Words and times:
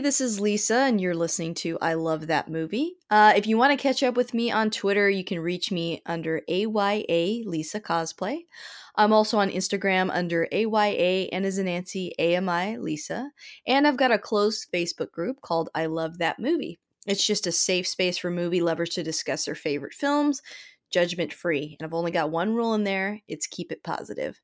this 0.00 0.20
is 0.20 0.40
Lisa, 0.40 0.76
and 0.76 0.98
you're 0.98 1.14
listening 1.14 1.52
to 1.54 1.78
I 1.80 1.92
Love 1.92 2.26
That 2.26 2.48
Movie. 2.48 2.96
Uh, 3.10 3.34
if 3.36 3.46
you 3.46 3.58
want 3.58 3.70
to 3.70 3.82
catch 3.82 4.02
up 4.02 4.16
with 4.16 4.32
me 4.32 4.50
on 4.50 4.70
Twitter, 4.70 5.10
you 5.10 5.22
can 5.24 5.38
reach 5.38 5.70
me 5.70 6.00
under 6.06 6.40
AYA 6.48 7.42
Lisa 7.44 7.80
Cosplay. 7.80 8.44
I'm 8.96 9.12
also 9.12 9.38
on 9.38 9.50
Instagram 9.50 10.10
under 10.10 10.48
AYA 10.52 11.28
and 11.32 11.44
as 11.44 11.58
a 11.58 11.64
Nancy 11.64 12.14
AMI 12.18 12.78
Lisa. 12.78 13.30
And 13.66 13.86
I've 13.86 13.98
got 13.98 14.10
a 14.10 14.18
closed 14.18 14.68
Facebook 14.72 15.12
group 15.12 15.42
called 15.42 15.68
I 15.74 15.84
Love 15.86 16.16
That 16.16 16.38
Movie. 16.38 16.78
It's 17.06 17.26
just 17.26 17.46
a 17.46 17.52
safe 17.52 17.86
space 17.86 18.16
for 18.16 18.30
movie 18.30 18.62
lovers 18.62 18.90
to 18.90 19.02
discuss 19.02 19.44
their 19.44 19.54
favorite 19.54 19.94
films, 19.94 20.40
judgment 20.90 21.32
free. 21.32 21.76
And 21.78 21.86
I've 21.86 21.94
only 21.94 22.10
got 22.10 22.30
one 22.30 22.54
rule 22.54 22.72
in 22.72 22.84
there 22.84 23.20
it's 23.28 23.46
keep 23.46 23.70
it 23.70 23.82
positive. 23.82 24.40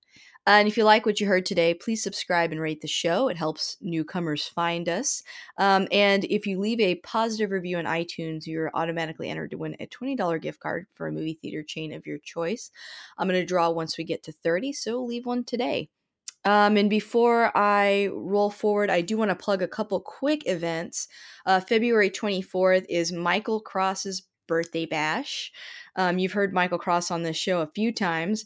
Uh, 0.46 0.58
and 0.60 0.68
if 0.68 0.76
you 0.76 0.84
like 0.84 1.04
what 1.04 1.20
you 1.20 1.26
heard 1.26 1.44
today, 1.44 1.74
please 1.74 2.02
subscribe 2.02 2.52
and 2.52 2.60
rate 2.60 2.80
the 2.80 2.88
show. 2.88 3.28
It 3.28 3.36
helps 3.36 3.76
newcomers 3.80 4.46
find 4.46 4.88
us. 4.88 5.22
Um, 5.58 5.88
and 5.90 6.24
if 6.24 6.46
you 6.46 6.60
leave 6.60 6.80
a 6.80 6.96
positive 6.96 7.50
review 7.50 7.78
on 7.78 7.84
iTunes, 7.84 8.46
you're 8.46 8.70
automatically 8.72 9.28
entered 9.28 9.50
to 9.50 9.58
win 9.58 9.76
a 9.80 9.86
$20 9.86 10.40
gift 10.40 10.60
card 10.60 10.86
for 10.94 11.08
a 11.08 11.12
movie 11.12 11.38
theater 11.40 11.64
chain 11.64 11.92
of 11.92 12.06
your 12.06 12.18
choice. 12.18 12.70
I'm 13.18 13.28
going 13.28 13.40
to 13.40 13.46
draw 13.46 13.70
once 13.70 13.98
we 13.98 14.04
get 14.04 14.22
to 14.24 14.32
30, 14.32 14.72
so 14.72 15.02
leave 15.02 15.26
one 15.26 15.42
today. 15.42 15.88
Um, 16.44 16.76
and 16.76 16.88
before 16.88 17.50
I 17.56 18.08
roll 18.12 18.50
forward, 18.50 18.88
I 18.88 19.00
do 19.00 19.16
want 19.16 19.30
to 19.30 19.34
plug 19.34 19.62
a 19.62 19.68
couple 19.68 19.98
quick 19.98 20.46
events. 20.46 21.08
Uh, 21.44 21.58
February 21.58 22.08
24th 22.08 22.86
is 22.88 23.10
Michael 23.10 23.60
Cross's 23.60 24.22
birthday 24.46 24.86
bash. 24.86 25.50
Um, 25.96 26.18
you've 26.18 26.32
heard 26.32 26.54
Michael 26.54 26.78
Cross 26.78 27.10
on 27.10 27.24
this 27.24 27.36
show 27.36 27.62
a 27.62 27.66
few 27.66 27.92
times. 27.92 28.44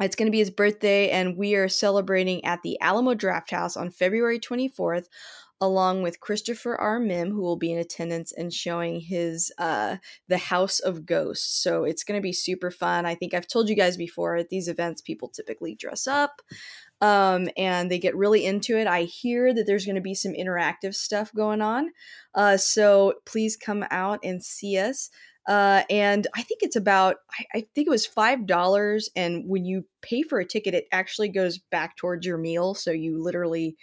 It's 0.00 0.16
going 0.16 0.26
to 0.26 0.32
be 0.32 0.38
his 0.38 0.50
birthday, 0.50 1.10
and 1.10 1.36
we 1.36 1.54
are 1.54 1.68
celebrating 1.68 2.44
at 2.44 2.62
the 2.62 2.78
Alamo 2.80 3.14
Drafthouse 3.14 3.76
on 3.76 3.90
February 3.90 4.38
24th, 4.38 5.06
along 5.60 6.02
with 6.02 6.20
Christopher 6.20 6.76
R. 6.76 7.00
Mim, 7.00 7.30
who 7.30 7.40
will 7.40 7.56
be 7.56 7.72
in 7.72 7.78
attendance 7.78 8.30
and 8.30 8.52
showing 8.52 9.00
his 9.00 9.50
uh, 9.58 9.96
The 10.28 10.36
House 10.36 10.80
of 10.80 11.06
Ghosts. 11.06 11.62
So 11.62 11.84
it's 11.84 12.04
going 12.04 12.18
to 12.18 12.22
be 12.22 12.34
super 12.34 12.70
fun. 12.70 13.06
I 13.06 13.14
think 13.14 13.32
I've 13.32 13.48
told 13.48 13.70
you 13.70 13.74
guys 13.74 13.96
before 13.96 14.36
at 14.36 14.50
these 14.50 14.68
events, 14.68 15.00
people 15.00 15.28
typically 15.28 15.74
dress 15.74 16.06
up 16.06 16.42
um, 17.00 17.48
and 17.56 17.90
they 17.90 17.98
get 17.98 18.16
really 18.16 18.44
into 18.44 18.76
it. 18.76 18.86
I 18.86 19.02
hear 19.02 19.52
that 19.54 19.66
there's 19.66 19.84
going 19.84 19.96
to 19.96 20.00
be 20.00 20.14
some 20.14 20.32
interactive 20.32 20.94
stuff 20.94 21.32
going 21.34 21.60
on. 21.60 21.90
Uh, 22.34 22.56
so 22.56 23.14
please 23.24 23.56
come 23.56 23.84
out 23.90 24.20
and 24.22 24.42
see 24.42 24.78
us. 24.78 25.10
Uh, 25.46 25.82
and 25.90 26.26
I 26.34 26.42
think 26.42 26.62
it's 26.62 26.76
about, 26.76 27.16
I, 27.38 27.58
I 27.58 27.66
think 27.74 27.86
it 27.86 27.90
was 27.90 28.06
$5. 28.06 29.08
And 29.14 29.48
when 29.48 29.64
you 29.64 29.84
pay 30.02 30.22
for 30.22 30.38
a 30.38 30.46
ticket, 30.46 30.74
it 30.74 30.86
actually 30.92 31.28
goes 31.28 31.58
back 31.58 31.96
towards 31.96 32.26
your 32.26 32.38
meal. 32.38 32.74
So 32.74 32.90
you 32.90 33.22
literally 33.22 33.76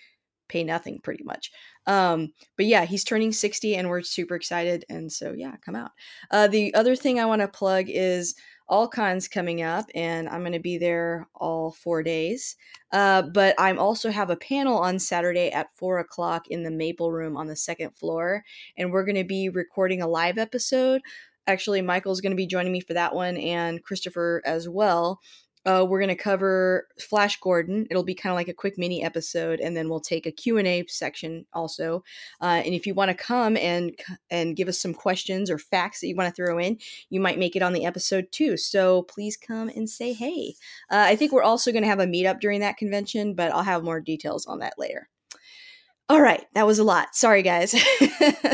pay 0.50 0.64
nothing 0.64 1.00
pretty 1.02 1.24
much. 1.24 1.52
Um, 1.88 2.34
but 2.58 2.66
yeah, 2.66 2.86
he's 2.86 3.04
turning 3.04 3.32
60 3.32 3.76
and 3.76 3.90
we're 3.90 4.02
super 4.02 4.36
excited. 4.36 4.86
And 4.90 5.12
so, 5.12 5.34
yeah, 5.34 5.56
come 5.66 5.76
out. 5.76 5.92
Uh, 6.32 6.48
the 6.48 6.74
other 6.76 6.96
thing 6.96 7.20
I 7.20 7.26
want 7.26 7.42
to 7.42 7.48
plug 7.48 7.86
is 7.88 8.36
all 8.68 8.88
kinds 8.88 9.28
coming 9.28 9.62
up, 9.62 9.86
and 9.94 10.30
I'm 10.30 10.40
going 10.40 10.54
to 10.54 10.60
be 10.60 10.78
there 10.78 11.28
all 11.36 11.72
four 11.72 12.02
days. 12.02 12.56
Uh, 12.92 13.22
but 13.22 13.60
I 13.60 13.74
also 13.76 14.10
have 14.10 14.30
a 14.30 14.38
panel 14.38 14.78
on 14.78 15.00
Saturday 15.00 15.52
at 15.52 15.76
four 15.76 16.00
o'clock 16.00 16.48
in 16.48 16.64
the 16.64 16.72
Maple 16.72 17.12
Room 17.12 17.36
on 17.36 17.48
the 17.48 17.56
second 17.56 17.92
floor, 17.92 18.44
and 18.78 18.92
we're 18.92 19.06
going 19.06 19.16
to 19.16 19.24
be 19.24 19.50
recording 19.50 20.02
a 20.02 20.08
live 20.08 20.38
episode 20.38 21.02
actually 21.48 21.82
michael's 21.82 22.22
going 22.22 22.32
to 22.32 22.38
be 22.38 22.48
joining 22.48 22.72
me 22.72 22.80
for 22.80 22.94
that 22.94 23.14
one 23.16 23.38
and 23.38 23.84
christopher 23.84 24.42
as 24.46 24.68
well. 24.68 25.20
Uh, 25.66 25.86
we're 25.88 26.00
going 26.00 26.10
to 26.10 26.16
cover 26.16 26.90
flash 27.00 27.40
gordon. 27.40 27.88
It'll 27.90 28.04
be 28.04 28.16
kind 28.16 28.32
of 28.32 28.36
like 28.36 28.50
a 28.50 28.54
quick 28.54 28.78
mini 28.78 29.02
episode 29.02 29.62
and 29.62 29.78
then 29.78 29.90
we'll 29.90 30.02
take 30.02 30.26
a 30.26 30.32
q&a 30.32 30.84
section 30.88 31.46
also. 31.54 32.04
Uh, 32.42 32.62
and 32.66 32.74
if 32.74 32.86
you 32.86 32.94
want 32.94 33.10
to 33.10 33.16
come 33.16 33.56
and 33.56 33.98
and 34.30 34.58
give 34.58 34.68
us 34.68 34.80
some 34.80 34.94
questions 34.94 35.50
or 35.50 35.58
facts 35.58 36.02
that 36.02 36.08
you 36.08 36.16
want 36.16 36.28
to 36.28 36.36
throw 36.36 36.60
in 36.60 36.78
you 37.10 37.22
might 37.22 37.40
make 37.40 37.56
it 37.56 37.62
on 37.62 37.74
the 37.74 37.86
episode 37.86 38.28
too. 38.32 38.58
So 38.58 39.04
please 39.04 39.38
come 39.38 39.70
and 39.70 39.90
say 39.90 40.12
hey. 40.14 40.56
Uh, 40.92 41.06
i 41.08 41.16
think 41.16 41.32
we're 41.32 41.44
also 41.44 41.72
going 41.72 41.84
to 41.84 41.90
have 41.90 42.00
a 42.00 42.06
meetup 42.06 42.40
during 42.42 42.60
that 42.60 42.78
convention 42.78 43.34
but 43.34 43.52
i'll 43.54 43.64
have 43.64 43.84
more 43.84 44.02
details 44.02 44.46
on 44.46 44.60
that 44.60 44.74
later 44.78 45.10
all 46.14 46.22
right, 46.22 46.46
that 46.54 46.68
was 46.68 46.78
a 46.78 46.84
lot. 46.84 47.16
Sorry, 47.16 47.42
guys. 47.42 47.74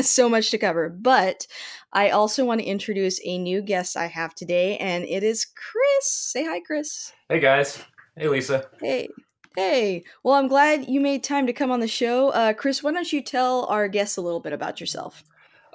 so 0.00 0.30
much 0.30 0.50
to 0.50 0.56
cover. 0.56 0.88
But 0.88 1.46
I 1.92 2.08
also 2.08 2.42
want 2.42 2.62
to 2.62 2.66
introduce 2.66 3.20
a 3.22 3.36
new 3.36 3.60
guest 3.60 3.98
I 3.98 4.06
have 4.06 4.34
today, 4.34 4.78
and 4.78 5.04
it 5.04 5.22
is 5.22 5.44
Chris. 5.44 6.06
Say 6.06 6.46
hi, 6.46 6.60
Chris. 6.60 7.12
Hey, 7.28 7.38
guys. 7.38 7.78
Hey, 8.16 8.28
Lisa. 8.28 8.66
Hey. 8.80 9.10
Hey. 9.54 10.04
Well, 10.24 10.36
I'm 10.36 10.48
glad 10.48 10.88
you 10.88 11.02
made 11.02 11.22
time 11.22 11.46
to 11.48 11.52
come 11.52 11.70
on 11.70 11.80
the 11.80 11.86
show. 11.86 12.30
Uh, 12.30 12.54
Chris, 12.54 12.82
why 12.82 12.92
don't 12.92 13.12
you 13.12 13.20
tell 13.20 13.66
our 13.66 13.88
guests 13.88 14.16
a 14.16 14.22
little 14.22 14.40
bit 14.40 14.54
about 14.54 14.80
yourself? 14.80 15.22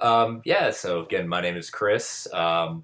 Um, 0.00 0.42
yeah, 0.44 0.72
so 0.72 1.04
again, 1.04 1.28
my 1.28 1.40
name 1.40 1.56
is 1.56 1.70
Chris. 1.70 2.26
Um, 2.32 2.82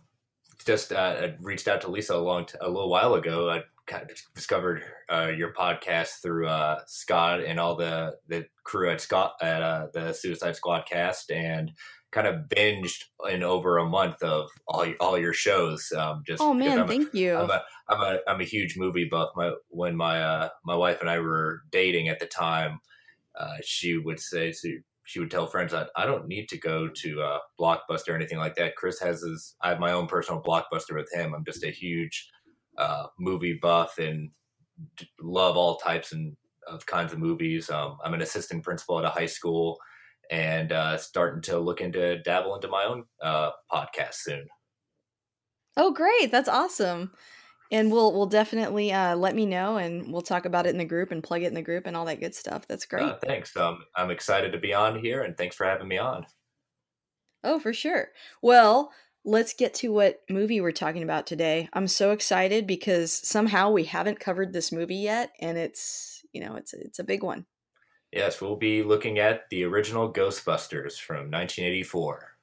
just 0.65 0.93
uh, 0.93 1.17
I 1.23 1.35
reached 1.41 1.67
out 1.67 1.81
to 1.81 1.91
Lisa 1.91 2.15
a 2.15 2.19
long, 2.19 2.47
t- 2.47 2.55
a 2.61 2.69
little 2.71 2.89
while 2.89 3.15
ago. 3.15 3.51
I 3.51 3.65
kind 3.93 4.11
of 4.11 4.17
discovered 4.35 4.83
uh, 5.11 5.31
your 5.37 5.53
podcast 5.53 6.23
through 6.23 6.49
uh, 6.49 6.81
Scott 6.87 7.41
and 7.45 7.61
all 7.61 7.77
the 7.77 8.17
the 8.29 8.47
crew 8.65 8.91
at 8.91 9.01
Scott 9.01 9.35
at 9.43 9.63
uh, 9.63 9.89
the 9.93 10.13
Suicide 10.13 10.57
Squad 10.57 10.87
cast, 10.89 11.31
and 11.31 11.73
kind 12.11 12.27
of 12.27 12.49
binged 12.49 13.05
in 13.31 13.43
over 13.43 13.79
a 13.79 13.89
month 13.89 14.23
of 14.23 14.49
all 14.67 14.87
all 14.99 15.19
your 15.19 15.35
shows. 15.35 15.93
Um, 15.97 16.23
just 16.27 16.43
oh 16.43 16.55
man, 16.55 16.87
thank 16.89 17.13
you. 17.13 17.37
I'm 17.37 17.51
a 17.51 17.63
I'm 17.89 18.01
a 18.01 18.19
I'm 18.27 18.41
a 18.41 18.45
huge 18.45 18.77
movie 18.77 19.09
buff. 19.11 19.31
My 19.37 19.53
when 19.69 19.97
my 19.97 20.23
uh, 20.23 20.49
my 20.65 20.75
wife 20.75 21.01
and 21.01 21.11
I 21.11 21.19
were 21.19 21.63
dating 21.71 22.09
at 22.09 22.19
the 22.19 22.27
time, 22.27 22.81
uh, 23.39 23.57
she 23.63 23.99
would 23.99 24.21
say 24.21 24.53
so 24.53 24.69
she 25.05 25.19
would 25.19 25.31
tell 25.31 25.47
friends 25.47 25.73
that 25.73 25.91
I 25.97 26.07
don't 26.07 26.29
need 26.29 26.49
to 26.51 26.59
go 26.59 26.89
to 26.89 27.21
a 27.21 27.41
Blockbuster 27.61 28.11
or 28.11 28.15
anything 28.15 28.39
like 28.39 28.55
that. 28.55 28.77
Chris 28.77 29.01
has 29.01 29.21
his 29.21 29.55
I 29.61 29.71
have 29.71 29.81
my 29.81 29.93
own 29.93 30.07
personal 30.07 30.43
Blockbuster 30.43 30.97
with 30.97 31.13
him. 31.13 31.35
I'm 31.35 31.45
just 31.45 31.65
a 31.65 31.71
huge 31.71 32.31
uh, 32.83 33.07
movie 33.19 33.59
buff 33.61 33.99
and 33.99 34.33
love 35.21 35.57
all 35.57 35.77
types 35.77 36.13
and 36.13 36.37
of 36.67 36.87
kinds 36.87 37.13
of 37.13 37.19
movies. 37.19 37.71
Um, 37.71 37.99
I'm 38.05 38.15
an 38.15 38.23
assistant 38.23 38.63
principal 38.65 38.99
at 38.99 39.05
a 39.05 39.11
high 39.11 39.27
school 39.27 39.79
and 40.31 40.73
uh, 40.73 40.97
starting 40.97 41.43
to 41.43 41.59
look 41.59 41.81
into 41.81 42.21
dabble 42.23 42.55
into 42.55 42.69
my 42.69 42.85
own 42.85 43.05
uh, 43.21 43.51
podcast 43.71 44.15
soon. 44.15 44.47
Oh, 45.77 45.93
great! 45.93 46.31
That's 46.31 46.49
awesome. 46.49 47.13
And 47.71 47.91
we'll 47.91 48.13
we'll 48.13 48.27
definitely 48.27 48.93
uh, 48.93 49.17
let 49.17 49.35
me 49.35 49.47
know, 49.47 49.79
and 49.79 50.13
we'll 50.13 50.23
talk 50.23 50.45
about 50.45 50.67
it 50.67 50.71
in 50.71 50.79
the 50.79 50.85
group 50.85 51.11
and 51.11 51.23
plug 51.23 51.43
it 51.43 51.47
in 51.47 51.55
the 51.55 51.63
group 51.63 51.87
and 51.87 51.97
all 51.97 52.05
that 52.05 52.21
good 52.21 52.35
stuff. 52.35 52.67
That's 52.69 52.85
great. 52.85 53.05
Uh, 53.05 53.19
thanks. 53.25 53.57
Um, 53.57 53.85
I'm 53.97 54.11
excited 54.11 54.53
to 54.53 54.59
be 54.59 54.75
on 54.75 54.99
here, 54.99 55.23
and 55.23 55.37
thanks 55.37 55.57
for 55.57 55.65
having 55.65 55.89
me 55.89 55.99
on. 55.99 56.27
Oh, 57.45 57.59
for 57.59 57.73
sure. 57.73 58.09
Well, 58.43 58.93
let's 59.25 59.55
get 59.55 59.75
to 59.75 59.93
what 59.93 60.21
movie 60.29 60.61
we're 60.61 60.73
talking 60.73 61.03
about 61.03 61.27
today. 61.27 61.69
I'm 61.73 61.89
so 61.89 62.11
excited 62.11 62.67
because 62.67 63.13
somehow 63.13 63.71
we 63.71 63.85
haven't 63.85 64.21
covered 64.21 64.53
this 64.53 64.73
movie 64.73 64.97
yet, 64.97 65.33
and 65.41 65.57
it's 65.57 66.23
you 66.33 66.45
know 66.45 66.57
it's 66.57 66.73
it's 66.73 66.99
a 66.99 67.05
big 67.05 67.23
one. 67.23 67.47
Yes, 68.13 68.41
we'll 68.41 68.57
be 68.57 68.83
looking 68.83 69.19
at 69.19 69.49
the 69.51 69.65
original 69.65 70.13
Ghostbusters 70.13 71.01
from 71.01 71.31
1984. 71.31 72.37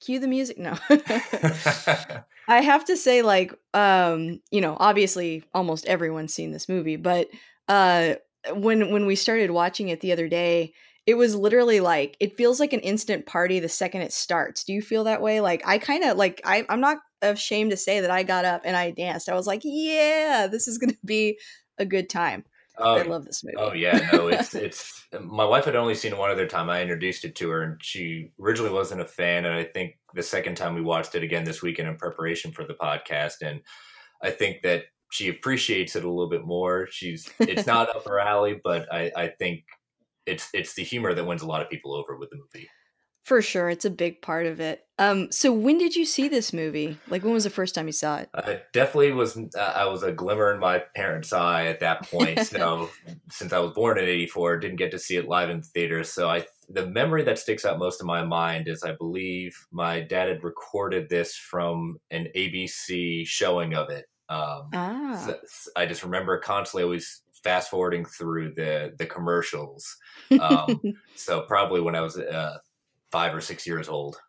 Cue 0.00 0.18
the 0.18 0.26
music. 0.26 0.58
No. 0.58 0.76
I 2.48 2.60
have 2.60 2.84
to 2.86 2.96
say, 2.96 3.22
like, 3.22 3.54
um, 3.74 4.40
you 4.50 4.60
know, 4.60 4.76
obviously 4.80 5.44
almost 5.52 5.86
everyone's 5.86 6.34
seen 6.34 6.50
this 6.50 6.68
movie, 6.68 6.96
but 6.96 7.28
uh 7.68 8.14
when 8.54 8.90
when 8.90 9.06
we 9.06 9.14
started 9.14 9.50
watching 9.50 9.88
it 9.88 10.00
the 10.00 10.12
other 10.12 10.28
day, 10.28 10.72
it 11.06 11.14
was 11.14 11.34
literally 11.34 11.80
like 11.80 12.16
it 12.20 12.36
feels 12.36 12.60
like 12.60 12.72
an 12.72 12.80
instant 12.80 13.26
party 13.26 13.58
the 13.58 13.68
second 13.68 14.02
it 14.02 14.12
starts. 14.12 14.64
Do 14.64 14.72
you 14.72 14.82
feel 14.82 15.04
that 15.04 15.22
way? 15.22 15.40
Like 15.40 15.62
I 15.66 15.78
kind 15.78 16.04
of 16.04 16.16
like 16.16 16.40
I 16.44 16.64
I'm 16.68 16.80
not 16.80 16.98
ashamed 17.20 17.70
to 17.72 17.76
say 17.76 18.00
that 18.00 18.10
I 18.10 18.22
got 18.22 18.44
up 18.44 18.62
and 18.64 18.76
I 18.76 18.90
danced. 18.90 19.28
I 19.28 19.34
was 19.34 19.46
like, 19.46 19.62
yeah, 19.64 20.48
this 20.50 20.68
is 20.68 20.78
gonna 20.78 20.94
be 21.04 21.38
a 21.78 21.84
good 21.84 22.08
time. 22.08 22.44
Oh, 22.78 22.96
I 22.96 23.02
love 23.02 23.24
this 23.24 23.44
movie. 23.44 23.56
Oh 23.58 23.72
yeah, 23.72 24.08
no, 24.12 24.28
it's 24.28 24.54
it's 24.54 25.06
uh, 25.12 25.20
my 25.20 25.44
wife 25.44 25.64
had 25.64 25.76
only 25.76 25.94
seen 25.94 26.12
it 26.12 26.18
one 26.18 26.30
other 26.30 26.46
time. 26.46 26.70
I 26.70 26.82
introduced 26.82 27.24
it 27.24 27.34
to 27.36 27.50
her, 27.50 27.62
and 27.62 27.84
she 27.84 28.32
originally 28.40 28.72
wasn't 28.72 29.02
a 29.02 29.06
fan. 29.06 29.44
And 29.44 29.54
I 29.54 29.64
think 29.64 29.98
the 30.14 30.22
second 30.22 30.56
time 30.56 30.74
we 30.74 30.82
watched 30.82 31.14
it 31.14 31.22
again 31.22 31.44
this 31.44 31.62
weekend 31.62 31.88
in 31.88 31.96
preparation 31.96 32.52
for 32.52 32.64
the 32.64 32.74
podcast, 32.74 33.42
and 33.42 33.60
I 34.22 34.30
think 34.30 34.62
that 34.62 34.84
she 35.10 35.28
appreciates 35.28 35.96
it 35.96 36.04
a 36.04 36.08
little 36.08 36.30
bit 36.30 36.46
more. 36.46 36.86
She's 36.90 37.28
it's 37.40 37.66
not 37.66 37.94
up 37.94 38.06
her 38.06 38.18
alley, 38.18 38.60
but 38.62 38.90
I 38.92 39.12
I 39.14 39.26
think 39.28 39.64
it's 40.26 40.48
it's 40.52 40.74
the 40.74 40.84
humor 40.84 41.14
that 41.14 41.24
wins 41.24 41.42
a 41.42 41.46
lot 41.46 41.62
of 41.62 41.70
people 41.70 41.94
over 41.94 42.16
with 42.16 42.30
the 42.30 42.36
movie. 42.36 42.68
For 43.24 43.40
sure, 43.40 43.70
it's 43.70 43.84
a 43.84 43.90
big 43.90 44.20
part 44.20 44.46
of 44.46 44.58
it. 44.58 44.84
Um, 44.98 45.30
so 45.30 45.52
when 45.52 45.78
did 45.78 45.94
you 45.94 46.04
see 46.04 46.26
this 46.26 46.52
movie? 46.52 46.98
Like, 47.06 47.22
when 47.22 47.32
was 47.32 47.44
the 47.44 47.50
first 47.50 47.72
time 47.72 47.86
you 47.86 47.92
saw 47.92 48.18
it? 48.18 48.28
Uh, 48.34 48.54
definitely 48.72 49.12
was. 49.12 49.36
Uh, 49.36 49.60
I 49.60 49.84
was 49.86 50.02
a 50.02 50.10
glimmer 50.10 50.52
in 50.52 50.58
my 50.58 50.82
parents' 50.96 51.32
eye 51.32 51.66
at 51.66 51.78
that 51.80 52.10
point. 52.10 52.40
so, 52.46 52.90
since 53.30 53.52
I 53.52 53.60
was 53.60 53.70
born 53.72 53.98
in 53.98 54.06
'84, 54.06 54.58
didn't 54.58 54.76
get 54.76 54.90
to 54.90 54.98
see 54.98 55.16
it 55.16 55.28
live 55.28 55.50
in 55.50 55.62
theaters. 55.62 56.12
So, 56.12 56.28
I 56.28 56.46
the 56.68 56.86
memory 56.86 57.22
that 57.24 57.38
sticks 57.38 57.64
out 57.64 57.78
most 57.78 58.00
in 58.00 58.06
my 58.06 58.24
mind 58.24 58.66
is 58.66 58.82
I 58.82 58.92
believe 58.92 59.56
my 59.70 60.00
dad 60.00 60.28
had 60.28 60.42
recorded 60.42 61.08
this 61.08 61.36
from 61.36 61.98
an 62.10 62.26
ABC 62.34 63.26
showing 63.26 63.74
of 63.74 63.90
it. 63.90 64.06
Um, 64.28 64.70
ah. 64.74 65.22
So 65.26 65.36
I 65.76 65.86
just 65.86 66.02
remember 66.02 66.38
constantly 66.38 66.84
always 66.84 67.22
fast 67.44 67.70
forwarding 67.70 68.04
through 68.04 68.52
the 68.54 68.92
the 68.98 69.06
commercials. 69.06 69.96
Um, 70.38 70.80
so 71.14 71.42
probably 71.42 71.80
when 71.80 71.94
I 71.94 72.00
was 72.00 72.18
uh, 72.18 72.58
five 73.10 73.34
or 73.34 73.40
six 73.40 73.66
years 73.66 73.88
old. 73.88 74.20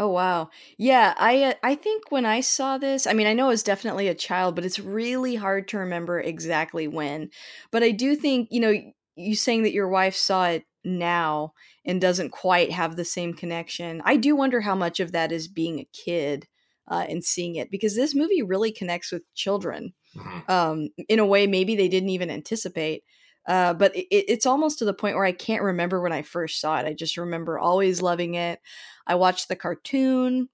Oh 0.00 0.08
wow. 0.08 0.50
Yeah, 0.78 1.14
I 1.16 1.42
uh, 1.42 1.54
I 1.62 1.74
think 1.74 2.10
when 2.10 2.24
I 2.24 2.40
saw 2.40 2.78
this, 2.78 3.06
I 3.06 3.14
mean, 3.14 3.26
I 3.26 3.32
know 3.32 3.46
I 3.46 3.48
was 3.48 3.64
definitely 3.64 4.06
a 4.06 4.14
child, 4.14 4.54
but 4.54 4.64
it's 4.64 4.78
really 4.78 5.34
hard 5.34 5.66
to 5.68 5.78
remember 5.78 6.20
exactly 6.20 6.86
when. 6.86 7.30
But 7.72 7.82
I 7.82 7.90
do 7.90 8.14
think, 8.14 8.48
you 8.52 8.60
know, 8.60 8.74
you 9.16 9.34
saying 9.34 9.64
that 9.64 9.72
your 9.72 9.88
wife 9.88 10.14
saw 10.14 10.46
it 10.46 10.64
now 10.84 11.52
and 11.84 12.00
doesn't 12.00 12.30
quite 12.30 12.70
have 12.70 12.94
the 12.94 13.04
same 13.04 13.34
connection. 13.34 14.00
I 14.04 14.16
do 14.16 14.36
wonder 14.36 14.60
how 14.60 14.76
much 14.76 15.00
of 15.00 15.10
that 15.12 15.32
is 15.32 15.48
being 15.48 15.80
a 15.80 15.88
kid 15.92 16.46
uh, 16.88 17.04
and 17.08 17.24
seeing 17.24 17.56
it 17.56 17.70
because 17.70 17.96
this 17.96 18.14
movie 18.14 18.42
really 18.42 18.70
connects 18.70 19.10
with 19.10 19.22
children 19.34 19.94
mm-hmm. 20.18 20.50
um, 20.50 20.88
in 21.08 21.18
a 21.18 21.26
way 21.26 21.46
maybe 21.46 21.76
they 21.76 21.88
didn't 21.88 22.10
even 22.10 22.30
anticipate. 22.30 23.04
Uh, 23.46 23.72
but 23.72 23.96
it, 23.96 24.06
it's 24.10 24.46
almost 24.46 24.78
to 24.78 24.84
the 24.84 24.92
point 24.92 25.16
where 25.16 25.24
I 25.24 25.32
can't 25.32 25.62
remember 25.62 26.02
when 26.02 26.12
I 26.12 26.22
first 26.22 26.60
saw 26.60 26.78
it. 26.78 26.86
I 26.86 26.92
just 26.92 27.16
remember 27.16 27.58
always 27.58 28.02
loving 28.02 28.34
it. 28.34 28.60
I 29.06 29.14
watched 29.14 29.48
the 29.48 29.56
cartoon, 29.56 30.50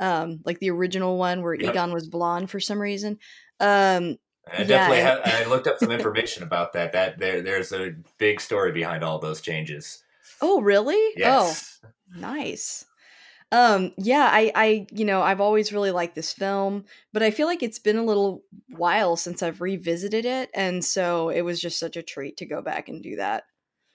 um, 0.00 0.40
like 0.46 0.58
the 0.58 0.70
original 0.70 1.18
one 1.18 1.42
where 1.42 1.54
yep. 1.54 1.70
Egon 1.70 1.92
was 1.92 2.08
blonde 2.08 2.50
for 2.50 2.58
some 2.58 2.80
reason. 2.80 3.18
Um, 3.60 4.16
I 4.50 4.64
definitely 4.64 5.02
have, 5.02 5.20
I 5.24 5.44
looked 5.44 5.66
up 5.66 5.78
some 5.78 5.90
information 5.90 6.42
about 6.42 6.72
that. 6.72 6.92
That 6.92 7.18
there, 7.18 7.42
there's 7.42 7.72
a 7.72 7.92
big 8.16 8.40
story 8.40 8.72
behind 8.72 9.04
all 9.04 9.18
those 9.18 9.42
changes. 9.42 10.02
Oh, 10.40 10.62
really? 10.62 11.12
Yes. 11.16 11.80
Oh, 11.84 11.88
nice. 12.16 12.86
Um, 13.50 13.92
yeah, 13.96 14.28
I, 14.30 14.52
I, 14.54 14.86
you 14.92 15.06
know, 15.06 15.22
I've 15.22 15.40
always 15.40 15.72
really 15.72 15.90
liked 15.90 16.14
this 16.14 16.32
film, 16.32 16.84
but 17.14 17.22
I 17.22 17.30
feel 17.30 17.46
like 17.46 17.62
it's 17.62 17.78
been 17.78 17.96
a 17.96 18.04
little 18.04 18.42
while 18.68 19.16
since 19.16 19.42
I've 19.42 19.62
revisited 19.62 20.26
it, 20.26 20.50
and 20.54 20.84
so 20.84 21.30
it 21.30 21.40
was 21.42 21.60
just 21.60 21.78
such 21.78 21.96
a 21.96 22.02
treat 22.02 22.36
to 22.38 22.46
go 22.46 22.60
back 22.60 22.88
and 22.88 23.02
do 23.02 23.16
that. 23.16 23.44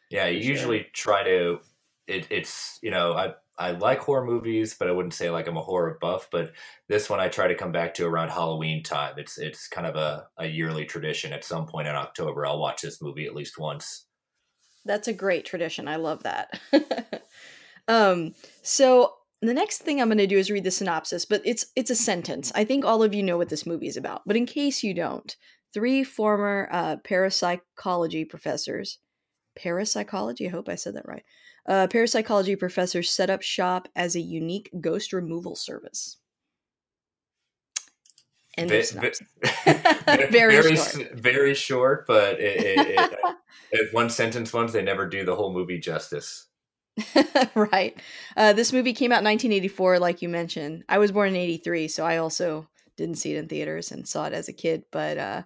Yeah, 0.09 0.25
you 0.27 0.39
usually 0.39 0.87
try 0.93 1.23
to. 1.23 1.59
It, 2.07 2.27
it's 2.29 2.79
you 2.81 2.91
know 2.91 3.13
I 3.13 3.33
I 3.57 3.71
like 3.71 3.99
horror 3.99 4.25
movies, 4.25 4.75
but 4.77 4.87
I 4.87 4.91
wouldn't 4.91 5.13
say 5.13 5.29
like 5.29 5.47
I'm 5.47 5.57
a 5.57 5.61
horror 5.61 5.97
buff. 6.01 6.29
But 6.31 6.53
this 6.87 7.09
one 7.09 7.19
I 7.19 7.27
try 7.27 7.47
to 7.47 7.55
come 7.55 7.71
back 7.71 7.93
to 7.95 8.05
around 8.05 8.29
Halloween 8.29 8.81
time. 8.81 9.13
It's 9.17 9.37
it's 9.37 9.67
kind 9.67 9.85
of 9.85 9.95
a, 9.95 10.27
a 10.37 10.47
yearly 10.47 10.85
tradition. 10.85 11.31
At 11.31 11.43
some 11.43 11.67
point 11.67 11.87
in 11.87 11.95
October, 11.95 12.45
I'll 12.45 12.59
watch 12.59 12.81
this 12.81 13.01
movie 13.01 13.25
at 13.25 13.35
least 13.35 13.59
once. 13.59 14.05
That's 14.85 15.07
a 15.07 15.13
great 15.13 15.45
tradition. 15.45 15.87
I 15.87 15.95
love 15.97 16.23
that. 16.23 16.59
um, 17.87 18.33
so 18.61 19.13
the 19.47 19.53
next 19.53 19.79
thing 19.79 20.01
I'm 20.01 20.07
going 20.07 20.17
to 20.19 20.27
do 20.27 20.37
is 20.37 20.51
read 20.51 20.63
the 20.63 20.71
synopsis, 20.71 21.25
but 21.25 21.41
it's 21.45 21.65
it's 21.75 21.89
a 21.89 21.95
sentence. 21.95 22.51
I 22.55 22.63
think 22.63 22.85
all 22.85 23.03
of 23.03 23.13
you 23.13 23.23
know 23.23 23.37
what 23.37 23.49
this 23.49 23.65
movie 23.65 23.87
is 23.87 23.97
about, 23.97 24.21
but 24.25 24.35
in 24.35 24.45
case 24.45 24.83
you 24.83 24.93
don't, 24.93 25.35
three 25.73 26.03
former 26.03 26.69
uh, 26.71 26.97
parapsychology 26.97 28.25
professors, 28.25 28.99
parapsychology. 29.55 30.47
I 30.47 30.51
hope 30.51 30.69
I 30.69 30.75
said 30.75 30.95
that 30.95 31.07
right. 31.07 31.23
Uh, 31.67 31.87
parapsychology 31.87 32.55
professors 32.55 33.09
set 33.09 33.29
up 33.29 33.41
shop 33.41 33.87
as 33.95 34.15
a 34.15 34.21
unique 34.21 34.69
ghost 34.81 35.13
removal 35.13 35.55
service. 35.55 36.17
End 38.57 38.69
v- 38.69 38.81
very, 40.29 40.61
very 40.61 40.75
short. 40.75 41.11
very 41.13 41.53
short, 41.55 42.05
but 42.05 42.39
it, 42.39 42.87
it, 42.87 43.19
it, 43.71 43.89
one 43.93 44.09
sentence 44.09 44.53
ones 44.53 44.73
they 44.73 44.83
never 44.83 45.07
do 45.07 45.25
the 45.25 45.35
whole 45.35 45.53
movie 45.53 45.79
justice. 45.79 46.45
right. 47.55 47.99
Uh, 48.37 48.53
this 48.53 48.73
movie 48.73 48.93
came 48.93 49.11
out 49.11 49.19
in 49.19 49.25
1984, 49.25 49.99
like 49.99 50.21
you 50.21 50.29
mentioned. 50.29 50.83
I 50.87 50.97
was 50.97 51.11
born 51.11 51.29
in 51.29 51.35
83, 51.35 51.87
so 51.87 52.05
I 52.05 52.17
also 52.17 52.67
didn't 52.97 53.15
see 53.17 53.33
it 53.33 53.39
in 53.39 53.47
theaters 53.47 53.91
and 53.91 54.07
saw 54.07 54.25
it 54.25 54.33
as 54.33 54.47
a 54.47 54.53
kid. 54.53 54.83
But 54.91 55.17
uh, 55.17 55.43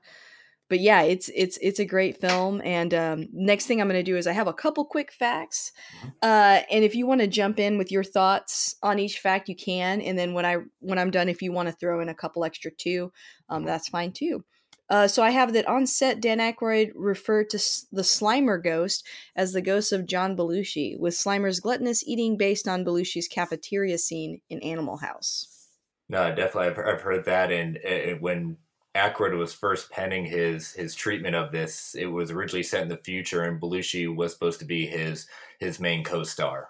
but 0.69 0.79
yeah, 0.79 1.03
it's 1.03 1.29
it's 1.33 1.57
it's 1.61 1.79
a 1.79 1.85
great 1.85 2.19
film. 2.19 2.61
And 2.63 2.93
um, 2.93 3.27
next 3.31 3.65
thing 3.65 3.79
I'm 3.79 3.87
going 3.87 3.99
to 3.99 4.03
do 4.03 4.17
is 4.17 4.27
I 4.27 4.33
have 4.33 4.47
a 4.47 4.53
couple 4.53 4.85
quick 4.85 5.11
facts, 5.11 5.71
mm-hmm. 5.99 6.09
uh, 6.21 6.61
and 6.69 6.83
if 6.83 6.95
you 6.95 7.07
want 7.07 7.21
to 7.21 7.27
jump 7.27 7.59
in 7.59 7.77
with 7.77 7.91
your 7.91 8.03
thoughts 8.03 8.75
on 8.83 8.99
each 8.99 9.19
fact, 9.19 9.49
you 9.49 9.55
can. 9.55 10.01
And 10.01 10.17
then 10.17 10.33
when 10.33 10.45
I 10.45 10.57
when 10.79 10.99
I'm 10.99 11.11
done, 11.11 11.29
if 11.29 11.41
you 11.41 11.51
want 11.51 11.69
to 11.69 11.75
throw 11.75 12.01
in 12.01 12.09
a 12.09 12.15
couple 12.15 12.43
extra 12.43 12.71
too, 12.71 13.11
um, 13.49 13.63
that's 13.63 13.89
fine 13.89 14.11
too. 14.11 14.43
Uh, 14.89 15.07
so 15.07 15.21
I 15.21 15.31
have 15.31 15.53
that 15.53 15.67
on 15.67 15.85
set, 15.85 16.21
Dan 16.21 16.39
Aykroyd 16.39 16.91
referred 16.95 17.49
to 17.49 17.57
the 17.91 18.03
Slimer 18.03 18.63
ghost 18.63 19.05
as 19.35 19.51
the 19.51 19.61
ghost 19.61 19.91
of 19.91 20.05
John 20.05 20.37
Belushi, 20.37 20.97
with 20.97 21.13
Slimer's 21.13 21.59
gluttonous 21.59 22.07
eating 22.07 22.37
based 22.37 22.67
on 22.67 22.85
Belushi's 22.85 23.27
cafeteria 23.27 23.97
scene 23.97 24.41
in 24.49 24.59
Animal 24.61 24.97
House. 24.97 25.67
No, 26.09 26.33
definitely, 26.33 26.69
I've, 26.69 26.95
I've 26.95 27.01
heard 27.01 27.25
that. 27.25 27.51
And 27.51 27.77
uh, 27.85 28.17
when 28.19 28.57
Aykroyd 28.95 29.37
was 29.37 29.53
first 29.53 29.91
penning 29.91 30.25
his 30.25 30.71
his 30.71 30.95
treatment 30.95 31.35
of 31.35 31.51
this, 31.51 31.95
it 31.95 32.07
was 32.07 32.31
originally 32.31 32.63
set 32.63 32.81
in 32.81 32.89
the 32.89 32.97
future, 32.97 33.43
and 33.43 33.61
Belushi 33.61 34.13
was 34.13 34.31
supposed 34.33 34.59
to 34.59 34.65
be 34.65 34.87
his 34.87 35.27
his 35.59 35.79
main 35.79 36.03
co-star. 36.03 36.69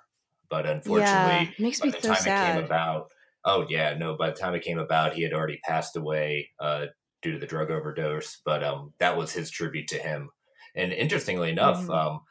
But 0.49 0.65
unfortunately, 0.65 1.53
yeah, 1.57 1.63
makes 1.63 1.83
me 1.83 1.91
by 1.91 1.97
the 1.97 2.01
so 2.01 2.13
time 2.13 2.23
sad. 2.23 2.49
it 2.49 2.53
came 2.55 2.65
about, 2.65 3.09
oh 3.45 3.65
yeah, 3.69 3.95
no, 3.97 4.15
by 4.15 4.31
the 4.31 4.35
time 4.35 4.55
it 4.55 4.63
came 4.63 4.79
about, 4.79 5.13
he 5.13 5.21
had 5.21 5.33
already 5.33 5.59
passed 5.63 5.95
away 5.95 6.49
uh, 6.59 6.87
due 7.21 7.33
to 7.33 7.39
the 7.39 7.47
drug 7.47 7.71
overdose. 7.71 8.41
But 8.45 8.63
um, 8.63 8.93
that 8.99 9.17
was 9.17 9.31
his 9.31 9.49
tribute 9.49 9.87
to 9.89 9.99
him. 9.99 10.29
And 10.75 10.93
interestingly 10.93 11.49
enough, 11.49 11.81
mm-hmm. 11.81 11.91
um, 11.91 12.21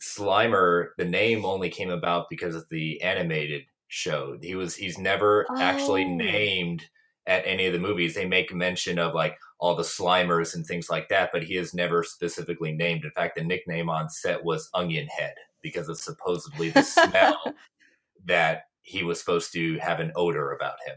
Slimer, 0.00 0.88
the 0.98 1.04
name 1.04 1.44
only 1.44 1.70
came 1.70 1.90
about 1.90 2.26
because 2.28 2.54
of 2.54 2.68
the 2.70 3.00
animated 3.02 3.62
show. 3.88 4.36
He 4.42 4.54
was 4.54 4.74
he's 4.74 4.98
never 4.98 5.46
oh. 5.50 5.60
actually 5.60 6.04
named 6.04 6.84
at 7.26 7.46
any 7.46 7.66
of 7.66 7.72
the 7.72 7.78
movies. 7.78 8.14
They 8.14 8.26
make 8.26 8.52
mention 8.52 8.98
of 8.98 9.14
like 9.14 9.36
all 9.58 9.74
the 9.74 9.82
Slimers 9.82 10.54
and 10.54 10.66
things 10.66 10.90
like 10.90 11.08
that, 11.08 11.30
but 11.32 11.44
he 11.44 11.56
is 11.56 11.74
never 11.74 12.02
specifically 12.02 12.72
named. 12.72 13.04
In 13.04 13.10
fact, 13.12 13.36
the 13.36 13.44
nickname 13.44 13.88
on 13.88 14.10
set 14.10 14.44
was 14.44 14.68
Onion 14.74 15.06
Head 15.06 15.34
because 15.62 15.88
of 15.88 15.96
supposedly 15.96 16.70
the 16.70 16.82
smell 16.82 17.40
that 18.26 18.64
he 18.82 19.02
was 19.02 19.18
supposed 19.18 19.52
to 19.54 19.78
have 19.78 20.00
an 20.00 20.12
odor 20.16 20.52
about 20.52 20.76
him. 20.86 20.96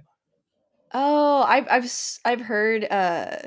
Oh, 1.00 1.44
I've 1.44 1.68
I've 1.70 1.92
I've 2.26 2.42
heard 2.42 2.88
uh, 2.90 3.38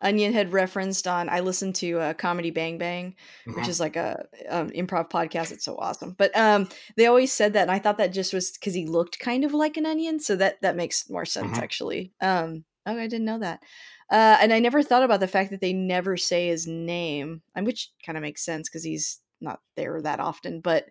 Onion 0.00 0.32
Head 0.32 0.52
referenced 0.52 1.08
on. 1.08 1.28
I 1.28 1.40
listened 1.40 1.74
to 1.76 1.98
uh, 1.98 2.14
Comedy 2.14 2.52
Bang 2.52 2.78
Bang, 2.78 3.16
which 3.46 3.66
is 3.66 3.80
like 3.80 3.96
a 3.96 4.26
um, 4.48 4.70
improv 4.70 5.10
podcast. 5.10 5.50
It's 5.50 5.64
so 5.64 5.76
awesome. 5.76 6.14
But 6.16 6.36
um, 6.36 6.68
they 6.96 7.06
always 7.06 7.32
said 7.32 7.54
that, 7.54 7.62
and 7.62 7.70
I 7.72 7.80
thought 7.80 7.98
that 7.98 8.12
just 8.12 8.32
was 8.32 8.52
because 8.52 8.74
he 8.74 8.86
looked 8.86 9.18
kind 9.18 9.44
of 9.44 9.52
like 9.52 9.76
an 9.76 9.86
onion. 9.86 10.20
So 10.20 10.36
that 10.36 10.62
that 10.62 10.76
makes 10.76 11.10
more 11.10 11.24
sense 11.24 11.50
mm-hmm. 11.50 11.64
actually. 11.64 12.12
Um, 12.20 12.64
oh, 12.86 12.96
I 12.96 13.08
didn't 13.08 13.26
know 13.26 13.40
that. 13.40 13.58
Uh, 14.08 14.38
and 14.40 14.52
I 14.52 14.60
never 14.60 14.80
thought 14.80 15.02
about 15.02 15.18
the 15.18 15.26
fact 15.26 15.50
that 15.50 15.60
they 15.60 15.72
never 15.72 16.16
say 16.16 16.46
his 16.46 16.68
name, 16.68 17.42
which 17.56 17.90
kind 18.06 18.18
of 18.18 18.22
makes 18.22 18.44
sense 18.44 18.68
because 18.68 18.84
he's 18.84 19.18
not 19.40 19.58
there 19.74 20.00
that 20.00 20.20
often. 20.20 20.60
But 20.60 20.86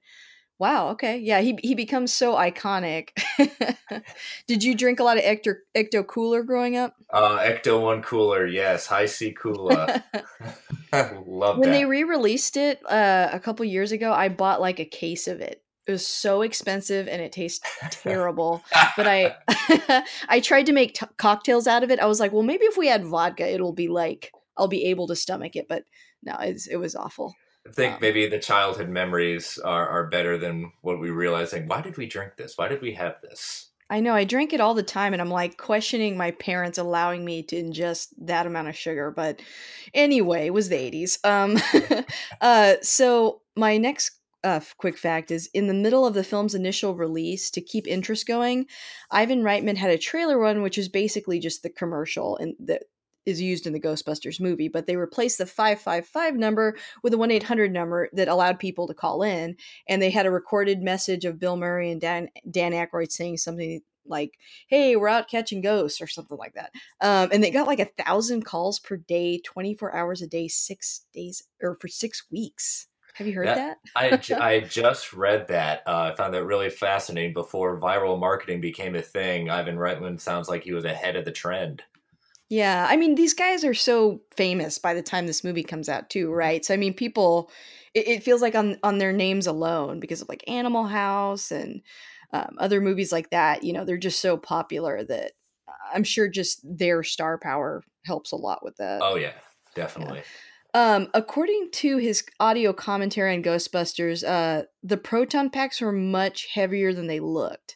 Wow. 0.60 0.90
Okay. 0.90 1.18
Yeah. 1.18 1.40
He 1.40 1.58
he 1.64 1.74
becomes 1.74 2.14
so 2.14 2.36
iconic. 2.36 3.10
Did 4.48 4.64
you 4.64 4.76
drink 4.76 5.00
a 5.00 5.04
lot 5.04 5.18
of 5.18 5.24
Ecto 5.24 5.56
Ecto 5.76 6.06
Cooler 6.06 6.44
growing 6.44 6.76
up? 6.76 6.96
Uh, 7.12 7.40
Ecto 7.40 7.82
One 7.82 8.02
Cooler. 8.04 8.46
Yes. 8.46 8.86
Hi-C 8.88 9.32
Cola. 9.32 10.04
Love 10.94 11.56
that. 11.56 11.60
when 11.60 11.70
that. 11.70 11.78
they 11.78 11.86
re-released 11.86 12.58
it 12.58 12.82
uh, 12.90 13.30
a 13.32 13.40
couple 13.40 13.66
years 13.66 13.92
ago, 13.92 14.12
I 14.12 14.28
bought 14.28 14.60
like 14.60 14.80
a 14.80 14.86
case 14.86 15.28
of 15.28 15.40
it. 15.40 15.64
It 15.88 15.92
was 15.94 16.06
so 16.06 16.42
expensive 16.44 17.08
and 17.08 17.22
it 17.22 17.32
tastes 17.32 17.66
terrible. 17.90 18.62
but 18.98 19.08
I 19.08 19.36
I 20.28 20.40
tried 20.40 20.66
to 20.68 20.74
make 20.74 20.94
t- 20.94 21.06
cocktails 21.18 21.68
out 21.68 21.84
of 21.84 21.90
it. 21.90 22.00
I 22.00 22.06
was 22.06 22.20
like, 22.20 22.32
well, 22.32 22.44
maybe 22.44 22.66
if 22.66 22.78
we 22.78 22.90
add 22.90 23.06
vodka, 23.06 23.50
it'll 23.52 23.74
be 23.74 23.88
like 23.88 24.32
I'll 24.58 24.68
be 24.68 24.86
able 24.86 25.08
to 25.08 25.16
stomach 25.16 25.56
it. 25.56 25.68
But 25.70 25.86
no, 26.22 26.36
it's, 26.42 26.68
it 26.68 26.76
was 26.76 26.96
awful. 26.96 27.34
I 27.68 27.72
think 27.72 27.96
um, 27.96 28.00
maybe 28.02 28.28
the 28.28 28.40
childhood 28.40 28.90
memories 28.90 29.58
are, 29.60 29.88
are 29.88 30.08
better 30.08 30.38
than 30.38 30.72
what 30.82 31.00
we 31.00 31.10
realize. 31.10 31.54
Like, 31.54 31.70
why 31.70 31.82
did 31.82 31.98
we 31.98 32.08
drink 32.08 32.36
this? 32.38 32.58
Why 32.58 32.68
did 32.68 32.82
we 32.82 32.94
have 32.94 33.16
this? 33.22 33.70
I 33.92 34.00
know 34.02 34.14
I 34.14 34.24
drink 34.24 34.54
it 34.54 34.62
all 34.62 34.76
the 34.76 34.84
time, 34.84 35.14
and 35.14 35.22
I'm 35.22 35.32
like 35.32 35.58
questioning 35.58 36.16
my 36.16 36.32
parents 36.32 36.78
allowing 36.78 37.26
me 37.26 37.42
to 37.44 37.62
ingest 37.62 38.10
that 38.20 38.46
amount 38.46 38.68
of 38.68 38.78
sugar. 38.78 39.12
But 39.12 39.42
anyway, 39.94 40.46
it 40.46 40.54
was 40.54 40.70
the 40.70 40.76
80s. 40.76 41.26
Um, 41.26 42.06
uh, 42.42 42.76
so 42.82 43.42
my 43.56 43.78
next 43.78 44.20
uh, 44.44 44.60
quick 44.78 44.98
fact 44.98 45.32
is 45.32 45.50
in 45.54 45.68
the 45.68 45.74
middle 45.74 46.06
of 46.06 46.14
the 46.14 46.24
film's 46.24 46.56
initial 46.56 46.96
release 46.96 47.50
to 47.52 47.62
keep 47.62 47.88
interest 47.88 48.28
going, 48.28 48.68
Ivan 49.12 49.42
Reitman 49.42 49.78
had 49.78 49.92
a 49.92 49.98
trailer 49.98 50.38
run, 50.38 50.62
which 50.62 50.78
is 50.78 50.88
basically 50.88 51.40
just 51.40 51.64
the 51.64 51.70
commercial 51.70 52.38
and 52.38 52.56
that 52.60 52.84
is 53.26 53.42
used 53.42 53.68
in 53.68 53.74
the 53.74 53.80
Ghostbusters 53.80 54.40
movie, 54.40 54.68
but 54.68 54.88
they 54.88 54.96
replaced 54.96 55.38
the 55.38 55.46
555 55.46 56.36
number 56.36 56.78
with 57.04 57.14
a 57.14 57.18
1 57.18 57.32
800 57.32 57.72
number 57.72 58.10
that 58.14 58.28
allowed 58.28 58.60
people 58.60 58.88
to 58.88 58.94
call 58.94 59.24
in. 59.24 59.56
And 59.88 60.02
they 60.02 60.10
had 60.10 60.26
a 60.26 60.32
recorded 60.32 60.82
message 60.82 61.26
of 61.26 61.40
Bill 61.40 61.58
Murray 61.58 61.92
and 61.92 62.02
Dan, 62.02 62.30
Dan 62.50 62.72
Aykroyd 62.72 63.12
saying 63.12 63.38
something 63.38 63.82
like, 64.06 64.32
hey, 64.68 64.96
we're 64.96 65.08
out 65.08 65.30
catching 65.30 65.62
ghosts 65.62 66.02
or 66.02 66.08
something 66.08 66.38
like 66.38 66.56
that. 66.56 66.72
Um, 67.02 67.30
and 67.32 67.44
they 67.44 67.52
got 67.52 67.68
like 67.68 67.80
a 67.80 68.04
thousand 68.04 68.44
calls 68.44 68.80
per 68.80 68.98
day, 68.98 69.40
24 69.46 69.96
hours 69.96 70.22
a 70.22 70.28
day, 70.28 70.48
six 70.48 71.06
days 71.14 71.44
or 71.62 71.76
for 71.76 71.88
six 71.88 72.26
weeks. 72.32 72.88
Have 73.16 73.28
you 73.28 73.34
heard 73.34 73.48
that? 73.48 73.78
that? 73.96 74.32
I, 74.40 74.40
I 74.56 74.60
just 74.62 75.14
read 75.14 75.50
that. 75.50 75.84
Uh, 75.86 76.12
I 76.12 76.16
found 76.16 76.34
that 76.34 76.46
really 76.46 76.70
fascinating. 76.70 77.34
Before 77.34 77.80
viral 77.80 78.20
marketing 78.20 78.62
became 78.62 78.96
a 78.96 79.02
thing, 79.02 79.50
Ivan 79.50 79.76
Reitman 79.76 80.20
sounds 80.20 80.48
like 80.48 80.64
he 80.64 80.74
was 80.74 80.86
ahead 80.86 81.16
of 81.16 81.26
the 81.26 81.32
trend. 81.32 81.84
Yeah, 82.50 82.88
I 82.90 82.98
mean, 82.98 83.14
these 83.14 83.36
guys 83.36 83.64
are 83.64 83.76
so 83.76 84.22
famous 84.36 84.80
by 84.80 84.96
the 84.96 85.04
time 85.04 85.28
this 85.28 85.44
movie 85.44 85.64
comes 85.64 85.88
out, 85.88 86.10
too, 86.10 86.32
right? 86.32 86.66
So, 86.66 86.74
I 86.74 86.78
mean, 86.78 86.96
people, 86.96 87.52
it, 87.94 88.08
it 88.08 88.24
feels 88.24 88.42
like 88.42 88.56
on 88.56 88.78
on 88.82 88.98
their 88.98 89.14
names 89.14 89.46
alone 89.46 90.00
because 90.00 90.22
of 90.22 90.30
like 90.30 90.44
Animal 90.48 90.86
House 90.86 91.52
and 91.52 91.82
um, 92.34 92.56
other 92.58 92.82
movies 92.82 93.12
like 93.12 93.30
that. 93.30 93.64
You 93.64 93.74
know, 93.74 93.86
they're 93.86 93.98
just 93.98 94.20
so 94.20 94.36
popular 94.36 95.04
that 95.04 95.34
I'm 95.94 96.04
sure 96.04 96.28
just 96.28 96.62
their 96.64 97.04
star 97.04 97.38
power 97.38 97.84
helps 98.06 98.32
a 98.32 98.36
lot 98.36 98.64
with 98.64 98.78
that. 98.78 99.02
Oh 99.04 99.16
yeah, 99.16 99.34
definitely. 99.76 100.20
Yeah. 100.20 100.24
Um, 100.74 101.08
according 101.14 101.70
to 101.74 101.98
his 101.98 102.24
audio 102.40 102.74
commentary 102.74 103.34
on 103.36 103.42
Ghostbusters, 103.44 104.24
uh, 104.28 104.66
the 104.84 104.98
proton 104.98 105.50
packs 105.50 105.82
were 105.82 105.92
much 105.92 106.48
heavier 106.54 106.94
than 106.94 107.08
they 107.08 107.20
looked. 107.20 107.76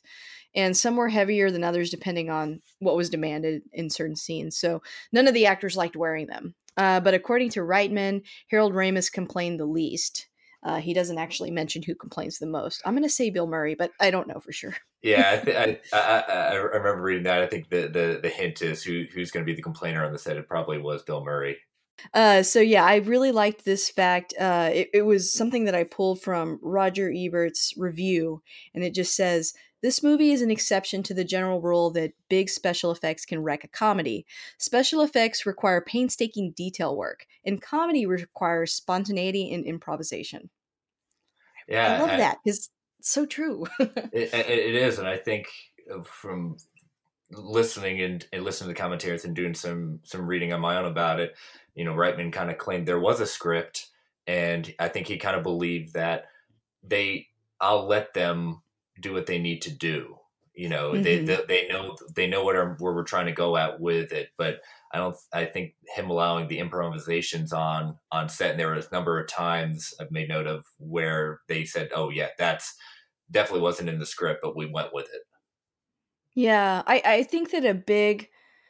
And 0.56 0.76
some 0.76 0.96
were 0.96 1.10
heavier 1.10 1.52
than 1.52 1.64
others 1.64 1.90
depending 1.90 2.30
on 2.30 2.62
what 2.80 2.96
was 2.96 3.10
demanded 3.10 3.64
in 3.74 3.90
certain 3.90 4.16
scenes. 4.16 4.58
So 4.58 4.82
none 5.12 5.28
of 5.28 5.34
the 5.34 5.46
actors 5.46 5.78
liked 5.78 5.96
wearing 5.96 6.28
them. 6.28 6.56
Uh, 6.78 7.00
but 7.00 7.14
according 7.14 7.50
to 7.52 7.62
Reitman, 7.62 8.24
Harold 8.50 8.74
Ramis 8.74 9.12
complained 9.12 9.60
the 9.60 9.66
least. 9.66 10.28
Uh, 10.64 10.78
he 10.78 10.94
doesn't 10.94 11.18
actually 11.18 11.52
mention 11.52 11.84
who 11.84 11.94
complains 11.94 12.40
the 12.40 12.48
most. 12.48 12.82
I'm 12.86 12.94
going 12.94 13.04
to 13.04 13.10
say 13.10 13.30
Bill 13.30 13.48
Murray, 13.48 13.76
but 13.76 13.92
I 14.00 14.12
don't 14.12 14.28
know 14.28 14.40
for 14.40 14.54
sure. 14.54 14.76
yeah, 15.02 15.32
I, 15.34 15.46
th- 15.46 15.82
I, 15.92 15.98
I, 15.98 16.20
I, 16.30 16.54
remember 16.54 17.02
reading 17.02 17.24
that. 17.24 17.42
I 17.42 17.48
think 17.48 17.70
the, 17.70 17.88
the, 17.88 18.20
the 18.22 18.30
hint 18.30 18.62
is 18.62 18.82
who 18.82 19.04
who's 19.14 19.30
going 19.30 19.46
to 19.46 19.50
be 19.50 19.56
the 19.56 19.62
complainer 19.62 20.06
on 20.06 20.14
the 20.14 20.18
set. 20.18 20.38
It 20.38 20.48
probably 20.48 20.78
was 20.78 21.04
Bill 21.04 21.24
Murray. 21.24 21.58
Uh, 22.14 22.44
so 22.44 22.60
yeah, 22.60 22.86
I 22.86 22.98
really 22.98 23.32
liked 23.32 23.66
this 23.66 23.90
fact. 23.90 24.34
Uh, 24.40 24.70
it, 24.74 24.90
it 24.94 25.02
was 25.04 25.34
something 25.34 25.66
that 25.66 25.76
I 25.76 25.84
pulled 25.84 26.22
from 26.22 26.60
Roger 26.62 27.12
Ebert's 27.12 27.74
review, 27.78 28.42
and 28.74 28.84
it 28.84 28.94
just 28.94 29.16
says 29.16 29.54
this 29.84 30.02
movie 30.02 30.32
is 30.32 30.42
an 30.42 30.50
exception 30.50 31.04
to 31.04 31.14
the 31.14 31.26
general 31.26 31.62
rule 31.62 31.92
that 31.92 32.14
big 32.30 32.50
special 32.50 32.90
effects 32.92 33.26
can 33.26 33.44
wreck 33.44 33.66
a 33.66 33.68
comedy. 33.68 34.26
Special 34.58 35.02
effects 35.02 35.46
require 35.46 35.82
painstaking 35.82 36.54
detail 36.56 36.96
work, 36.96 37.26
and 37.46 37.62
comedy 37.62 38.06
requires 38.06 38.74
spontaneity 38.74 39.54
and 39.54 39.66
improvisation. 39.66 40.50
Yeah, 41.68 41.96
I 41.96 42.00
love 42.00 42.10
I, 42.12 42.18
that. 42.18 42.38
It's 42.46 42.70
so 43.02 43.26
true. 43.26 43.68
it, 43.80 44.34
it 44.34 44.76
is, 44.76 45.00
and 45.00 45.08
I 45.08 45.18
think 45.18 45.48
uh, 45.94 46.02
from 46.04 46.56
listening 47.30 48.02
and, 48.02 48.26
and 48.32 48.44
listening 48.46 48.70
to 48.70 48.74
the 48.74 48.82
commentaries 48.82 49.26
and 49.26 49.36
doing 49.36 49.54
some 49.54 50.00
some 50.04 50.26
reading 50.26 50.54
on 50.54 50.62
my 50.62 50.78
own 50.78 50.86
about 50.86 51.20
it, 51.20 51.36
you 51.76 51.84
know, 51.84 51.94
Reitman 51.94 52.32
kind 52.32 52.50
of 52.50 52.58
claimed 52.58 52.88
there 52.88 53.02
was 53.02 53.20
a 53.20 53.26
script, 53.26 53.90
and 54.28 54.74
I 54.80 54.88
think 54.88 55.08
he 55.08 55.18
kind 55.18 55.36
of 55.36 55.44
believed 55.44 55.94
that 55.96 56.28
they, 56.84 57.28
I'll 57.60 57.86
let 57.86 58.14
them 58.14 58.62
do 59.00 59.14
what 59.14 59.26
they 59.26 59.40
need 59.40 59.62
to 59.64 59.72
do. 59.72 60.18
You 60.54 60.70
know, 60.70 60.92
mm-hmm. 60.92 61.04
they, 61.04 61.20
they, 61.24 61.40
they 61.48 61.68
know 61.68 61.96
they 62.16 62.28
know 62.28 62.44
what 62.44 62.56
are, 62.56 62.76
where 62.80 62.94
we're 62.94 63.04
trying 63.04 63.26
to 63.26 63.32
go 63.32 63.58
at 63.58 63.80
with 63.80 64.12
it, 64.12 64.30
but 64.38 64.62
I 64.94 65.00
don't. 65.00 65.16
I 65.34 65.46
think 65.46 65.74
him 65.96 66.12
allowing 66.12 66.48
the 66.48 66.60
improvisations 66.60 67.52
on 67.52 67.98
on 68.12 68.30
set, 68.30 68.52
and 68.52 68.60
there 68.60 68.72
was 68.72 68.86
a 68.86 68.94
number 68.94 69.20
of 69.20 69.28
times 69.28 69.96
I've 70.00 70.12
made 70.12 70.30
note 70.30 70.46
of 70.46 70.66
where 70.78 71.40
they 71.48 71.66
said, 71.66 71.90
"Oh 71.96 72.12
yeah, 72.12 72.28
that's 72.38 72.76
definitely 73.32 73.62
wasn't 73.62 73.90
in 73.90 73.98
the 73.98 74.06
script, 74.06 74.42
but 74.44 74.56
we 74.56 74.68
went 74.68 74.94
with 74.94 75.06
it." 75.06 75.22
Yeah, 76.36 76.84
I 76.86 77.02
I 77.04 77.24
think 77.24 77.50
that 77.50 77.66
a 77.66 77.74
big, 77.74 78.30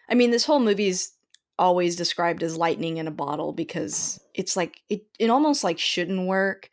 I 0.10 0.15
mean, 0.15 0.32
this 0.32 0.46
whole 0.46 0.62
movie's 0.62 1.12
always 1.60 1.98
described 1.98 2.44
as 2.44 2.58
lightning 2.58 2.98
in 2.98 3.08
a 3.08 3.12
bottle 3.12 3.51
because 3.51 4.22
it's 4.34 4.56
like 4.56 4.80
it 4.88 5.06
it 5.20 5.30
almost 5.30 5.65
like 5.65 5.80
shouldn't 5.80 6.27
work 6.27 6.70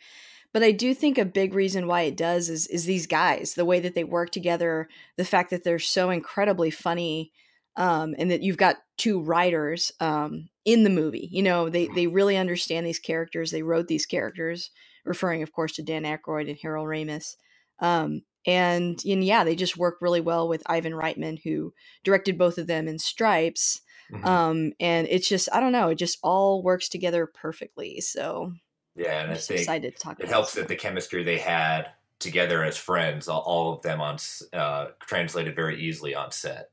but 0.53 0.63
i 0.63 0.71
do 0.71 0.95
think 0.95 1.19
a 1.19 1.25
big 1.25 1.55
reason 1.55 1.87
why 1.87 2.03
it 2.03 2.17
does 2.17 2.49
is 2.49 2.67
is 2.69 2.85
these 2.85 3.07
guys 3.07 3.55
the 3.55 3.65
way 3.65 3.81
that 3.81 3.95
they 3.95 4.05
work 4.05 4.31
together 4.31 4.89
the 5.17 5.25
fact 5.25 5.51
that 5.51 5.65
they're 5.65 5.79
so 5.79 6.11
incredibly 6.11 6.71
funny 6.71 7.33
um, 7.77 8.17
and 8.19 8.31
that 8.33 8.43
you've 8.43 8.57
got 8.57 8.77
two 8.99 9.21
writers 9.21 9.93
um, 10.01 10.49
in 10.65 10.85
the 10.85 10.91
movie 10.91 11.29
you 11.31 11.43
know 11.43 11.69
they 11.69 11.89
they 11.95 12.07
really 12.07 12.37
understand 12.37 12.87
these 12.87 12.99
characters 12.99 13.51
they 13.51 13.63
wrote 13.63 13.89
these 13.89 14.07
characters 14.07 14.71
referring 15.05 15.43
of 15.43 15.53
course 15.53 15.73
to 15.73 15.83
dan 15.83 16.05
Aykroyd 16.05 16.49
and 16.49 16.59
harold 16.61 16.89
ramis 16.89 17.37
um, 17.79 18.23
and 18.47 19.03
and 19.05 19.25
yeah 19.25 19.45
they 19.45 19.55
just 19.55 19.77
work 19.77 19.99
really 20.01 20.21
well 20.21 20.49
with 20.49 20.63
ivan 20.67 20.93
reitman 20.93 21.41
who 21.45 21.73
directed 22.05 22.37
both 22.37 22.59
of 22.59 22.67
them 22.67 22.89
in 22.89 22.99
stripes 22.99 23.81
Mm-hmm. 24.13 24.27
Um, 24.27 24.73
and 24.81 25.07
it's 25.09 25.29
just 25.29 25.49
I 25.53 25.61
don't 25.61 25.73
know, 25.73 25.89
it 25.89 25.97
just 25.97 26.19
all 26.23 26.63
works 26.63 26.89
together 26.89 27.27
perfectly. 27.27 28.01
So 28.01 28.53
yeah, 28.95 29.21
and 29.21 29.31
I'm 29.31 29.37
I 29.37 29.39
think 29.39 29.61
excited 29.61 29.97
to 29.97 30.03
talk. 30.03 30.21
It 30.21 30.29
helps 30.29 30.55
that 30.55 30.69
the 30.69 30.77
chemistry 30.77 31.23
they 31.23 31.39
had 31.39 31.91
together 32.19 32.63
as 32.65 32.77
friends, 32.77 33.29
all, 33.29 33.41
all 33.41 33.73
of 33.73 33.83
them 33.83 34.01
on 34.01 34.19
uh, 34.53 34.87
translated 35.01 35.57
very 35.57 35.81
easily 35.83 36.15
on 36.15 36.31
set. 36.31 36.71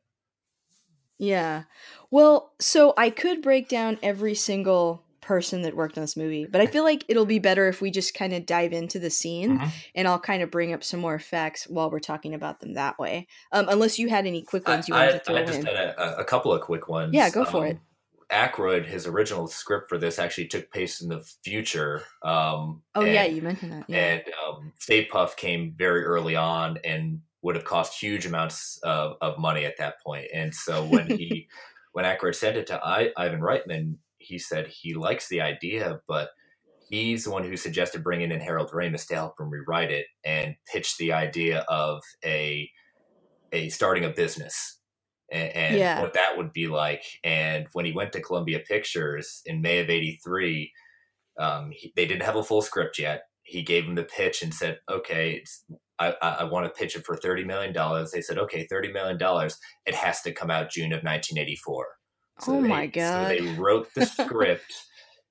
Yeah. 1.18 1.64
Well, 2.12 2.54
so 2.60 2.94
I 2.98 3.10
could 3.10 3.42
break 3.42 3.70
down 3.70 3.98
every 4.04 4.36
single 4.36 5.04
person 5.28 5.64
that 5.64 5.76
worked 5.76 5.98
on 5.98 6.04
this 6.04 6.16
movie. 6.16 6.46
But 6.46 6.62
I 6.62 6.68
feel 6.68 6.84
like 6.86 7.04
it'll 7.10 7.26
be 7.26 7.38
better 7.38 7.68
if 7.68 7.82
we 7.82 7.92
just 7.92 8.14
kind 8.14 8.34
of 8.34 8.46
dive 8.46 8.72
into 8.72 8.98
the 8.98 9.10
scene 9.10 9.58
mm-hmm. 9.60 9.70
and 9.94 10.08
I'll 10.08 10.20
kind 10.20 10.42
of 10.42 10.50
bring 10.50 10.74
up 10.74 10.84
some 10.84 11.02
more 11.02 11.20
facts 11.20 11.68
while 11.68 11.92
we're 11.92 12.00
talking 12.00 12.34
about 12.34 12.62
them 12.62 12.76
that 12.76 12.98
way. 12.98 13.28
Um, 13.52 13.68
unless 13.68 14.00
you 14.00 14.08
had 14.08 14.26
any 14.26 14.42
quick 14.42 14.66
ones 14.68 14.88
you 14.88 14.94
wanted 14.94 15.16
I, 15.16 15.18
to 15.18 15.24
throw 15.24 15.36
I 15.36 15.44
just 15.44 15.60
in. 15.60 15.66
had 15.66 15.76
a, 15.76 16.20
a, 16.20 16.24
couple 16.24 16.54
of 16.54 16.62
quick 16.62 16.88
ones. 16.88 17.14
Yeah, 17.14 17.30
go 17.30 17.44
for 17.44 17.66
um, 17.66 17.72
it. 17.72 17.80
Aykroyd, 18.32 18.86
his 18.86 19.08
original 19.08 19.48
script 19.48 19.88
for 19.88 19.98
this 19.98 20.20
actually 20.20 20.48
took 20.48 20.72
place 20.72 21.02
in 21.02 21.10
the 21.10 21.22
future. 21.44 22.04
Um, 22.24 22.82
oh 22.96 23.02
and, 23.02 23.14
yeah, 23.14 23.26
you 23.26 23.42
mentioned 23.42 23.72
that. 23.72 23.86
Yeah. 23.88 23.98
And 23.98 24.24
um, 24.46 24.74
Stay 24.80 25.06
Puft 25.06 25.38
came 25.38 25.74
very 25.78 26.04
early 26.04 26.36
on 26.36 26.78
and 26.84 27.22
would 27.42 27.56
have 27.56 27.66
cost 27.66 28.00
huge 28.00 28.26
amounts 28.26 28.80
of, 28.84 29.16
of 29.22 29.38
money 29.38 29.66
at 29.66 29.78
that 29.78 30.02
point. 30.02 30.28
And 30.34 30.54
so 30.54 30.86
when 30.86 31.08
he 31.08 31.48
when 31.94 32.06
Aykroyd 32.06 32.36
sent 32.36 32.58
it 32.58 32.68
to 32.68 32.86
I, 32.86 33.12
Ivan 33.16 33.40
Reitman, 33.40 33.96
he 34.18 34.38
said 34.38 34.68
he 34.68 34.94
likes 34.94 35.30
the 35.30 35.42
idea, 35.42 36.02
but 36.08 36.32
he's 36.90 37.24
the 37.24 37.32
one 37.32 37.44
who 37.44 37.56
suggested 37.56 38.04
bringing 38.04 38.32
in 38.32 38.42
Harold 38.42 38.72
Ramis 38.72 39.08
to 39.08 39.16
help 39.16 39.40
him 39.40 39.50
rewrite 39.50 39.92
it 39.92 40.08
and 40.26 40.56
pitch 40.72 40.98
the 40.98 41.14
idea 41.14 41.60
of 41.70 42.02
a 42.26 42.70
a 43.54 43.70
starting 43.70 44.04
a 44.04 44.10
business 44.10 44.77
and, 45.32 45.56
and 45.56 45.78
yeah. 45.78 46.02
what 46.02 46.14
that 46.14 46.38
would 46.38 46.54
be 46.54 46.68
like. 46.68 47.04
And 47.24 47.68
when 47.74 47.86
he 47.86 47.92
went 47.92 48.14
to 48.14 48.22
Columbia 48.22 48.60
Pictures 48.60 49.42
in 49.46 49.62
May 49.62 49.80
of 49.80 49.90
'83, 49.90 50.72
um, 51.40 51.72
they 51.96 52.06
didn't 52.06 52.24
have 52.24 52.36
a 52.36 52.44
full 52.44 52.62
script 52.62 52.98
yet. 53.00 53.24
He 53.44 53.62
gave 53.62 53.86
him 53.86 53.96
the 53.96 54.04
pitch 54.04 54.42
and 54.42 54.54
said, 54.54 54.80
"Okay, 54.90 55.44
I, 56.00 56.14
I, 56.22 56.44
want 56.44 56.66
to 56.66 56.80
pitch 56.80 56.96
it 56.96 57.06
for 57.06 57.16
thirty 57.16 57.44
million 57.44 57.74
dollars." 57.74 58.12
They 58.12 58.22
said, 58.22 58.38
"Okay, 58.38 58.66
thirty 58.70 58.92
million 58.92 59.18
dollars. 59.18 59.58
It 59.86 59.96
has 59.96 60.22
to 60.22 60.34
come 60.34 60.52
out 60.52 60.72
June 60.72 60.92
of 60.92 61.04
1984." 61.04 61.88
So 62.40 62.56
oh 62.56 62.62
they, 62.62 62.68
my 62.68 62.88
god! 62.88 63.28
So 63.28 63.36
they 63.36 63.56
wrote 63.56 63.88
the 63.96 64.06
script. 64.06 64.74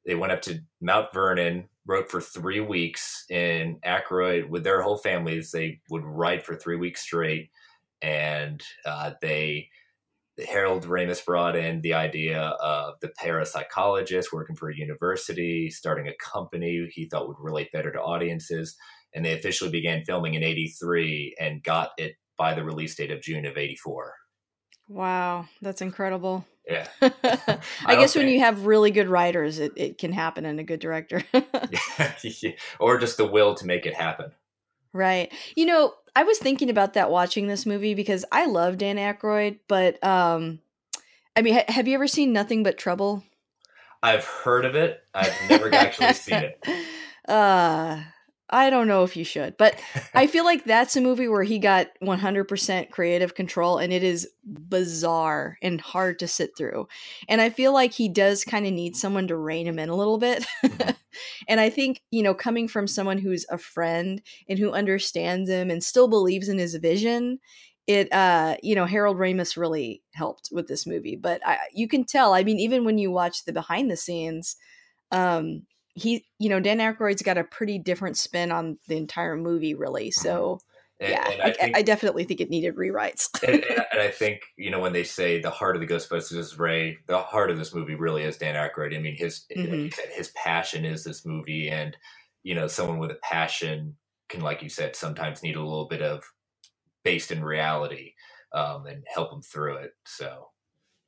they 0.06 0.14
went 0.14 0.32
up 0.32 0.42
to 0.42 0.60
Mount 0.80 1.12
Vernon, 1.12 1.68
wrote 1.86 2.10
for 2.10 2.20
three 2.20 2.60
weeks 2.60 3.24
in 3.28 3.78
Aykroyd 3.84 4.48
with 4.48 4.64
their 4.64 4.82
whole 4.82 4.98
families. 4.98 5.50
They 5.50 5.80
would 5.90 6.04
write 6.04 6.44
for 6.44 6.56
three 6.56 6.76
weeks 6.76 7.02
straight, 7.02 7.50
and 8.02 8.62
uh, 8.84 9.12
they 9.20 9.68
Harold 10.44 10.86
Ramis 10.86 11.24
brought 11.24 11.56
in 11.56 11.80
the 11.80 11.94
idea 11.94 12.40
of 12.40 12.94
the 13.00 13.08
parapsychologist 13.20 14.32
working 14.32 14.56
for 14.56 14.68
a 14.68 14.76
university, 14.76 15.70
starting 15.70 16.08
a 16.08 16.14
company 16.16 16.88
he 16.92 17.06
thought 17.06 17.28
would 17.28 17.40
relate 17.40 17.72
better 17.72 17.90
to 17.92 18.00
audiences. 18.00 18.76
And 19.14 19.24
they 19.24 19.32
officially 19.32 19.70
began 19.70 20.04
filming 20.04 20.34
in 20.34 20.42
83 20.42 21.36
and 21.40 21.62
got 21.62 21.90
it 21.96 22.16
by 22.36 22.52
the 22.52 22.64
release 22.64 22.94
date 22.94 23.10
of 23.10 23.22
June 23.22 23.46
of 23.46 23.56
84. 23.56 24.12
Wow, 24.88 25.46
that's 25.62 25.80
incredible. 25.80 26.46
Yeah. 26.68 26.86
I, 27.00 27.58
I 27.86 27.96
guess 27.96 28.14
when 28.14 28.28
you 28.28 28.40
have 28.40 28.66
really 28.66 28.90
good 28.90 29.08
writers, 29.08 29.58
it, 29.58 29.72
it 29.76 29.98
can 29.98 30.12
happen 30.12 30.44
in 30.44 30.58
a 30.58 30.64
good 30.64 30.80
director. 30.80 31.22
or 32.80 32.98
just 32.98 33.16
the 33.16 33.26
will 33.26 33.54
to 33.54 33.66
make 33.66 33.86
it 33.86 33.94
happen. 33.94 34.32
right. 34.92 35.32
You 35.56 35.66
know, 35.66 35.94
I 36.16 36.22
was 36.22 36.38
thinking 36.38 36.70
about 36.70 36.94
that 36.94 37.10
watching 37.10 37.46
this 37.46 37.66
movie 37.66 37.94
because 37.94 38.24
I 38.32 38.46
love 38.46 38.78
Dan 38.78 38.96
Aykroyd, 38.96 39.58
but 39.68 40.02
um, 40.02 40.60
I 41.36 41.42
mean, 41.42 41.52
ha- 41.52 41.70
have 41.70 41.86
you 41.86 41.94
ever 41.94 42.06
seen 42.08 42.32
Nothing 42.32 42.62
But 42.62 42.78
Trouble? 42.78 43.22
I've 44.02 44.24
heard 44.24 44.64
of 44.64 44.74
it. 44.74 45.02
I've 45.14 45.34
never 45.50 45.72
actually 45.74 46.14
seen 46.14 46.42
it. 46.42 46.66
Uh, 47.28 48.00
I 48.48 48.70
don't 48.70 48.86
know 48.86 49.02
if 49.02 49.16
you 49.16 49.24
should, 49.24 49.56
but 49.56 49.80
I 50.14 50.26
feel 50.28 50.44
like 50.44 50.64
that's 50.64 50.94
a 50.94 51.00
movie 51.00 51.26
where 51.26 51.42
he 51.42 51.58
got 51.58 51.88
100% 51.98 52.90
creative 52.92 53.34
control 53.34 53.78
and 53.78 53.92
it 53.92 54.04
is 54.04 54.28
bizarre 54.44 55.58
and 55.62 55.80
hard 55.80 56.20
to 56.20 56.28
sit 56.28 56.50
through. 56.56 56.86
And 57.28 57.40
I 57.40 57.50
feel 57.50 57.72
like 57.72 57.92
he 57.92 58.08
does 58.08 58.44
kind 58.44 58.64
of 58.66 58.72
need 58.72 58.94
someone 58.94 59.26
to 59.28 59.36
rein 59.36 59.66
him 59.66 59.80
in 59.80 59.88
a 59.88 59.96
little 59.96 60.18
bit. 60.18 60.46
Mhm. 60.64 60.96
and 61.48 61.60
I 61.60 61.70
think, 61.70 62.02
you 62.12 62.22
know, 62.22 62.34
coming 62.34 62.68
from 62.68 62.86
someone 62.86 63.18
who's 63.18 63.46
a 63.50 63.58
friend 63.58 64.22
and 64.48 64.58
who 64.58 64.70
understands 64.72 65.50
him 65.50 65.70
and 65.70 65.82
still 65.82 66.06
believes 66.08 66.48
in 66.48 66.58
his 66.58 66.74
vision, 66.76 67.40
it 67.86 68.12
uh 68.12 68.56
you 68.64 68.74
know 68.74 68.84
harold 68.84 69.16
ramis 69.16 69.56
really 69.56 70.02
helped 70.14 70.48
with 70.50 70.66
this 70.66 70.86
movie 70.88 71.14
but 71.14 71.40
I, 71.46 71.58
you 71.72 71.86
can 71.86 72.04
tell 72.04 72.34
i 72.34 72.42
mean 72.42 72.58
even 72.58 72.84
when 72.84 72.98
you 72.98 73.12
watch 73.12 73.44
the 73.44 73.52
behind 73.52 73.90
the 73.92 73.96
scenes 73.96 74.56
um 75.12 75.62
he 75.96 76.24
you 76.38 76.48
know 76.48 76.60
dan 76.60 76.78
Aykroyd's 76.78 77.22
got 77.22 77.38
a 77.38 77.44
pretty 77.44 77.78
different 77.78 78.16
spin 78.16 78.52
on 78.52 78.78
the 78.86 78.96
entire 78.96 79.36
movie 79.36 79.74
really 79.74 80.10
so 80.12 80.60
And, 81.00 81.10
yeah 81.10 81.30
and 81.30 81.42
I, 81.42 81.46
I, 81.46 81.52
think, 81.52 81.76
I 81.76 81.82
definitely 81.82 82.24
think 82.24 82.40
it 82.40 82.50
needed 82.50 82.76
rewrites 82.76 83.28
and, 83.42 83.64
and- 83.92 84.00
I 84.00 84.10
think 84.10 84.42
you 84.56 84.70
know 84.70 84.78
when 84.78 84.92
they 84.92 85.04
say 85.04 85.40
the 85.40 85.50
heart 85.50 85.74
of 85.74 85.80
the 85.80 85.86
Ghostbusters 85.88 86.36
is 86.36 86.58
Ray, 86.58 86.98
the 87.06 87.18
heart 87.18 87.50
of 87.50 87.58
this 87.58 87.74
movie 87.74 87.94
really 87.94 88.22
is 88.24 88.36
Dan 88.36 88.54
Aykroyd. 88.54 88.94
I 88.94 89.00
mean, 89.00 89.16
his 89.16 89.46
like 89.56 89.66
Mhm. 89.66 89.84
you 89.86 89.90
said, 89.90 90.10
his 90.12 90.28
passion 90.36 90.84
is 90.84 91.02
this 91.02 91.24
movie, 91.24 91.70
and 91.70 91.96
you 92.42 92.54
know, 92.54 92.66
someone 92.68 92.98
with 92.98 93.10
a 93.10 93.18
passion 93.22 93.96
can, 94.28 94.42
like 94.42 94.62
you 94.62 94.68
said, 94.68 94.94
sometimes 94.94 95.42
need 95.42 95.56
a 95.56 95.62
little 95.62 95.88
bit 95.88 96.02
of 96.02 96.22
based 97.04 97.30
in 97.32 97.42
reality 97.42 98.12
um, 98.52 98.86
and 98.86 99.02
help 99.12 99.30
them 99.30 99.40
through 99.42 99.76
it. 99.76 99.92
So 100.04 100.48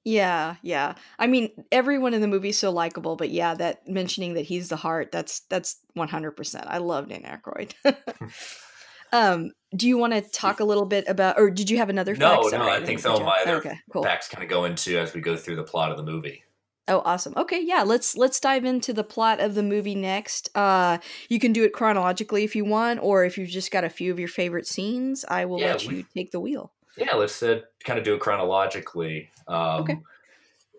yeah 0.04 0.56
yeah 0.62 0.94
i 1.18 1.26
mean 1.26 1.50
everyone 1.72 2.14
in 2.14 2.20
the 2.20 2.28
movie 2.28 2.48
is 2.50 2.58
so 2.58 2.70
likable 2.70 3.16
but 3.16 3.30
yeah 3.30 3.54
that 3.54 3.86
mentioning 3.88 4.34
that 4.34 4.42
he's 4.42 4.68
the 4.68 4.76
heart 4.76 5.10
that's 5.12 5.40
that's 5.50 5.76
100% 5.96 6.64
i 6.68 6.78
love 6.78 7.08
dan 7.08 7.22
Aykroyd. 7.22 7.72
um 9.12 9.50
do 9.76 9.86
you 9.86 9.98
want 9.98 10.12
to 10.12 10.20
talk 10.20 10.60
a 10.60 10.64
little 10.64 10.86
bit 10.86 11.04
about 11.08 11.38
or 11.38 11.50
did 11.50 11.68
you 11.68 11.76
have 11.78 11.88
another 11.90 12.14
No, 12.14 12.30
fact? 12.30 12.44
no, 12.44 12.50
Sorry, 12.50 12.70
I 12.70 12.74
didn't 12.74 12.86
think 12.86 12.98
some 13.00 13.16
of 13.16 13.22
my 13.22 13.38
other 13.42 13.58
okay 13.58 13.78
cool 13.92 14.02
facts 14.02 14.28
kind 14.28 14.42
of 14.42 14.48
go 14.48 14.64
into 14.64 14.98
as 14.98 15.12
we 15.14 15.20
go 15.20 15.36
through 15.36 15.56
the 15.56 15.64
plot 15.64 15.90
of 15.90 15.96
the 15.96 16.02
movie. 16.04 16.44
Oh, 16.90 17.02
awesome. 17.04 17.34
Okay, 17.36 17.60
yeah, 17.62 17.82
let's 17.82 18.16
let's 18.16 18.40
dive 18.40 18.64
into 18.64 18.94
the 18.94 19.04
plot 19.04 19.40
of 19.40 19.54
the 19.54 19.62
movie 19.62 19.94
next. 19.94 20.48
Uh 20.54 20.98
you 21.28 21.38
can 21.38 21.52
do 21.52 21.64
it 21.64 21.74
chronologically 21.74 22.44
if 22.44 22.56
you 22.56 22.64
want 22.64 23.00
or 23.02 23.24
if 23.26 23.36
you've 23.36 23.50
just 23.50 23.70
got 23.70 23.84
a 23.84 23.90
few 23.90 24.10
of 24.10 24.18
your 24.18 24.28
favorite 24.28 24.66
scenes, 24.66 25.24
I 25.28 25.44
will 25.44 25.60
Yeah, 25.60 25.72
let 25.72 25.84
you 25.84 26.04
take 26.16 26.30
the 26.30 26.40
wheel. 26.40 26.72
Yeah, 26.98 27.14
let's 27.14 27.42
uh, 27.42 27.60
kind 27.84 27.98
of 27.98 28.04
do 28.04 28.14
it 28.14 28.20
chronologically. 28.20 29.30
Um, 29.46 29.82
Okay. 29.82 29.98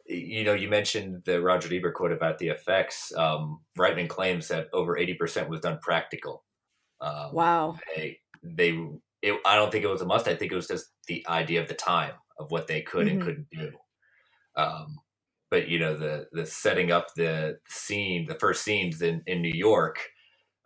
You 0.08 0.44
know, 0.44 0.54
you 0.54 0.70
mentioned 0.70 1.24
the 1.26 1.42
Roger 1.42 1.74
Ebert 1.74 1.94
quote 1.96 2.12
about 2.12 2.40
the 2.40 2.50
effects. 2.50 3.14
Um, 3.16 3.62
Reitman 3.78 4.10
claims 4.10 4.48
that 4.50 4.70
over 4.74 4.98
eighty 4.98 5.14
percent 5.14 5.50
was 5.50 5.62
done 5.62 5.80
practical. 5.82 6.46
Um, 7.02 7.32
Wow. 7.34 7.80
They, 7.96 8.20
they, 8.44 8.72
it, 9.22 9.40
I 9.46 9.56
don't 9.56 9.72
think 9.72 9.84
it 9.86 9.90
was 9.90 10.02
a 10.02 10.06
must. 10.08 10.28
I 10.28 10.36
think 10.36 10.52
it 10.52 10.56
was 10.56 10.68
just 10.68 10.88
the 11.08 11.26
idea 11.28 11.62
of 11.62 11.68
the 11.68 11.76
time 11.76 12.16
of 12.40 12.52
what 12.52 12.68
they 12.68 12.82
could 12.82 13.08
Mhm. 13.08 13.12
and 13.12 13.22
couldn't 13.22 13.50
do. 13.52 13.74
Um, 14.56 15.00
but 15.52 15.68
you 15.70 15.80
know, 15.80 15.96
the 15.98 16.28
the 16.32 16.46
setting 16.46 16.92
up 16.92 17.14
the 17.16 17.60
scene, 17.68 18.28
the 18.28 18.36
first 18.40 18.64
scenes 18.64 19.02
in 19.02 19.24
in 19.28 19.42
New 19.42 19.54
York, 19.54 20.00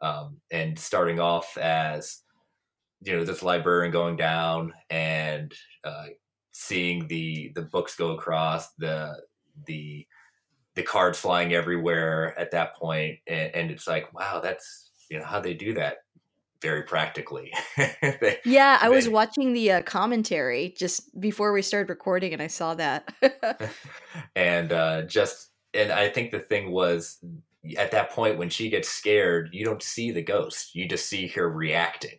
um, 0.02 0.42
and 0.52 0.80
starting 0.80 1.20
off 1.20 1.58
as 1.58 2.23
you 3.04 3.14
know 3.16 3.24
this 3.26 3.44
librarian 3.44 3.92
going 3.92 4.16
down 4.16 4.74
and 4.90 5.54
uh, 5.84 6.06
seeing 6.52 7.08
the 7.08 7.52
the 7.56 7.62
books 7.62 7.96
go 7.96 8.12
across 8.12 8.72
the 8.74 9.16
the 9.66 10.06
the 10.76 10.84
cards 10.84 11.20
flying 11.20 11.54
everywhere 11.54 12.38
at 12.40 12.52
that 12.52 12.76
point 12.76 13.20
and, 13.28 13.54
and 13.56 13.72
it's 13.72 13.88
like 13.88 14.14
wow 14.14 14.40
that's 14.40 14.92
you 15.10 15.20
know 15.20 15.26
how 15.26 15.40
they 15.40 15.54
do 15.54 15.74
that 15.74 15.98
very 16.62 16.84
practically 16.84 17.52
They- 17.78 18.40
Yeah, 18.46 18.78
I 18.82 18.88
was 18.90 19.10
watching 19.10 19.52
the 19.54 19.72
uh, 19.74 19.82
commentary 19.82 20.74
just 20.78 21.20
before 21.20 21.52
we 21.52 21.62
started 21.62 21.90
recording 21.90 22.32
and 22.32 22.42
I 22.42 22.48
saw 22.48 22.74
that. 22.76 23.14
and 24.36 24.72
uh, 24.72 25.02
just 25.04 25.50
and 25.74 25.92
I 25.92 26.10
think 26.10 26.32
the 26.32 26.40
thing 26.40 26.72
was 26.72 27.20
at 27.78 27.92
that 27.92 28.12
point 28.12 28.38
when 28.38 28.50
she 28.50 28.70
gets 28.70 28.88
scared, 28.88 29.50
you 29.52 29.66
don't 29.66 29.84
see 29.84 30.12
the 30.12 30.22
ghost; 30.22 30.74
you 30.76 30.88
just 30.88 31.08
see 31.10 31.28
her 31.28 31.50
reacting. 31.50 32.18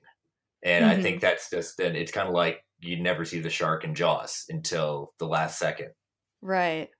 And 0.64 0.84
I 0.84 0.96
Mhm. 0.96 0.96
think 0.96 1.20
that's 1.20 1.50
just 1.50 1.78
and 1.80 1.96
it's 1.96 2.12
kind 2.12 2.28
of 2.28 2.34
like 2.34 2.64
you 2.80 3.00
never 3.00 3.24
see 3.24 3.40
the 3.40 3.50
shark 3.50 3.84
in 3.84 3.94
Jaws 3.94 4.46
until 4.48 5.14
the 5.18 5.26
last 5.26 5.58
second. 5.58 5.92
right. 6.42 6.90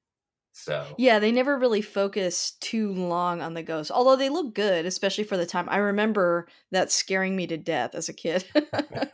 So 0.53 0.97
Yeah, 0.97 1.19
they 1.19 1.33
never 1.33 1.59
really 1.59 1.83
focus 1.83 2.53
too 2.61 2.93
long 2.93 3.41
on 3.43 3.55
the 3.55 3.63
ghosts, 3.63 3.91
although 3.91 4.17
they 4.17 4.29
look 4.29 4.55
good, 4.55 4.87
especially 4.87 5.25
for 5.25 5.37
the 5.37 5.47
time. 5.47 5.69
I 5.69 5.79
remember 5.79 6.47
that 6.71 6.93
scaring 6.93 7.35
me 7.37 7.47
to 7.49 7.57
death 7.57 7.95
as 7.95 8.09
a 8.09 8.13
kid. 8.13 8.45
it 8.55 9.13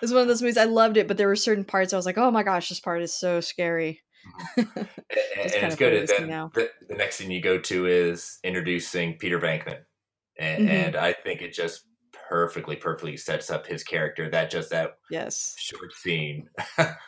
was 0.00 0.12
one 0.12 0.22
of 0.22 0.28
those 0.28 0.42
movies 0.42 0.56
I 0.56 0.64
loved 0.64 0.96
it, 0.96 1.08
but 1.08 1.16
there 1.16 1.28
were 1.28 1.36
certain 1.36 1.64
parts 1.64 1.92
I 1.92 1.96
was 1.96 2.06
like, 2.06 2.18
"Oh 2.18 2.30
my 2.30 2.42
gosh, 2.42 2.68
this 2.68 2.80
part 2.80 3.02
is 3.02 3.14
so 3.14 3.40
scary." 3.40 4.02
and, 5.36 5.54
and 5.54 5.66
It's 5.66 5.76
good. 5.76 5.94
funny 5.94 5.94
And 5.94 6.06
to 6.06 6.08
see 6.08 6.22
then 6.22 6.26
the, 6.54 6.70
the 6.88 6.94
next 6.96 7.18
thing 7.18 7.30
you 7.30 7.40
go 7.42 7.58
to 7.60 7.86
is 7.86 8.38
introducing 8.44 9.18
Peter 9.18 9.38
Venkman, 9.38 9.84
and, 10.38 10.60
Mhm. 10.60 10.94
and 10.94 10.96
I 10.96 11.12
think 11.12 11.42
it 11.42 11.52
just 11.52 11.86
perfectly, 12.30 12.76
perfectly 12.76 13.16
sets 13.18 13.50
up 13.50 13.66
his 13.66 13.82
character. 13.82 14.30
That 14.30 14.50
just 14.50 14.70
that 14.70 14.96
Yes. 15.10 15.54
short 15.58 15.92
scene. 15.92 16.48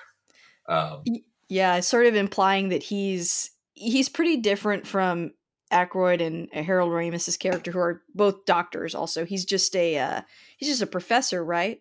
um, 0.69 1.05
Yeah, 1.49 1.81
sort 1.81 2.07
of 2.07 2.15
implying 2.15 2.69
that 2.71 2.83
he's 2.83 3.51
he's 3.75 4.09
pretty 4.09 4.37
different 4.39 4.87
from 4.87 5.33
Aykroyd 5.73 6.21
and 6.21 6.53
Harold 6.53 6.91
Ramis's 6.93 7.37
character, 7.37 7.71
who 7.71 7.79
are 7.79 8.03
both 8.15 8.45
doctors. 8.45 8.95
Also, 8.95 9.25
he's 9.25 9.45
just 9.45 9.75
a 9.77 9.99
uh, 9.99 10.21
he's 10.59 10.69
just 10.69 10.83
a 10.83 10.87
professor, 10.87 11.45
right? 11.45 11.81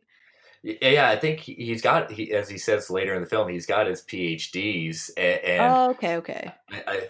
Yeah, 0.63 0.89
yeah, 0.89 1.09
I 1.09 1.15
think 1.17 1.39
he- 1.39 1.55
he's 1.55 1.81
got, 1.81 2.11
he, 2.11 2.31
as 2.33 2.47
he 2.47 2.59
says 2.59 2.91
later 2.91 3.15
in 3.15 3.21
the 3.23 3.27
film, 3.27 3.49
he's 3.49 3.65
got 3.65 3.87
his 3.87 4.03
PhDs. 4.03 5.09
And, 5.17 5.39
and 5.43 5.73
oh, 5.75 5.89
okay, 5.91 6.17
okay. 6.17 6.53
I, 6.71 6.83
I, 6.85 7.07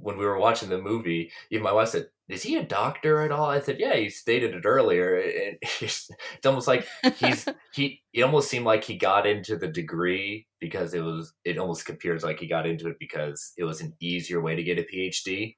when 0.00 0.18
we 0.18 0.24
were 0.24 0.38
watching 0.38 0.68
the 0.68 0.80
movie, 0.80 1.30
even 1.50 1.64
my 1.64 1.72
wife 1.72 1.88
said, 1.88 2.08
"Is 2.28 2.42
he 2.42 2.56
a 2.56 2.62
doctor 2.62 3.22
at 3.22 3.32
all?" 3.32 3.50
I 3.50 3.60
said, 3.60 3.78
"Yeah, 3.78 3.94
he 3.94 4.08
stated 4.10 4.54
it 4.54 4.66
earlier." 4.66 5.18
And 5.18 5.58
it's, 5.80 6.10
almost 6.44 6.68
like 6.68 6.86
he's 7.16 7.46
he. 7.74 8.02
It 8.12 8.22
almost 8.22 8.50
seemed 8.50 8.66
like 8.66 8.84
he 8.84 8.96
got 8.96 9.26
into 9.26 9.56
the 9.56 9.68
degree 9.68 10.46
because 10.60 10.94
it 10.94 11.02
was. 11.02 11.32
It 11.44 11.58
almost 11.58 11.88
appears 11.88 12.22
like 12.22 12.38
he 12.38 12.46
got 12.46 12.66
into 12.66 12.88
it 12.88 12.98
because 12.98 13.52
it 13.56 13.64
was 13.64 13.80
an 13.80 13.94
easier 14.00 14.40
way 14.40 14.56
to 14.56 14.62
get 14.62 14.78
a 14.78 14.82
PhD. 14.82 15.56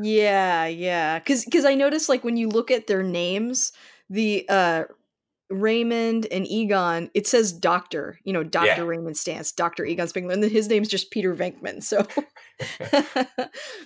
Yeah, 0.00 0.66
yeah. 0.66 1.18
Cause 1.20 1.44
cause 1.52 1.64
I 1.64 1.74
noticed 1.74 2.08
like 2.08 2.24
when 2.24 2.36
you 2.36 2.48
look 2.48 2.70
at 2.70 2.86
their 2.86 3.02
names, 3.02 3.72
the 4.08 4.46
uh 4.48 4.84
Raymond 5.50 6.26
and 6.30 6.46
Egon, 6.46 7.10
it 7.14 7.26
says 7.26 7.52
Doctor, 7.52 8.18
you 8.24 8.32
know, 8.32 8.42
Dr. 8.44 8.66
Yeah. 8.66 8.80
Raymond 8.82 9.16
Stantz, 9.16 9.54
Dr. 9.54 9.84
Egon 9.86 10.08
Spengler, 10.08 10.32
and 10.34 10.42
then 10.42 10.50
his 10.50 10.68
name's 10.68 10.88
just 10.88 11.10
Peter 11.10 11.34
Venkman. 11.34 11.82
So, 11.82 12.06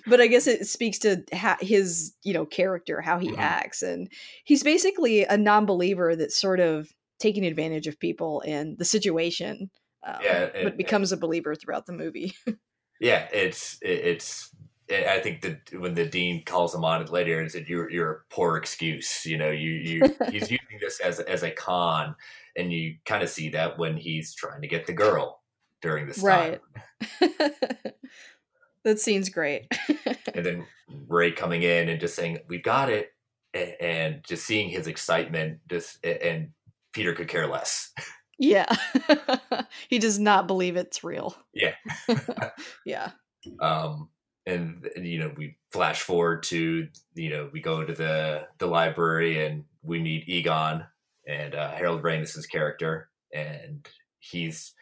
but 0.07 0.21
I 0.21 0.27
guess 0.27 0.47
it 0.47 0.67
speaks 0.67 0.99
to 1.01 1.23
ha- 1.33 1.59
his, 1.61 2.15
you 2.23 2.33
know, 2.35 2.45
character, 2.47 3.01
how 3.01 3.19
he 3.19 3.29
Mhm. 3.31 3.39
acts. 3.39 3.83
And 3.83 4.11
he's 4.45 4.63
basically 4.63 5.25
a 5.25 5.37
non 5.37 5.67
believer 5.67 6.17
that's 6.17 6.39
sort 6.41 6.61
of 6.61 6.89
taking 7.21 7.45
advantage 7.47 7.87
of 7.87 7.99
people 8.01 8.43
and 8.47 8.77
the 8.79 8.85
situation, 8.85 9.71
um, 10.07 10.17
Yeah, 10.23 10.49
and- 10.55 10.65
but 10.65 10.77
becomes 10.77 11.13
a 11.13 11.17
believer 11.17 11.55
throughout 11.55 11.87
the 11.87 11.93
movie. 11.93 12.35
Yeah, 13.01 13.27
it's 13.33 13.79
it, 13.83 13.99
it's. 13.99 14.49
I 14.93 15.21
think 15.21 15.41
that 15.43 15.81
when 15.81 15.95
the 15.95 16.07
dean 16.07 16.45
calls 16.45 16.75
him 16.75 16.85
on 16.85 17.03
it 17.03 17.11
later 17.11 17.41
and 17.41 17.51
said, 17.51 17.69
"You're 17.69 17.91
you're 17.91 18.13
a 18.13 18.35
poor 18.35 18.57
excuse," 18.57 19.25
you 19.25 19.39
know, 19.39 19.51
you 19.51 19.71
you 19.71 20.03
he's 20.31 20.51
using 20.51 20.79
this 20.81 21.01
as 21.01 21.21
as 21.21 21.43
a 21.43 21.51
con, 21.51 22.15
and 22.57 22.73
you 22.73 22.97
kind 23.05 23.23
of 23.23 23.29
see 23.29 23.51
that 23.51 23.79
when 23.79 23.97
he's 23.97 24.35
trying 24.35 24.61
to 24.63 24.69
get 24.69 24.87
the 24.87 24.93
girl 24.93 25.43
during 25.81 26.07
this 26.07 26.23
time, 26.23 26.59
that 28.85 29.01
scene's 29.01 29.29
great. 29.29 29.67
and 30.35 30.47
then 30.47 30.67
Ray 31.09 31.33
coming 31.33 31.63
in 31.63 31.89
and 31.89 32.01
just 32.01 32.15
saying, 32.15 32.39
"We've 32.49 32.63
got 32.63 32.91
it," 32.91 33.13
and, 33.55 33.75
and 33.81 34.25
just 34.25 34.45
seeing 34.45 34.69
his 34.69 34.87
excitement, 34.87 35.61
just 35.69 36.05
and 36.05 36.51
Peter 36.93 37.13
could 37.15 37.29
care 37.29 37.47
less. 37.47 37.93
yeah. 38.39 38.67
he 39.89 39.99
does 39.99 40.19
not 40.19 40.47
believe 40.47 40.77
it's 40.77 41.05
real. 41.05 41.37
Yeah. 41.55 41.75
yeah. 42.85 43.11
um 43.61 44.09
and 44.47 44.89
you 44.97 45.19
know 45.19 45.33
we 45.37 45.57
flash 45.71 46.03
forward 46.03 46.43
to 46.43 46.89
you 47.15 47.31
know 47.31 47.49
we 47.53 47.61
go 47.61 47.85
to 47.85 47.93
the 47.93 48.47
the 48.59 48.67
library 48.67 49.47
and 49.47 49.65
we 49.83 50.01
meet 50.01 50.29
egon 50.29 50.85
and 51.27 51.55
uh, 51.55 51.71
harold 51.73 52.03
ramis's 52.03 52.47
character 52.47 53.09
and 53.33 53.89
he's 54.19 54.75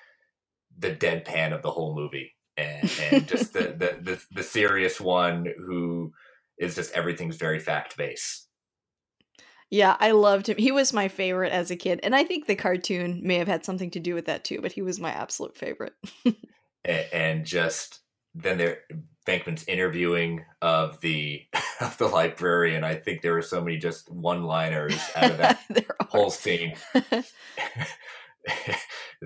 the 0.78 0.94
deadpan 0.94 1.54
of 1.54 1.62
the 1.62 1.70
whole 1.70 1.94
movie, 1.94 2.34
and, 2.56 2.90
and 3.10 3.28
just 3.28 3.52
the, 3.52 3.60
the, 3.78 3.98
the 4.02 4.22
the 4.32 4.42
serious 4.42 5.00
one 5.00 5.46
who 5.58 6.12
is 6.58 6.74
just 6.74 6.92
everything's 6.92 7.36
very 7.36 7.58
fact 7.58 7.96
based. 7.96 8.48
Yeah, 9.70 9.96
I 10.00 10.10
loved 10.10 10.48
him. 10.48 10.58
He 10.58 10.72
was 10.72 10.92
my 10.92 11.06
favorite 11.06 11.52
as 11.52 11.70
a 11.70 11.76
kid, 11.76 12.00
and 12.02 12.14
I 12.14 12.24
think 12.24 12.46
the 12.46 12.56
cartoon 12.56 13.20
may 13.22 13.36
have 13.36 13.48
had 13.48 13.64
something 13.64 13.90
to 13.92 14.00
do 14.00 14.14
with 14.14 14.26
that 14.26 14.44
too. 14.44 14.60
But 14.60 14.72
he 14.72 14.82
was 14.82 14.98
my 14.98 15.10
absolute 15.10 15.56
favorite. 15.56 15.94
and, 16.84 17.06
and 17.12 17.46
just 17.46 18.00
then 18.34 18.58
there 18.58 18.78
Venkman's 19.26 19.64
interviewing 19.68 20.44
of 20.62 21.00
the 21.00 21.42
of 21.80 21.96
the 21.98 22.06
librarian. 22.06 22.84
I 22.84 22.94
think 22.94 23.22
there 23.22 23.34
were 23.34 23.42
so 23.42 23.60
many 23.60 23.78
just 23.78 24.10
one 24.10 24.44
liners 24.44 24.98
out 25.16 25.30
of 25.32 25.38
that 25.38 25.60
whole 26.08 26.30
scene. 26.30 26.74
I 26.94 27.24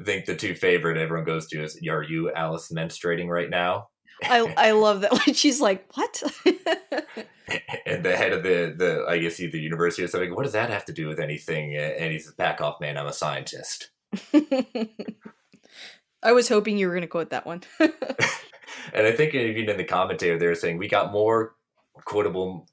think 0.05 0.27
the 0.27 0.35
two 0.35 0.55
favorite 0.55 0.99
everyone 0.99 1.25
goes 1.25 1.47
to 1.49 1.63
is 1.63 1.79
"Are 1.89 2.03
you 2.03 2.33
Alice 2.33 2.73
menstruating 2.75 3.29
right 3.29 3.51
now?" 3.51 3.89
I 4.23 4.55
I 4.57 4.71
love 4.73 5.03
that 5.03 5.13
when 5.13 5.35
she's 5.35 5.61
like, 5.61 5.87
"What?" 5.95 6.23
and 7.87 8.05
the 8.05 8.17
head 8.17 8.33
of 8.33 8.43
the 8.43 8.75
the 8.77 9.05
I 9.09 9.19
guess 9.19 9.37
the 9.37 9.49
university 9.51 10.03
or 10.03 10.09
something. 10.09 10.35
What 10.35 10.45
does 10.45 10.53
that 10.53 10.71
have 10.71 10.85
to 10.87 10.93
do 10.93 11.07
with 11.07 11.21
anything? 11.21 11.77
And 11.77 12.13
he 12.13 12.19
says, 12.19 12.35
"Back 12.35 12.61
off, 12.61 12.81
man. 12.81 12.99
I'm 12.99 13.07
a 13.07 13.13
scientist." 13.13 13.91
I 16.23 16.33
was 16.33 16.49
hoping 16.49 16.79
you 16.79 16.87
were 16.87 16.95
going 16.95 17.03
to 17.03 17.09
quote 17.09 17.31
that 17.31 17.47
one. 17.47 17.63
And 18.93 19.07
I 19.07 19.13
think 19.13 19.35
even 19.35 19.71
in 19.71 19.77
the 19.77 19.85
commentary, 19.85 20.39
they 20.39 20.47
were 20.47 20.55
saying 20.55 20.79
we 20.79 20.89
got 20.89 21.13
more 21.13 21.55
quotable 22.05 22.67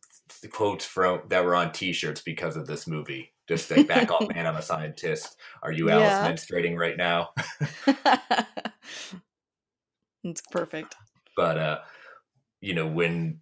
quotes 0.52 0.86
from 0.86 1.22
that 1.28 1.44
were 1.44 1.56
on 1.56 1.72
T-shirts 1.72 2.22
because 2.22 2.56
of 2.56 2.68
this 2.68 2.88
movie. 2.88 3.32
Just 3.48 3.70
like 3.72 3.88
back 3.88 4.12
off, 4.12 4.28
man! 4.34 4.48
I'm 4.48 4.56
a 4.56 4.62
scientist. 4.62 5.36
Are 5.62 5.72
you 5.72 5.90
Alice 5.90 6.08
yeah. 6.08 6.32
menstruating 6.32 6.78
right 6.78 6.96
now? 6.96 7.30
it's 10.24 10.42
perfect. 10.52 10.96
But 11.36 11.58
uh, 11.58 11.80
you 12.62 12.74
know 12.74 12.88
when 12.88 13.40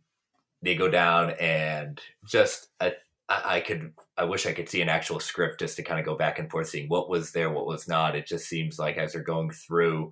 they 0.62 0.76
go 0.76 0.89
down 0.89 1.32
and 1.39 2.02
just 2.28 2.69
I, 2.80 2.93
I 3.30 3.60
could 3.60 3.93
I 4.17 4.24
wish 4.24 4.45
I 4.45 4.54
could 4.54 4.67
see 4.67 4.82
an 4.82 4.89
actual 4.89 5.19
script 5.19 5.60
just 5.60 5.76
to 5.76 5.84
kind 5.84 6.00
of 6.00 6.06
go 6.06 6.15
back 6.15 6.39
and 6.39 6.50
forth, 6.50 6.69
seeing 6.69 6.89
what 6.89 7.10
was 7.10 7.32
there, 7.32 7.52
what 7.52 7.67
was 7.67 7.88
not. 7.88 8.15
It 8.15 8.26
just 8.26 8.48
seems 8.48 8.80
like 8.80 8.98
as 8.98 9.13
they're 9.13 9.22
going 9.22 9.52
through, 9.52 10.10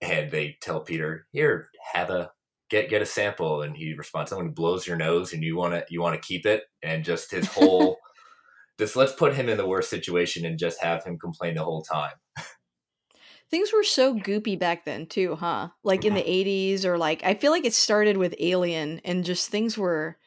and 0.00 0.30
they 0.30 0.56
tell 0.60 0.80
Peter, 0.80 1.26
"Here, 1.32 1.68
have 1.92 2.10
a 2.10 2.30
get 2.68 2.88
get 2.88 3.02
a 3.02 3.06
sample," 3.06 3.62
and 3.62 3.76
he 3.76 3.94
responds, 3.94 4.30
"Someone 4.30 4.50
blows 4.50 4.86
your 4.86 4.96
nose, 4.96 5.32
and 5.32 5.42
you 5.42 5.56
want 5.56 5.74
to 5.74 5.84
you 5.88 6.00
want 6.00 6.20
to 6.20 6.26
keep 6.26 6.46
it," 6.46 6.64
and 6.82 7.04
just 7.04 7.30
his 7.30 7.46
whole 7.46 7.98
just 8.78 8.96
let's 8.96 9.12
put 9.12 9.34
him 9.34 9.48
in 9.48 9.56
the 9.56 9.66
worst 9.66 9.90
situation 9.90 10.44
and 10.44 10.58
just 10.58 10.82
have 10.82 11.04
him 11.04 11.18
complain 11.18 11.54
the 11.54 11.64
whole 11.64 11.82
time. 11.82 12.12
Things 13.48 13.72
were 13.72 13.84
so 13.84 14.14
goopy 14.14 14.58
back 14.58 14.84
then 14.84 15.06
too, 15.06 15.36
huh? 15.36 15.68
Like 15.84 16.04
in 16.04 16.14
the 16.14 16.22
80s 16.22 16.84
or 16.84 16.98
like 16.98 17.22
I 17.24 17.34
feel 17.34 17.52
like 17.52 17.64
it 17.64 17.74
started 17.74 18.16
with 18.16 18.34
Alien 18.40 19.00
and 19.04 19.24
just 19.24 19.50
things 19.50 19.78
were 19.78 20.18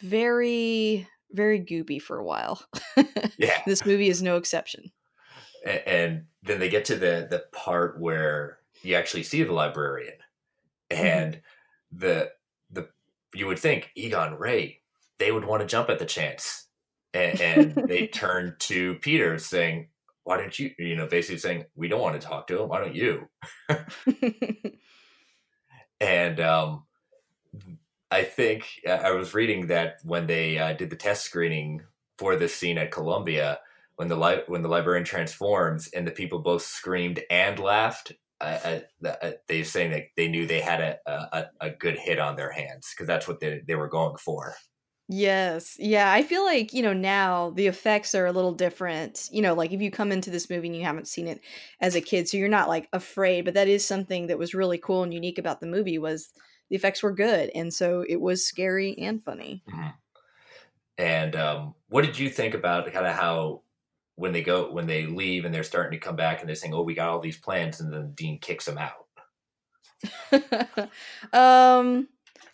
very 0.00 1.08
very 1.32 1.60
goopy 1.60 2.00
for 2.00 2.18
a 2.18 2.24
while. 2.24 2.64
yeah. 3.38 3.60
This 3.66 3.84
movie 3.84 4.08
is 4.08 4.22
no 4.22 4.36
exception. 4.36 4.92
And, 5.66 5.82
and 5.86 6.24
then 6.44 6.60
they 6.60 6.68
get 6.68 6.84
to 6.86 6.96
the 6.96 7.26
the 7.28 7.44
part 7.52 8.00
where 8.00 8.58
you 8.84 8.94
actually 8.94 9.22
see 9.22 9.42
the 9.42 9.52
librarian 9.52 10.16
and 10.90 11.34
mm-hmm. 11.34 11.98
the 11.98 12.30
the 12.70 12.88
you 13.34 13.46
would 13.46 13.58
think 13.58 13.90
Egon 13.94 14.38
Ray 14.38 14.80
they 15.18 15.32
would 15.32 15.44
want 15.44 15.62
to 15.62 15.66
jump 15.66 15.90
at 15.90 15.98
the 15.98 16.04
chance 16.04 16.64
and, 17.14 17.40
and 17.40 17.74
they 17.88 18.06
turn 18.12 18.56
to 18.58 18.96
Peter 18.96 19.38
saying, 19.38 19.88
"Why 20.24 20.36
don't 20.36 20.58
you?" 20.58 20.72
You 20.78 20.96
know, 20.96 21.06
basically 21.06 21.38
saying, 21.38 21.64
"We 21.74 21.88
don't 21.88 22.02
want 22.02 22.20
to 22.20 22.26
talk 22.26 22.48
to 22.48 22.62
him. 22.62 22.68
Why 22.68 22.80
don't 22.80 22.94
you?" 22.94 23.28
and 26.00 26.40
um, 26.40 26.84
I 28.10 28.24
think 28.24 28.66
I 28.88 29.12
was 29.12 29.32
reading 29.32 29.68
that 29.68 29.98
when 30.02 30.26
they 30.26 30.58
uh, 30.58 30.74
did 30.74 30.90
the 30.90 30.96
test 30.96 31.24
screening 31.24 31.82
for 32.18 32.36
this 32.36 32.54
scene 32.54 32.78
at 32.78 32.90
Columbia, 32.90 33.60
when 33.96 34.08
the 34.08 34.16
li- 34.16 34.42
when 34.46 34.62
the 34.62 34.68
librarian 34.68 35.04
transforms 35.04 35.88
and 35.88 36.06
the 36.06 36.12
people 36.12 36.40
both 36.40 36.62
screamed 36.62 37.20
and 37.30 37.58
laughed, 37.58 38.12
uh, 38.40 38.80
they're 39.48 39.64
saying 39.64 39.90
that 39.92 40.04
they 40.16 40.28
knew 40.28 40.46
they 40.46 40.60
had 40.60 40.80
a, 40.80 40.98
a, 41.06 41.44
a 41.60 41.70
good 41.70 41.98
hit 41.98 42.18
on 42.18 42.36
their 42.36 42.50
hands 42.50 42.92
because 42.94 43.06
that's 43.06 43.28
what 43.28 43.40
they, 43.40 43.62
they 43.66 43.74
were 43.74 43.88
going 43.88 44.16
for. 44.16 44.54
Yes. 45.08 45.76
Yeah, 45.78 46.10
I 46.10 46.22
feel 46.22 46.44
like, 46.44 46.72
you 46.72 46.82
know, 46.82 46.94
now 46.94 47.50
the 47.50 47.66
effects 47.66 48.14
are 48.14 48.26
a 48.26 48.32
little 48.32 48.52
different. 48.52 49.28
You 49.30 49.42
know, 49.42 49.54
like 49.54 49.72
if 49.72 49.82
you 49.82 49.90
come 49.90 50.12
into 50.12 50.30
this 50.30 50.48
movie 50.48 50.68
and 50.68 50.76
you 50.76 50.82
haven't 50.82 51.08
seen 51.08 51.28
it 51.28 51.40
as 51.80 51.94
a 51.94 52.00
kid, 52.00 52.28
so 52.28 52.38
you're 52.38 52.48
not 52.48 52.68
like 52.68 52.88
afraid, 52.92 53.44
but 53.44 53.54
that 53.54 53.68
is 53.68 53.84
something 53.84 54.28
that 54.28 54.38
was 54.38 54.54
really 54.54 54.78
cool 54.78 55.02
and 55.02 55.12
unique 55.12 55.38
about 55.38 55.60
the 55.60 55.66
movie 55.66 55.98
was 55.98 56.30
the 56.70 56.76
effects 56.76 57.02
were 57.02 57.12
good 57.12 57.50
and 57.54 57.72
so 57.72 58.04
it 58.08 58.20
was 58.20 58.46
scary 58.46 58.96
and 58.98 59.22
funny. 59.22 59.62
Mm-hmm. 59.70 59.88
And 60.96 61.36
um 61.36 61.74
what 61.88 62.06
did 62.06 62.18
you 62.18 62.30
think 62.30 62.54
about 62.54 62.90
kind 62.92 63.06
of 63.06 63.14
how 63.14 63.62
when 64.16 64.32
they 64.32 64.42
go 64.42 64.70
when 64.70 64.86
they 64.86 65.06
leave 65.06 65.44
and 65.44 65.54
they're 65.54 65.62
starting 65.62 65.98
to 65.98 66.04
come 66.04 66.16
back 66.16 66.40
and 66.40 66.48
they're 66.48 66.56
saying, 66.56 66.74
"Oh, 66.74 66.82
we 66.82 66.94
got 66.94 67.08
all 67.08 67.20
these 67.20 67.38
plans," 67.38 67.80
and 67.80 67.92
then 67.92 68.12
Dean 68.14 68.38
kicks 68.38 68.66
them 68.66 68.78
out. 68.78 69.04
um 71.32 72.08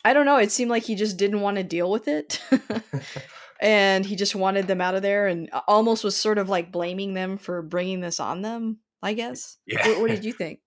I 0.05 0.13
don't 0.13 0.27
know. 0.27 0.37
It 0.37 0.51
seemed 0.51 0.71
like 0.71 0.85
he 0.85 0.95
just 0.95 1.17
didn't 1.17 1.41
want 1.41 1.57
to 1.59 1.63
deal 1.63 1.91
with 1.91 2.09
it. 2.09 2.41
and 3.61 4.05
he 4.05 4.17
just 4.17 4.35
wanted 4.35 4.67
them 4.67 4.81
out 4.81 4.95
of 4.95 5.03
there 5.03 5.27
and 5.27 5.51
almost 5.69 6.05
was 6.05 6.17
sort 6.17 6.39
of 6.39 6.49
like 6.49 6.73
blaming 6.73 7.15
them 7.15 7.37
for 7.37 7.63
bringing 7.63 8.01
this 8.01 8.21
on 8.21 8.43
them, 8.43 8.79
I 9.03 9.13
guess. 9.13 9.59
Yeah. 9.67 9.87
What, 9.89 10.01
what 10.01 10.11
did 10.11 10.25
you 10.25 10.33
think? 10.33 10.61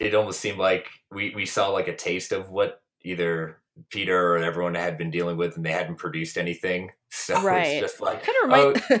It 0.00 0.14
almost 0.14 0.40
seemed 0.40 0.58
like 0.58 0.88
we, 1.10 1.32
we 1.34 1.46
saw 1.46 1.68
like 1.68 1.88
a 1.88 1.96
taste 1.96 2.32
of 2.32 2.50
what 2.50 2.82
either 3.02 3.58
Peter 3.90 4.34
or 4.34 4.38
everyone 4.38 4.74
had 4.74 4.98
been 4.98 5.10
dealing 5.10 5.36
with 5.36 5.56
and 5.56 5.64
they 5.64 5.72
hadn't 5.72 5.96
produced 5.96 6.36
anything. 6.36 6.90
So 7.10 7.40
right. 7.40 7.68
it's 7.68 7.80
just 7.80 8.00
like 8.00 8.22
kind 8.22 8.36
of 8.42 8.50
remind 8.50 8.82
oh, 8.90 8.98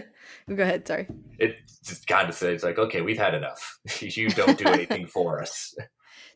go 0.54 0.62
ahead, 0.62 0.86
sorry. 0.86 1.06
It 1.38 1.56
just 1.84 2.06
kind 2.06 2.28
of 2.28 2.34
says 2.34 2.62
like, 2.62 2.78
okay, 2.78 3.00
we've 3.00 3.18
had 3.18 3.34
enough. 3.34 3.78
you 4.00 4.28
don't 4.30 4.58
do 4.58 4.66
anything 4.66 5.06
for 5.06 5.40
us 5.40 5.74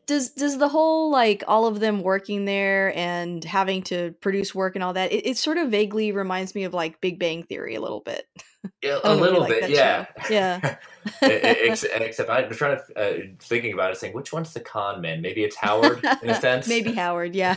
does 0.06 0.30
does 0.30 0.58
the 0.58 0.68
whole 0.68 1.10
like 1.10 1.44
all 1.46 1.66
of 1.66 1.80
them 1.80 2.02
working 2.02 2.44
there 2.44 2.96
and 2.96 3.44
having 3.44 3.82
to 3.82 4.12
produce 4.20 4.54
work 4.54 4.74
and 4.74 4.82
all 4.82 4.92
that 4.92 5.12
it, 5.12 5.26
it 5.26 5.36
sort 5.36 5.58
of 5.58 5.70
vaguely 5.70 6.12
reminds 6.12 6.54
me 6.54 6.64
of 6.64 6.74
like 6.74 7.00
big 7.00 7.18
bang 7.18 7.42
theory 7.42 7.74
a 7.74 7.80
little 7.80 8.00
bit. 8.00 8.26
Yeah, 8.82 8.98
a 9.04 9.14
little 9.14 9.40
like 9.40 9.50
bit 9.50 9.70
yeah. 9.70 10.06
show. 10.24 10.34
yeah. 10.34 10.76
Except, 11.22 12.00
except 12.00 12.30
i 12.30 12.46
was 12.46 12.56
trying 12.56 12.78
to 12.78 12.94
uh, 12.96 13.26
thinking 13.40 13.72
about 13.72 13.90
it 13.90 13.96
saying 13.96 14.14
which 14.14 14.32
one's 14.32 14.52
the 14.52 14.60
con 14.60 15.00
man? 15.00 15.20
Maybe 15.20 15.42
it's 15.42 15.56
howard 15.56 16.04
in 16.22 16.30
a 16.30 16.34
sense? 16.40 16.68
Maybe 16.68 16.92
howard 16.92 17.34
yeah. 17.34 17.56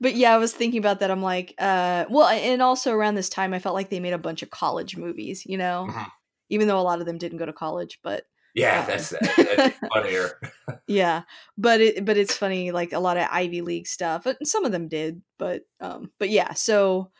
But 0.00 0.14
yeah 0.14 0.34
i 0.34 0.38
was 0.38 0.52
thinking 0.52 0.78
about 0.78 1.00
that 1.00 1.10
i'm 1.10 1.22
like 1.22 1.54
uh 1.58 2.04
well 2.08 2.28
and 2.28 2.62
also 2.62 2.92
around 2.92 3.16
this 3.16 3.28
time 3.28 3.52
i 3.52 3.58
felt 3.58 3.74
like 3.74 3.90
they 3.90 4.00
made 4.00 4.12
a 4.12 4.18
bunch 4.18 4.42
of 4.42 4.50
college 4.50 4.96
movies 4.96 5.44
you 5.46 5.58
know? 5.58 5.86
Mm-hmm. 5.88 6.02
even 6.48 6.68
though 6.68 6.78
a 6.78 6.82
lot 6.82 7.00
of 7.00 7.06
them 7.06 7.18
didn't 7.18 7.38
go 7.38 7.46
to 7.46 7.52
college 7.52 7.98
but 8.02 8.24
yeah, 8.54 8.84
that's, 8.84 9.10
that's 9.10 9.78
funnier. 9.92 10.38
yeah, 10.86 11.22
but 11.56 11.80
it 11.80 12.04
but 12.04 12.16
it's 12.16 12.36
funny 12.36 12.70
like 12.70 12.92
a 12.92 13.00
lot 13.00 13.16
of 13.16 13.28
Ivy 13.30 13.62
League 13.62 13.86
stuff. 13.86 14.26
Some 14.44 14.64
of 14.64 14.72
them 14.72 14.88
did, 14.88 15.22
but 15.38 15.62
um, 15.80 16.10
but 16.18 16.28
yeah. 16.28 16.52
So 16.52 17.10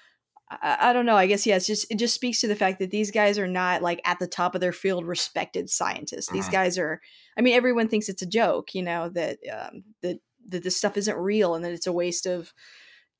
I, 0.50 0.76
I 0.80 0.92
don't 0.92 1.06
know. 1.06 1.16
I 1.16 1.26
guess 1.26 1.46
yeah. 1.46 1.56
It's 1.56 1.66
just 1.66 1.90
it 1.90 1.98
just 1.98 2.14
speaks 2.14 2.40
to 2.40 2.48
the 2.48 2.56
fact 2.56 2.78
that 2.80 2.90
these 2.90 3.10
guys 3.10 3.38
are 3.38 3.48
not 3.48 3.82
like 3.82 4.00
at 4.04 4.18
the 4.18 4.26
top 4.26 4.54
of 4.54 4.60
their 4.60 4.72
field, 4.72 5.06
respected 5.06 5.70
scientists. 5.70 6.30
These 6.30 6.44
mm-hmm. 6.44 6.52
guys 6.52 6.78
are. 6.78 7.00
I 7.36 7.40
mean, 7.40 7.54
everyone 7.54 7.88
thinks 7.88 8.08
it's 8.08 8.22
a 8.22 8.26
joke. 8.26 8.74
You 8.74 8.82
know 8.82 9.08
that 9.10 9.38
um, 9.50 9.84
that 10.02 10.18
that 10.48 10.62
this 10.64 10.76
stuff 10.76 10.96
isn't 10.96 11.16
real 11.16 11.54
and 11.54 11.64
that 11.64 11.72
it's 11.72 11.86
a 11.86 11.92
waste 11.92 12.26
of 12.26 12.52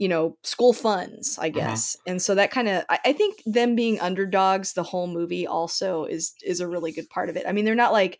you 0.03 0.09
know 0.09 0.37
school 0.43 0.73
funds 0.73 1.38
i 1.38 1.49
mm-hmm. 1.49 1.61
guess 1.61 1.95
mm-hmm. 1.95 2.11
and 2.11 2.23
so 2.23 2.35
that 2.35 2.51
kind 2.51 2.67
of 2.67 2.85
I, 2.88 2.99
I, 3.05 3.12
think 3.12 3.41
them 3.47 3.77
being 3.77 4.01
underdogs 4.01 4.73
the 4.73 4.83
whole 4.83 5.07
movie 5.07 5.47
also 5.47 6.05
is 6.05 6.35
is 6.43 6.59
a 6.59 6.67
really 6.67 6.91
good 6.91 7.09
part 7.09 7.31
of 7.31 7.37
it 7.37 7.47
i 7.47 7.53
mean 7.53 7.65
they're 7.65 7.77
not 7.77 7.93
like 7.93 8.19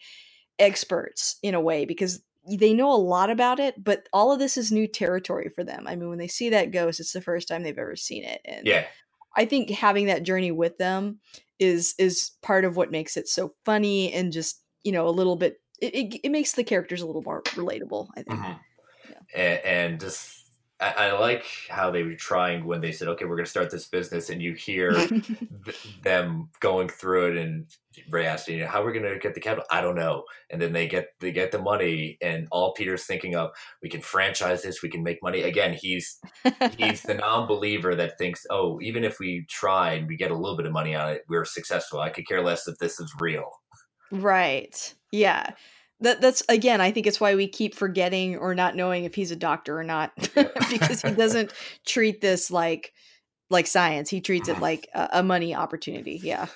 experts 0.61 1.39
in 1.43 1.57
a 1.57 1.61
way 1.61 1.85
because 1.85 2.23
they 2.49 2.73
know 2.73 2.93
a 2.93 2.95
lot 2.95 3.31
about 3.31 3.59
it 3.59 3.83
but 3.83 4.09
all 4.13 4.31
of 4.31 4.39
this 4.39 4.57
is 4.57 4.71
new 4.71 4.87
territory 4.87 5.51
for 5.53 5.65
them 5.65 5.85
i 5.89 5.97
mean 5.97 6.09
when 6.09 6.19
they 6.19 6.29
see 6.29 6.51
that 6.51 6.71
ghost 6.71 7.01
it's 7.01 7.13
the 7.13 7.21
first 7.21 7.49
time 7.49 7.65
they've 7.65 7.79
ever 7.79 7.97
seen 7.97 8.23
it 8.23 8.41
and 8.45 8.65
yeah 8.65 8.85
i 9.37 9.45
think 9.45 9.69
having 9.69 10.07
that 10.07 10.23
journey 10.23 10.53
with 10.53 10.79
them 10.79 11.19
is 11.59 11.97
is 11.99 12.31
part 12.43 12.65
of 12.65 12.77
what 12.77 12.93
makes 12.93 13.17
it 13.17 13.27
so 13.27 13.55
funny 13.65 14.13
and 14.13 14.33
just 14.33 14.63
you 14.85 14.93
know 14.93 15.09
a 15.09 15.11
little 15.11 15.35
bit 15.35 15.61
it, 15.81 15.95
it, 15.97 16.21
it 16.23 16.31
makes 16.31 16.53
the 16.53 16.63
characters 16.63 17.03
a 17.03 17.07
little 17.07 17.23
more 17.23 17.43
relatable 17.55 18.07
i 18.17 18.23
think 18.23 18.39
mm-hmm. 18.39 18.53
yeah. 19.11 19.19
and, 19.35 19.65
and 19.65 20.01
just 20.01 20.42
I, 20.83 21.09
I, 21.09 21.13
like 21.13 21.45
how 21.71 21.91
they 21.91 22.03
were 22.03 22.15
trying 22.15 22.65
when 22.65 22.81
they 22.81 22.91
said, 22.91 23.07
"Okay, 23.09 23.25
we're 23.25 23.37
going 23.37 23.45
to 23.45 23.51
start 23.51 23.71
this 23.71 23.87
business," 23.87 24.31
and 24.31 24.43
you 24.43 24.55
hear 24.55 24.93
th- 25.65 25.97
them 26.03 26.51
going 26.61 26.89
through 26.89 27.33
it, 27.33 27.37
and 27.37 27.67
Ray 28.11 28.27
asking, 28.27 28.57
you 28.57 28.65
know, 28.65 28.71
"How 28.71 28.83
are 28.83 28.87
we 28.87 28.93
going 28.93 29.11
to 29.11 29.19
get 29.19 29.35
the 29.35 29.41
capital?" 29.41 29.65
I 29.71 29.81
don't 29.81 29.95
know. 29.95 30.25
And 30.51 30.61
then 30.61 30.73
they 30.73 30.89
get 30.89 31.07
they 31.21 31.31
get 31.31 31.53
the 31.53 31.61
money, 31.61 32.19
and 32.21 32.49
all 32.51 32.73
Peter's 32.73 33.05
thinking 33.05 33.37
of, 33.37 33.51
"We 33.81 33.89
can 33.89 34.01
franchise 34.01 34.63
this. 34.63 34.83
We 34.83 34.89
can 34.89 35.05
make 35.05 35.23
money." 35.23 35.43
Again, 35.43 35.73
he's 35.73 36.19
he's 36.77 37.03
the 37.03 37.15
non-believer 37.15 37.95
that 37.95 38.19
thinks, 38.19 38.45
"Oh, 38.51 38.81
even 38.83 39.05
if 39.05 39.21
we 39.21 39.47
try 39.49 39.93
and 39.93 40.09
we 40.09 40.17
get 40.17 40.33
a 40.33 40.37
little 40.37 40.57
bit 40.57 40.67
of 40.67 40.73
money 40.73 40.97
on 40.97 41.11
it, 41.11 41.23
we're 41.29 41.45
successful. 41.45 42.01
I 42.01 42.11
could 42.11 42.27
care 42.27 42.43
less 42.43 42.67
if 42.67 42.77
this 42.79 42.99
is 42.99 43.13
real." 43.21 43.51
Right. 44.11 44.95
Yeah 45.13 45.53
that 46.03 46.21
that's 46.21 46.43
again 46.49 46.81
i 46.81 46.91
think 46.91 47.07
it's 47.07 47.21
why 47.21 47.35
we 47.35 47.49
keep 47.49 47.75
forgetting 47.75 48.37
or 48.37 48.55
not 48.55 48.77
knowing 48.77 49.05
if 49.05 49.15
he's 49.15 49.31
a 49.31 49.37
doctor 49.37 49.79
or 49.79 49.85
not 49.85 50.13
because 50.71 51.03
he 51.03 51.11
doesn't 51.11 51.53
treat 51.85 52.21
this 52.21 52.51
like 52.51 52.93
like 53.53 53.69
science. 53.69 54.11
He 54.11 54.21
treats 54.21 54.49
it 54.49 54.59
like 54.59 54.89
a, 54.95 55.09
a 55.13 55.23
money 55.23 55.55
opportunity. 55.55 56.19
Yeah. 56.21 56.47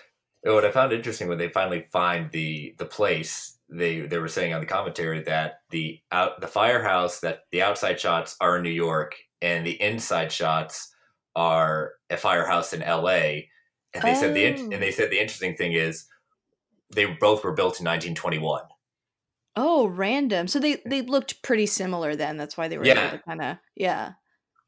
Oh, 0.45 0.55
what 0.55 0.65
i 0.65 0.71
found 0.71 0.93
interesting 0.93 1.29
when 1.29 1.39
they 1.39 1.49
finally 1.49 1.87
find 1.93 2.31
the 2.31 2.75
the 2.79 2.85
place 2.85 3.59
they 3.69 4.01
they 4.03 4.19
were 4.19 4.29
saying 4.29 4.55
on 4.55 4.61
the 4.61 4.67
commentary 4.67 5.21
that 5.23 5.63
the 5.71 5.99
out 6.13 6.41
the 6.41 6.47
firehouse 6.47 7.19
that 7.21 7.41
the 7.51 7.63
outside 7.63 7.99
shots 7.99 8.37
are 8.41 8.57
in 8.57 8.63
new 8.63 8.71
york 8.71 9.17
and 9.43 9.67
the 9.67 9.81
inside 9.83 10.31
shots 10.31 10.95
are 11.35 11.95
a 12.11 12.17
firehouse 12.17 12.73
in 12.73 12.79
la 12.79 13.09
and 13.09 13.43
they 14.03 14.13
oh. 14.13 14.15
said 14.15 14.35
the 14.35 14.47
and 14.47 14.81
they 14.81 14.93
said 14.93 15.11
the 15.11 15.19
interesting 15.19 15.57
thing 15.57 15.73
is 15.73 16.07
they 16.95 17.07
both 17.07 17.43
were 17.43 17.53
built 17.53 17.81
in 17.81 17.87
1921 17.87 18.63
Oh, 19.57 19.87
random. 19.87 20.49
So 20.49 20.59
they 20.59 20.83
they 20.85 21.03
looked 21.03 21.43
pretty 21.43 21.67
similar 21.67 22.15
then. 22.15 22.37
That's 22.37 22.57
why 22.57 22.69
they 22.69 22.79
were 22.79 22.85
yeah. 22.85 23.09
able 23.09 23.19
to 23.19 23.25
kind 23.25 23.43
of 23.43 23.57
yeah. 23.75 24.13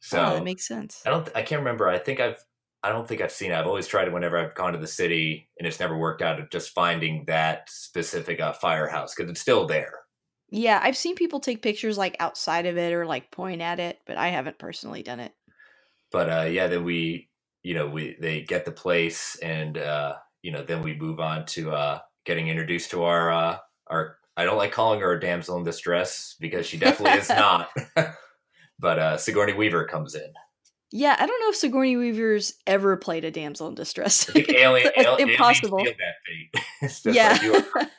So 0.01 0.24
oh, 0.24 0.35
that 0.35 0.44
makes 0.44 0.66
sense. 0.66 1.03
I 1.05 1.11
don't. 1.11 1.29
I 1.35 1.42
can't 1.42 1.61
remember. 1.61 1.88
I 1.88 1.98
think 1.98 2.20
I've. 2.20 2.42
I 2.83 2.90
don't 2.90 3.09
think 3.09 3.20
I've 3.20 3.33
seen 3.33 3.51
it. 3.51 3.57
I've 3.57 3.66
always 3.66 3.88
tried 3.88 4.07
it 4.07 4.14
whenever 4.14 4.38
I've 4.38 4.55
gone 4.55 4.72
to 4.72 4.79
the 4.79 4.87
city, 4.87 5.48
and 5.59 5.66
it's 5.66 5.81
never 5.81 5.98
worked 5.98 6.22
out. 6.22 6.40
Of 6.40 6.51
just 6.51 6.70
finding 6.70 7.24
that 7.27 7.68
specific 7.68 8.40
uh, 8.40 8.53
firehouse 8.53 9.14
because 9.14 9.31
it's 9.31 9.40
still 9.40 9.66
there. 9.66 9.92
Yeah, 10.51 10.81
I've 10.83 10.96
seen 10.96 11.14
people 11.14 11.40
take 11.40 11.61
pictures 11.61 11.98
like 11.98 12.16
outside 12.20 12.64
of 12.64 12.79
it 12.79 12.94
or 12.94 13.05
like 13.05 13.31
point 13.31 13.61
at 13.61 13.81
it, 13.81 13.98
but 14.07 14.16
I 14.16 14.29
haven't 14.29 14.59
personally 14.59 15.03
done 15.03 15.20
it. 15.20 15.33
But 16.11 16.31
uh, 16.31 16.46
yeah, 16.48 16.68
then 16.68 16.85
we, 16.85 17.29
you 17.62 17.74
know, 17.74 17.88
we 17.88 18.16
they 18.20 18.42
get 18.42 18.64
the 18.64 18.72
place, 18.72 19.37
and 19.42 19.77
uh, 19.77 20.14
you 20.42 20.53
know, 20.53 20.62
then 20.62 20.83
we 20.83 20.94
move 20.94 21.20
on 21.20 21.44
to 21.46 21.72
uh, 21.72 21.98
getting 22.24 22.48
introduced 22.48 22.92
to 22.92 23.03
our 23.03 23.31
uh, 23.31 23.59
our 23.88 24.17
I 24.38 24.44
don't 24.44 24.57
like 24.57 24.70
calling 24.70 25.01
her 25.01 25.12
a 25.12 25.20
damsel 25.20 25.59
in 25.59 25.64
distress 25.64 26.37
because 26.38 26.64
she 26.64 26.79
definitely 26.79 27.18
is 27.18 27.29
not. 27.29 27.70
but 28.79 28.98
uh, 28.98 29.16
Sigourney 29.16 29.53
Weaver 29.53 29.85
comes 29.85 30.14
in. 30.14 30.33
Yeah, 30.92 31.16
I 31.18 31.27
don't 31.27 31.40
know 31.40 31.51
if 31.51 31.57
Sigourney 31.57 31.96
Weaver's 31.96 32.55
ever 32.66 32.96
played 32.96 33.24
a 33.24 33.33
damsel 33.33 33.66
in 33.66 33.74
distress. 33.74 34.31
I 34.31 34.33
think 34.35 34.48
alien, 34.51 34.92
alien, 34.96 35.31
impossible. 35.31 35.85
yeah. 37.05 37.37
Like 37.74 37.90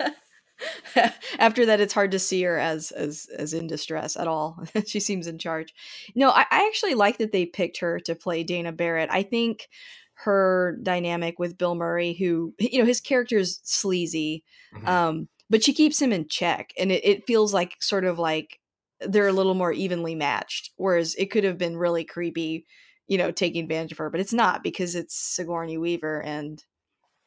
After 1.38 1.66
that, 1.66 1.82
it's 1.82 1.94
hard 1.94 2.12
to 2.12 2.20
see 2.20 2.42
her 2.44 2.58
as 2.58 2.92
as 2.92 3.28
as 3.38 3.54
in 3.54 3.68
distress 3.68 4.16
at 4.16 4.28
all. 4.28 4.64
she 4.88 5.02
seems 5.02 5.28
in 5.28 5.40
charge. 5.40 5.74
No, 6.16 6.30
I, 6.30 6.46
I 6.50 6.68
actually 6.68 6.96
like 6.96 7.18
that 7.18 7.34
they 7.34 7.46
picked 7.46 7.80
her 7.80 8.00
to 8.02 8.16
play 8.16 8.44
Dana 8.44 8.72
Barrett. 8.72 9.10
I 9.12 9.24
think 9.24 9.68
her 10.14 10.78
dynamic 10.82 11.38
with 11.38 11.58
Bill 11.58 11.76
Murray, 11.76 12.14
who 12.14 12.54
you 12.60 12.80
know 12.80 12.86
his 12.86 13.02
character 13.02 13.38
is 13.38 13.60
sleazy. 13.64 14.44
Mm-hmm. 14.74 14.88
Um, 14.88 15.28
but 15.50 15.64
she 15.64 15.74
keeps 15.74 16.02
him 16.02 16.12
in 16.12 16.28
check 16.28 16.72
and 16.78 16.92
it, 16.92 17.06
it 17.06 17.28
feels 17.28 17.54
like 17.54 17.76
sort 17.82 18.06
of 18.06 18.20
like 18.20 18.60
they're 19.02 19.28
a 19.28 19.34
little 19.34 19.54
more 19.54 19.72
evenly 19.72 20.16
matched 20.16 20.72
whereas 20.78 21.16
it 21.16 21.32
could 21.32 21.44
have 21.44 21.58
been 21.58 21.78
really 21.78 22.04
creepy 22.04 22.66
you 23.08 23.18
know 23.18 23.32
taking 23.32 23.64
advantage 23.64 23.92
of 23.92 23.98
her 23.98 24.10
but 24.10 24.20
it's 24.20 24.34
not 24.34 24.64
because 24.64 24.96
it's 24.96 25.16
sigourney 25.16 25.78
weaver 25.78 26.22
and 26.22 26.64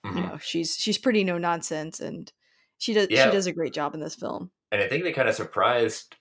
mm-hmm. 0.05 0.17
you 0.17 0.23
know 0.25 0.39
she's 0.39 0.77
she's 0.77 0.99
pretty 0.99 1.25
no 1.25 1.39
nonsense 1.39 2.01
and 2.01 2.33
she 2.79 2.93
does 2.93 3.09
yeah. 3.11 3.27
she 3.27 3.31
does 3.31 3.47
a 3.47 3.53
great 3.53 3.73
job 3.73 3.95
in 3.95 4.01
this 4.01 4.15
film 4.15 4.51
and 4.71 4.83
i 4.83 4.89
think 4.89 5.05
they 5.05 5.13
kind 5.13 5.29
of 5.29 5.35
surprised 5.35 6.17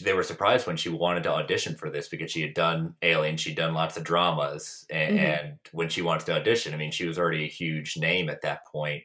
they 0.00 0.12
were 0.12 0.22
surprised 0.22 0.66
when 0.66 0.76
she 0.76 0.88
wanted 0.88 1.24
to 1.24 1.32
audition 1.32 1.74
for 1.74 1.90
this 1.90 2.08
because 2.08 2.30
she 2.30 2.40
had 2.40 2.54
done 2.54 2.94
Alien, 3.02 3.36
she'd 3.36 3.56
done 3.56 3.74
lots 3.74 3.96
of 3.96 4.04
dramas, 4.04 4.86
and, 4.90 5.16
mm-hmm. 5.16 5.26
and, 5.26 5.58
when 5.72 5.88
she 5.88 6.02
wanted 6.02 6.26
to 6.26 6.36
audition, 6.36 6.72
I 6.72 6.76
mean, 6.76 6.92
she 6.92 7.06
was 7.06 7.18
already 7.18 7.44
a 7.44 7.48
huge 7.48 7.96
name 7.96 8.28
at 8.28 8.42
that 8.42 8.66
point. 8.66 9.02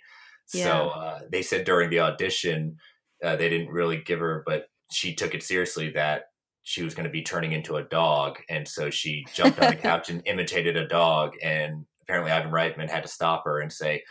Yeah. 0.53 0.63
So 0.63 0.89
uh, 0.89 1.19
they 1.29 1.41
said 1.41 1.65
during 1.65 1.89
the 1.89 1.99
audition, 1.99 2.77
uh, 3.23 3.35
they 3.35 3.49
didn't 3.49 3.69
really 3.69 3.97
give 3.97 4.19
her, 4.19 4.43
but 4.45 4.69
she 4.91 5.13
took 5.13 5.33
it 5.33 5.43
seriously 5.43 5.91
that 5.91 6.25
she 6.63 6.83
was 6.83 6.93
going 6.93 7.05
to 7.05 7.09
be 7.09 7.21
turning 7.21 7.53
into 7.53 7.77
a 7.77 7.83
dog, 7.83 8.39
and 8.49 8.67
so 8.67 8.89
she 8.89 9.25
jumped 9.33 9.59
on 9.59 9.71
the 9.71 9.75
couch 9.81 10.09
and 10.09 10.21
imitated 10.25 10.75
a 10.75 10.87
dog. 10.87 11.33
And 11.41 11.85
apparently, 12.01 12.31
Ivan 12.31 12.51
Reitman 12.51 12.89
had 12.89 13.03
to 13.03 13.09
stop 13.09 13.45
her 13.45 13.61
and 13.61 13.71
say, 13.71 14.03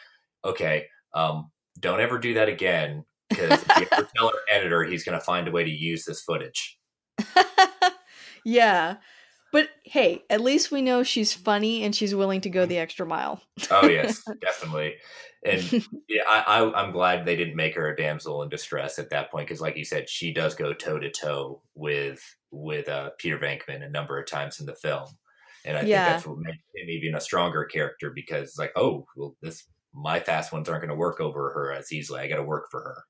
"Okay, 0.44 0.86
um, 1.14 1.50
don't 1.78 2.00
ever 2.00 2.18
do 2.18 2.34
that 2.34 2.48
again." 2.48 3.04
Because 3.28 3.62
if 3.62 3.76
you 3.76 3.86
ever 3.92 4.08
tell 4.16 4.26
our 4.28 4.32
editor, 4.50 4.84
he's 4.84 5.04
going 5.04 5.18
to 5.18 5.24
find 5.24 5.48
a 5.48 5.50
way 5.50 5.64
to 5.64 5.70
use 5.70 6.04
this 6.04 6.22
footage. 6.22 6.78
yeah. 8.44 8.96
But 9.56 9.70
hey, 9.84 10.22
at 10.28 10.42
least 10.42 10.70
we 10.70 10.82
know 10.82 11.02
she's 11.02 11.32
funny 11.32 11.82
and 11.82 11.96
she's 11.96 12.14
willing 12.14 12.42
to 12.42 12.50
go 12.50 12.66
the 12.66 12.76
extra 12.76 13.06
mile. 13.06 13.40
oh 13.70 13.86
yes, 13.88 14.22
definitely. 14.42 14.96
And 15.46 15.62
yeah, 16.10 16.24
I, 16.28 16.60
I 16.60 16.84
am 16.84 16.90
glad 16.90 17.24
they 17.24 17.36
didn't 17.36 17.56
make 17.56 17.74
her 17.74 17.88
a 17.88 17.96
damsel 17.96 18.42
in 18.42 18.50
distress 18.50 18.98
at 18.98 19.08
that 19.08 19.30
point 19.30 19.48
because, 19.48 19.62
like 19.62 19.78
you 19.78 19.86
said, 19.86 20.10
she 20.10 20.30
does 20.30 20.54
go 20.54 20.74
toe 20.74 20.98
to 20.98 21.10
toe 21.10 21.62
with 21.74 22.20
with 22.50 22.90
uh, 22.90 23.12
Peter 23.16 23.38
Venkman 23.38 23.82
a 23.82 23.88
number 23.88 24.20
of 24.20 24.28
times 24.28 24.60
in 24.60 24.66
the 24.66 24.74
film, 24.74 25.06
and 25.64 25.78
I 25.78 25.84
yeah. 25.84 26.04
think 26.04 26.16
that's 26.16 26.26
what 26.26 26.36
made 26.36 26.56
him 26.74 26.90
even 26.90 27.14
a 27.14 27.20
stronger 27.22 27.64
character 27.64 28.12
because, 28.14 28.58
like, 28.58 28.72
oh, 28.76 29.06
well, 29.16 29.36
this 29.40 29.64
my 29.94 30.20
fast 30.20 30.52
ones 30.52 30.68
aren't 30.68 30.82
going 30.82 30.90
to 30.90 30.96
work 30.96 31.18
over 31.18 31.50
her 31.54 31.72
as 31.72 31.90
easily. 31.92 32.20
I 32.20 32.28
got 32.28 32.36
to 32.36 32.42
work 32.42 32.66
for 32.70 32.80
her. 32.80 33.04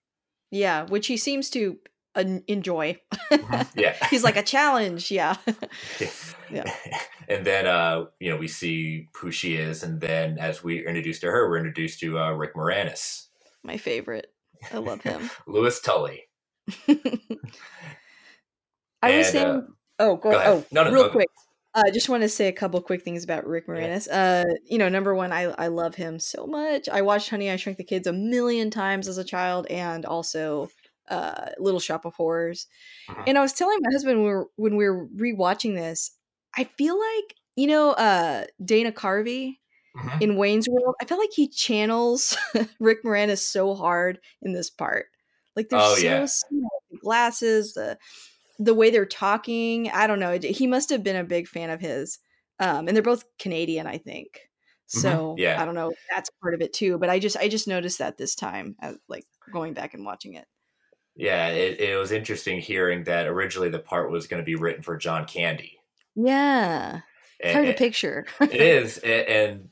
Yeah, 0.53 0.87
which 0.87 1.09
he 1.09 1.17
seems 1.17 1.51
to 1.51 1.77
enjoy. 2.17 2.99
Mm-hmm. 3.31 3.63
Yeah. 3.81 3.95
He's 4.11 4.25
like 4.25 4.37
a 4.37 4.43
challenge. 4.43 5.11
Yeah. 5.11 5.37
yeah. 6.51 6.73
And 7.29 7.45
then, 7.45 7.67
uh, 7.67 8.05
you 8.21 8.31
know, 8.31 8.37
we 8.37 8.47
see 8.47 9.09
who 9.17 9.33
she 9.33 9.57
is. 9.57 9.83
And 9.83 10.01
then 10.01 10.39
as 10.39 10.63
we 10.63 10.87
introduced 10.87 11.23
to 11.23 11.27
her, 11.27 11.49
we're 11.49 11.57
introduced 11.57 11.99
to 12.01 12.21
uh, 12.21 12.31
Rick 12.31 12.55
Moranis. 12.55 13.27
My 13.65 13.79
favorite. 13.79 14.33
I 14.73 14.79
love 14.79 15.01
him. 15.01 15.29
Louis 15.49 15.81
Tully. 15.81 16.23
I 16.89 16.99
and, 19.03 19.19
was 19.19 19.29
saying, 19.29 19.49
uh, 19.49 19.61
oh, 19.99 20.17
go, 20.17 20.31
go 20.31 20.37
ahead. 20.37 20.49
oh, 20.49 20.65
no, 20.71 20.85
no, 20.85 20.93
real 20.93 21.03
no, 21.03 21.11
quick. 21.11 21.29
I 21.77 21.81
uh, 21.81 21.91
just 21.93 22.09
want 22.09 22.23
to 22.23 22.29
say 22.29 22.49
a 22.49 22.53
couple 22.53 22.81
quick 22.81 23.03
things 23.03 23.23
about 23.23 23.47
Rick 23.47 23.67
Moranis. 23.67 24.07
Yeah. 24.07 24.45
Uh, 24.47 24.55
you 24.65 24.79
know, 24.79 24.89
number 24.89 25.15
one, 25.15 25.31
I 25.31 25.43
I 25.59 25.67
love 25.67 25.95
him 25.95 26.19
so 26.19 26.47
much. 26.47 26.89
I 26.89 27.03
watched 27.03 27.29
Honey 27.29 27.51
I 27.51 27.57
Shrunk 27.57 27.77
the 27.77 27.85
Kids 27.85 28.07
a 28.07 28.15
million 28.15 28.71
times 28.71 29.09
as 29.09 29.19
a 29.19 29.25
child, 29.25 29.67
and 29.69 30.07
also 30.07 30.71
uh, 31.09 31.51
Little 31.59 31.81
Shop 31.81 32.05
of 32.05 32.15
Horrors. 32.15 32.67
Uh-huh. 33.09 33.25
And 33.27 33.39
I 33.39 33.41
was 33.41 33.53
telling 33.53 33.79
my 33.81 33.93
husband 33.93 34.19
when 34.19 34.27
we 34.27 34.31
were 34.31 34.49
when 34.57 34.77
we 34.77 34.89
were 34.89 35.07
rewatching 35.09 35.75
this, 35.75 36.13
I 36.57 36.65
feel 36.65 36.99
like 36.99 37.35
you 37.57 37.67
know 37.67 37.93
uh, 37.93 38.45
Dana 38.65 38.93
Carvey 38.93 39.59
uh-huh. 39.99 40.19
in 40.21 40.37
Wayne's 40.37 40.69
World. 40.69 40.95
I 41.01 41.05
feel 41.05 41.19
like 41.19 41.33
he 41.33 41.49
channels 41.49 42.37
Rick 42.81 43.05
Moranis 43.05 43.39
so 43.39 43.75
hard 43.75 44.21
in 44.43 44.53
this 44.53 44.71
part. 44.71 45.07
Like 45.55 45.69
they're 45.69 45.81
oh, 45.81 45.95
so 45.95 46.03
yeah. 46.03 46.27
small, 46.27 46.83
the 46.91 46.99
glasses, 46.99 47.75
the 47.75 47.99
the 48.59 48.75
way 48.75 48.91
they're 48.91 49.07
talking. 49.07 49.91
I 49.91 50.07
don't 50.07 50.21
know. 50.21 50.39
He 50.39 50.67
must 50.67 50.91
have 50.91 51.03
been 51.03 51.17
a 51.17 51.25
big 51.25 51.49
fan 51.49 51.71
of 51.71 51.81
his. 51.81 52.19
Um, 52.59 52.89
and 52.89 52.97
they're 52.97 53.03
both 53.03 53.25
Canadian, 53.39 53.87
I 53.87 53.99
think. 53.99 54.29
Mm-hmm. 54.35 54.99
So 55.01 55.11
mm-hmm. 55.11 55.41
yeah. 55.41 55.61
I 55.61 55.65
don't 55.65 55.75
know. 55.75 55.93
That's 56.15 56.31
part 56.43 56.55
of 56.55 56.61
it 56.61 56.73
too. 56.73 56.99
But 56.99 57.11
I 57.11 57.19
just 57.19 57.37
I 57.37 57.49
just 57.49 57.69
noticed 57.69 57.99
that 57.99 58.19
this 58.19 58.35
time, 58.35 58.77
like 59.09 59.25
going 59.53 59.75
back 59.75 59.95
and 59.95 60.05
watching 60.05 60.35
it. 60.35 60.47
Yeah, 61.17 61.49
it, 61.49 61.81
it 61.81 61.99
was 61.99 62.13
interesting 62.13 62.61
hearing 62.61 63.05
that 63.05 63.27
originally 63.27 63.71
the 63.71 63.79
part 63.79 64.11
was 64.11 64.27
going 64.27 64.43
to 64.43 64.45
be 64.45 64.55
written 64.55 64.83
for 64.83 64.97
John 64.97 65.25
Candy. 65.25 65.79
Yeah. 66.15 67.01
It's 67.41 67.55
hard 67.55 67.67
to 67.67 67.75
picture. 67.75 68.27
it 68.41 68.61
is. 68.61 68.99
And 69.05 69.69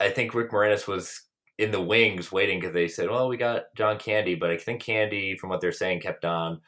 I 0.00 0.10
think 0.10 0.34
Rick 0.34 0.50
Moranis 0.50 0.86
was 0.86 1.22
in 1.58 1.70
the 1.70 1.80
wings 1.80 2.30
waiting 2.32 2.60
because 2.60 2.74
they 2.74 2.88
said, 2.88 3.08
well, 3.08 3.28
we 3.28 3.36
got 3.36 3.74
John 3.76 3.98
Candy. 3.98 4.34
But 4.34 4.50
I 4.50 4.56
think 4.56 4.82
Candy, 4.82 5.36
from 5.36 5.50
what 5.50 5.60
they're 5.60 5.72
saying, 5.72 6.00
kept 6.00 6.24
on 6.24 6.60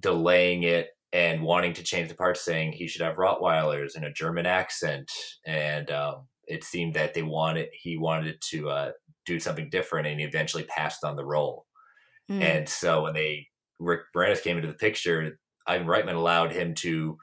delaying 0.00 0.62
it 0.62 0.90
and 1.12 1.42
wanting 1.42 1.72
to 1.74 1.82
change 1.82 2.08
the 2.08 2.14
part, 2.14 2.36
saying 2.36 2.72
he 2.72 2.86
should 2.86 3.02
have 3.02 3.16
Rottweilers 3.16 3.96
and 3.96 4.04
a 4.04 4.12
German 4.12 4.46
accent. 4.46 5.10
And 5.46 5.90
um, 5.90 6.26
it 6.46 6.64
seemed 6.64 6.94
that 6.94 7.14
they 7.14 7.22
wanted, 7.22 7.68
he 7.72 7.96
wanted 7.96 8.40
to 8.50 8.68
uh, 8.70 8.92
do 9.24 9.38
something 9.38 9.70
different 9.70 10.06
and 10.06 10.20
he 10.20 10.26
eventually 10.26 10.64
passed 10.64 11.04
on 11.04 11.16
the 11.16 11.24
role. 11.24 11.66
Mm. 12.30 12.42
And 12.42 12.68
so 12.68 13.02
when 13.02 13.14
they 13.14 13.48
Rick 13.78 14.02
Moranis 14.14 14.42
came 14.42 14.56
into 14.56 14.68
the 14.68 14.74
picture, 14.74 15.38
Ivan 15.66 15.86
Reitman 15.86 16.14
allowed 16.14 16.52
him 16.52 16.74
to 16.74 17.18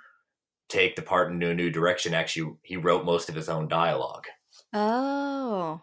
take 0.69 0.95
the 0.95 1.01
part 1.01 1.31
into 1.31 1.49
a 1.49 1.53
new 1.53 1.69
direction. 1.69 2.13
Actually, 2.13 2.53
he 2.63 2.77
wrote 2.77 3.05
most 3.05 3.29
of 3.29 3.35
his 3.35 3.49
own 3.49 3.67
dialogue. 3.67 4.25
Oh. 4.73 5.81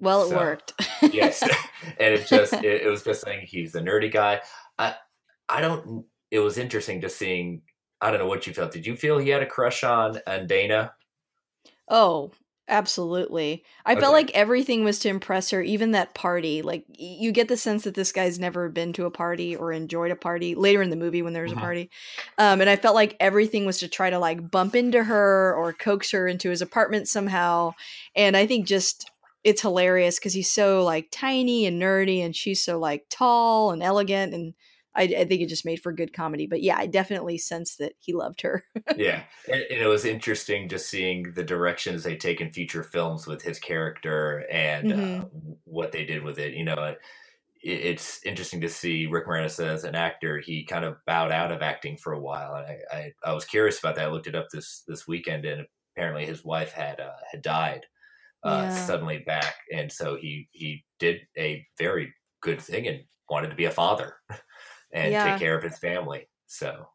Well, 0.00 0.24
it 0.24 0.28
so, 0.28 0.36
worked. 0.36 0.72
yes, 1.02 1.42
and 1.98 2.14
it 2.14 2.26
just 2.26 2.52
it, 2.52 2.82
it, 2.82 2.90
was 2.90 3.02
just 3.02 3.22
saying 3.22 3.46
he's 3.46 3.74
a 3.74 3.80
nerdy 3.80 4.12
guy. 4.12 4.40
I 4.78 4.94
I 5.48 5.60
don't. 5.60 6.04
It 6.30 6.40
was 6.40 6.58
interesting 6.58 7.00
to 7.00 7.08
seeing. 7.08 7.62
I 8.00 8.10
don't 8.10 8.20
know 8.20 8.26
what 8.26 8.46
you 8.46 8.52
felt. 8.52 8.72
Did 8.72 8.86
you 8.86 8.96
feel 8.96 9.18
he 9.18 9.30
had 9.30 9.42
a 9.42 9.46
crush 9.46 9.82
on 9.82 10.18
on 10.26 10.46
Dana? 10.46 10.92
Oh, 11.88 12.32
Absolutely. 12.66 13.62
I 13.84 13.92
okay. 13.92 14.00
felt 14.00 14.14
like 14.14 14.30
everything 14.30 14.84
was 14.84 14.98
to 15.00 15.10
impress 15.10 15.50
her, 15.50 15.60
even 15.60 15.90
that 15.90 16.14
party. 16.14 16.62
Like 16.62 16.86
you 16.88 17.30
get 17.30 17.48
the 17.48 17.58
sense 17.58 17.84
that 17.84 17.94
this 17.94 18.10
guy's 18.10 18.38
never 18.38 18.70
been 18.70 18.94
to 18.94 19.04
a 19.04 19.10
party 19.10 19.54
or 19.54 19.70
enjoyed 19.70 20.10
a 20.10 20.16
party 20.16 20.54
later 20.54 20.80
in 20.80 20.88
the 20.88 20.96
movie 20.96 21.20
when 21.20 21.34
there's 21.34 21.50
mm-hmm. 21.50 21.58
a 21.58 21.62
party. 21.62 21.90
Um, 22.38 22.62
and 22.62 22.70
I 22.70 22.76
felt 22.76 22.94
like 22.94 23.16
everything 23.20 23.66
was 23.66 23.78
to 23.80 23.88
try 23.88 24.08
to 24.08 24.18
like 24.18 24.50
bump 24.50 24.74
into 24.74 25.04
her 25.04 25.54
or 25.54 25.74
coax 25.74 26.10
her 26.12 26.26
into 26.26 26.48
his 26.48 26.62
apartment 26.62 27.06
somehow. 27.06 27.72
And 28.16 28.34
I 28.34 28.46
think 28.46 28.66
just 28.66 29.10
it's 29.44 29.60
hilarious 29.60 30.18
because 30.18 30.32
he's 30.32 30.50
so 30.50 30.82
like 30.82 31.08
tiny 31.10 31.66
and 31.66 31.80
nerdy, 31.80 32.24
and 32.24 32.34
she's 32.34 32.64
so 32.64 32.78
like 32.78 33.04
tall 33.10 33.72
and 33.72 33.82
elegant, 33.82 34.32
and 34.32 34.54
I, 34.96 35.02
I 35.02 35.24
think 35.24 35.40
it 35.40 35.48
just 35.48 35.64
made 35.64 35.80
for 35.82 35.92
good 35.92 36.12
comedy. 36.12 36.46
But 36.46 36.62
yeah, 36.62 36.76
I 36.78 36.86
definitely 36.86 37.38
sense 37.38 37.76
that 37.76 37.94
he 37.98 38.12
loved 38.12 38.42
her. 38.42 38.64
yeah, 38.96 39.22
and, 39.52 39.62
and, 39.70 39.80
it 39.80 39.86
was 39.86 40.04
interesting 40.04 40.68
just 40.68 40.88
seeing 40.88 41.32
the 41.32 41.44
directions 41.44 42.02
they 42.02 42.16
take 42.16 42.40
in 42.40 42.52
future 42.52 42.82
films 42.82 43.26
with 43.26 43.42
his 43.42 43.58
character 43.58 44.44
and 44.50 44.90
mm-hmm. 44.90 45.22
uh, 45.22 45.54
what 45.64 45.92
they 45.92 46.04
did 46.04 46.22
with 46.22 46.38
it. 46.38 46.54
You 46.54 46.64
know, 46.64 46.82
it, 46.82 46.98
it's 47.62 48.24
interesting 48.24 48.60
to 48.60 48.68
see 48.68 49.06
Rick 49.06 49.26
Moranis 49.26 49.64
as 49.64 49.84
an 49.84 49.94
actor. 49.94 50.38
He 50.38 50.64
kind 50.64 50.84
of 50.84 50.96
bowed 51.06 51.32
out 51.32 51.52
of 51.52 51.62
acting 51.62 51.96
for 51.96 52.12
a 52.12 52.20
while, 52.20 52.54
and 52.54 52.66
I, 52.66 52.96
I, 52.96 53.12
I 53.24 53.32
was 53.32 53.44
curious 53.44 53.78
about 53.78 53.96
that. 53.96 54.06
I 54.06 54.10
looked 54.10 54.28
it 54.28 54.34
up 54.34 54.48
this 54.52 54.84
this 54.86 55.08
weekend, 55.08 55.44
and 55.44 55.66
apparently 55.96 56.26
his 56.26 56.44
wife 56.44 56.72
had 56.72 57.00
uh, 57.00 57.12
had 57.30 57.42
died 57.42 57.86
uh, 58.44 58.68
yeah. 58.68 58.86
suddenly 58.86 59.18
back, 59.18 59.56
and 59.72 59.90
so 59.90 60.16
he 60.16 60.48
he 60.52 60.84
did 60.98 61.22
a 61.36 61.66
very 61.78 62.12
good 62.40 62.60
thing 62.60 62.86
and 62.86 63.00
wanted 63.30 63.48
to 63.48 63.56
be 63.56 63.64
a 63.64 63.70
father 63.70 64.16
and 64.94 65.12
yeah. 65.12 65.32
take 65.32 65.40
care 65.40 65.56
of 65.56 65.62
his 65.62 65.78
family. 65.78 66.28
So 66.46 66.88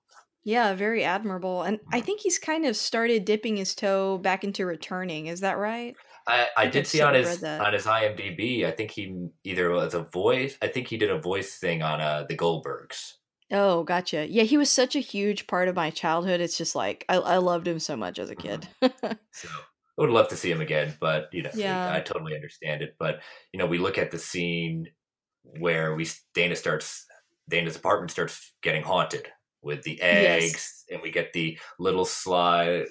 yeah, 0.44 0.74
very 0.74 1.04
admirable. 1.04 1.64
And 1.64 1.80
I 1.92 2.02
think 2.02 2.22
he's 2.22 2.40
kind 2.40 2.66
of 2.66 2.76
started 2.76 3.26
dipping 3.26 3.58
his 3.58 3.76
toe 3.76 4.18
back 4.18 4.44
into 4.44 4.66
returning. 4.66 5.28
Is 5.28 5.42
that 5.42 5.58
right? 5.58 5.96
I, 6.28 6.48
I, 6.58 6.64
I 6.64 6.68
did 6.68 6.88
see 6.88 7.02
on 7.02 7.14
his 7.14 7.44
on 7.44 7.74
his 7.74 7.86
IMDb. 7.86 8.66
I 8.66 8.72
think 8.72 8.92
he 8.92 9.28
either 9.44 9.70
was 9.70 9.94
a 9.94 10.04
voice. 10.04 10.58
I 10.62 10.68
think 10.68 10.88
he 10.88 10.98
did 10.98 11.12
a 11.12 11.20
voice 11.20 11.58
thing 11.58 11.84
on 11.84 12.02
uh, 12.02 12.26
the 12.28 12.38
Goldbergs. 12.38 13.14
Oh, 13.52 13.84
gotcha. 13.84 14.28
Yeah, 14.30 14.44
he 14.44 14.58
was 14.58 14.70
such 14.70 14.96
a 14.96 15.00
huge 15.00 15.48
part 15.48 15.68
of 15.68 15.76
my 15.76 15.90
childhood. 15.90 16.40
It's 16.40 16.58
just 16.58 16.76
like 16.76 17.06
I, 17.10 17.16
I 17.16 17.38
loved 17.38 17.68
him 17.68 17.80
so 17.80 17.98
much 17.98 18.20
as 18.20 18.30
a 18.30 18.36
kid. 18.36 18.68
Mm-hmm. 18.82 19.14
so 19.32 19.50
I 19.50 20.02
would 20.02 20.12
love 20.12 20.30
to 20.30 20.38
see 20.38 20.52
him 20.52 20.62
again, 20.62 20.94
but 21.00 21.30
you 21.34 21.44
know, 21.44 21.50
yeah. 21.54 21.92
I 21.94 22.00
totally 22.00 22.36
understand 22.36 22.82
it. 22.82 22.96
But 22.98 23.22
you 23.52 23.58
know, 23.58 23.66
we 23.66 23.78
look 23.78 23.98
at 23.98 24.12
the 24.12 24.20
scene 24.20 24.88
where 25.60 25.96
we 25.96 26.08
Dana 26.34 26.56
starts 26.56 27.06
Dana's 27.50 27.76
apartment 27.76 28.12
starts 28.12 28.54
getting 28.62 28.84
haunted 28.84 29.28
with 29.62 29.84
the 29.84 30.02
eggs, 30.02 30.54
yes. 30.54 30.86
and 30.90 31.02
we 31.02 31.12
get 31.12 31.34
the 31.34 31.60
little 31.80 32.06
slide, 32.06 32.86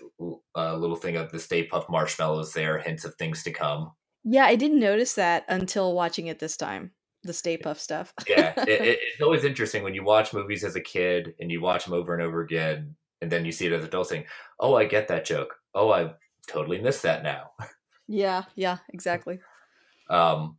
uh, 0.56 0.76
little 0.76 0.96
thing 0.96 1.16
of 1.16 1.30
the 1.32 1.38
Stay 1.38 1.66
Puft 1.66 1.88
marshmallows 1.88 2.52
there, 2.52 2.78
hints 2.78 3.04
of 3.04 3.14
things 3.14 3.42
to 3.44 3.50
come. 3.50 3.92
Yeah, 4.24 4.44
I 4.44 4.56
didn't 4.56 4.80
notice 4.80 5.14
that 5.14 5.44
until 5.48 5.94
watching 5.94 6.26
it 6.26 6.38
this 6.38 6.56
time. 6.56 6.92
The 7.24 7.32
Stay 7.32 7.56
Puft 7.56 7.78
stuff. 7.78 8.12
yeah, 8.28 8.52
it, 8.58 8.68
it, 8.68 8.98
it's 9.00 9.22
always 9.22 9.44
interesting 9.44 9.82
when 9.82 9.94
you 9.94 10.04
watch 10.04 10.34
movies 10.34 10.62
as 10.62 10.76
a 10.76 10.80
kid 10.80 11.34
and 11.40 11.50
you 11.50 11.60
watch 11.60 11.84
them 11.84 11.94
over 11.94 12.12
and 12.12 12.22
over 12.22 12.42
again, 12.42 12.94
and 13.22 13.32
then 13.32 13.44
you 13.44 13.52
see 13.52 13.66
it 13.66 13.72
as 13.72 13.84
adults 13.84 14.10
saying, 14.10 14.26
"Oh, 14.60 14.74
I 14.74 14.84
get 14.84 15.08
that 15.08 15.24
joke. 15.24 15.56
Oh, 15.74 15.90
I 15.90 16.12
totally 16.46 16.80
missed 16.80 17.02
that 17.02 17.22
now." 17.22 17.50
Yeah, 18.08 18.44
yeah, 18.54 18.78
exactly. 18.90 19.40
Um, 20.10 20.56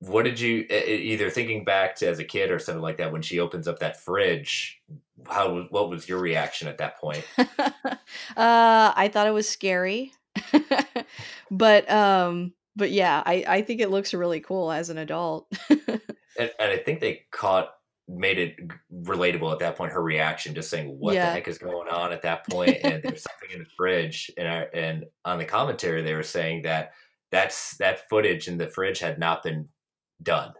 what 0.00 0.24
did 0.24 0.40
you 0.40 0.66
either 0.70 1.30
thinking 1.30 1.64
back 1.64 1.94
to 1.96 2.08
as 2.08 2.18
a 2.18 2.24
kid 2.24 2.50
or 2.50 2.58
something 2.58 2.82
like 2.82 2.96
that 2.96 3.12
when 3.12 3.22
she 3.22 3.38
opens 3.38 3.68
up 3.68 3.78
that 3.80 4.02
fridge 4.02 4.80
how 5.28 5.66
what 5.70 5.90
was 5.90 6.08
your 6.08 6.18
reaction 6.18 6.68
at 6.68 6.78
that 6.78 6.98
point? 6.98 7.24
Uh 8.36 8.92
i 8.96 9.08
thought 9.12 9.26
it 9.28 9.34
was 9.34 9.48
scary. 9.48 10.12
But 11.50 11.90
um 11.90 12.52
but 12.76 12.90
yeah 12.90 13.22
i 13.26 13.44
i 13.46 13.62
think 13.62 13.80
it 13.80 13.90
looks 13.90 14.14
really 14.14 14.40
cool 14.40 14.72
as 14.72 14.90
an 14.90 14.98
adult. 14.98 15.52
And, 16.38 16.50
and, 16.58 16.70
i 16.70 16.76
think 16.78 17.00
they 17.00 17.24
caught 17.32 17.70
made 18.08 18.38
it 18.38 18.56
relatable 18.92 19.52
at 19.52 19.58
that 19.58 19.76
point 19.76 19.92
her 19.92 20.02
reaction 20.02 20.54
just 20.54 20.70
saying 20.70 20.96
what 20.98 21.14
yeah. 21.14 21.26
the 21.26 21.32
heck 21.32 21.48
is 21.48 21.58
going 21.58 21.88
on 21.88 22.12
at 22.12 22.22
that 22.22 22.48
point? 22.48 22.78
And 22.82 23.02
there's 23.02 23.22
something 23.22 23.50
in 23.52 23.58
the 23.58 23.66
fridge 23.76 24.30
and 24.38 24.48
I, 24.48 24.66
and 24.72 25.04
on 25.24 25.38
the 25.38 25.44
commentary 25.44 26.02
they 26.02 26.14
were 26.14 26.22
saying 26.22 26.62
that 26.62 26.92
that's 27.30 27.76
that 27.76 28.08
footage 28.08 28.48
in 28.48 28.58
the 28.58 28.68
fridge 28.68 29.00
had 29.00 29.18
not 29.18 29.42
been 29.42 29.68
done. 30.22 30.54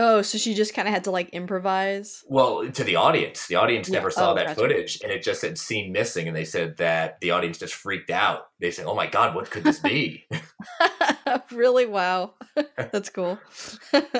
Oh, 0.00 0.22
so 0.22 0.38
she 0.38 0.54
just 0.54 0.74
kind 0.74 0.86
of 0.86 0.94
had 0.94 1.04
to 1.04 1.10
like 1.10 1.30
improvise. 1.30 2.24
Well, 2.28 2.70
to 2.70 2.84
the 2.84 2.94
audience, 2.94 3.48
the 3.48 3.56
audience 3.56 3.88
yeah. 3.88 3.94
never 3.94 4.12
saw 4.12 4.30
oh, 4.30 4.34
that 4.36 4.46
gotcha. 4.46 4.60
footage, 4.60 5.00
and 5.02 5.10
it 5.10 5.24
just 5.24 5.42
had 5.42 5.58
scene 5.58 5.90
missing, 5.90 6.28
and 6.28 6.36
they 6.36 6.44
said 6.44 6.76
that 6.76 7.20
the 7.20 7.32
audience 7.32 7.58
just 7.58 7.74
freaked 7.74 8.10
out. 8.10 8.42
They 8.60 8.70
said, 8.70 8.86
"Oh 8.86 8.94
my 8.94 9.08
god, 9.08 9.34
what 9.34 9.50
could 9.50 9.64
this 9.64 9.80
be?" 9.80 10.24
really? 11.50 11.86
Wow, 11.86 12.34
that's 12.76 13.10
cool. 13.10 13.40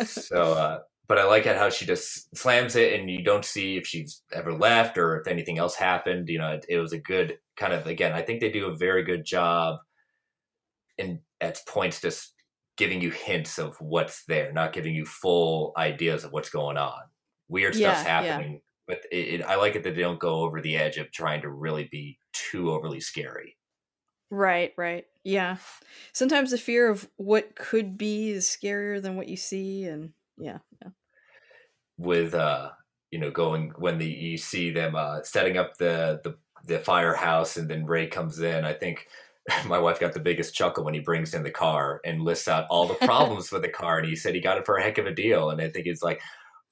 so, 0.05 0.53
uh, 0.53 0.79
but 1.07 1.19
I 1.19 1.25
like 1.25 1.47
it 1.47 1.57
how 1.57 1.71
she 1.71 1.87
just 1.87 2.37
slams 2.37 2.75
it, 2.75 2.99
and 2.99 3.09
you 3.09 3.23
don't 3.23 3.45
see 3.45 3.77
if 3.77 3.87
she's 3.87 4.23
ever 4.33 4.53
left 4.53 4.99
or 4.99 5.21
if 5.21 5.29
anything 5.29 5.59
else 5.59 5.77
happened. 5.77 6.29
You 6.29 6.39
know, 6.39 6.55
it, 6.55 6.67
it 6.69 6.79
was 6.79 6.93
a 6.93 6.99
good 6.99 7.39
kind 7.57 7.73
of 7.73 7.87
again. 7.87 8.13
I 8.15 8.23
think 8.23 8.41
they 8.41 8.51
do 8.51 8.67
a 8.67 8.77
very 8.77 9.05
good 9.05 9.25
job 9.25 9.77
in 10.99 11.21
at 11.41 11.61
points 11.69 12.01
just 12.01 12.35
giving 12.79 13.03
you 13.03 13.11
hints 13.11 13.59
of 13.59 13.79
what's 13.81 14.25
there, 14.25 14.53
not 14.53 14.73
giving 14.73 14.95
you 14.95 15.05
full 15.05 15.75
ideas 15.77 16.25
of 16.25 16.33
what's 16.33 16.49
going 16.49 16.79
on. 16.79 17.01
Weird 17.49 17.75
yeah, 17.75 17.93
stuff's 17.93 18.09
happening, 18.09 18.53
yeah. 18.53 18.59
but 18.87 18.99
it, 19.11 19.41
it, 19.41 19.43
I 19.43 19.57
like 19.57 19.75
it 19.75 19.83
that 19.83 19.95
they 19.95 20.01
don't 20.01 20.21
go 20.21 20.41
over 20.41 20.61
the 20.63 20.77
edge 20.77 20.97
of 20.97 21.11
trying 21.11 21.43
to 21.43 21.51
really 21.51 21.89
be 21.91 22.19
too 22.33 22.71
overly 22.71 23.01
scary. 23.01 23.57
Right, 24.31 24.73
right. 24.77 25.07
Yeah. 25.25 25.57
Sometimes 26.13 26.53
the 26.53 26.59
fear 26.59 26.89
of 26.89 27.09
what 27.17 27.57
could 27.57 27.99
be 27.99 28.31
is 28.31 28.47
scarier 28.47 29.03
than 29.03 29.17
what 29.17 29.29
you 29.29 29.37
see 29.37 29.85
and 29.85 30.13
yeah, 30.39 30.59
yeah. 30.81 30.91
With 31.97 32.35
uh, 32.35 32.71
you 33.11 33.19
know, 33.19 33.31
going 33.31 33.73
when 33.77 33.99
the 33.99 34.07
you 34.07 34.39
see 34.39 34.71
them 34.71 34.95
uh 34.95 35.23
setting 35.23 35.57
up 35.57 35.77
the 35.79 36.21
the 36.23 36.37
the 36.67 36.79
firehouse 36.79 37.57
and 37.57 37.69
then 37.69 37.87
Ray 37.87 38.07
comes 38.07 38.39
in, 38.39 38.65
I 38.65 38.73
think 38.75 39.09
my 39.67 39.79
wife 39.79 40.01
got 40.01 40.13
the 40.13 40.21
biggest 40.21 40.55
chuckle 40.55 40.85
when 40.85 40.95
he 40.95 41.01
brings 41.01 41.35
in 41.35 41.43
the 41.43 41.51
car 41.51 42.01
and 42.05 42.23
lists 42.23 42.49
out 42.49 42.67
all 42.71 42.87
the 42.87 42.95
problems 42.95 43.51
with 43.51 43.63
the 43.63 43.69
car. 43.69 43.99
And 43.99 44.09
he 44.09 44.17
said 44.17 44.35
he 44.35 44.41
got 44.41 44.59
it 44.59 44.67
for 44.67 44.77
a 44.77 44.83
heck 44.83 44.99
of 44.99 45.07
a 45.07 45.15
deal. 45.15 45.51
And 45.51 45.61
I 45.61 45.69
think 45.69 45.87
it's 45.87 46.03
like 46.03 46.21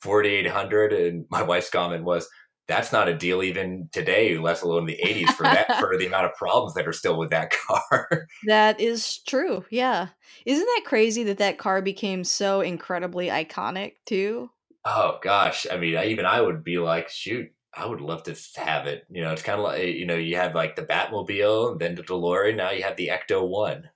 4,800. 0.01 0.93
And 0.93 1.27
my 1.31 1.43
wife's 1.43 1.71
comment 1.71 2.05
was, 2.05 2.29
that's 2.69 2.93
not 2.93 3.09
a 3.09 3.17
deal 3.17 3.43
even 3.45 3.89
today, 3.93 4.37
let 4.39 4.63
alone 4.63 4.87
the 4.87 4.99
80s 5.05 5.31
for 5.31 5.45
that, 5.45 5.79
for 5.79 5.97
the 5.97 6.07
amount 6.07 6.27
of 6.27 6.35
problems 6.35 6.75
that 6.75 6.89
are 6.89 6.93
still 6.93 7.17
with 7.17 7.31
that 7.31 7.53
car. 7.53 8.27
that 8.47 8.81
is 8.81 9.19
true. 9.19 9.65
Yeah. 9.71 10.09
Isn't 10.45 10.67
that 10.67 10.83
crazy 10.85 11.23
that 11.25 11.39
that 11.39 11.59
car 11.59 11.81
became 11.81 12.25
so 12.25 12.61
incredibly 12.61 13.29
iconic 13.29 13.93
too? 14.05 14.51
Oh 14.85 15.19
gosh. 15.23 15.67
I 15.71 15.77
mean, 15.77 15.97
I, 15.97 16.07
even 16.07 16.27
I 16.27 16.41
would 16.41 16.65
be 16.65 16.79
like, 16.79 17.09
shoot, 17.09 17.49
I 17.77 17.87
would 17.87 18.01
love 18.01 18.23
to 18.25 18.37
have 18.57 18.87
it. 18.87 19.07
You 19.11 19.23
know, 19.23 19.33
it's 19.33 19.43
kind 19.43 19.59
of 19.59 19.65
like 19.65 19.83
you 19.83 20.07
know, 20.07 20.17
you 20.17 20.37
have 20.37 20.55
like 20.55 20.77
the 20.77 20.83
Batmobile, 20.83 21.73
and 21.73 21.81
then 21.81 21.95
the 21.95 22.03
DeLorean. 22.03 22.57
Now 22.57 22.71
you 22.71 22.83
have 22.83 22.97
the 22.97 23.09
Ecto 23.09 23.47
One. 23.47 23.91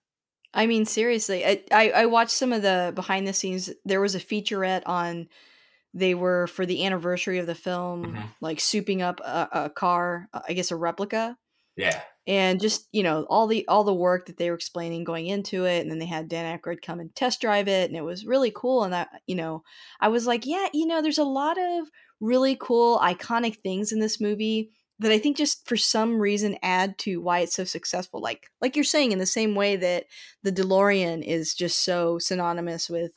I 0.53 0.67
mean, 0.67 0.85
seriously, 0.85 1.47
I, 1.47 1.63
I, 1.71 1.91
I 1.91 2.07
watched 2.07 2.33
some 2.33 2.53
of 2.53 2.63
the 2.63 2.93
behind 2.95 3.27
the 3.27 3.33
scenes. 3.33 3.71
There 3.85 4.01
was 4.01 4.15
a 4.15 4.21
featurette 4.21 4.83
on. 4.87 5.29
They 5.93 6.15
were 6.15 6.47
for 6.47 6.67
the 6.67 6.85
anniversary 6.85 7.39
of 7.39 7.47
the 7.47 7.55
film, 7.55 8.07
mm-hmm. 8.07 8.27
like 8.41 8.59
souping 8.59 9.01
up 9.01 9.21
a, 9.21 9.49
a 9.53 9.71
car. 9.71 10.29
I 10.33 10.53
guess 10.53 10.71
a 10.71 10.77
replica. 10.77 11.37
Yeah. 11.77 12.01
And 12.31 12.61
just 12.61 12.87
you 12.93 13.03
know 13.03 13.27
all 13.29 13.49
the 13.49 13.67
all 13.67 13.83
the 13.83 13.93
work 13.93 14.27
that 14.27 14.37
they 14.37 14.51
were 14.51 14.55
explaining 14.55 15.03
going 15.03 15.27
into 15.27 15.65
it, 15.65 15.81
and 15.81 15.91
then 15.91 15.99
they 15.99 16.07
had 16.07 16.29
Dan 16.29 16.57
Aykroyd 16.57 16.81
come 16.81 17.01
and 17.01 17.13
test 17.17 17.41
drive 17.41 17.67
it, 17.67 17.91
and 17.91 17.97
it 17.97 18.05
was 18.05 18.25
really 18.25 18.53
cool. 18.55 18.85
And 18.85 18.93
that 18.93 19.09
you 19.27 19.35
know, 19.35 19.65
I 20.01 20.07
was 20.09 20.29
like, 20.29 20.47
yeah, 20.47 20.69
you 20.73 20.87
know, 20.87 21.03
there's 21.03 21.19
a 21.19 21.25
lot 21.25 21.59
of 21.59 21.89
really 22.21 22.57
cool, 22.61 23.01
iconic 23.01 23.57
things 23.63 23.91
in 23.91 23.99
this 23.99 24.21
movie 24.21 24.71
that 25.01 25.11
I 25.11 25.19
think 25.19 25.37
just 25.37 25.67
for 25.67 25.77
some 25.77 26.21
reason 26.21 26.57
add 26.63 26.99
to 26.99 27.21
why 27.21 27.41
it's 27.41 27.57
so 27.57 27.65
successful. 27.65 28.21
Like 28.21 28.47
like 28.61 28.77
you're 28.77 28.85
saying, 28.85 29.11
in 29.11 29.19
the 29.19 29.27
same 29.27 29.57
way 29.57 29.75
that 29.75 30.05
the 30.45 30.53
DeLorean 30.53 31.27
is 31.27 31.53
just 31.53 31.85
so 31.85 32.21
synonymous 32.21 32.89
with 32.89 33.11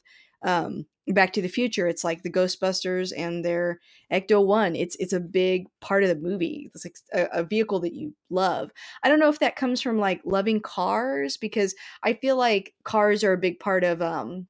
um, 0.43 0.85
Back 1.07 1.33
to 1.33 1.41
the 1.41 1.49
Future. 1.49 1.87
It's 1.87 2.03
like 2.03 2.23
the 2.23 2.31
Ghostbusters 2.31 3.11
and 3.15 3.43
their 3.43 3.79
Ecto 4.11 4.45
One. 4.45 4.75
It's 4.75 4.95
it's 4.97 5.13
a 5.13 5.19
big 5.19 5.67
part 5.81 6.03
of 6.03 6.09
the 6.09 6.15
movie. 6.15 6.71
It's 6.73 6.85
like 6.85 6.95
a, 7.13 7.39
a 7.39 7.43
vehicle 7.43 7.79
that 7.81 7.93
you 7.93 8.13
love. 8.29 8.71
I 9.03 9.09
don't 9.09 9.19
know 9.19 9.29
if 9.29 9.39
that 9.39 9.55
comes 9.55 9.81
from 9.81 9.97
like 9.97 10.21
loving 10.23 10.61
cars 10.61 11.37
because 11.37 11.75
I 12.03 12.13
feel 12.13 12.37
like 12.37 12.73
cars 12.83 13.23
are 13.23 13.33
a 13.33 13.37
big 13.37 13.59
part 13.59 13.83
of 13.83 14.01
um, 14.01 14.47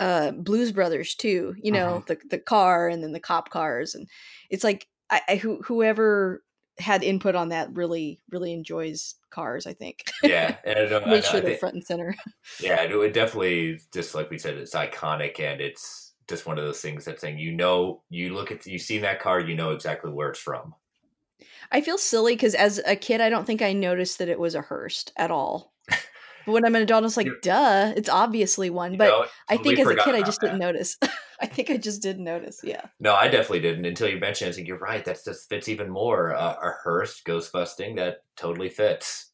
uh 0.00 0.32
blues 0.32 0.72
brothers 0.72 1.14
too 1.14 1.54
you 1.62 1.70
know 1.70 1.96
uh-huh. 1.96 2.04
the 2.08 2.18
the 2.30 2.38
car 2.38 2.88
and 2.88 3.02
then 3.02 3.12
the 3.12 3.20
cop 3.20 3.50
cars 3.50 3.94
and 3.94 4.08
it's 4.50 4.64
like 4.64 4.88
i, 5.10 5.20
I 5.28 5.36
who, 5.36 5.62
whoever 5.62 6.42
had 6.78 7.02
input 7.02 7.34
on 7.34 7.50
that 7.50 7.72
really 7.74 8.20
really 8.30 8.52
enjoys 8.52 9.14
cars 9.30 9.66
i 9.66 9.72
think 9.72 10.04
yeah 10.22 10.56
and 10.64 10.78
I 10.78 10.86
don't, 10.86 11.06
make 11.08 11.24
I, 11.24 11.28
sure 11.28 11.38
I 11.38 11.40
they're 11.40 11.56
front 11.56 11.74
and 11.74 11.84
center 11.84 12.14
yeah 12.60 12.82
it 12.82 13.12
definitely 13.12 13.80
just 13.92 14.14
like 14.14 14.30
we 14.30 14.38
said 14.38 14.56
it's 14.56 14.74
iconic 14.74 15.40
and 15.40 15.60
it's 15.60 16.12
just 16.28 16.46
one 16.46 16.58
of 16.58 16.64
those 16.64 16.80
things 16.80 17.04
that 17.04 17.20
saying 17.20 17.38
you 17.38 17.52
know 17.52 18.02
you 18.10 18.34
look 18.34 18.50
at 18.50 18.66
you 18.66 18.78
see 18.78 18.98
that 18.98 19.20
car 19.20 19.40
you 19.40 19.54
know 19.54 19.70
exactly 19.70 20.10
where 20.10 20.30
it's 20.30 20.38
from 20.38 20.74
i 21.70 21.80
feel 21.80 21.98
silly 21.98 22.34
because 22.34 22.54
as 22.54 22.80
a 22.86 22.96
kid 22.96 23.20
i 23.20 23.28
don't 23.28 23.46
think 23.46 23.62
i 23.62 23.72
noticed 23.72 24.18
that 24.18 24.28
it 24.28 24.38
was 24.38 24.54
a 24.54 24.62
hearst 24.62 25.12
at 25.16 25.30
all 25.30 25.74
but 26.44 26.52
when 26.52 26.64
I'm 26.64 26.74
an 26.74 26.82
adult, 26.82 27.04
it's 27.04 27.16
like, 27.16 27.28
duh, 27.42 27.92
it's 27.96 28.08
obviously 28.08 28.70
one. 28.70 28.96
But 28.96 29.08
know, 29.08 29.26
I 29.48 29.56
think 29.56 29.78
as 29.78 29.86
a 29.86 29.96
kid, 29.96 30.14
I 30.14 30.22
just 30.22 30.40
that. 30.40 30.48
didn't 30.48 30.60
notice. 30.60 30.96
I 31.40 31.46
think 31.46 31.70
I 31.70 31.76
just 31.76 32.02
didn't 32.02 32.24
notice. 32.24 32.60
Yeah. 32.62 32.82
No, 33.00 33.14
I 33.14 33.28
definitely 33.28 33.60
didn't 33.60 33.84
until 33.84 34.08
you 34.08 34.18
mentioned. 34.18 34.46
it. 34.46 34.48
I 34.48 34.50
was 34.50 34.58
like, 34.58 34.68
you're 34.68 34.78
right. 34.78 35.04
That 35.04 35.24
just 35.24 35.48
fits 35.48 35.68
even 35.68 35.90
more. 35.90 36.34
Uh, 36.34 36.56
a 36.62 36.72
Hearst 36.82 37.24
ghost 37.24 37.52
busting 37.52 37.96
that 37.96 38.22
totally 38.36 38.68
fits. 38.68 39.30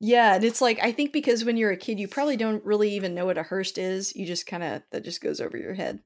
Yeah, 0.00 0.36
and 0.36 0.44
it's 0.44 0.60
like 0.60 0.78
I 0.80 0.92
think 0.92 1.12
because 1.12 1.44
when 1.44 1.56
you're 1.56 1.72
a 1.72 1.76
kid, 1.76 1.98
you 1.98 2.06
probably 2.06 2.36
don't 2.36 2.64
really 2.64 2.90
even 2.94 3.14
know 3.14 3.26
what 3.26 3.38
a 3.38 3.42
Hearst 3.42 3.78
is. 3.78 4.14
You 4.14 4.26
just 4.26 4.46
kind 4.46 4.62
of 4.62 4.82
that 4.92 5.04
just 5.04 5.20
goes 5.20 5.40
over 5.40 5.56
your 5.56 5.74
head. 5.74 6.00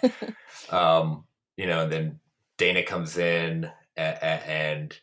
um, 0.70 1.24
you 1.56 1.66
know, 1.66 1.84
and 1.84 1.92
then 1.92 2.20
Dana 2.58 2.82
comes 2.82 3.16
in, 3.16 3.70
and, 3.96 4.18
and 4.22 5.00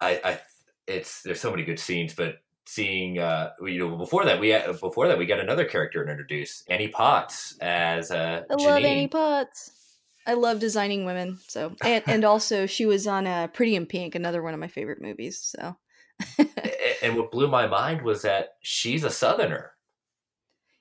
I, 0.00 0.20
I, 0.24 0.40
it's 0.86 1.22
there's 1.22 1.40
so 1.40 1.50
many 1.50 1.64
good 1.64 1.78
scenes, 1.78 2.14
but 2.14 2.36
seeing 2.66 3.18
uh 3.18 3.50
you 3.62 3.78
know 3.78 3.96
before 3.96 4.24
that 4.24 4.38
we 4.38 4.50
had, 4.50 4.78
before 4.80 5.08
that 5.08 5.18
we 5.18 5.26
got 5.26 5.40
another 5.40 5.64
character 5.64 6.08
introduced 6.08 6.64
Annie 6.68 6.88
Potts 6.88 7.56
as 7.60 8.10
uh 8.10 8.42
I 8.48 8.54
love 8.54 8.84
Annie 8.84 9.08
Potts. 9.08 9.72
I 10.26 10.34
love 10.34 10.60
designing 10.60 11.04
women. 11.04 11.38
So 11.48 11.74
and 11.82 12.04
and 12.06 12.24
also 12.24 12.66
she 12.66 12.86
was 12.86 13.06
on 13.06 13.26
uh, 13.26 13.48
Pretty 13.48 13.74
in 13.74 13.86
Pink, 13.86 14.14
another 14.14 14.42
one 14.42 14.54
of 14.54 14.60
my 14.60 14.68
favorite 14.68 15.00
movies. 15.00 15.38
So 15.38 15.76
and 17.02 17.16
what 17.16 17.30
blew 17.30 17.48
my 17.48 17.66
mind 17.66 18.02
was 18.02 18.22
that 18.22 18.56
she's 18.60 19.04
a 19.04 19.10
southerner. 19.10 19.72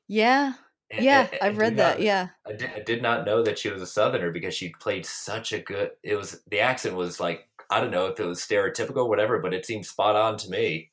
Yeah. 0.08 0.54
Yeah, 0.92 1.22
and, 1.22 1.34
and 1.34 1.42
I've 1.44 1.58
read 1.60 1.78
that. 1.78 1.98
Not, 1.98 2.02
yeah. 2.04 2.30
I 2.48 2.54
did, 2.54 2.72
I 2.76 2.80
did 2.80 3.04
not 3.04 3.24
know 3.24 3.44
that 3.44 3.60
she 3.60 3.70
was 3.70 3.82
a 3.82 3.88
southerner 3.88 4.32
because 4.32 4.56
she 4.56 4.70
played 4.70 5.06
such 5.06 5.54
a 5.54 5.60
good 5.60 5.92
it 6.02 6.16
was 6.16 6.42
the 6.50 6.62
accent 6.62 6.96
was 6.96 7.20
like 7.20 7.48
I 7.70 7.80
don't 7.80 7.92
know 7.92 8.08
if 8.08 8.20
it 8.20 8.26
was 8.26 8.40
stereotypical 8.40 8.98
or 8.98 9.10
whatever, 9.10 9.40
but 9.40 9.54
it 9.54 9.66
seemed 9.66 9.86
spot 9.86 10.16
on 10.16 10.38
to 10.38 10.50
me. 10.50 10.90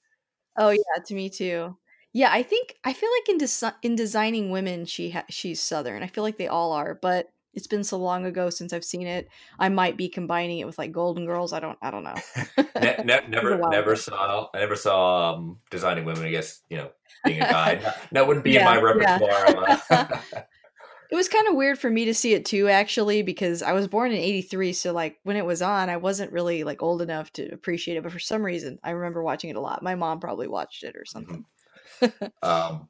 Oh 0.58 0.70
yeah, 0.70 1.02
to 1.06 1.14
me 1.14 1.28
too. 1.30 1.76
Yeah, 2.12 2.30
I 2.32 2.42
think 2.42 2.76
I 2.84 2.92
feel 2.92 3.10
like 3.20 3.28
in 3.28 3.38
des- 3.38 3.76
in 3.82 3.94
designing 3.94 4.50
women, 4.50 4.86
she 4.86 5.10
ha- 5.10 5.26
she's 5.28 5.60
southern. 5.60 6.02
I 6.02 6.06
feel 6.06 6.24
like 6.24 6.38
they 6.38 6.48
all 6.48 6.72
are, 6.72 6.94
but 6.94 7.30
it's 7.52 7.66
been 7.66 7.84
so 7.84 7.98
long 7.98 8.26
ago 8.26 8.50
since 8.50 8.72
I've 8.72 8.84
seen 8.84 9.06
it. 9.06 9.28
I 9.58 9.68
might 9.70 9.96
be 9.96 10.08
combining 10.08 10.58
it 10.58 10.66
with 10.66 10.78
like 10.78 10.92
Golden 10.92 11.26
Girls. 11.26 11.52
I 11.52 11.60
don't. 11.60 11.78
I 11.82 11.90
don't 11.90 12.04
know. 12.04 12.14
ne- 12.80 12.96
ne- 13.04 13.28
never, 13.28 13.58
never 13.68 13.92
ago. 13.92 13.94
saw. 13.94 14.48
I 14.54 14.58
never 14.58 14.76
saw 14.76 15.34
um, 15.34 15.58
Designing 15.70 16.04
Women. 16.04 16.24
I 16.24 16.30
guess 16.30 16.62
you 16.70 16.78
know, 16.78 16.90
being 17.24 17.40
a 17.40 17.48
guy, 17.48 17.94
that 18.12 18.26
wouldn't 18.26 18.44
be 18.44 18.52
yeah, 18.52 18.60
in 18.60 18.64
my 18.64 18.80
repertoire. 18.80 19.80
it 21.10 21.16
was 21.16 21.28
kind 21.28 21.48
of 21.48 21.54
weird 21.54 21.78
for 21.78 21.90
me 21.90 22.04
to 22.06 22.14
see 22.14 22.34
it 22.34 22.44
too, 22.44 22.68
actually, 22.68 23.22
because 23.22 23.62
I 23.62 23.72
was 23.72 23.88
born 23.88 24.10
in 24.10 24.18
'83. 24.18 24.72
So 24.72 24.92
like 24.92 25.18
when 25.22 25.36
it 25.36 25.44
was 25.44 25.62
on, 25.62 25.88
I 25.88 25.96
wasn't 25.96 26.32
really 26.32 26.64
like 26.64 26.82
old 26.82 27.02
enough 27.02 27.32
to 27.34 27.48
appreciate 27.52 27.96
it. 27.96 28.02
But 28.02 28.12
for 28.12 28.18
some 28.18 28.42
reason, 28.42 28.78
I 28.82 28.90
remember 28.90 29.22
watching 29.22 29.50
it 29.50 29.56
a 29.56 29.60
lot. 29.60 29.82
My 29.82 29.94
mom 29.94 30.20
probably 30.20 30.48
watched 30.48 30.82
it 30.82 30.96
or 30.96 31.00
mm-hmm. 31.00 31.18
something. 31.18 31.44
Mm-hmm. 32.00 32.26
um, 32.48 32.88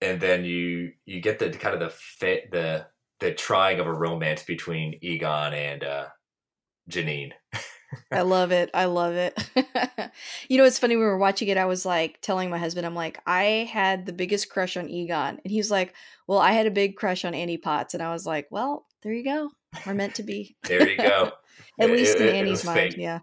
and 0.00 0.20
then 0.20 0.44
you 0.44 0.92
you 1.04 1.20
get 1.20 1.38
the 1.38 1.50
kind 1.50 1.74
of 1.74 1.80
the 1.80 1.90
fit 1.90 2.50
the 2.52 2.86
the 3.20 3.34
trying 3.34 3.80
of 3.80 3.86
a 3.86 3.92
romance 3.92 4.42
between 4.42 4.98
Egon 5.02 5.52
and 5.52 5.84
uh, 5.84 6.06
Janine. 6.90 7.32
I 8.12 8.22
love 8.22 8.52
it. 8.52 8.70
I 8.74 8.86
love 8.86 9.14
it. 9.14 9.38
you 10.48 10.58
know, 10.58 10.64
it's 10.64 10.78
funny. 10.78 10.96
We 10.96 11.02
were 11.02 11.18
watching 11.18 11.48
it, 11.48 11.56
I 11.56 11.64
was 11.64 11.86
like 11.86 12.20
telling 12.20 12.50
my 12.50 12.58
husband, 12.58 12.86
I'm 12.86 12.94
like, 12.94 13.20
I 13.26 13.68
had 13.72 14.06
the 14.06 14.12
biggest 14.12 14.50
crush 14.50 14.76
on 14.76 14.88
Egon. 14.88 15.40
And 15.42 15.50
he's 15.50 15.70
like, 15.70 15.94
Well, 16.26 16.38
I 16.38 16.52
had 16.52 16.66
a 16.66 16.70
big 16.70 16.96
crush 16.96 17.24
on 17.24 17.34
Annie 17.34 17.58
Potts. 17.58 17.94
And 17.94 18.02
I 18.02 18.12
was 18.12 18.26
like, 18.26 18.46
Well, 18.50 18.86
there 19.02 19.12
you 19.12 19.24
go. 19.24 19.50
We're 19.86 19.94
meant 19.94 20.16
to 20.16 20.22
be. 20.22 20.56
there 20.64 20.88
you 20.88 20.96
go. 20.96 21.32
At 21.80 21.90
it, 21.90 21.92
least 21.92 22.16
it, 22.16 22.28
in 22.28 22.34
Annie's 22.34 22.64
mind. 22.64 22.94
Fake. 22.94 22.96
Yeah. 22.96 23.20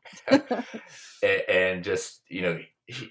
and 1.48 1.84
just, 1.84 2.22
you 2.30 2.42
know, 2.42 2.60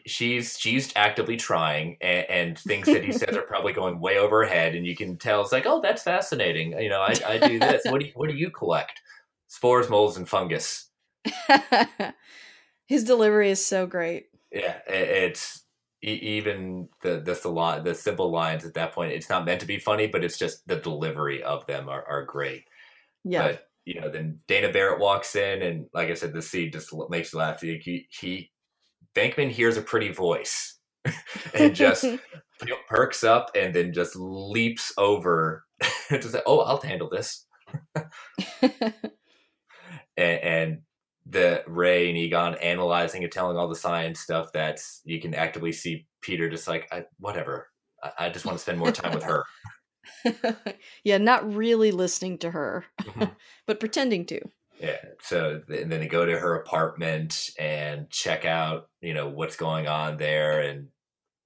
she's 0.06 0.58
she's 0.58 0.92
actively 0.94 1.36
trying 1.36 1.96
and, 2.00 2.30
and 2.30 2.58
things 2.58 2.86
that 2.86 3.04
he 3.04 3.10
says 3.12 3.36
are 3.36 3.42
probably 3.42 3.72
going 3.72 3.98
way 3.98 4.18
over 4.18 4.44
her 4.44 4.48
head 4.48 4.74
and 4.74 4.86
you 4.86 4.94
can 4.94 5.16
tell 5.16 5.42
it's 5.42 5.50
like 5.50 5.66
oh 5.66 5.80
that's 5.80 6.04
fascinating 6.04 6.78
you 6.78 6.88
know 6.88 7.00
i, 7.00 7.12
I 7.26 7.38
do 7.38 7.58
this 7.58 7.82
what 7.86 8.00
do 8.00 8.06
you, 8.06 8.12
what 8.14 8.30
do 8.30 8.36
you 8.36 8.50
collect 8.50 9.00
spores 9.48 9.90
molds 9.90 10.16
and 10.16 10.28
fungus 10.28 10.90
his 12.86 13.04
delivery 13.04 13.50
is 13.50 13.64
so 13.64 13.86
great. 13.86 14.26
Yeah 14.52 14.76
it's 14.86 15.64
even 16.02 16.88
the 17.00 17.20
the 17.20 17.34
the, 17.34 17.80
the 17.82 17.94
simple 17.94 18.30
lines 18.30 18.64
at 18.64 18.74
that 18.74 18.92
point 18.92 19.12
it's 19.12 19.30
not 19.30 19.46
meant 19.46 19.60
to 19.60 19.66
be 19.66 19.78
funny 19.78 20.06
but 20.06 20.22
it's 20.22 20.36
just 20.36 20.66
the 20.68 20.76
delivery 20.76 21.42
of 21.42 21.66
them 21.66 21.88
are, 21.88 22.04
are 22.06 22.24
great. 22.24 22.64
Yeah. 23.24 23.48
But 23.48 23.68
you 23.84 24.00
know 24.00 24.10
then 24.10 24.40
dana 24.48 24.72
barrett 24.72 24.98
walks 24.98 25.36
in 25.36 25.60
and 25.60 25.86
like 25.92 26.08
i 26.08 26.14
said 26.14 26.32
the 26.32 26.40
scene 26.40 26.72
just 26.72 26.92
makes 27.10 27.32
you 27.32 27.38
laugh. 27.38 27.60
He, 27.60 28.06
he 28.10 28.50
Venkman 29.14 29.50
hears 29.50 29.76
a 29.76 29.82
pretty 29.82 30.10
voice 30.10 30.78
and 31.54 31.74
just 31.74 32.04
perks 32.88 33.24
up 33.24 33.50
and 33.54 33.74
then 33.74 33.92
just 33.92 34.16
leaps 34.16 34.92
over 34.98 35.64
to 36.08 36.22
say, 36.22 36.40
"Oh, 36.46 36.60
I'll 36.60 36.80
handle 36.80 37.08
this." 37.08 37.46
and, 38.62 38.72
and, 40.16 40.78
the 41.26 41.62
Ray 41.66 42.08
and 42.08 42.18
Egon 42.18 42.54
analyzing 42.56 43.22
and 43.22 43.32
telling 43.32 43.56
all 43.56 43.68
the 43.68 43.74
science 43.74 44.20
stuff 44.20 44.48
that's 44.52 45.00
you 45.04 45.20
can 45.20 45.34
actively 45.34 45.72
see 45.72 46.06
Peter 46.20 46.50
just 46.50 46.68
like 46.68 46.90
whatever. 47.18 47.68
I, 48.02 48.26
I, 48.26 48.28
just 48.28 48.44
want 48.44 48.58
to 48.58 48.62
spend 48.62 48.78
more 48.78 48.92
time 48.92 49.14
with 49.14 49.22
her. 49.22 49.44
yeah, 51.04 51.18
not 51.18 51.54
really 51.54 51.92
listening 51.92 52.38
to 52.38 52.50
her, 52.50 52.84
mm-hmm. 53.00 53.24
but 53.66 53.80
pretending 53.80 54.26
to. 54.26 54.40
Yeah. 54.80 54.98
So 55.22 55.62
and 55.68 55.90
then 55.90 56.00
they 56.00 56.08
go 56.08 56.26
to 56.26 56.38
her 56.38 56.56
apartment 56.56 57.50
and 57.58 58.10
check 58.10 58.44
out, 58.44 58.88
you 59.00 59.14
know, 59.14 59.28
what's 59.28 59.56
going 59.56 59.86
on 59.86 60.18
there, 60.18 60.60
and 60.60 60.88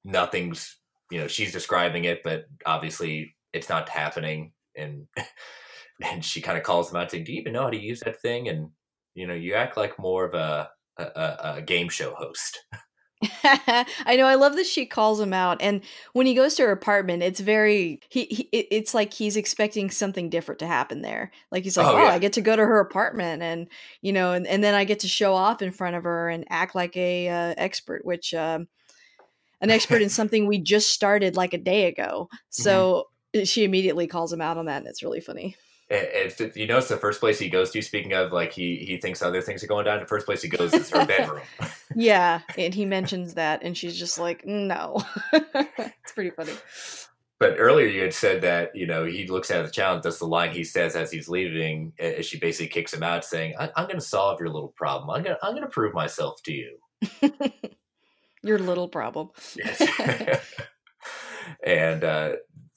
nothing's, 0.05 0.77
you 1.11 1.21
know, 1.21 1.29
she's 1.29 1.53
describing 1.53 2.05
it, 2.05 2.23
but 2.25 2.47
obviously 2.67 3.37
it's 3.53 3.69
not 3.69 3.89
happening. 3.89 4.53
And 4.77 5.07
and 6.03 6.25
she 6.25 6.41
kind 6.41 6.59
of 6.59 6.65
calls 6.65 6.91
them 6.91 7.01
out, 7.01 7.11
saying, 7.11 7.25
"Do 7.25 7.33
you 7.33 7.41
even 7.41 7.53
know 7.53 7.63
how 7.63 7.71
to 7.71 7.81
use 7.81 8.01
that 8.01 8.21
thing?" 8.21 8.49
And 8.49 8.71
you 9.19 9.27
know, 9.27 9.35
you 9.35 9.55
act 9.55 9.77
like 9.77 9.99
more 9.99 10.25
of 10.25 10.35
a 10.35 10.71
a, 10.97 11.55
a 11.57 11.63
game 11.63 11.89
show 11.89 12.15
host. 12.15 12.65
I 13.43 14.15
know. 14.17 14.27
I 14.27 14.37
love 14.37 14.55
that 14.55 14.67
she 14.67 14.87
calls 14.87 15.19
him 15.19 15.33
out, 15.33 15.61
and 15.61 15.81
when 16.13 16.27
he 16.27 16.35
goes 16.35 16.55
to 16.55 16.63
her 16.63 16.71
apartment, 16.71 17.25
it's 17.25 17.41
very 17.41 18.01
he. 18.11 18.27
he 18.27 18.43
it's 18.53 18.95
like 18.95 19.13
he's 19.13 19.37
expecting 19.37 19.91
something 19.91 20.31
different 20.31 20.61
to 20.61 20.69
happen 20.69 21.03
there. 21.03 21.33
Like 21.51 21.65
he's 21.65 21.77
like, 21.77 21.89
"Oh, 21.89 21.97
oh 21.97 22.03
yeah. 22.05 22.11
I 22.11 22.21
get 22.21 22.35
to 22.35 22.41
go 22.41 22.55
to 22.55 22.65
her 22.65 22.79
apartment, 22.79 23.43
and 23.43 23.67
you 24.03 24.13
know, 24.13 24.35
and, 24.35 24.47
and 24.47 24.63
then 24.63 24.77
I 24.77 24.85
get 24.85 25.01
to 25.01 25.09
show 25.09 25.35
off 25.35 25.63
in 25.63 25.73
front 25.73 25.97
of 25.97 26.05
her 26.05 26.29
and 26.29 26.45
act 26.49 26.77
like 26.77 26.97
a 26.97 27.29
uh, 27.29 27.55
expert, 27.57 28.05
which 28.05 28.35
um, 28.35 28.69
an 29.61 29.71
expert 29.71 30.01
in 30.01 30.09
something 30.11 30.47
we 30.47 30.59
just 30.59 30.91
started 30.91 31.35
like 31.35 31.55
a 31.55 31.59
day 31.59 31.87
ago." 31.87 32.29
Mm-hmm. 32.33 32.63
So 32.63 33.07
mm-hmm. 33.35 33.43
she 33.47 33.65
immediately 33.65 34.07
calls 34.07 34.33
him 34.33 34.41
out 34.41 34.59
on 34.59 34.67
that, 34.67 34.79
and 34.79 34.87
it's 34.87 35.03
really 35.03 35.21
funny 35.21 35.57
it's, 35.91 36.57
you 36.57 36.67
know, 36.67 36.79
it's 36.79 36.89
the 36.89 36.97
first 36.97 37.21
place 37.21 37.39
he 37.39 37.49
goes 37.49 37.71
to. 37.71 37.81
Speaking 37.83 38.13
of, 38.13 38.33
like 38.33 38.53
he 38.53 38.77
he 38.77 38.99
thinks 38.99 39.23
other 39.23 39.41
things 39.41 39.65
are 39.65 39.69
going 39.69 39.87
down. 39.87 40.01
The 40.01 40.07
first 40.07 40.27
place 40.27 40.43
he 40.43 40.49
goes 40.49 40.75
is 40.75 40.91
her 40.91 41.07
bedroom. 41.07 41.43
yeah, 41.95 42.41
and 42.59 42.75
he 42.75 42.85
mentions 42.85 43.35
that, 43.35 43.63
and 43.63 43.77
she's 43.77 43.99
just 43.99 44.19
like, 44.19 44.45
"No." 44.47 45.03
it's 45.33 46.13
pretty 46.15 46.31
funny. 46.31 46.53
But 47.41 47.55
earlier 47.59 47.87
you 47.87 48.03
had 48.03 48.13
said 48.15 48.43
that 48.43 48.75
you 48.75 48.87
know 48.87 49.05
he 49.05 49.27
looks 49.29 49.51
at 49.51 49.65
the 49.65 49.71
challenge. 49.71 50.03
That's 50.03 50.19
the 50.19 50.27
line 50.27 50.51
he 50.51 50.65
says 50.65 50.95
as 50.97 51.11
he's 51.11 51.29
leaving. 51.29 51.93
As 51.99 52.27
she 52.27 52.39
basically 52.39 52.69
kicks 52.69 52.93
him 52.93 53.03
out, 53.03 53.25
saying, 53.25 53.55
I- 53.59 53.71
"I'm 53.77 53.85
going 53.87 53.97
to 53.97 54.01
solve 54.03 54.41
your 54.41 54.51
little 54.51 54.75
problem. 54.77 55.09
I'm 55.11 55.23
going 55.23 55.37
to 55.37 55.47
I'm 55.47 55.53
going 55.53 55.63
to 55.63 55.71
prove 55.71 55.95
myself 55.95 56.43
to 56.43 56.53
you." 56.53 56.79
your 58.43 58.59
little 58.59 58.89
problem. 58.89 59.31
yes. 59.57 59.81
and 61.65 62.05
uh, 62.05 62.33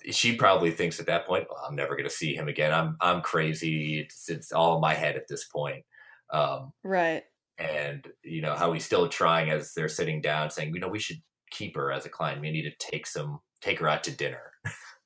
she 0.10 0.36
probably 0.36 0.72
thinks 0.72 1.00
at 1.00 1.06
that 1.08 1.28
point, 1.28 1.46
well, 1.50 1.64
I'm 1.68 1.76
never 1.76 1.96
going 1.96 2.10
to 2.10 2.16
see 2.16 2.36
him 2.36 2.48
again. 2.48 2.74
I'm 2.74 2.98
I'm 3.02 3.22
crazy. 3.22 4.00
It's 4.00 4.30
it's 4.30 4.52
all 4.52 4.76
in 4.76 4.82
my 4.82 4.94
head 4.94 5.16
at 5.16 5.28
this 5.28 5.46
point. 5.46 5.86
Um, 6.32 6.74
right. 6.84 7.24
And 7.58 8.08
you 8.24 8.42
know 8.42 8.56
how 8.56 8.74
he's 8.74 8.86
still 8.86 9.08
trying 9.08 9.50
as 9.52 9.74
they're 9.74 9.90
sitting 9.90 10.22
down, 10.22 10.50
saying, 10.50 10.74
you 10.74 10.80
know, 10.80 10.88
we 10.88 11.00
should 11.00 11.22
keep 11.52 11.76
her 11.76 11.92
as 11.92 12.06
a 12.06 12.10
client. 12.10 12.42
We 12.42 12.52
need 12.52 12.64
to 12.64 12.92
take 12.92 13.06
some, 13.06 13.40
take 13.62 13.80
her 13.80 13.90
out 13.90 14.04
to 14.06 14.12
dinner. 14.12 14.52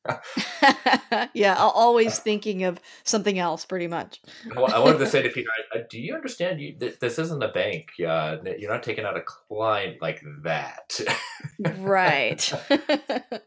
yeah, 1.34 1.56
always 1.58 2.20
thinking 2.20 2.64
of 2.64 2.80
something 3.04 3.39
else, 3.39 3.66
pretty 3.66 3.88
much. 3.88 4.22
I 4.56 4.80
wanted 4.80 5.00
to 5.00 5.08
say 5.08 5.22
to 5.22 5.30
Peter, 5.34 5.50
do 5.89 6.00
you 6.00 6.14
understand? 6.14 6.62
You, 6.62 6.78
this 6.78 7.20
isn't 7.20 7.43
a 7.43 7.50
bank. 7.50 7.89
Uh, 8.00 8.38
you're 8.58 8.72
not 8.72 8.84
taking 8.84 9.06
out 9.06 9.18
a 9.18 9.22
client 9.22 10.02
like 10.02 10.22
that. 10.43 11.00
right. 11.80 12.54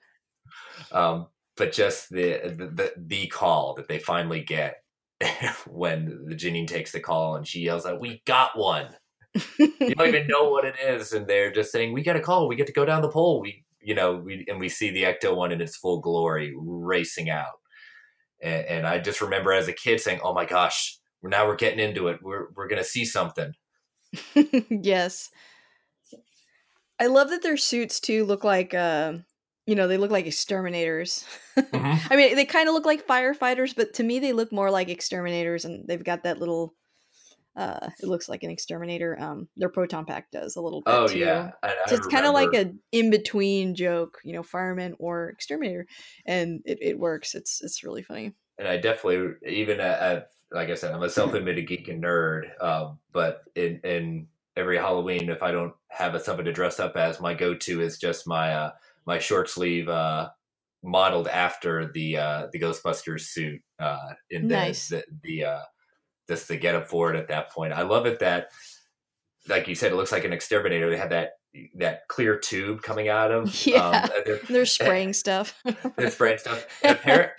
um, 0.93 1.27
but 1.59 1.73
just 1.73 2.11
the, 2.11 2.41
the 2.55 2.93
the 2.97 3.27
call 3.27 3.75
that 3.75 3.89
they 3.89 3.99
finally 3.99 4.43
get 4.43 4.77
when 5.67 6.25
the 6.27 6.35
Janine 6.35 6.67
takes 6.67 6.93
the 6.93 7.01
call 7.01 7.37
and 7.37 7.47
she 7.47 7.61
yells 7.61 7.85
out, 7.85 8.01
"We 8.01 8.23
got 8.25 8.57
one." 8.57 8.89
you 9.59 9.95
don't 9.95 10.09
even 10.09 10.27
know 10.27 10.49
what 10.49 10.65
it 10.65 10.77
is, 10.83 11.13
and 11.13 11.27
they're 11.27 11.53
just 11.53 11.73
saying, 11.73 11.93
"We 11.93 12.03
got 12.03 12.17
a 12.17 12.21
call. 12.21 12.49
We 12.49 12.57
get 12.57 12.67
to 12.69 12.73
go 12.73 12.85
down 12.85 13.03
the 13.03 13.11
pole." 13.11 13.41
We, 13.41 13.65
you 13.81 13.95
know, 13.95 14.17
we 14.17 14.45
and 14.49 14.59
we 14.59 14.69
see 14.69 14.91
the 14.91 15.03
Ecto 15.03 15.37
one 15.37 15.53
in 15.53 15.61
its 15.61 15.77
full 15.77 16.01
glory 16.01 16.55
racing 16.57 17.31
out, 17.31 17.61
and, 18.41 18.65
and 18.67 18.87
I 18.87 18.99
just 18.99 19.21
remember 19.21 19.53
as 19.53 19.69
a 19.69 19.73
kid 19.73 20.01
saying, 20.01 20.21
"Oh 20.23 20.33
my 20.33 20.45
gosh, 20.45 20.99
now 21.23 21.47
we're 21.47 21.57
getting 21.57 21.81
into 21.81 22.09
it. 22.09 22.21
We're 22.23 22.47
we're 22.55 22.69
gonna 22.69 22.85
see 22.85 23.05
something." 23.05 23.53
yes, 24.71 25.31
I 26.99 27.07
love 27.07 27.31
that 27.31 27.43
their 27.43 27.57
suits 27.57 28.01
too 28.01 28.25
look 28.25 28.45
like. 28.45 28.73
Uh 28.73 29.19
you 29.69 29.75
know, 29.75 29.87
they 29.87 29.99
look 29.99 30.11
like 30.11 30.27
exterminators. 30.27 31.25
Mm-hmm. 31.59 32.13
I 32.13 32.17
mean, 32.17 32.37
they 32.37 32.45
kind 32.45 32.69
of 32.69 32.75
look 32.75 32.87
like 32.87 33.05
firefighters, 33.05 33.75
but 33.75 33.95
to 33.95 34.05
me, 34.05 34.21
they 34.21 34.33
look 34.33 34.53
more 34.53 34.71
like 34.71 34.89
exterminators, 34.89 35.65
and 35.65 35.89
they've 35.89 36.05
got 36.05 36.23
that 36.23 36.39
little, 36.39 36.73
uh, 37.57 37.91
it 38.01 38.07
looks 38.07 38.29
like 38.29 38.45
an 38.45 38.51
exterminator. 38.51 39.21
Um, 39.21 39.49
their 39.57 39.69
proton 39.69 40.05
pack 40.05 40.31
does 40.31 40.55
a 40.55 40.61
little 40.61 40.83
bit 40.83 40.95
Oh 40.95 41.09
too. 41.09 41.19
yeah, 41.19 41.51
I, 41.65 41.71
I 41.71 41.75
So 41.89 41.97
it's 41.97 42.07
kind 42.07 42.27
of 42.27 42.33
like 42.33 42.55
a 42.55 42.73
in 42.93 43.11
between 43.11 43.75
joke, 43.75 44.19
you 44.23 44.35
know, 44.35 44.45
fireman 44.45 44.95
or 45.01 45.31
exterminator, 45.31 45.85
and 46.25 46.63
it, 46.65 46.79
it 46.81 46.99
works. 46.99 47.35
It's 47.35 47.61
it's 47.61 47.83
really 47.83 48.05
funny. 48.05 48.35
and 48.57 48.69
I 48.69 48.77
definitely 48.77 49.35
even 49.53 49.81
at, 49.81 50.31
like 50.53 50.71
I 50.71 50.75
said, 50.75 50.95
I'm 50.95 51.03
a 51.03 51.11
self-admitted 51.19 51.67
geek 51.67 51.89
and 51.89 52.05
nerd. 52.05 52.45
Um, 52.63 53.01
but 53.13 53.43
in 53.57 53.81
in 53.83 54.29
every 54.57 54.79
Halloween, 54.79 55.29
if 55.29 55.43
I 55.43 55.51
don't 55.51 55.75
have 55.89 56.15
a, 56.15 56.21
something 56.21 56.45
to 56.45 56.53
dress 56.53 56.79
up 56.79 56.97
as, 56.97 57.21
my 57.21 57.35
go-to 57.35 57.81
is 57.81 57.99
just 57.99 58.29
my 58.29 58.53
uh, 58.55 58.71
my 59.09 59.19
short 59.19 59.49
sleeve, 59.51 59.89
uh, 59.89 60.29
modeled 60.85 61.27
after 61.29 61.91
the 61.93 62.17
uh, 62.19 62.47
the 62.53 62.61
Ghostbusters 62.61 63.23
suit. 63.23 63.61
Uh, 63.81 64.11
in 64.31 64.49
the 64.49 64.55
Nice. 64.55 64.89
the, 64.91 65.03
the 65.25 65.45
uh, 65.45 65.61
just 66.29 66.47
the 66.49 66.57
get 66.57 66.75
up 66.77 66.89
for 66.89 67.13
it 67.13 67.19
at 67.19 67.29
that 67.29 67.51
point. 67.51 67.73
I 67.73 67.83
love 67.83 68.07
it 68.07 68.19
that, 68.21 68.49
like 69.49 69.67
you 69.67 69.75
said, 69.75 69.93
it 69.93 69.97
looks 69.97 70.13
like 70.13 70.25
an 70.25 70.33
exterminator. 70.33 70.91
They 70.91 70.99
have 70.99 71.11
that 71.11 71.31
that 71.77 72.03
clear 72.09 72.39
tube 72.39 72.83
coming 72.83 73.09
out 73.09 73.31
of 73.33 73.55
Yeah. 73.67 73.89
um, 74.05 74.11
they're- 74.27 74.41
They're 74.49 74.67
spraying 74.79 75.13
stuff. 75.15 75.61
they're 75.97 76.11
spraying 76.11 76.39
stuff. 76.39 76.67
And, 76.85 76.99
appar- 76.99 77.31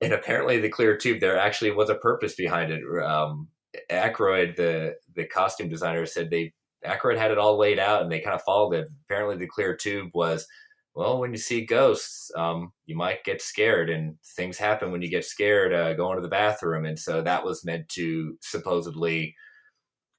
and 0.00 0.12
apparently, 0.14 0.58
the 0.60 0.68
clear 0.70 0.96
tube 0.96 1.20
there 1.20 1.36
actually 1.38 1.72
was 1.72 1.90
a 1.90 1.94
purpose 1.96 2.34
behind 2.36 2.72
it. 2.72 2.82
Um, 3.04 3.48
Aykroyd, 3.90 4.56
the 4.56 4.94
the 5.16 5.26
costume 5.26 5.68
designer, 5.68 6.06
said 6.06 6.30
they 6.30 6.52
Aykroyd 6.86 7.18
had 7.18 7.30
it 7.30 7.38
all 7.38 7.58
laid 7.58 7.78
out 7.78 8.00
and 8.02 8.10
they 8.10 8.20
kind 8.20 8.34
of 8.34 8.42
followed 8.42 8.72
it. 8.74 8.88
Apparently, 9.04 9.36
the 9.36 9.46
clear 9.46 9.76
tube 9.76 10.10
was. 10.14 10.46
Well, 10.94 11.20
when 11.20 11.30
you 11.32 11.38
see 11.38 11.64
ghosts, 11.64 12.30
um, 12.36 12.72
you 12.86 12.96
might 12.96 13.24
get 13.24 13.40
scared, 13.40 13.90
and 13.90 14.16
things 14.36 14.58
happen 14.58 14.90
when 14.90 15.02
you 15.02 15.08
get 15.08 15.24
scared. 15.24 15.72
Uh, 15.72 15.94
going 15.94 16.16
to 16.16 16.22
the 16.22 16.28
bathroom, 16.28 16.84
and 16.84 16.98
so 16.98 17.22
that 17.22 17.44
was 17.44 17.64
meant 17.64 17.88
to 17.90 18.36
supposedly 18.42 19.34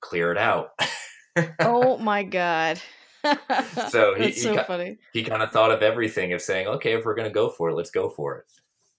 clear 0.02 0.32
it 0.32 0.38
out. 0.38 0.70
oh 1.60 1.98
my 2.00 2.24
god. 2.24 2.80
So 3.90 4.16
he- 4.18 4.26
he 4.26 4.32
so 4.32 4.56
got- 4.56 4.68
he 5.14 5.24
kind 5.24 5.44
of 5.44 5.52
thought 5.52 5.72
of 5.72 5.82
everything 5.84 6.34
of 6.34 6.42
saying, 6.42 6.68
"Okay, 6.68 6.94
if 6.94 7.06
we're 7.06 7.16
going 7.16 7.28
to 7.28 7.34
go 7.34 7.50
for 7.50 7.70
it, 7.70 7.76
let's 7.76 7.92
go 7.92 8.10
for 8.10 8.38
it." 8.38 8.46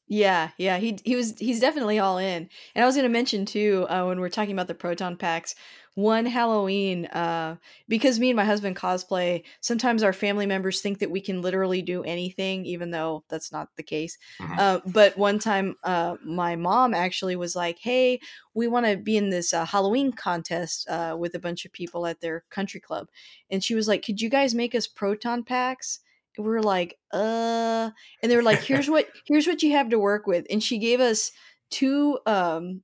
Yeah, 0.09 0.50
yeah, 0.59 0.76
he 0.78 0.98
he 1.05 1.16
was 1.16 1.38
he's 1.38 1.61
definitely 1.61 1.98
all 1.98 2.18
in. 2.18 2.48
And 2.74 2.82
I 2.82 2.86
was 2.86 2.96
going 2.96 3.05
to 3.05 3.09
mention 3.09 3.46
too 3.46 3.86
uh, 3.88 4.05
when 4.07 4.20
we're 4.20 4.28
talking 4.28 4.53
about 4.53 4.66
the 4.66 4.74
proton 4.74 5.16
packs, 5.16 5.55
one 5.94 6.26
Halloween 6.26 7.07
uh, 7.07 7.57
because 7.88 8.18
me 8.20 8.28
and 8.28 8.36
my 8.36 8.44
husband 8.44 8.76
cosplay. 8.76 9.42
Sometimes 9.62 10.03
our 10.03 10.12
family 10.12 10.44
members 10.44 10.82
think 10.82 10.98
that 10.98 11.11
we 11.11 11.20
can 11.22 11.40
literally 11.40 11.80
do 11.80 12.03
anything, 12.03 12.66
even 12.66 12.90
though 12.90 13.24
that's 13.30 13.53
not 13.53 13.68
the 13.76 13.82
case. 13.82 14.18
Mhm. 14.38 14.59
Uh, 14.59 14.80
but 14.86 15.16
one 15.16 15.38
time, 15.38 15.76
uh, 15.82 16.16
my 16.22 16.57
mom 16.57 16.92
actually 16.92 17.36
was 17.36 17.57
like, 17.57 17.78
"Hey, 17.78 18.20
we 18.53 18.66
want 18.68 18.84
to 18.86 18.98
be 18.98 19.16
in 19.16 19.30
this 19.30 19.55
uh, 19.55 19.64
Halloween 19.64 20.12
contest 20.12 20.86
uh, 20.90 21.16
with 21.18 21.34
a 21.34 21.38
bunch 21.40 21.64
of 21.64 21.72
people 21.72 22.07
at 22.07 22.20
their 22.20 22.44
country 22.50 22.80
club," 22.80 23.09
and 23.50 23.64
she 23.64 23.74
was 23.74 23.88
like, 23.88 24.05
"Could 24.05 24.20
you 24.20 24.28
guys 24.28 24.55
make 24.55 24.74
us 24.74 24.86
proton 24.86 25.42
packs?" 25.44 26.00
Were 26.39 26.62
like, 26.62 26.99
"Uh," 27.12 27.91
and 28.22 28.30
they 28.33 28.37
were 28.37 28.43
like, 28.43 28.62
"Here's 28.62 28.89
what 28.89 29.09
here's 29.26 29.47
what 29.47 29.62
you 29.62 29.72
have 29.72 29.91
to 29.91 29.99
work 29.99 30.26
with," 30.26 30.47
and 30.51 30.62
she 30.62 30.78
gave 30.78 31.01
us 31.01 31.30
two 31.70 32.18
um 32.26 32.83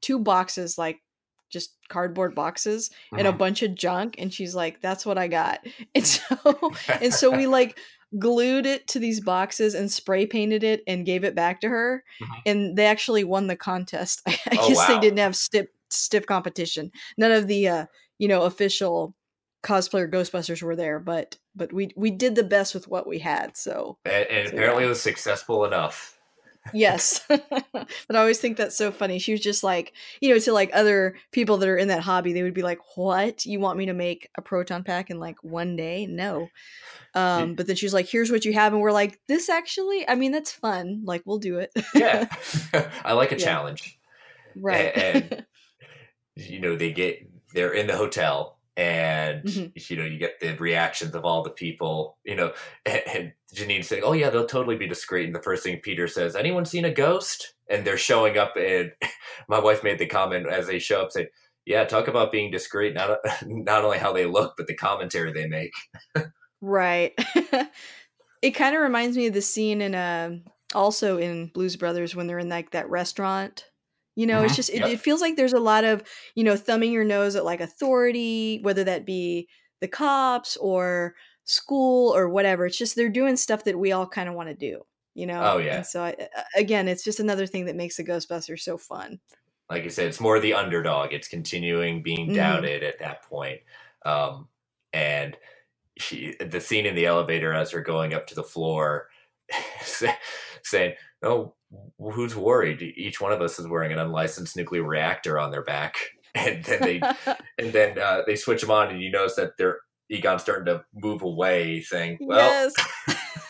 two 0.00 0.18
boxes 0.18 0.78
like 0.78 1.00
just 1.50 1.76
cardboard 1.88 2.34
boxes 2.34 2.90
and 3.16 3.26
a 3.26 3.32
Mhm. 3.32 3.38
bunch 3.38 3.62
of 3.62 3.74
junk 3.74 4.14
and 4.18 4.32
she's 4.32 4.54
like 4.54 4.80
that's 4.82 5.04
what 5.06 5.16
i 5.18 5.26
got 5.26 5.60
and 5.94 6.06
so 6.06 6.72
and 7.00 7.12
so 7.12 7.30
we 7.34 7.46
like 7.58 7.78
glued 8.18 8.64
it 8.66 8.86
to 8.88 8.98
these 8.98 9.20
boxes 9.20 9.74
and 9.74 9.90
spray 9.90 10.24
painted 10.26 10.62
it 10.62 10.82
and 10.86 11.06
gave 11.06 11.24
it 11.24 11.34
back 11.34 11.60
to 11.62 11.68
her 11.68 12.04
Mhm. 12.20 12.42
and 12.46 12.76
they 12.76 12.86
actually 12.86 13.24
won 13.24 13.46
the 13.48 13.56
contest 13.56 14.22
i 14.26 14.38
Oh, 14.52 14.68
guess 14.68 14.86
they 14.86 15.00
didn't 15.00 15.18
have 15.18 15.34
stiff 15.34 15.66
stiff 15.90 16.26
competition 16.26 16.92
none 17.16 17.32
of 17.32 17.46
the 17.48 17.66
uh 17.68 17.86
you 18.18 18.28
know 18.28 18.42
official 18.42 19.14
cosplayer 19.64 20.08
ghostbusters 20.08 20.62
were 20.62 20.76
there 20.76 21.00
but 21.00 21.36
but 21.58 21.72
we 21.72 21.90
we 21.96 22.10
did 22.10 22.34
the 22.34 22.42
best 22.44 22.74
with 22.74 22.88
what 22.88 23.06
we 23.06 23.18
had 23.18 23.56
so 23.56 23.98
and, 24.04 24.26
and 24.30 24.48
So, 24.48 24.54
apparently 24.54 24.82
yeah. 24.84 24.86
it 24.86 24.90
was 24.90 25.00
successful 25.02 25.64
enough. 25.64 26.14
yes 26.74 27.20
but 27.28 28.14
i 28.14 28.18
always 28.18 28.38
think 28.40 28.56
that's 28.56 28.76
so 28.76 28.90
funny 28.92 29.18
she 29.18 29.32
was 29.32 29.40
just 29.40 29.62
like 29.64 29.92
you 30.20 30.28
know 30.32 30.38
to 30.38 30.52
like 30.52 30.70
other 30.74 31.16
people 31.32 31.56
that 31.56 31.68
are 31.68 31.78
in 31.78 31.88
that 31.88 32.02
hobby 32.02 32.32
they 32.34 32.42
would 32.42 32.52
be 32.52 32.62
like 32.62 32.78
what 32.96 33.46
you 33.46 33.58
want 33.58 33.78
me 33.78 33.86
to 33.86 33.94
make 33.94 34.28
a 34.36 34.42
proton 34.42 34.84
pack 34.84 35.08
in 35.08 35.18
like 35.18 35.36
one 35.42 35.76
day 35.76 36.06
no 36.06 36.48
um 37.14 37.54
but 37.54 37.66
then 37.66 37.76
she's 37.76 37.94
like 37.94 38.06
here's 38.06 38.30
what 38.30 38.44
you 38.44 38.52
have 38.52 38.72
and 38.74 38.82
we're 38.82 38.92
like 38.92 39.18
this 39.28 39.48
actually 39.48 40.06
i 40.08 40.14
mean 40.14 40.30
that's 40.30 40.52
fun 40.52 41.00
like 41.04 41.22
we'll 41.24 41.38
do 41.38 41.58
it 41.58 41.70
Yeah, 41.94 42.26
I 43.04 43.14
like 43.14 43.32
a 43.32 43.38
Yeah. 43.38 43.44
challenge. 43.44 43.98
right 44.56 44.94
and- 44.96 45.46
You 46.36 46.60
know, 46.60 46.76
they 46.76 46.92
get 46.92 47.26
they're 47.54 47.72
in 47.72 47.86
the 47.88 47.96
hotel, 47.96 48.57
and 48.78 49.42
Mhm. 49.44 49.90
you 49.90 49.96
know 49.96 50.04
you 50.04 50.18
get 50.18 50.40
the 50.40 50.54
reactions 50.56 51.14
of 51.14 51.24
all 51.26 51.42
the 51.42 51.50
people. 51.50 52.16
You 52.24 52.36
know, 52.36 52.52
and, 52.86 53.02
and 53.14 53.32
Janine 53.54 53.84
saying, 53.84 54.04
"Oh 54.04 54.12
yeah, 54.14 54.30
they'll 54.30 54.46
totally 54.46 54.76
be 54.76 54.86
discreet." 54.86 55.26
And 55.26 55.34
the 55.34 55.42
first 55.42 55.62
thing 55.64 55.78
Peter 55.82 56.06
says, 56.08 56.34
"Anyone 56.36 56.64
seen 56.64 56.84
a 56.86 56.90
ghost?" 56.94 57.54
And 57.68 57.84
they're 57.84 57.98
showing 57.98 58.38
up, 58.38 58.56
and 58.56 58.92
my 59.48 59.58
wife 59.58 59.82
made 59.84 59.98
the 59.98 60.06
comment 60.06 60.46
as 60.48 60.66
they 60.66 60.78
show 60.78 61.02
up, 61.02 61.12
saying. 61.12 61.28
Yeah, 61.66 61.84
talk 61.84 62.08
about 62.08 62.32
being 62.32 62.50
discreet. 62.50 62.94
Not 62.94 63.18
not 63.46 63.84
only 63.84 63.98
how 63.98 64.14
they 64.14 64.24
look, 64.24 64.54
but 64.56 64.66
the 64.68 64.74
commentary 64.74 65.32
they 65.34 65.46
make. 65.46 65.72
right 66.62 67.12
it 68.42 68.50
kind 68.52 68.74
of 68.74 68.80
reminds 68.82 69.16
me 69.18 69.26
of 69.26 69.34
the 69.34 69.42
scene 69.42 69.80
in 69.82 69.94
um 69.94 70.44
also 70.74 71.18
in 71.18 71.46
blues 71.48 71.76
brothers 71.76 72.16
when 72.16 72.26
they're 72.26 72.38
in 72.38 72.48
like 72.48 72.70
that 72.70 72.88
restaurant 72.88 73.66
you 74.18 74.26
know 74.26 74.42
it's 74.42 74.52
Mhm. 74.52 74.56
just 74.56 74.70
it, 74.70 74.80
Yep. 74.80 74.88
it 74.90 75.00
feels 75.00 75.20
like 75.20 75.36
there's 75.36 75.52
a 75.54 75.60
lot 75.60 75.84
of 75.84 76.02
you 76.34 76.44
know 76.44 76.56
thumbing 76.56 76.92
your 76.92 77.04
nose 77.04 77.36
at 77.36 77.44
like 77.44 77.60
authority 77.60 78.58
whether 78.62 78.84
that 78.84 79.06
be 79.06 79.48
the 79.80 79.88
cops 79.88 80.56
or 80.58 81.14
school 81.44 82.14
or 82.14 82.28
whatever 82.28 82.66
it's 82.66 82.76
just 82.78 82.96
they're 82.96 83.08
doing 83.08 83.36
stuff 83.36 83.64
that 83.64 83.78
we 83.78 83.92
all 83.92 84.06
kind 84.06 84.28
of 84.28 84.34
want 84.34 84.48
to 84.48 84.54
do 84.54 84.82
you 85.14 85.26
know 85.26 85.40
Oh, 85.42 85.58
yeah. 85.58 85.76
and 85.76 85.86
so 85.86 86.02
I, 86.02 86.28
again 86.56 86.88
it's 86.88 87.04
just 87.04 87.20
another 87.20 87.46
thing 87.46 87.66
that 87.66 87.76
makes 87.76 87.96
the 87.96 88.04
ghostbusters 88.04 88.60
so 88.60 88.76
fun 88.76 89.20
like 89.70 89.84
I 89.84 89.88
said, 89.88 90.06
it's 90.06 90.20
more 90.20 90.40
the 90.40 90.54
underdog. 90.54 91.12
It's 91.12 91.28
continuing 91.28 92.02
being 92.02 92.30
Mhm. 92.30 92.34
doubted 92.34 92.82
at 92.82 92.98
that 93.00 93.22
point. 93.24 93.60
Um, 94.04 94.48
and 94.94 95.36
she, 95.98 96.36
the 96.40 96.60
scene 96.60 96.86
in 96.86 96.94
the 96.94 97.06
elevator 97.06 97.52
as 97.52 97.72
they're 97.72 97.82
going 97.82 98.14
up 98.14 98.26
to 98.28 98.34
the 98.34 98.42
floor, 98.44 99.10
saying, 100.62 100.94
"Oh, 101.22 101.54
who's 101.98 102.34
worried? 102.36 102.82
Each 102.82 103.20
one 103.20 103.32
of 103.32 103.40
us 103.42 103.58
is 103.58 103.66
wearing 103.68 103.92
an 103.92 103.98
unlicensed 103.98 104.56
nuclear 104.56 104.82
reactor 104.84 105.38
on 105.38 105.50
their 105.50 105.64
back." 105.64 105.96
And 106.34 106.62
then 106.64 106.80
they, 106.82 107.00
and 107.58 107.72
then 107.72 107.98
uh, 107.98 108.20
they 108.26 108.36
switch 108.36 108.60
them 108.60 108.70
on, 108.70 108.90
and 108.90 109.00
you 109.00 109.10
notice 109.10 109.34
that 109.36 109.52
they're 109.56 109.78
Egon's 110.10 110.42
starting 110.42 110.66
to 110.66 110.84
move 110.94 111.22
away, 111.22 111.80
saying, 111.80 112.18
"Well." 112.20 112.70
yes 112.74 112.74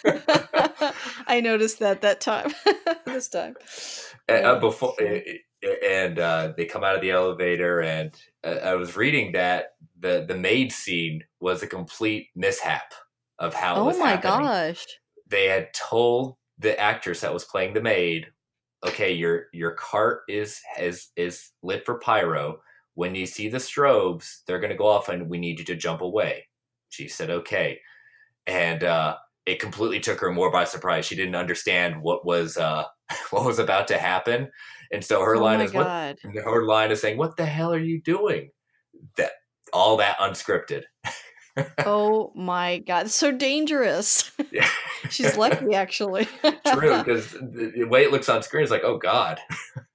i 1.27 1.41
noticed 1.41 1.81
that 1.81 2.01
that 2.03 2.21
time 2.21 2.55
this 3.05 3.29
time 3.29 3.57
Yeah, 4.29 4.53
uh, 4.53 4.61
before 4.61 4.95
uh, 5.03 5.19
and 5.85 6.19
uh, 6.21 6.53
they 6.57 6.67
come 6.67 6.85
out 6.85 6.95
of 6.95 7.01
the 7.01 7.11
elevator 7.11 7.81
and 7.81 8.15
uh, 8.45 8.61
i 8.63 8.75
was 8.77 8.97
reading 8.97 9.33
that 9.33 9.75
the 9.99 10.25
the 10.27 10.37
maid 10.37 10.73
scene 10.73 11.25
was 11.41 11.63
a 11.63 11.67
complete 11.67 12.29
mishap 12.37 12.93
of 13.41 13.55
how 13.55 13.75
it 13.75 13.79
oh 13.81 13.85
was 13.87 13.99
my 13.99 14.11
happening. 14.11 14.47
gosh 14.47 14.87
they 15.27 15.47
had 15.47 15.69
told 15.75 16.37
the 16.59 16.79
actress 16.79 17.21
that 17.21 17.33
was 17.33 17.45
playing 17.45 17.75
the 17.75 17.81
maid 17.81 18.27
okay 18.87 19.13
your 19.13 19.47
your 19.53 19.73
cart 19.73 20.23
is 20.29 20.61
is 20.79 21.09
is 21.17 21.51
lit 21.63 21.85
for 21.85 21.99
pyro. 21.99 22.61
When 22.95 23.15
you 23.15 23.27
see 23.27 23.49
the 23.49 23.59
strobes 23.59 24.41
they're 24.47 24.61
going 24.61 24.71
to 24.71 24.77
go 24.77 24.87
off 24.87 25.09
and 25.09 25.29
we 25.29 25.39
need 25.39 25.59
you 25.59 25.65
to 25.67 25.77
jump 25.77 26.01
away. 26.01 26.47
She 26.89 27.09
said 27.09 27.31
okay. 27.31 27.81
And 28.47 28.85
uh 28.85 29.17
it 29.47 29.61
completely 29.61 30.01
took 30.01 30.21
her 30.21 30.33
more 30.33 30.51
by 30.51 30.65
surprise. 30.65 31.07
She 31.07 31.17
didn't 31.17 31.37
understand 31.37 32.01
what 32.03 32.25
was 32.25 32.57
uh 32.57 32.85
what 33.31 33.45
was 33.45 33.59
about 33.59 33.89
to 33.89 33.99
happen. 33.99 34.51
And 34.93 35.05
so 35.05 35.23
her 35.23 35.37
oh 35.37 35.43
line 35.43 35.61
is 35.61 35.73
what? 35.73 35.85
God. 35.85 36.19
And 36.25 36.35
her 36.39 36.65
line 36.65 36.91
is 36.91 37.01
saying 37.01 37.19
what 37.19 37.37
the 37.37 37.47
hell 37.47 37.73
are 37.73 37.79
you 37.79 38.01
doing? 38.03 38.51
That 39.17 39.33
all 39.73 39.97
that 39.99 40.19
unscripted 40.19 40.85
oh 41.79 42.33
my 42.35 42.79
god 42.79 43.07
it's 43.07 43.15
so 43.15 43.33
dangerous. 43.33 44.31
Yeah. 44.51 44.69
She's 45.11 45.37
lucky 45.37 45.75
actually. 45.75 46.27
True 46.45 46.99
because 47.05 47.33
the 47.33 47.73
the 47.77 47.85
way 47.85 48.05
it 48.05 48.13
looks 48.13 48.29
on 48.29 48.43
screen 48.43 48.65
is 48.65 48.71
like 48.71 48.85
oh 48.85 48.99
god. 48.99 49.41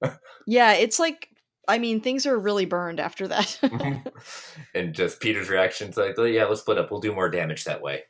Yeah 0.46 0.74
it's 0.74 0.98
like 0.98 1.30
i 1.68 1.78
mean 1.78 2.02
things 2.02 2.26
are 2.26 2.38
really 2.38 2.66
burned 2.66 3.00
after 3.00 3.26
that. 3.28 3.58
Mm-hmm. 3.62 4.08
And 4.74 4.94
just 4.94 5.20
Peter's 5.20 5.48
reaction's 5.48 5.96
like, 5.96 6.16
oh, 6.18 6.24
yeah, 6.24 6.44
let's 6.44 6.60
split 6.60 6.76
up. 6.76 6.90
We'll 6.90 7.00
do 7.00 7.14
more 7.14 7.30
damage 7.30 7.64
that 7.64 7.80
way. 7.80 8.02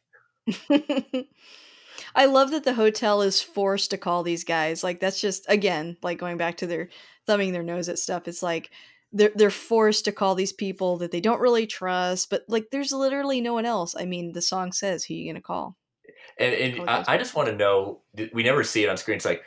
i 2.17 2.25
love 2.27 2.51
that 2.51 2.65
the 2.65 2.75
hotel 2.75 3.23
is 3.23 3.41
forced 3.41 3.91
to 3.91 3.99
call 3.99 4.23
these 4.25 4.43
guys. 4.43 4.83
Like 4.83 4.99
that's 4.99 5.21
just 5.21 5.45
again 5.49 5.97
like 6.03 6.19
going 6.19 6.39
back 6.39 6.57
to 6.57 6.67
their 6.67 6.89
thumbing 7.27 7.53
their 7.53 7.63
nose 7.63 7.89
at 7.89 7.99
stuff 7.99 8.29
it's 8.29 8.43
like 8.43 8.71
they're, 9.15 9.33
they're 9.35 9.51
forced 9.51 10.05
to 10.05 10.13
call 10.13 10.35
these 10.35 10.53
people 10.53 10.99
that 10.99 11.11
they 11.11 11.21
don't 11.21 11.41
really 11.41 11.67
trust 11.67 12.29
but 12.29 12.45
like 12.49 12.67
there's 12.71 12.93
literally 12.93 13.41
no 13.41 13.55
one 13.55 13.65
else 13.65 13.95
i 13.99 14.05
mean 14.05 14.33
the 14.33 14.43
song 14.43 14.73
says 14.73 15.05
who 15.05 15.15
you 15.15 15.33
gonna 15.33 15.41
call 15.41 15.77
And, 16.39 16.55
and 16.55 16.91
I, 16.91 17.05
I 17.09 17.17
just 17.17 17.35
want 17.35 17.49
to 17.49 17.57
know 17.57 18.01
we 18.33 18.43
never 18.43 18.65
see 18.65 18.83
it 18.83 18.89
on 18.89 18.97
screen. 18.97 19.17
It's 19.17 19.25
like, 19.25 19.43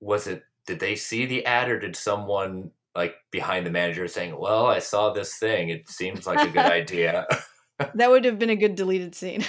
was 0.00 0.26
it, 0.26 0.44
did 0.66 0.78
they 0.78 0.94
see 0.94 1.26
the 1.26 1.44
ad 1.44 1.68
or 1.68 1.78
did 1.78 1.96
someone 1.96 2.70
like 2.94 3.16
behind 3.30 3.66
the 3.66 3.70
manager 3.70 4.06
saying, 4.06 4.38
"Well, 4.38 4.66
I 4.66 4.78
saw 4.78 5.12
this 5.12 5.36
thing. 5.36 5.70
It 5.70 5.88
seems 5.88 6.26
like 6.26 6.40
a 6.40 6.52
good 6.52 6.58
idea." 6.80 7.26
that 7.94 8.10
would 8.10 8.24
have 8.24 8.38
been 8.38 8.50
a 8.50 8.56
good 8.56 8.76
deleted 8.76 9.14
scene. 9.14 9.44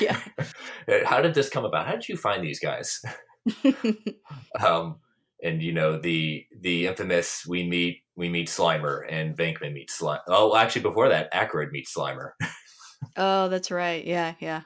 yeah. 0.00 0.20
How 1.04 1.20
did 1.20 1.34
this 1.34 1.48
come 1.48 1.64
about? 1.64 1.86
How 1.86 1.92
did 1.92 2.08
you 2.08 2.16
find 2.16 2.42
these 2.44 2.60
guys? 2.60 3.02
um, 4.64 5.00
and 5.42 5.60
you 5.60 5.72
know 5.72 5.98
the 5.98 6.46
the 6.60 6.86
infamous 6.86 7.44
we 7.46 7.66
meet 7.66 8.03
we 8.16 8.28
meet 8.28 8.48
Slimer 8.48 9.04
and 9.08 9.36
Venkman 9.36 9.72
meets 9.72 10.00
Slimer. 10.00 10.20
Oh, 10.28 10.56
actually, 10.56 10.82
before 10.82 11.08
that, 11.08 11.32
Aykroyd 11.32 11.72
meets 11.72 11.94
Slimer. 11.94 12.30
oh, 13.16 13.48
that's 13.48 13.70
right. 13.70 14.04
Yeah, 14.04 14.34
yeah. 14.40 14.62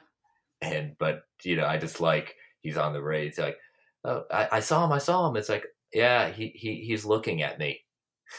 And 0.61 0.95
but 0.99 1.21
you 1.43 1.55
know, 1.55 1.65
I 1.65 1.77
just 1.77 2.01
like 2.01 2.35
he's 2.61 2.77
on 2.77 2.93
the 2.93 3.01
raid. 3.01 3.29
It's 3.29 3.37
like, 3.37 3.57
oh, 4.03 4.23
I, 4.31 4.47
I 4.53 4.59
saw 4.59 4.85
him. 4.85 4.91
I 4.91 4.99
saw 4.99 5.27
him. 5.27 5.35
It's 5.35 5.49
like, 5.49 5.65
yeah, 5.93 6.29
he 6.29 6.51
he 6.55 6.83
he's 6.85 7.05
looking 7.05 7.41
at 7.41 7.59
me. 7.59 7.81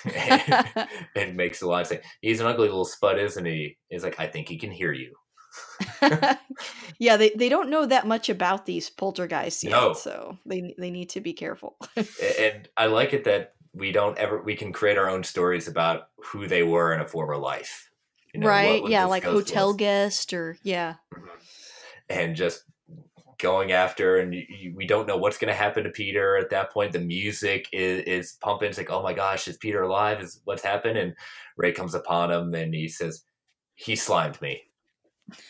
and, 0.15 0.67
and, 1.17 1.37
makes 1.37 1.63
a 1.63 1.67
lot 1.67 1.81
of 1.81 1.89
sense. 1.89 2.07
He's 2.21 2.39
an 2.39 2.47
ugly 2.47 2.69
little 2.69 2.85
spud, 2.85 3.19
isn't 3.19 3.45
he? 3.45 3.77
He's 3.89 4.05
like, 4.05 4.21
I 4.21 4.29
think 4.29 4.49
he 4.49 4.57
can 4.57 4.71
hear 4.71 4.93
you. 4.93 5.15
yeah, 7.01 7.17
they, 7.17 7.31
they 7.31 7.49
don't 7.49 7.71
know 7.71 7.87
that 7.87 8.07
much 8.07 8.29
about 8.29 8.67
these 8.67 8.89
poltergeists 8.89 9.65
yet, 9.65 9.73
no. 9.73 9.93
so 9.95 10.39
they 10.47 10.77
they 10.79 10.93
need 10.93 11.11
to 11.11 11.21
be 11.21 11.33
careful. 11.33 11.77
and 11.97 12.69
I 12.77 12.87
like 12.87 13.13
it 13.13 13.25
that 13.25 13.55
we 13.75 13.93
don't 13.93 14.19
ever 14.19 14.43
we 14.43 14.57
can 14.57 14.73
create 14.73 14.99
our 14.99 15.09
own 15.09 15.23
stories 15.23 15.69
about 15.69 16.09
who 16.25 16.47
they 16.47 16.63
were 16.63 16.93
in 16.93 17.01
a 17.01 17.07
former 17.07 17.37
life. 17.37 17.91
You 18.35 18.41
know, 18.41 18.49
right? 18.49 18.87
Yeah, 18.87 19.07
like 19.07 19.25
hotel 19.25 19.69
was. 19.69 19.77
guest 19.77 20.33
or 20.33 20.57
yeah. 20.63 20.95
Mm-hmm. 21.15 21.27
And 22.09 22.37
just 22.37 22.65
going 23.39 23.73
after, 23.73 24.19
and 24.19 24.35
you, 24.35 24.45
you, 24.49 24.75
we 24.77 24.87
don't 24.87 25.07
know 25.07 25.17
what's 25.17 25.39
going 25.39 25.53
to 25.53 25.55
happen 25.55 25.85
to 25.85 25.91
Peter 25.91 26.37
at 26.37 26.51
that 26.51 26.73
point. 26.73 26.93
The 26.93 26.99
music 26.99 27.69
is, 27.73 28.03
is 28.05 28.33
pumping. 28.41 28.69
It's 28.69 28.79
like, 28.79 28.91
oh 28.91 29.03
my 29.03 29.13
gosh, 29.13 29.49
is 29.49 29.57
Peter 29.57 29.83
alive? 29.83 30.21
Is 30.21 30.41
what's 30.45 30.63
happened? 30.63 30.99
And 30.99 31.15
Ray 31.57 31.73
comes 31.73 31.95
upon 31.95 32.31
him 32.31 32.55
and 32.55 32.75
he 32.75 32.89
says, 32.89 33.25
"He 33.75 33.97
slimed 33.97 34.41
me." 34.41 34.63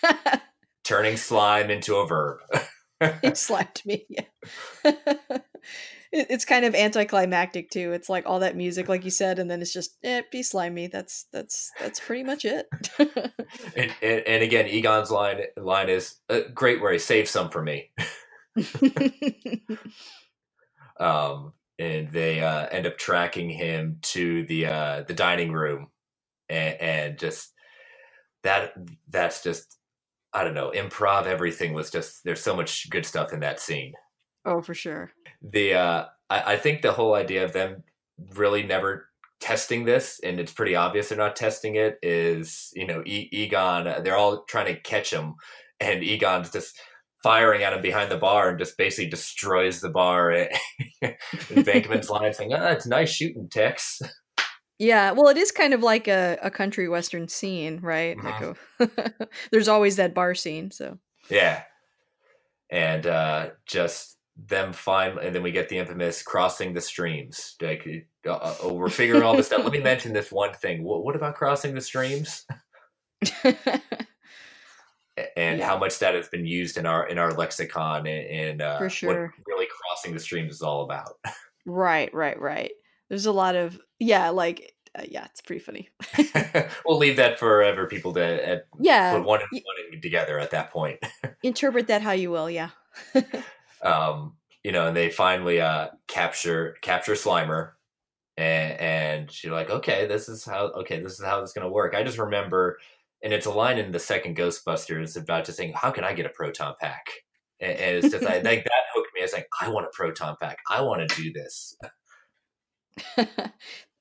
Turning 0.85 1.17
slime 1.17 1.71
into 1.71 1.97
a 1.97 2.07
verb. 2.07 2.39
he 3.23 3.35
slapped 3.35 3.87
me. 3.87 4.07
Yeah. 4.09 4.25
it's 6.13 6.45
kind 6.45 6.65
of 6.65 6.75
anticlimactic 6.75 7.71
too. 7.71 7.93
It's 7.93 8.09
like 8.09 8.27
all 8.27 8.41
that 8.41 8.57
music, 8.57 8.89
like 8.89 9.05
you 9.05 9.11
said, 9.11 9.39
and 9.39 9.51
then 9.51 9.63
it's 9.63 9.73
just 9.73 9.97
eh, 10.03 10.23
be 10.33 10.43
slimy. 10.43 10.89
That's 10.89 11.27
that's 11.33 11.71
that's 11.79 12.01
pretty 12.01 12.25
much 12.25 12.45
it. 12.45 12.69
and, 12.99 13.93
and, 14.03 14.21
and 14.27 14.43
again, 14.43 14.67
Egon's 14.67 15.11
line 15.11 15.43
line 15.57 15.89
is 15.89 16.17
uh, 16.29 16.41
great. 16.53 16.81
Where 16.81 16.93
he 16.93 16.99
saves 16.99 17.31
some 17.31 17.51
for 17.51 17.63
me. 17.63 17.91
um, 21.01 21.53
and 21.79 22.11
they 22.11 22.41
uh, 22.41 22.67
end 22.67 22.87
up 22.87 22.99
tracking 22.99 23.49
him 23.49 23.99
to 24.03 24.45
the 24.47 24.67
uh, 24.67 25.05
the 25.07 25.15
dining 25.15 25.53
room, 25.53 25.89
and, 26.49 26.81
and 26.81 27.19
just 27.19 27.53
that 28.43 28.73
that's 29.09 29.43
just 29.43 29.79
I 30.33 30.43
don't 30.43 30.55
know 30.55 30.73
improv. 30.75 31.27
Everything 31.27 31.73
was 31.73 31.91
just 31.91 32.25
there's 32.25 32.43
so 32.43 32.57
much 32.57 32.91
good 32.91 33.07
stuff 33.07 33.33
in 33.33 33.41
that 33.41 33.61
scene. 33.61 33.93
Oh, 34.45 34.63
for 34.63 34.75
sure. 34.75 35.13
The 35.43 35.75
uh, 35.75 36.05
I, 36.29 36.55
I 36.55 36.57
think 36.57 36.83
the 36.83 36.93
whole 36.93 37.15
idea 37.15 37.45
of 37.45 37.53
them 37.53 37.83
really 38.35 38.63
never 38.63 39.09
testing 39.41 39.85
this, 39.85 40.21
and 40.23 40.39
it's 40.39 40.53
pretty 40.53 40.77
obvious 40.77 41.09
they're 41.09 41.19
not 41.19 41.37
testing 41.37 41.77
it. 41.77 41.99
Is 42.03 42.71
you 42.75 42.87
know 42.87 43.03
e- 43.05 43.29
Egon? 43.33 44.03
They're 44.03 44.17
all 44.17 44.45
trying 44.45 44.67
to 44.67 44.81
catch 44.81 45.13
him, 45.13 45.35
and 45.81 46.03
Egon's 46.03 46.51
just 46.51 46.79
firing 47.23 47.63
at 47.63 47.73
him 47.73 47.83
behind 47.83 48.11
the 48.11 48.17
bar 48.17 48.51
and 48.51 48.59
just 48.59 48.79
basically 48.79 49.11
destroys 49.11 49.81
the 49.81 49.91
bar. 49.91 50.31
and 51.03 51.17
Venkman's 51.49 52.11
line 52.11 52.33
saying, 52.33 52.53
"Ah, 52.55 52.69
it's 52.69 52.87
nice 52.87 53.11
shooting, 53.11 53.49
Tex." 53.49 54.01
Yeah, 54.79 55.11
well, 55.13 55.29
it 55.29 55.37
is 55.37 55.53
kind 55.53 55.75
of 55.75 55.83
like 55.83 56.09
a, 56.09 56.39
a 56.43 56.51
country 56.51 56.89
western 56.89 57.29
scene, 57.29 57.81
right? 57.83 58.17
Mm-hmm. 58.17 58.81
Like 58.81 58.99
a, 59.21 59.29
there's 59.51 59.69
always 59.69 59.97
that 59.97 60.15
bar 60.15 60.35
scene, 60.35 60.71
so 60.71 60.99
yeah, 61.29 61.65
and 62.71 63.07
uh, 63.07 63.51
just 63.67 64.17
them 64.47 64.73
finally, 64.73 65.27
and 65.27 65.35
then 65.35 65.43
we 65.43 65.53
get 65.53 65.69
the 65.69 65.79
infamous 65.79 66.23
crossing 66.23 66.73
the 66.73 66.81
streams. 66.81 67.57
Like, 67.61 67.87
uh, 68.27 68.33
uh 68.33 68.55
oh, 68.63 68.73
we're 68.75 68.89
figuring 68.89 69.23
all 69.23 69.37
this 69.37 69.47
stuff. 69.47 69.65
Let 69.65 69.73
me 69.73 69.81
mention 69.83 70.13
this 70.13 70.33
one 70.33 70.53
thing. 70.55 70.83
What, 70.83 71.05
what 71.05 71.17
about 71.17 71.35
crossing 71.35 71.75
the 71.75 71.81
streams? 71.81 72.47
and 75.37 75.59
yeah. 75.59 75.67
how 75.67 75.79
much 75.79 75.99
that 75.99 76.15
has 76.15 76.29
been 76.29 76.47
used 76.47 76.77
in 76.77 76.87
our 76.87 77.07
in 77.07 77.19
our 77.19 77.33
lexicon 77.33 78.07
and, 78.07 78.63
uh, 78.63 78.79
for 78.79 78.89
sure 78.89 79.35
what 79.37 79.47
really 79.47 79.67
crossing 79.67 80.15
the 80.15 80.21
streams 80.21 80.55
is 80.55 80.63
all 80.63 80.83
about. 80.83 81.19
right, 81.67 82.13
right, 82.15 82.41
right. 82.41 82.71
There's 83.09 83.27
a 83.27 83.33
lot 83.33 83.57
of 83.57 83.79
yeah, 83.99 84.31
like 84.31 84.75
uh, 84.99 85.03
yeah, 85.09 85.27
it's 85.27 85.41
pretty 85.41 85.61
funny. 85.61 85.89
we'll 86.85 86.99
leave 86.99 87.17
that 87.17 87.39
forever 87.39 87.87
people 87.87 88.13
to 88.15 88.55
uh, 88.55 88.59
yeah 88.81 89.13
put 89.13 89.25
one 89.25 89.41
and 89.41 89.63
one 89.93 90.01
together 90.01 90.39
at 90.39 90.51
that 90.53 90.71
point. 90.71 90.99
Interpret 91.43 91.89
that 91.89 92.03
how 92.03 92.13
you 92.13 92.31
will, 92.31 92.51
yeah. 92.51 92.71
Um, 93.83 94.37
you 94.63 94.73
know, 94.73 94.89
and 94.89 94.97
they 94.97 95.11
finally 95.11 95.61
uh, 95.61 95.89
capture 96.07 96.77
capture 96.83 97.15
Slimer, 97.15 97.73
and, 98.37 98.79
and 98.81 99.45
you're 99.45 99.55
like, 99.55 99.71
okay, 99.71 100.07
this 100.07 100.29
is 100.29 100.45
how 100.45 100.67
okay, 100.81 101.01
this 101.01 101.19
is 101.19 101.25
how 101.25 101.41
it's 101.41 101.53
gonna 101.53 101.71
work. 101.71 101.95
I 101.95 102.03
just 102.03 102.19
remember, 102.19 102.79
and 103.23 103.33
it's 103.33 103.47
a 103.47 103.51
line 103.51 103.79
in 103.79 103.93
the 103.93 103.99
second 103.99 104.37
Ghostbusters 104.37 105.17
about 105.17 105.47
just 105.47 105.59
saying, 105.59 105.73
how 105.75 105.91
can 105.91 106.05
I 106.05 106.13
get 106.13 106.27
a 106.27 106.31
proton 106.31 106.75
pack? 106.81 107.07
And, 107.61 107.73
and 107.73 107.97
it's 107.97 108.11
just 108.11 108.25
like 108.25 108.43
that 108.43 108.65
hooked 108.95 109.15
me. 109.15 109.23
It's 109.23 109.33
like 109.33 109.49
I 109.61 109.69
want 109.69 109.87
a 109.87 109.91
proton 109.93 110.37
pack. 110.41 110.59
I 110.69 110.83
want 110.83 111.09
to 111.09 111.23
do 111.23 111.33
this. 111.33 111.77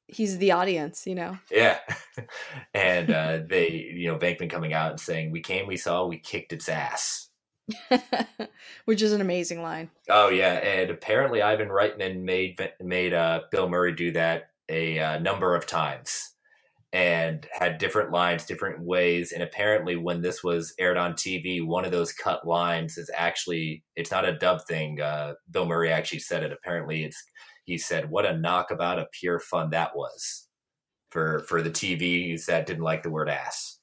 He's 0.08 0.40
the 0.40 0.52
audience, 0.52 1.06
you 1.06 1.16
know. 1.16 1.38
Yeah, 1.52 1.80
and 2.74 3.12
uh, 3.12 3.40
they, 3.48 3.70
you 3.70 4.08
know, 4.08 4.18
Venkman 4.18 4.50
coming 4.50 4.74
out 4.74 4.92
and 4.92 5.00
saying, 5.00 5.32
"We 5.32 5.42
came, 5.42 5.68
we 5.68 5.78
saw, 5.78 6.08
we 6.08 6.18
kicked 6.18 6.52
its 6.52 6.68
ass." 6.68 7.29
which 8.86 9.02
is 9.02 9.14
an 9.14 9.22
amazing 9.22 9.62
line. 9.62 9.90
Oh 10.10 10.30
yeah, 10.30 10.54
and 10.54 10.90
apparently 10.90 11.42
Ivan 11.42 11.70
Reitman 11.70 12.22
made 12.22 12.60
made 12.82 13.14
uh, 13.14 13.42
Bill 13.52 13.70
Murray 13.70 13.94
do 13.94 14.12
that 14.14 14.52
a 14.70 15.00
uh, 15.00 15.20
number 15.20 15.56
of 15.56 15.66
times, 15.66 16.34
and 16.94 17.48
had 17.52 17.78
different 17.78 18.12
lines, 18.12 18.46
different 18.46 18.82
ways. 18.82 19.32
And 19.32 19.44
apparently, 19.44 19.96
when 19.96 20.22
this 20.22 20.44
was 20.44 20.74
aired 20.80 20.98
on 20.98 21.14
TV, 21.14 21.66
one 21.66 21.86
of 21.86 21.92
those 21.92 22.14
cut 22.14 22.48
lines 22.48 22.98
is 22.98 23.10
actually 23.16 23.84
it's 23.96 24.12
not 24.12 24.28
a 24.28 24.38
dub 24.38 24.66
thing. 24.68 25.02
Uh, 25.02 25.34
Bill 25.50 25.66
Murray 25.66 25.92
actually 25.92 26.20
said 26.20 26.44
it. 26.44 26.52
Apparently, 26.52 27.04
it's 27.04 27.24
he 27.66 27.78
said, 27.78 28.10
"What 28.10 28.26
a 28.26 28.38
knockabout 28.38 29.00
of 29.00 29.12
pure 29.12 29.40
fun 29.40 29.72
that 29.72 29.96
was." 29.96 30.46
For, 31.12 31.40
for 31.48 31.64
the 31.64 31.72
TVs 31.72 32.46
that 32.46 32.68
didn't 32.68 32.84
like 32.84 33.02
the 33.02 33.10
word 33.10 33.30
ass. 33.30 33.79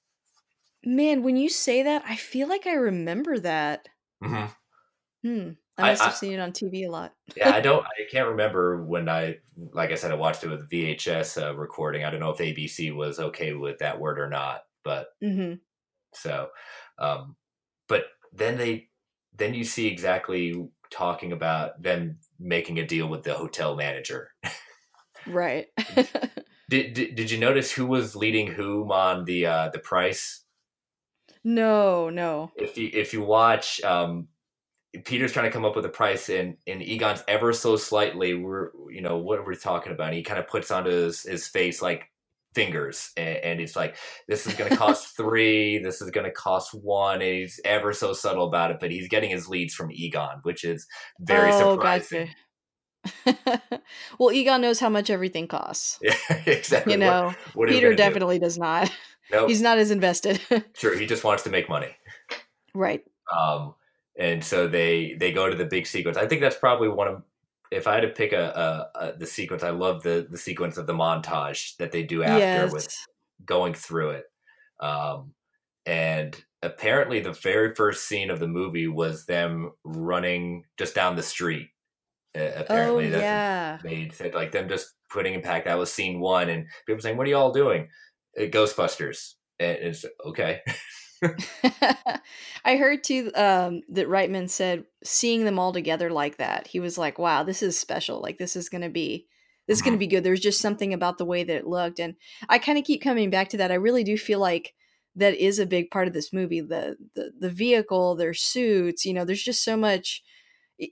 Man, 0.87 1.25
when 1.25 1.37
you 1.37 1.49
say 1.49 1.83
that, 1.83 2.05
I 2.07 2.15
feel 2.15 2.49
like 2.49 2.65
I 2.65 2.75
remember 2.75 3.41
that. 3.41 3.89
Mm-hmm. 4.23 4.47
Hmm. 5.29 5.51
I 5.77 5.91
must 5.91 6.03
I, 6.03 6.05
have 6.07 6.17
seen 6.17 6.33
it 6.33 6.39
on 6.39 6.53
TV 6.53 6.87
a 6.87 6.91
lot. 6.91 7.13
yeah, 7.37 7.51
I 7.51 7.61
don't. 7.61 7.85
I 7.85 8.11
can't 8.11 8.29
remember 8.29 8.85
when 8.85 9.09
I, 9.09 9.39
like 9.73 9.91
I 9.91 9.97
said, 9.97 10.13
I 10.13 10.15
watched 10.15 10.45
it 10.45 10.49
with 10.49 10.71
VHS 10.71 11.43
uh, 11.43 11.57
recording. 11.57 12.05
I 12.05 12.11
don't 12.11 12.21
know 12.21 12.31
if 12.31 12.39
ABC 12.39 12.95
was 12.95 13.19
okay 13.19 13.53
with 13.53 13.79
that 13.79 13.99
word 13.99 14.21
or 14.21 14.29
not, 14.29 14.63
but 14.85 15.09
mm-hmm. 15.23 15.55
so, 16.15 16.49
um, 17.01 17.35
but 17.89 18.05
then 18.33 18.57
they, 18.57 18.89
then 19.37 19.55
you 19.55 19.65
see 19.65 19.89
exactly 19.89 20.55
talking 20.91 21.33
about 21.33 21.83
them 21.83 22.19
making 22.39 22.79
a 22.79 22.87
deal 22.87 23.09
with 23.09 23.25
the 23.25 23.35
hotel 23.35 23.75
manager. 23.75 24.31
right. 25.27 25.67
did, 26.71 26.95
did 26.95 26.95
Did 27.17 27.31
you 27.31 27.39
notice 27.39 27.73
who 27.73 27.87
was 27.87 28.15
leading 28.15 28.47
whom 28.47 28.93
on 28.93 29.25
the 29.25 29.47
uh, 29.47 29.69
the 29.71 29.81
price? 29.81 30.45
No, 31.47 32.11
no. 32.11 32.51
If 32.57 32.77
you 32.77 32.91
if 32.93 33.13
you 33.13 33.23
watch, 33.23 33.81
um, 33.85 34.27
Peter's 35.05 35.31
trying 35.31 35.47
to 35.47 35.53
come 35.53 35.65
up 35.65 35.77
with 35.77 35.85
a 35.85 35.89
price, 35.89 36.29
and 36.29 36.57
and 36.67 36.83
Egon's 36.83 37.23
ever 37.29 37.53
so 37.53 37.77
slightly. 37.77 38.35
We're 38.35 38.71
you 38.91 39.01
know 39.01 39.19
what 39.19 39.39
we're 39.39 39.51
we 39.53 39.57
talking 39.57 39.93
about? 39.93 40.09
And 40.09 40.17
he 40.17 40.25
kind 40.25 40.41
of 40.41 40.49
puts 40.49 40.73
onto 40.73 40.91
his 40.91 41.23
his 41.23 41.47
face 41.47 41.81
like 41.81 42.11
fingers, 42.53 43.13
and, 43.17 43.37
and 43.37 43.61
it's 43.61 43.77
like 43.77 43.95
this 44.27 44.49
is 44.49 44.55
going 44.55 44.73
to 44.73 44.77
cost 44.77 45.17
three. 45.17 45.79
This 45.79 46.03
is 46.03 46.11
going 46.11 46.27
to 46.27 46.33
cost 46.33 46.75
one. 46.75 47.23
And 47.23 47.23
he's 47.23 47.61
ever 47.65 47.93
so 47.93 48.13
subtle 48.13 48.49
about 48.49 48.73
it, 48.73 48.79
but 48.81 48.91
he's 48.91 49.07
getting 49.07 49.31
his 49.31 49.47
leads 49.49 49.73
from 49.73 49.93
Egon, 49.93 50.41
which 50.43 50.65
is 50.65 50.89
very 51.21 51.53
oh, 51.53 51.77
surprising. 51.77 52.31
Gotcha. 53.25 53.63
well, 54.19 54.33
Egon 54.33 54.63
knows 54.63 54.81
how 54.81 54.89
much 54.89 55.11
everything 55.11 55.47
costs. 55.47 55.99
Yeah, 56.03 56.17
exactly. 56.47 56.95
You 56.95 56.99
know, 56.99 57.27
what, 57.27 57.55
what 57.55 57.69
Peter 57.69 57.95
definitely 57.95 58.41
do? 58.41 58.47
does 58.47 58.59
not. 58.59 58.91
Nope. 59.31 59.49
He's 59.49 59.63
not 59.63 59.79
as 59.79 59.91
invested. 59.91 60.41
sure, 60.75 60.97
he 60.99 61.07
just 61.07 61.25
wants 61.25 61.43
to 61.45 61.51
make 61.51 61.69
money. 61.69 61.97
Right. 62.75 63.03
Um, 63.37 63.75
and 64.19 64.43
so 64.43 64.69
they 64.69 65.17
they 65.19 65.33
go 65.33 65.49
to 65.49 65.57
the 65.57 65.65
big 65.65 65.87
sequence. 65.87 66.17
I 66.17 66.27
think 66.27 66.41
that's 66.41 66.57
probably 66.57 66.89
one 66.89 67.09
of 67.09 67.23
if 67.71 67.87
I 67.87 67.95
had 67.95 68.03
to 68.03 68.09
pick 68.09 68.33
a, 68.33 68.89
a, 68.95 69.07
a 69.07 69.17
the 69.17 69.27
sequence, 69.27 69.63
I 69.63 69.71
love 69.71 70.03
the 70.03 70.27
the 70.31 70.39
sequence 70.39 70.77
of 70.77 70.87
the 70.87 70.95
montage 70.95 71.77
that 71.77 71.93
they 71.93 72.03
do 72.03 72.23
after 72.23 72.39
yes. 72.39 72.73
with 72.73 72.97
going 73.45 73.75
through 73.75 74.11
it. 74.11 74.25
Um, 74.81 75.33
and 75.85 76.37
apparently, 76.63 77.21
the 77.21 77.33
very 77.33 77.75
first 77.75 78.07
scene 78.07 78.31
of 78.31 78.41
the 78.41 78.49
movie 78.49 78.89
was 78.89 79.27
them 79.27 79.73
running 79.85 80.65
just 80.79 80.95
down 80.95 81.17
the 81.17 81.23
street. 81.23 81.69
Uh, 82.37 82.53
apparently, 82.57 83.15
oh, 83.15 83.19
yeah. 83.19 83.79
made 83.83 84.15
like 84.35 84.53
them 84.53 84.69
just 84.69 84.95
putting 85.11 85.35
impact. 85.35 85.67
That 85.67 85.79
was 85.79 85.93
scene 85.93 86.21
one, 86.21 86.49
and 86.49 86.67
people 86.87 87.01
saying, 87.01 87.17
"What 87.17 87.27
are 87.27 87.31
you 87.31 87.37
all 87.37 87.53
doing?" 87.53 87.89
Ghostbusters, 88.39 89.35
and 89.59 89.79
it's 89.79 90.05
okay. 90.25 90.63
I 92.65 92.77
heard 92.77 93.03
too 93.05 93.31
um, 93.35 93.83
that 93.89 94.09
Reitman 94.09 94.49
said 94.51 94.85
seeing 95.05 95.45
them 95.45 95.59
all 95.59 95.73
together 95.73 96.11
like 96.11 96.37
that, 96.39 96.67
he 96.67 96.81
was 96.81 96.99
like, 96.99 97.19
"Wow, 97.19 97.43
this 97.43 97.63
is 97.63 97.79
special. 97.79 98.21
Like 98.21 98.39
this 98.39 98.57
is 98.57 98.69
gonna 98.69 98.91
be." 98.91 99.27
This 99.69 99.79
is 99.79 99.83
going 99.83 99.95
to 99.95 99.97
Mhm. 99.97 99.99
be 99.99 100.07
good. 100.07 100.23
There's 100.23 100.39
just 100.39 100.61
something 100.61 100.95
about 100.95 101.19
the 101.19 101.25
way 101.25 101.43
that 101.43 101.57
it 101.57 101.67
looked. 101.67 101.99
And 101.99 102.15
I 102.49 102.61
kind 102.61 102.79
of 102.79 102.85
keep 102.85 103.03
coming 103.03 103.31
back 103.31 103.49
to 103.49 103.57
that. 103.57 103.73
I 103.73 103.75
really 103.75 104.05
do 104.05 104.17
feel 104.17 104.39
like 104.39 104.75
that 105.17 105.35
is 105.35 105.59
a 105.59 105.67
big 105.67 105.91
part 105.91 106.07
of 106.07 106.15
this 106.15 106.33
movie. 106.33 106.61
The 106.61 106.97
the 107.17 107.33
the 107.37 107.51
vehicle, 107.51 108.15
their 108.15 108.33
suits, 108.33 109.05
you 109.05 109.13
know, 109.13 109.25
there's 109.25 109.43
just 109.43 109.65
so 109.65 109.77
much 109.77 110.23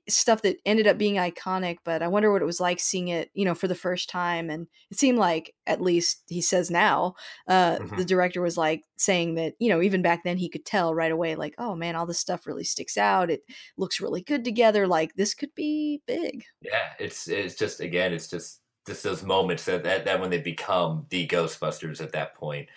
stuff 0.09 0.43
that 0.43 0.57
ended 0.65 0.87
up 0.87 0.97
being 0.99 1.17
iconic, 1.17 1.79
but 1.85 2.03
I 2.03 2.09
wonder 2.09 2.33
what 2.33 2.43
it 2.43 2.47
was 2.47 2.61
like 2.61 2.81
seeing 2.81 3.09
it, 3.09 3.31
you 3.35 3.45
know, 3.45 3.55
for 3.55 3.69
the 3.69 3.75
first 3.75 4.09
time. 4.09 4.49
And 4.51 4.67
it 4.91 4.99
seemed 4.99 5.19
like, 5.19 5.55
at 5.67 5.81
least 5.81 6.23
he 6.29 6.41
says 6.41 6.71
now, 6.71 7.15
uh, 7.49 7.79
Mhm. 7.79 7.97
the 7.97 8.05
director 8.05 8.41
was 8.41 8.57
like 8.57 8.85
saying 8.97 9.35
that, 9.35 9.55
you 9.59 9.69
know, 9.69 9.83
even 9.83 10.03
back 10.03 10.25
then 10.25 10.37
he 10.39 10.49
could 10.49 10.65
tell 10.65 10.95
right 10.95 11.13
away, 11.13 11.35
like, 11.37 11.55
oh 11.59 11.75
man, 11.75 11.97
all 11.97 12.07
this 12.07 12.19
stuff 12.21 12.47
really 12.47 12.65
sticks 12.65 12.97
out. 12.97 13.31
It 13.31 13.43
looks 13.77 14.01
really 14.01 14.23
good 14.23 14.45
together. 14.45 14.87
Like 14.87 15.15
this 15.17 15.35
could 15.35 15.55
be 15.55 16.03
big. 16.07 16.45
Yeah, 16.61 16.95
it's 16.99 17.29
it's 17.29 17.55
just 17.55 17.81
again, 17.81 18.13
it's 18.13 18.29
just 18.29 18.63
just 18.87 19.03
those 19.03 19.23
moments 19.23 19.65
that 19.67 19.85
that, 19.85 20.05
that 20.07 20.21
when 20.21 20.31
they 20.31 20.41
become 20.41 21.07
the 21.11 21.27
Ghostbusters 21.27 22.01
at 22.03 22.13
that 22.13 22.35
point, 22.35 22.69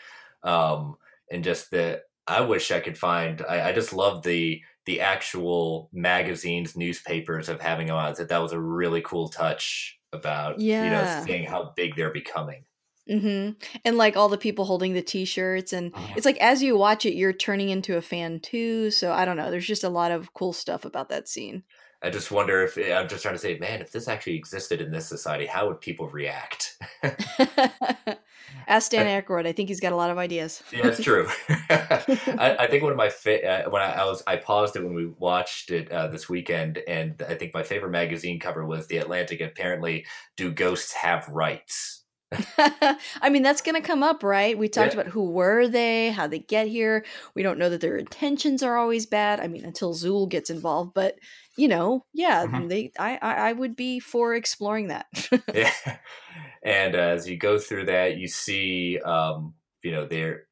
um, 0.44 0.98
and 1.32 1.44
just 1.44 1.72
the 1.72 2.04
I 2.28 2.42
wish 2.42 2.72
I 2.72 2.80
could 2.82 2.98
find. 2.98 3.42
I, 3.48 3.70
I 3.70 3.74
just 3.74 3.94
love 3.94 4.24
the 4.24 4.62
the 4.88 5.02
actual 5.02 5.90
magazines, 5.92 6.76
newspapers 6.76 7.50
of 7.50 7.62
having 7.62 7.88
them 7.88 7.98
out. 7.98 8.16
That 8.16 8.30
that 8.30 8.42
was 8.42 8.54
a 8.54 8.60
really 8.60 9.02
cool 9.02 9.28
touch 9.28 10.00
about 10.14 10.60
yeah. 10.60 10.86
you 10.86 10.90
know 10.90 11.26
seeing 11.26 11.46
how 11.46 11.74
big 11.76 11.96
they're 11.96 12.10
becoming. 12.10 12.64
hmm 13.08 13.52
And 13.86 13.98
like 13.98 14.16
all 14.16 14.30
the 14.30 14.38
people 14.38 14.66
holding 14.66 14.94
the 14.94 15.02
t-shirts 15.02 15.74
and 15.74 15.94
it's 16.16 16.26
like 16.26 16.38
as 16.38 16.64
you 16.64 16.78
watch 16.78 17.06
it 17.06 17.16
you're 17.16 17.34
turning 17.34 17.70
into 17.70 17.98
a 17.98 18.02
fan 18.02 18.40
too. 18.40 18.90
So 18.90 19.12
I 19.12 19.26
don't 19.26 19.38
know, 19.38 19.52
there's 19.52 19.68
just 19.68 19.84
a 19.84 19.90
lot 19.90 20.12
of 20.12 20.34
cool 20.34 20.54
stuff 20.54 20.86
about 20.86 21.10
that 21.10 21.28
scene. 21.28 21.64
I 22.02 22.10
just 22.10 22.32
wonder 22.32 22.64
if 22.64 22.78
I'm 22.78 23.10
just 23.10 23.24
trying 23.24 23.36
to 23.36 23.40
say, 23.40 23.58
man, 23.58 23.82
if 23.82 23.92
this 23.92 24.08
actually 24.08 24.36
existed 24.36 24.82
in 24.82 24.92
this 24.92 25.08
society, 25.08 25.48
how 25.48 25.68
would 25.68 25.82
people 25.82 26.08
react? 26.08 26.78
Ask 28.68 28.92
Dan 28.92 29.06
Aykroyd. 29.06 29.48
I 29.48 29.54
think 29.54 29.70
he's 29.70 29.80
got 29.80 29.94
a 29.94 29.96
lot 29.96 30.12
of 30.12 30.18
ideas. 30.18 30.62
Yeah, 30.72 30.84
that's 30.84 31.00
true. 31.00 31.28
I, 31.70 32.56
I 32.60 32.68
think 32.68 32.84
one 32.84 32.92
of 32.92 32.98
my 32.98 33.10
fa- 33.10 33.66
uh, 33.68 33.70
when 33.70 33.82
I, 33.82 33.94
I 33.94 34.06
was 34.06 34.22
I 34.28 34.36
paused 34.36 34.76
it 34.76 34.84
when 34.84 34.94
we 34.94 35.06
watched 35.08 35.72
it 35.72 35.92
uh, 35.92 36.08
this 36.08 36.28
weekend, 36.28 36.80
and 36.88 37.22
I 37.28 37.36
think 37.36 37.54
my 37.54 37.64
favorite 37.64 37.92
magazine 37.92 38.40
cover 38.40 38.66
was 38.66 38.88
the 38.88 38.98
Atlantic. 38.98 39.40
Apparently, 39.42 40.06
do 40.36 40.52
ghosts 40.52 40.94
have 40.94 41.28
rights? 41.30 42.04
I 42.58 43.30
mean, 43.30 43.42
that's 43.42 43.62
going 43.62 43.76
to 43.82 43.88
come 43.88 44.04
up, 44.04 44.22
right? 44.22 44.58
We 44.58 44.68
talked 44.68 44.94
Yeah. 44.94 45.00
about 45.02 45.12
who 45.12 45.32
were 45.32 45.68
they, 45.68 46.12
how 46.12 46.28
they 46.28 46.40
get 46.40 46.68
here. 46.68 47.06
We 47.36 47.42
don't 47.44 47.58
know 47.58 47.70
that 47.70 47.80
their 47.80 47.96
intentions 47.96 48.62
are 48.64 48.78
always 48.78 49.06
bad. 49.06 49.40
I 49.40 49.48
mean, 49.48 49.64
until 49.64 49.94
Zuul 49.94 50.28
gets 50.30 50.50
involved, 50.50 50.94
but 50.94 51.16
you 51.56 51.70
know, 51.70 52.06
yeah, 52.14 52.46
Mhm. 52.46 52.68
they 52.70 52.92
I, 53.00 53.18
I 53.22 53.34
I 53.50 53.54
would 53.54 53.76
be 53.78 54.00
for 54.02 54.36
exploring 54.36 54.90
that. 54.90 55.06
Yeah. 55.54 55.72
And 56.68 56.96
uh, 56.96 57.00
as 57.00 57.30
you 57.30 57.38
go 57.38 57.58
through 57.58 57.86
that, 57.86 58.18
you 58.18 58.28
see, 58.28 59.00
um, 59.00 59.54
you 59.84 59.94
know, 59.94 60.06
they're 60.06 60.48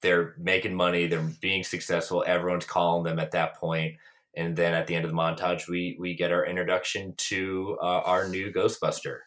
they're 0.00 0.36
making 0.38 0.76
money, 0.76 1.08
they're 1.08 1.28
being 1.40 1.64
successful. 1.64 2.22
Everyone's 2.24 2.64
calling 2.64 3.02
them 3.02 3.18
at 3.18 3.32
that 3.32 3.56
point, 3.56 3.96
and 4.36 4.54
then 4.54 4.74
at 4.74 4.86
the 4.86 4.94
end 4.94 5.04
of 5.04 5.10
the 5.10 5.16
montage, 5.16 5.66
we 5.66 5.96
we 5.98 6.14
get 6.14 6.30
our 6.30 6.46
introduction 6.46 7.14
to 7.16 7.76
uh, 7.82 8.02
our 8.04 8.28
new 8.28 8.52
Ghostbuster. 8.52 9.18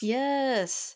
yes. 0.00 0.94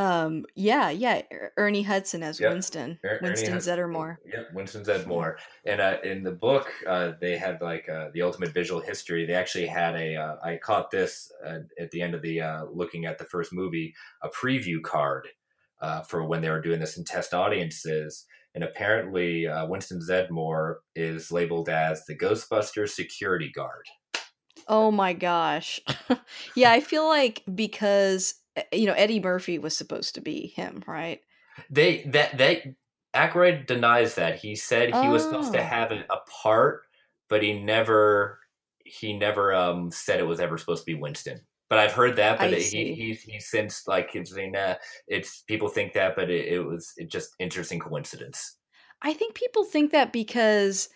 Um 0.00 0.46
yeah, 0.54 0.90
yeah, 0.90 1.22
Er- 1.32 1.52
Ernie 1.56 1.82
Hudson 1.82 2.22
as 2.22 2.40
Yep. 2.40 2.52
Winston. 2.52 2.98
Er- 3.04 3.08
Ernie 3.08 3.20
Winston 3.28 3.52
has- 3.54 3.66
Zeddemore. 3.66 4.16
Yep, 4.24 4.46
Winston 4.54 4.84
Zeddemore. 4.84 5.36
And 5.66 5.80
uh, 5.80 5.98
in 6.02 6.22
the 6.22 6.32
book, 6.32 6.72
uh, 6.86 7.12
they 7.20 7.36
had 7.36 7.60
like 7.60 7.88
uh, 7.88 8.08
the 8.14 8.22
ultimate 8.22 8.52
visual 8.54 8.80
history. 8.80 9.26
They 9.26 9.34
actually 9.34 9.66
had 9.66 9.94
a. 9.96 10.16
Uh, 10.16 10.36
I 10.42 10.56
caught 10.56 10.90
this 10.90 11.30
uh, 11.46 11.58
at 11.78 11.90
the 11.90 12.00
end 12.02 12.14
of 12.14 12.22
the 12.22 12.40
uh, 12.40 12.64
looking 12.72 13.04
at 13.04 13.18
the 13.18 13.24
first 13.24 13.52
movie, 13.52 13.94
a 14.22 14.28
preview 14.28 14.82
card 14.82 15.28
uh, 15.82 16.00
for 16.02 16.24
when 16.24 16.40
they 16.40 16.50
were 16.50 16.62
doing 16.62 16.80
this 16.80 16.96
in 16.96 17.04
test 17.04 17.34
audiences. 17.34 18.26
And 18.54 18.64
apparently, 18.64 19.46
uh, 19.46 19.66
Winston 19.66 20.00
Zeddemore 20.00 20.76
is 20.96 21.30
labeled 21.30 21.68
as 21.68 22.04
the 22.06 22.16
Ghostbuster 22.16 22.88
security 22.88 23.50
guard. 23.54 23.86
Oh 24.66 24.90
my 24.90 25.12
gosh. 25.12 25.80
yeah, 26.56 26.72
I 26.72 26.80
feel 26.80 27.06
like 27.06 27.42
because 27.54 28.34
you 28.72 28.86
know 28.86 28.94
Eddie 28.94 29.20
Murphy 29.20 29.58
was 29.58 29.76
supposed 29.76 30.14
to 30.14 30.20
be 30.20 30.48
him, 30.48 30.82
right? 30.86 31.20
They 31.70 32.02
that 32.04 32.36
they 32.38 32.74
Aykroyd 33.14 33.66
denies 33.66 34.14
that. 34.14 34.38
He 34.38 34.54
said 34.54 34.94
he 34.94 35.08
was 35.08 35.22
supposed 35.24 35.52
to 35.52 35.58
Oh. 35.58 35.62
have 35.62 35.90
a 35.92 36.18
part, 36.42 36.82
but 37.28 37.42
he 37.42 37.60
never 37.60 38.38
he 38.84 39.16
never 39.16 39.54
um 39.54 39.90
said 39.90 40.20
it 40.20 40.26
was 40.26 40.40
ever 40.40 40.58
supposed 40.58 40.84
to 40.84 40.92
be 40.92 41.00
Winston. 41.00 41.40
But 41.68 41.78
I've 41.78 41.92
heard 41.92 42.16
that, 42.16 42.38
but 42.38 42.52
I 42.52 42.56
he, 42.56 42.94
he 42.94 43.14
he 43.14 43.40
since 43.40 43.86
like 43.86 44.10
he's 44.10 44.34
saying 44.34 44.52
nah, 44.52 44.74
it's 45.06 45.42
people 45.42 45.68
think 45.68 45.92
that, 45.94 46.16
but 46.16 46.30
it, 46.30 46.46
it 46.46 46.60
was 46.60 46.92
it 46.96 47.10
just 47.10 47.34
interesting 47.38 47.78
coincidence. 47.78 48.56
I 49.02 49.12
think 49.12 49.34
people 49.34 49.64
think 49.64 49.92
that 49.92 50.12
because 50.12 50.88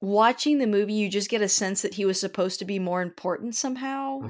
watching 0.00 0.58
the 0.58 0.66
movie 0.66 0.94
you 0.94 1.08
just 1.08 1.30
get 1.30 1.42
a 1.42 1.48
sense 1.48 1.82
that 1.82 1.94
he 1.94 2.04
was 2.04 2.18
supposed 2.18 2.58
to 2.58 2.64
be 2.64 2.78
more 2.78 3.02
important 3.02 3.54
somehow 3.54 4.20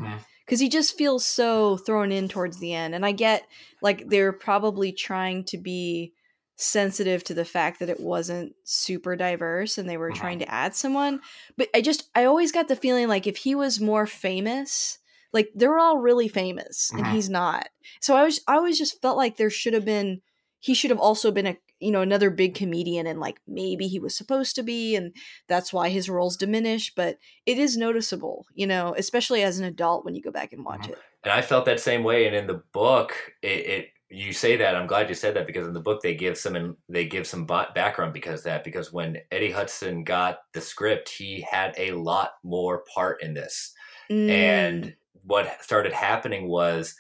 because 0.47 0.61
he 0.61 0.68
just 0.68 0.97
feels 0.97 1.24
so 1.24 1.76
thrown 1.78 2.12
in 2.12 2.28
towards 2.28 2.59
the 2.59 2.72
end 2.72 2.95
and 2.95 3.05
i 3.07 3.12
get 3.12 3.47
like 3.80 4.09
they're 4.09 4.32
probably 4.32 4.93
trying 4.93 5.45
to 5.45 5.59
be 5.59 6.12
sensitive 6.57 7.24
to 7.24 7.34
the 7.34 7.45
fact 7.45 7.80
that 7.80 7.88
it 7.88 7.99
wasn't 7.99 8.55
super 8.64 9.16
diverse 9.16 9.78
and 9.78 9.88
they 9.88 9.97
were 9.97 10.12
trying 10.12 10.38
to 10.38 10.49
add 10.51 10.74
someone 10.74 11.20
but 11.57 11.68
i 11.74 11.80
just 11.80 12.09
i 12.14 12.24
always 12.24 12.53
got 12.53 12.68
the 12.68 12.76
feeling 12.76 13.09
like 13.09 13.26
if 13.26 13.36
he 13.38 13.55
was 13.55 13.80
more 13.80 14.07
famous 14.07 14.99
like 15.32 15.49
they're 15.55 15.78
all 15.78 15.99
really 15.99 16.28
famous 16.28 16.93
and 16.97 17.07
Mhm. 17.07 17.11
he's 17.11 17.28
not 17.30 17.68
so 18.01 18.14
i 18.16 18.22
was 18.22 18.40
i 18.47 18.55
always 18.55 18.78
just 18.78 19.01
felt 19.01 19.16
like 19.16 19.36
there 19.36 19.51
should 19.51 19.74
have 19.74 19.84
been 19.84 20.20
he 20.63 20.75
should 20.75 20.91
have 20.91 21.01
also 21.01 21.31
been 21.31 21.47
a 21.47 21.57
you 21.81 21.91
know 21.91 22.01
another 22.01 22.31
big 22.31 22.55
comedian 22.55 23.07
and 23.07 23.21
like 23.21 23.39
maybe 23.47 23.89
he 23.89 23.99
was 23.99 24.17
supposed 24.17 24.55
to 24.57 24.63
be 24.63 24.97
and 24.97 25.15
that's 25.49 25.73
why 25.73 25.89
his 25.91 26.09
roles 26.09 26.37
diminish 26.37 26.95
but 26.95 27.19
it 27.45 27.59
is 27.59 27.77
noticeable 27.77 28.47
you 28.55 28.67
know 28.67 28.95
especially 28.97 29.43
as 29.43 29.59
an 29.59 29.65
adult 29.65 30.05
when 30.05 30.15
you 30.15 30.23
go 30.23 30.31
back 30.31 30.53
and 30.55 30.65
watch 30.65 30.87
Mhm. 30.87 30.93
it 30.93 30.99
And 31.25 31.33
I 31.33 31.43
felt 31.43 31.67
that 31.67 31.79
same 31.81 32.03
way. 32.03 32.27
And 32.27 32.35
in 32.35 32.47
the 32.49 32.63
book, 32.73 33.15
it, 33.43 33.67
it 33.75 33.89
you 34.09 34.33
say 34.33 34.57
that 34.57 34.75
I'm 34.77 34.89
glad 34.89 35.09
you 35.09 35.15
said 35.15 35.35
that 35.37 35.47
because 35.47 35.67
in 35.69 35.73
the 35.73 35.81
book 35.89 36.03
they 36.03 36.15
give 36.15 36.37
some 36.37 36.77
they 36.89 37.05
give 37.07 37.27
some 37.27 37.47
ba- 37.47 37.71
background 37.75 38.13
because 38.13 38.41
of 38.41 38.45
that 38.45 38.65
because 38.65 38.93
when 38.93 39.19
Eddie 39.31 39.53
Hudson 39.53 40.05
got 40.05 40.41
the 40.53 40.61
script, 40.61 41.09
he 41.09 41.41
had 41.49 41.75
a 41.79 41.93
lot 41.93 42.33
more 42.43 42.85
part 42.95 43.23
in 43.23 43.35
this. 43.35 43.73
Mm, 44.11 44.29
And 44.31 44.97
what 45.23 45.63
started 45.63 45.93
happening 45.93 46.49
was 46.49 46.95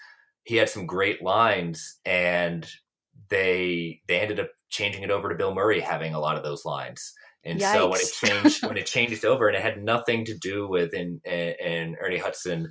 he 0.44 0.56
had 0.56 0.68
some 0.70 0.86
great 0.86 1.20
lines, 1.22 1.98
and 2.04 2.66
they 3.32 4.00
they 4.06 4.20
ended 4.20 4.38
up 4.38 4.50
changing 4.70 5.02
it 5.02 5.10
over 5.10 5.28
to 5.28 5.34
Bill 5.34 5.54
Murray 5.54 5.80
having 5.80 6.14
a 6.14 6.20
lot 6.20 6.36
of 6.36 6.44
those 6.44 6.64
lines. 6.64 7.12
And 7.44 7.60
so 7.60 7.88
when 7.88 8.00
it 8.00 8.12
changed 8.22 8.64
when 8.66 8.76
it 8.76 8.86
changed 8.86 9.24
over, 9.24 9.48
and 9.48 9.56
it 9.56 9.62
had 9.62 9.82
nothing 9.82 10.24
to 10.26 10.34
do 10.38 10.68
with 10.68 10.92
and 10.94 11.20
and 11.26 11.96
Ernie 12.00 12.18
Hudson 12.18 12.70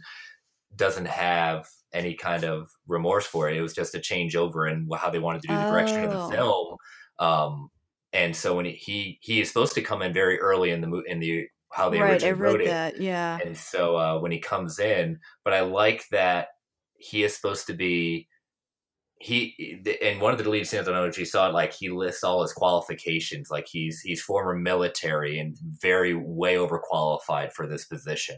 doesn't 0.76 1.08
have 1.08 1.66
any 1.94 2.14
kind 2.16 2.46
of 2.46 2.70
remorse 2.88 3.26
for 3.26 3.50
it. 3.50 3.58
It 3.58 3.62
was 3.62 3.74
just 3.74 3.96
a 3.96 4.00
change 4.00 4.36
over 4.38 4.66
in 4.68 4.88
how 4.98 5.10
they 5.10 5.20
wanted 5.20 5.42
to 5.42 5.50
do 5.50 5.58
the 5.58 5.64
direction 5.66 6.04
of 6.06 6.12
Oh. 6.14 6.30
the 6.30 6.36
film. 6.36 6.78
Um, 7.20 7.70
and 8.14 8.36
so 8.36 8.56
when 8.56 8.66
he, 8.66 9.20
he 9.22 9.42
is 9.42 9.48
supposed 9.50 9.74
to 9.76 9.82
come 9.82 10.02
in 10.02 10.14
very 10.14 10.40
early 10.40 10.72
in 10.72 10.82
the 10.82 11.02
in 11.08 11.20
the 11.20 11.48
how 11.72 11.90
they 11.90 12.00
right 12.02 12.22
i 12.24 12.30
originally 12.30 12.42
wrote 12.42 12.62
it. 12.62 13.00
yeah 13.00 13.38
And 13.44 13.56
so 13.58 13.96
uh, 13.98 14.20
when 14.20 14.32
he 14.32 14.40
comes 14.40 14.80
in, 14.80 15.20
but 15.44 15.54
I 15.54 15.62
like 15.62 16.04
that 16.12 16.48
he 16.98 17.24
is 17.24 17.36
supposed 17.36 17.68
to 17.68 17.74
be 17.74 18.28
he 19.22 19.82
in 20.02 20.20
one 20.20 20.32
of 20.32 20.38
the 20.38 20.44
deleted 20.44 20.68
scenes. 20.68 20.88
I 20.88 20.92
don't 20.92 21.02
know 21.02 21.06
if 21.08 21.18
you 21.18 21.26
saw 21.26 21.48
it. 21.50 21.54
Like 21.54 21.74
he 21.74 21.90
lists 21.90 22.24
all 22.24 22.42
his 22.42 22.54
qualifications. 22.54 23.50
Like 23.52 23.68
he's 23.68 24.02
he's 24.02 24.22
former 24.22 24.56
military 24.56 25.40
and 25.40 25.56
very 25.62 26.14
way 26.16 26.56
overqualified 26.56 27.54
for 27.54 27.68
this 27.68 27.86
position. 27.86 28.38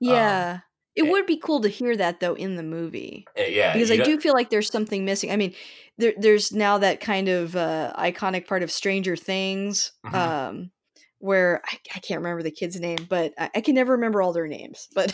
yeah 0.00 0.60
it 0.96 1.04
eh 1.06 1.10
would 1.10 1.26
be 1.26 1.36
cool 1.38 1.60
to 1.60 1.68
hear 1.68 1.96
that 1.96 2.20
though 2.20 2.34
in 2.34 2.56
the 2.56 2.62
movie 2.62 3.24
Uh, 3.38 3.42
yeah, 3.42 3.72
because 3.72 3.90
I 3.90 3.96
don't- 3.96 4.20
feel 4.22 4.34
like 4.34 4.50
there's 4.50 4.70
something 4.70 5.04
missing. 5.04 5.30
I 5.30 5.36
mean, 5.36 5.54
there, 5.98 6.14
there's 6.18 6.52
now 6.52 6.78
that 6.78 7.00
kind 7.00 7.28
of 7.28 7.54
uh, 7.56 7.92
iconic 7.96 8.46
part 8.46 8.62
of 8.62 8.70
Stranger 8.72 9.16
Things, 9.16 9.92
Mhm. 10.04 10.14
um, 10.14 10.70
where 11.18 11.60
I, 11.64 11.78
I 11.94 11.98
can't 12.00 12.20
remember 12.20 12.42
the 12.42 12.50
kid's 12.50 12.78
name, 12.80 13.06
but 13.08 13.32
I, 13.38 13.50
I 13.56 13.60
can 13.60 13.74
never 13.76 13.92
remember 13.92 14.20
all 14.20 14.32
their 14.32 14.48
names. 14.48 14.88
But 14.94 15.12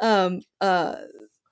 um, 0.00 0.40
uh, 0.60 0.96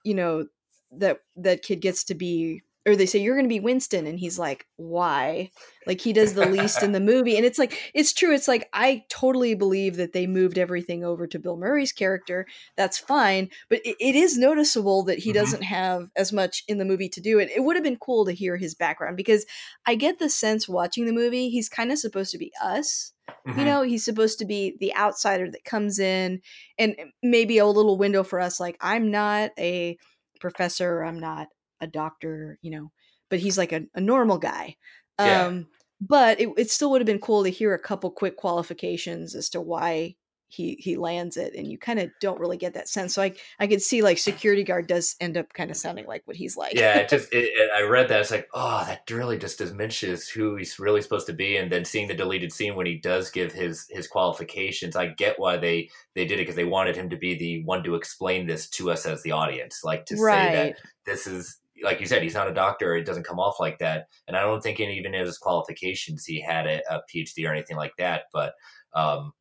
you 0.05 0.15
know 0.15 0.47
that 0.93 1.21
that 1.37 1.63
kid 1.63 1.81
gets 1.83 2.05
to 2.05 2.15
be 2.15 2.63
or 2.87 2.95
they 2.95 3.07
say 3.07 3.19
you're 3.19 3.35
going 3.35 3.45
to 3.45 3.49
be 3.49 3.61
Winston 3.61 4.07
and 4.07 4.19
he's 4.19 4.39
like 4.39 4.67
why 4.77 5.51
like 5.87 6.01
he 6.01 6.13
does 6.13 6.35
the 6.35 6.47
least 6.47 6.83
in 6.83 6.93
the 6.93 7.01
movie 7.13 7.37
and 7.37 7.45
it's 7.45 7.59
like 7.59 7.91
it's 7.95 8.13
true 8.13 8.33
it's 8.33 8.49
like 8.49 8.69
I 8.73 9.05
totally 9.09 9.55
believe 9.55 9.97
that 9.97 10.13
they 10.13 10.27
moved 10.27 10.57
everything 10.57 11.05
over 11.05 11.27
to 11.27 11.39
Bill 11.39 11.57
Murray's 11.57 11.93
character 11.93 12.47
that's 12.77 12.99
fine 12.99 13.51
but 13.69 13.81
it, 13.85 13.97
it 13.99 14.15
is 14.15 14.39
noticeable 14.39 15.03
that 15.05 15.19
he 15.19 15.31
mm-hmm. 15.31 15.39
doesn't 15.39 15.63
have 15.63 16.09
as 16.17 16.33
much 16.33 16.63
in 16.69 16.79
the 16.79 16.85
movie 16.85 17.09
to 17.11 17.21
do 17.21 17.39
it 17.39 17.51
it 17.55 17.65
would 17.65 17.77
have 17.77 17.85
been 17.85 17.99
cool 17.99 18.25
to 18.25 18.33
hear 18.33 18.57
his 18.57 18.75
background 18.75 19.17
because 19.17 19.45
I 19.87 19.97
get 19.97 20.19
the 20.19 20.31
sense 20.31 20.69
watching 20.69 21.07
the 21.07 21.13
movie 21.13 21.51
he's 21.51 21.69
kind 21.69 21.91
of 21.91 21.99
supposed 21.99 22.31
to 22.33 22.39
be 22.39 22.53
us 22.63 23.13
Mm-hmm. 23.47 23.59
You 23.59 23.65
know, 23.65 23.83
he's 23.83 24.05
supposed 24.05 24.39
to 24.39 24.45
be 24.45 24.77
the 24.79 24.95
outsider 24.95 25.51
that 25.51 25.65
comes 25.65 25.99
in 25.99 26.41
and 26.79 26.95
maybe 27.25 27.59
a 27.59 27.67
little 27.67 27.99
window 27.99 28.23
for 28.23 28.41
us 28.41 28.61
like 28.61 28.77
I'm 28.81 29.11
not 29.11 29.51
a 29.59 29.99
professor, 30.41 31.03
I'm 31.03 31.19
not 31.19 31.49
a 31.81 31.87
doctor, 31.87 32.59
you 32.63 32.71
know, 32.71 32.91
but 33.29 33.39
he's 33.39 33.59
like 33.59 33.73
a, 33.73 33.83
a 33.95 34.01
normal 34.01 34.39
guy. 34.39 34.77
Yeah. 35.19 35.47
Um, 35.47 35.67
but 36.01 36.41
it, 36.41 36.51
it 36.57 36.71
still 36.71 36.91
would 36.91 37.01
have 37.01 37.07
been 37.07 37.19
cool 37.19 37.45
to 37.45 37.51
hear 37.51 37.73
a 37.75 37.79
couple 37.79 38.11
quick 38.11 38.37
qualifications 38.37 39.35
as 39.35 39.49
to 39.51 39.61
why 39.61 40.17
he 40.49 40.77
he 40.79 40.97
lands 40.97 41.37
it 41.37 41.55
and 41.55 41.67
you 41.67 41.77
kind 41.77 41.99
of 41.99 42.09
don't 42.21 42.39
really 42.39 42.57
get 42.57 42.75
that 42.75 42.89
sense 42.89 43.13
so 43.15 43.21
i 43.21 43.33
i 43.59 43.67
could 43.67 43.83
see 43.83 44.01
like 44.01 44.17
security 44.17 44.63
guard 44.63 44.87
does 44.87 45.17
end 45.21 45.37
up 45.37 45.53
kind 45.53 45.71
of 45.73 45.77
sounding 45.77 46.07
like 46.07 46.23
what 46.25 46.37
he's 46.37 46.57
like 46.57 46.75
yeah 46.75 46.99
it 46.99 47.09
just 47.09 47.29
it, 47.33 47.47
it, 47.47 47.71
i 47.75 47.83
read 47.83 48.09
that 48.09 48.21
it's 48.21 48.31
like 48.31 48.49
oh 48.55 48.85
that 48.87 49.09
really 49.11 49.37
just 49.37 49.59
diminishes 49.59 50.29
who 50.29 50.55
he's 50.55 50.79
really 50.79 51.03
supposed 51.03 51.27
to 51.27 51.33
be 51.33 51.57
and 51.57 51.71
then 51.73 51.85
seeing 51.85 52.07
the 52.07 52.15
deleted 52.15 52.53
scene 52.53 52.77
when 52.77 52.87
he 52.87 52.97
does 52.97 53.29
give 53.31 53.53
his 53.53 53.87
his 53.91 54.07
qualifications 54.07 54.95
i 54.95 55.07
get 55.07 55.39
why 55.39 55.57
they 55.57 55.91
they 56.15 56.25
did 56.25 56.35
it 56.35 56.43
because 56.43 56.55
they 56.55 56.65
wanted 56.65 56.95
him 56.95 57.11
to 57.11 57.17
be 57.17 57.35
the 57.35 57.65
one 57.65 57.83
to 57.83 57.97
explain 57.97 58.47
this 58.47 58.69
to 58.69 58.91
us 58.91 59.05
as 59.05 59.23
the 59.23 59.33
audience 59.33 59.83
like 59.83 60.07
to 60.07 60.15
right. 60.17 60.47
say 60.47 60.55
that 60.55 60.77
this 61.05 61.27
is 61.27 61.59
like 61.83 62.01
you 62.01 62.07
said, 62.07 62.23
he's 62.23 62.35
not 62.35 62.49
a 62.49 62.55
doctor. 62.55 62.97
It 62.97 63.05
doesn't 63.05 63.27
come 63.27 63.39
off 63.39 63.61
like 63.61 63.79
that. 63.79 64.07
And 64.27 64.37
I 64.37 64.43
don't 64.43 64.63
think 64.63 64.81
in 64.81 64.91
even 64.91 65.15
in 65.15 65.27
his 65.27 65.39
qualifications 65.39 66.25
he 66.25 66.41
had 66.41 66.67
a, 66.67 66.81
a 66.91 67.01
PhD 67.13 67.47
or 67.49 67.53
anything 67.53 67.77
like 67.77 67.93
that. 67.99 68.25
But 68.33 68.55
um, 68.95 69.33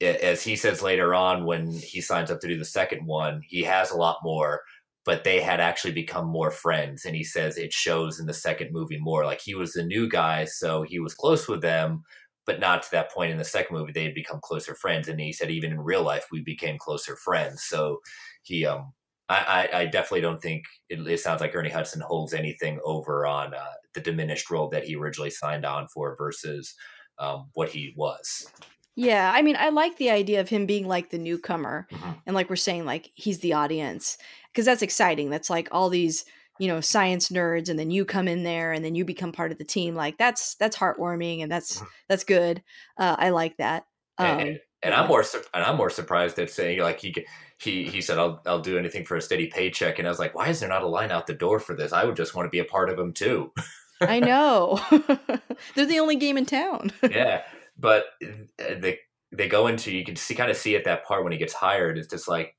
as 0.00 0.42
he 0.42 0.56
says 0.56 0.82
later 0.82 1.14
on 1.14 1.44
when 1.44 1.72
he 1.72 2.00
signs 2.00 2.30
up 2.30 2.40
to 2.40 2.48
do 2.48 2.58
the 2.58 2.64
second 2.64 3.06
one, 3.06 3.42
he 3.46 3.62
has 3.62 3.90
a 3.90 3.96
lot 3.96 4.18
more, 4.22 4.62
but 5.04 5.24
they 5.24 5.40
had 5.40 5.60
actually 5.60 5.92
become 5.92 6.26
more 6.26 6.50
friends. 6.50 7.04
And 7.04 7.14
he 7.14 7.24
says 7.24 7.56
it 7.56 7.72
shows 7.72 8.18
in 8.18 8.26
the 8.26 8.34
second 8.34 8.70
movie 8.72 8.98
more. 8.98 9.24
Like 9.24 9.40
he 9.42 9.54
was 9.54 9.72
the 9.72 9.84
new 9.84 10.08
guy, 10.08 10.46
so 10.46 10.82
he 10.82 10.98
was 10.98 11.14
close 11.14 11.46
with 11.48 11.60
them, 11.60 12.02
but 12.46 12.60
not 12.60 12.82
to 12.84 12.90
that 12.92 13.12
point 13.12 13.32
in 13.32 13.38
the 13.38 13.44
second 13.44 13.76
movie. 13.76 13.92
They 13.92 14.04
had 14.04 14.14
become 14.14 14.40
closer 14.42 14.74
friends. 14.74 15.08
And 15.08 15.20
he 15.20 15.32
said 15.32 15.50
even 15.50 15.72
in 15.72 15.80
real 15.80 16.02
life 16.02 16.26
we 16.32 16.42
became 16.42 16.78
closer 16.78 17.16
friends. 17.16 17.64
So 17.64 17.98
he 18.42 18.64
um 18.64 18.92
I, 19.30 19.68
I, 19.72 19.86
definitely 19.86 20.22
don't 20.22 20.42
think 20.42 20.64
it, 20.88 21.06
it, 21.06 21.20
sounds 21.20 21.40
like 21.40 21.54
Ernie 21.54 21.70
Hudson 21.70 22.00
holds 22.00 22.34
anything 22.34 22.80
over 22.84 23.26
on 23.26 23.54
uh, 23.54 23.64
the 23.94 24.00
diminished 24.00 24.50
role 24.50 24.68
that 24.70 24.84
he 24.84 24.96
originally 24.96 25.30
signed 25.30 25.64
on 25.64 25.86
for 25.88 26.16
versus 26.16 26.74
um, 27.18 27.48
what 27.54 27.68
he 27.68 27.94
was. 27.96 28.50
Yeah, 28.96 29.30
I 29.32 29.42
mean, 29.42 29.56
I 29.58 29.68
like 29.68 29.96
the 29.96 30.10
idea 30.10 30.40
of 30.40 30.48
him 30.48 30.66
being 30.66 30.88
like 30.88 31.10
the 31.10 31.18
newcomer, 31.18 31.86
mm-hmm. 31.92 32.10
and 32.26 32.34
like 32.34 32.50
we're 32.50 32.56
saying, 32.56 32.84
like 32.84 33.12
he's 33.14 33.38
the 33.38 33.52
audience 33.52 34.18
because 34.52 34.66
that's 34.66 34.82
exciting. 34.82 35.30
That's 35.30 35.48
like 35.48 35.68
all 35.70 35.88
these 35.88 36.24
you 36.58 36.66
know 36.66 36.80
science 36.80 37.28
nerds, 37.28 37.68
and 37.68 37.78
then 37.78 37.90
you 37.90 38.04
come 38.04 38.26
in 38.26 38.42
there, 38.42 38.72
and 38.72 38.84
then 38.84 38.96
you 38.96 39.04
become 39.04 39.32
part 39.32 39.52
of 39.52 39.58
the 39.58 39.64
team. 39.64 39.94
Like 39.94 40.18
that's 40.18 40.56
that's 40.56 40.76
heartwarming, 40.76 41.42
and 41.42 41.50
that's 41.50 41.76
mm-hmm. 41.76 41.86
that's 42.08 42.24
good. 42.24 42.62
Uh, 42.98 43.14
I 43.16 43.30
like 43.30 43.56
that. 43.58 43.84
Um, 44.18 44.38
and, 44.40 44.60
and, 44.82 44.94
I'm 44.94 45.08
more 45.08 45.24
and 45.54 45.64
I'm 45.64 45.76
more 45.76 45.90
surprised 45.90 46.38
at 46.38 46.50
saying 46.50 46.80
like 46.80 47.00
he 47.00 47.14
he 47.58 47.84
he 47.84 48.00
said 48.00 48.18
I'll 48.18 48.40
I'll 48.46 48.60
do 48.60 48.78
anything 48.78 49.04
for 49.04 49.16
a 49.16 49.22
steady 49.22 49.46
paycheck, 49.46 49.98
and 49.98 50.08
I 50.08 50.10
was 50.10 50.18
like, 50.18 50.34
why 50.34 50.48
is 50.48 50.60
there 50.60 50.68
not 50.68 50.82
a 50.82 50.88
line 50.88 51.10
out 51.10 51.26
the 51.26 51.34
door 51.34 51.58
for 51.58 51.74
this? 51.74 51.92
I 51.92 52.04
would 52.04 52.16
just 52.16 52.34
want 52.34 52.46
to 52.46 52.50
be 52.50 52.60
a 52.60 52.64
part 52.64 52.90
of 52.90 52.96
them 52.96 53.12
too. 53.12 53.52
I 54.00 54.20
know. 54.20 54.80
They're 55.74 55.86
the 55.86 56.00
only 56.00 56.16
game 56.16 56.36
in 56.38 56.46
town. 56.46 56.92
yeah 57.10 57.42
but 57.80 58.04
uh, 58.22 58.74
they 58.78 58.98
they 59.32 59.48
go 59.48 59.66
into 59.66 59.90
you 59.90 60.04
can 60.04 60.16
see 60.16 60.34
kind 60.34 60.50
of 60.50 60.56
see 60.56 60.76
at 60.76 60.84
that 60.84 61.04
part 61.04 61.24
when 61.24 61.32
he 61.32 61.38
gets 61.38 61.54
hired 61.54 61.98
it's 61.98 62.08
just 62.08 62.28
like 62.28 62.54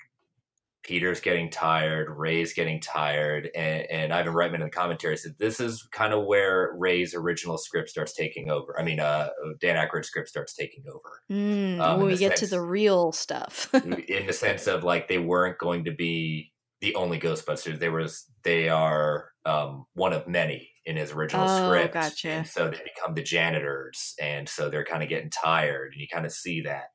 Peter's 0.83 1.19
getting 1.19 1.49
tired, 1.49 2.09
Ray's 2.09 2.53
getting 2.53 2.79
tired, 2.79 3.49
and, 3.55 3.85
and 3.91 4.13
Ivan 4.13 4.33
Reitman 4.33 4.55
in 4.55 4.61
the 4.61 4.69
commentary 4.69 5.15
said 5.15 5.35
this 5.37 5.59
is 5.59 5.87
kind 5.91 6.13
of 6.13 6.25
where 6.25 6.73
Ray's 6.77 7.13
original 7.13 7.57
script 7.57 7.89
starts 7.89 8.13
taking 8.13 8.49
over. 8.49 8.79
I 8.79 8.83
mean, 8.83 8.99
uh, 8.99 9.29
Dan 9.59 9.75
Aykroyd's 9.75 10.07
script 10.07 10.29
starts 10.29 10.55
taking 10.55 10.83
over. 10.91 11.21
Mm, 11.31 11.79
um, 11.79 11.99
when 11.99 12.07
we 12.07 12.17
get 12.17 12.37
sense, 12.37 12.49
to 12.49 12.55
the 12.55 12.61
real 12.61 13.11
stuff, 13.11 13.69
in 13.73 14.27
the 14.27 14.33
sense 14.33 14.67
of 14.67 14.83
like 14.83 15.07
they 15.07 15.19
weren't 15.19 15.59
going 15.59 15.85
to 15.85 15.91
be 15.91 16.51
the 16.81 16.95
only 16.95 17.19
Ghostbusters. 17.19 17.79
They 17.79 17.89
was 17.89 18.25
they 18.43 18.69
are 18.69 19.29
um, 19.45 19.85
one 19.93 20.13
of 20.13 20.27
many 20.27 20.69
in 20.85 20.97
his 20.97 21.11
original 21.11 21.47
oh, 21.47 21.67
script. 21.67 21.93
Gotcha. 21.93 22.29
And 22.29 22.47
so 22.47 22.69
they 22.69 22.81
become 22.95 23.13
the 23.13 23.23
janitors, 23.23 24.15
and 24.19 24.49
so 24.49 24.69
they're 24.69 24.85
kind 24.85 25.03
of 25.03 25.09
getting 25.09 25.29
tired, 25.29 25.91
and 25.93 26.01
you 26.01 26.07
kind 26.11 26.25
of 26.25 26.31
see 26.31 26.61
that. 26.61 26.85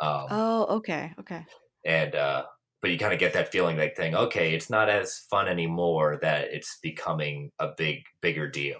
Um, 0.00 0.26
oh, 0.30 0.66
okay, 0.76 1.12
okay. 1.20 1.44
And 1.84 2.14
uh, 2.14 2.44
but 2.80 2.90
you 2.90 2.98
kind 2.98 3.12
of 3.12 3.18
get 3.18 3.32
that 3.32 3.50
feeling 3.50 3.76
like 3.76 3.96
thing. 3.96 4.14
Okay, 4.14 4.54
it's 4.54 4.70
not 4.70 4.88
as 4.88 5.18
fun 5.30 5.48
anymore. 5.48 6.18
That 6.20 6.48
it's 6.52 6.78
becoming 6.82 7.50
a 7.58 7.68
big, 7.76 8.04
bigger 8.20 8.48
deal. 8.48 8.78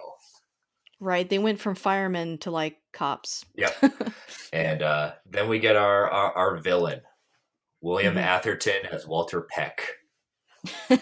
Right. 0.99 1.29
They 1.29 1.39
went 1.39 1.59
from 1.59 1.75
firemen 1.75 2.39
to 2.39 2.51
like 2.51 2.77
cops. 2.91 3.45
Yep. 3.55 3.93
and 4.53 4.81
uh, 4.81 5.13
then 5.25 5.47
we 5.47 5.59
get 5.59 5.75
our 5.75 6.09
our, 6.09 6.33
our 6.33 6.57
villain, 6.57 7.01
William 7.81 8.15
mm-hmm. 8.15 8.23
Atherton 8.23 8.85
as 8.91 9.07
Walter 9.07 9.41
Peck. 9.41 9.81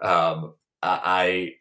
um, 0.00 0.54
I 0.82 1.54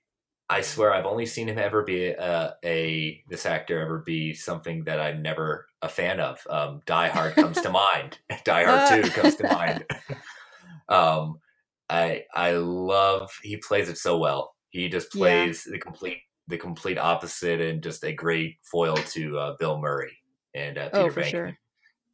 I 0.50 0.62
swear 0.62 0.94
I've 0.94 1.06
only 1.06 1.26
seen 1.26 1.50
him 1.50 1.58
ever 1.58 1.84
be 1.84 2.08
a, 2.08 2.56
a 2.64 3.24
this 3.28 3.46
actor 3.46 3.80
ever 3.82 4.00
be 4.00 4.34
something 4.34 4.86
that 4.86 5.00
I'm 5.00 5.22
never 5.22 5.68
a 5.82 5.90
fan 5.90 6.20
of. 6.20 6.46
Um, 6.50 6.82
Die 6.86 7.10
Hard 7.10 7.36
comes 7.36 7.60
to 7.62 7.70
mind. 7.72 8.20
Die 8.46 8.64
Hard 8.64 9.04
Two 9.04 9.10
comes 9.12 9.36
to 9.36 9.44
mind. 9.54 9.86
um, 10.88 11.40
I 11.90 12.24
I 12.34 12.52
love 12.54 13.32
he 13.44 13.58
plays 13.58 13.90
it 13.90 13.98
so 13.98 14.18
well. 14.18 14.56
He 14.70 14.88
just 14.88 15.12
plays 15.12 15.66
yeah. 15.66 15.74
the 15.74 15.80
complete 15.80 16.20
the 16.48 16.58
complete 16.58 16.98
opposite 16.98 17.60
and 17.60 17.84
just 17.84 18.06
a 18.06 18.14
great 18.14 18.56
foil 18.64 18.96
to 18.96 19.38
uh, 19.38 19.56
Bill 19.60 19.80
Murray 19.80 20.18
and 20.56 20.78
uh, 20.78 20.90
Peter 20.90 21.04
oh, 21.04 21.10
for 21.10 21.22
Venkman. 21.22 21.30
Sure. 21.30 21.58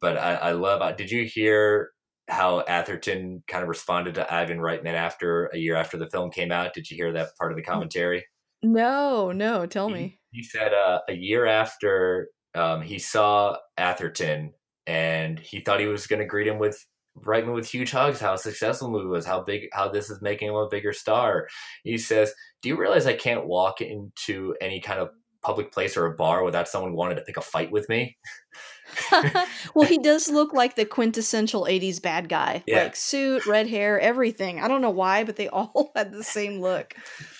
But 0.00 0.18
I, 0.18 0.34
I 0.34 0.52
love. 0.52 0.82
Uh, 0.82 0.92
did 0.92 1.10
you 1.10 1.24
hear 1.24 1.92
how 2.28 2.60
Atherton 2.60 3.42
kind 3.48 3.62
of 3.62 3.68
responded 3.68 4.14
to 4.14 4.32
Ivan 4.32 4.58
Reitman 4.58 4.94
after 4.94 5.46
a 5.46 5.58
year 5.58 5.76
after 5.76 5.96
the 5.96 6.08
film 6.08 6.30
came 6.30 6.50
out. 6.50 6.72
Did 6.72 6.90
you 6.90 6.96
hear 6.96 7.12
that 7.12 7.36
part 7.38 7.52
of 7.52 7.56
the 7.56 7.62
commentary? 7.62 8.24
No, 8.62 9.30
no. 9.32 9.66
Tell 9.66 9.88
he, 9.88 9.94
me. 9.94 10.18
He 10.32 10.42
said 10.42 10.72
uh, 10.72 11.00
a 11.08 11.14
year 11.14 11.46
after 11.46 12.28
um, 12.54 12.80
he 12.80 12.98
saw 12.98 13.56
Atherton 13.76 14.52
and 14.86 15.38
he 15.38 15.60
thought 15.60 15.80
he 15.80 15.86
was 15.86 16.06
going 16.06 16.20
to 16.20 16.26
greet 16.26 16.46
him 16.46 16.58
with 16.58 16.84
Reitman 17.18 17.54
with 17.54 17.68
huge 17.68 17.90
hugs. 17.90 18.20
How 18.20 18.36
successful 18.36 18.88
the 18.88 18.98
movie 18.98 19.08
was. 19.08 19.26
How 19.26 19.42
big. 19.42 19.68
How 19.72 19.88
this 19.88 20.10
is 20.10 20.20
making 20.20 20.48
him 20.48 20.56
a 20.56 20.68
bigger 20.68 20.92
star. 20.92 21.48
He 21.84 21.96
says, 21.96 22.32
"Do 22.60 22.68
you 22.68 22.76
realize 22.76 23.06
I 23.06 23.14
can't 23.14 23.46
walk 23.46 23.80
into 23.80 24.54
any 24.60 24.80
kind 24.80 24.98
of 24.98 25.10
public 25.42 25.70
place 25.72 25.96
or 25.96 26.06
a 26.06 26.16
bar 26.16 26.42
without 26.42 26.68
someone 26.68 26.94
wanting 26.94 27.16
to 27.16 27.22
pick 27.22 27.36
a 27.36 27.40
fight 27.40 27.70
with 27.70 27.88
me?" 27.88 28.16
well, 29.74 29.86
he 29.86 29.98
does 29.98 30.28
look 30.28 30.52
like 30.52 30.76
the 30.76 30.84
quintessential 30.84 31.64
80s 31.64 32.00
bad 32.00 32.28
guy. 32.28 32.62
Yeah. 32.66 32.84
Like 32.84 32.96
suit, 32.96 33.46
red 33.46 33.68
hair, 33.68 33.98
everything. 33.98 34.60
I 34.60 34.68
don't 34.68 34.80
know 34.82 34.90
why, 34.90 35.24
but 35.24 35.36
they 35.36 35.48
all 35.50 35.92
had 35.94 36.12
the 36.12 36.24
same 36.24 36.60
look. 36.60 36.94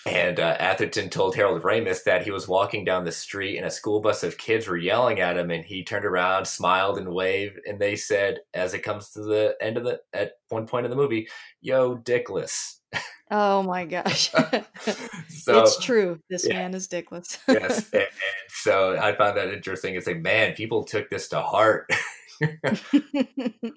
And 0.06 0.38
uh, 0.38 0.56
Atherton 0.58 1.08
told 1.08 1.34
Harold 1.34 1.62
Ramis 1.62 2.04
that 2.04 2.24
he 2.24 2.30
was 2.30 2.46
walking 2.46 2.84
down 2.84 3.04
the 3.04 3.12
street 3.12 3.56
and 3.56 3.66
a 3.66 3.70
school 3.70 4.00
bus 4.00 4.22
of 4.22 4.38
kids 4.38 4.68
were 4.68 4.76
yelling 4.76 5.20
at 5.20 5.38
him 5.38 5.50
and 5.50 5.64
he 5.64 5.84
turned 5.84 6.04
around, 6.04 6.46
smiled 6.46 6.98
and 6.98 7.08
waved 7.08 7.58
and 7.66 7.78
they 7.78 7.96
said 7.96 8.40
as 8.52 8.74
it 8.74 8.82
comes 8.82 9.10
to 9.10 9.22
the 9.22 9.56
end 9.60 9.76
of 9.76 9.84
the 9.84 10.00
at 10.12 10.32
one 10.48 10.66
point 10.66 10.84
of 10.84 10.90
the 10.90 10.96
movie, 10.96 11.28
"Yo, 11.60 11.96
dickless." 11.96 12.80
Oh 13.30 13.62
my 13.62 13.84
gosh. 13.84 14.30
so, 15.28 15.62
it's 15.62 15.82
true. 15.82 16.20
This 16.28 16.46
yeah. 16.46 16.54
man 16.54 16.74
is 16.74 16.88
dickless. 16.88 17.38
yes. 17.48 17.90
And, 17.92 18.02
and, 18.02 18.10
so 18.48 18.96
I 18.96 19.14
found 19.16 19.36
that 19.36 19.52
interesting. 19.52 19.94
It's 19.94 20.06
like, 20.06 20.20
man, 20.20 20.54
people 20.54 20.84
took 20.84 21.10
this 21.10 21.24
to 21.34 21.42
heart. 21.42 21.90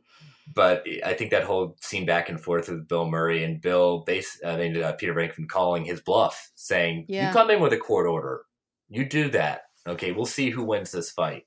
but 0.54 0.86
I 1.06 1.14
think 1.14 1.32
that 1.32 1.44
whole 1.44 1.76
scene 1.82 2.06
back 2.06 2.30
and 2.30 2.40
forth 2.40 2.70
with 2.70 2.88
Bill 2.88 3.10
Murray 3.10 3.44
and 3.44 3.62
Bill, 3.62 4.00
base, 4.00 4.40
I 4.46 4.58
mean, 4.58 4.82
uh, 4.82 4.94
Peter 4.94 5.14
Venkman 5.14 5.48
calling 5.48 5.86
his 5.86 6.02
bluff, 6.02 6.52
saying, 6.56 7.06
yeah. 7.08 7.28
You 7.28 7.34
come 7.34 7.50
in 7.52 7.62
with 7.62 7.74
a 7.74 7.78
court 7.78 8.08
order. 8.08 8.44
You 8.90 9.06
do 9.06 9.30
that. 9.32 9.64
Okay, 9.88 10.12
we'll 10.12 10.26
see 10.26 10.50
who 10.50 10.64
wins 10.64 10.92
this 10.92 11.12
fight. 11.12 11.46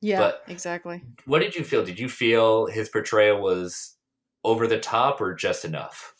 Yeah, 0.00 0.18
but 0.18 0.42
exactly. 0.48 1.02
What 1.24 1.38
did 1.38 1.54
you 1.54 1.64
feel? 1.64 1.84
Did 1.84 1.98
you 1.98 2.08
feel 2.08 2.66
his 2.66 2.88
portrayal 2.88 3.40
was 3.40 3.96
over 4.44 4.66
the 4.66 4.78
top 4.78 5.20
or 5.20 5.34
just 5.34 5.64
enough? 5.64 6.14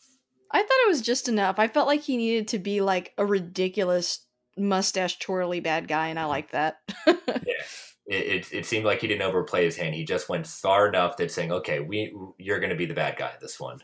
I 0.51 0.59
thought 0.59 0.85
it 0.85 0.87
was 0.87 1.01
just 1.01 1.27
enough. 1.27 1.59
I 1.59 1.67
felt 1.67 1.87
like 1.87 2.01
he 2.01 2.17
needed 2.17 2.47
to 2.49 2.59
be 2.59 2.81
like 2.81 3.13
a 3.17 3.25
ridiculous 3.25 4.25
mustache 4.57 5.19
twirly 5.19 5.59
bad 5.59 5.87
guy, 5.87 6.07
and 6.07 6.17
I 6.17 6.23
mm-hmm. 6.23 6.29
like 6.29 6.51
that. 6.51 6.77
yeah. 7.05 7.13
It, 8.07 8.25
it, 8.51 8.53
it, 8.53 8.65
seemed 8.65 8.85
like 8.85 9.01
he 9.01 9.07
didn't 9.07 9.23
overplay 9.23 9.65
his 9.65 9.75
hand. 9.77 9.95
He 9.95 10.03
just 10.05 10.29
went 10.29 10.45
far 10.45 10.87
enough 10.87 11.17
that 11.17 11.31
saying, 11.31 11.51
"Okay, 11.51 11.79
we 11.79 12.15
you're 12.37 12.59
going 12.59 12.69
to 12.69 12.75
be 12.75 12.85
the 12.85 12.93
bad 12.93 13.17
guy 13.17 13.31
this 13.41 13.59
one." 13.59 13.79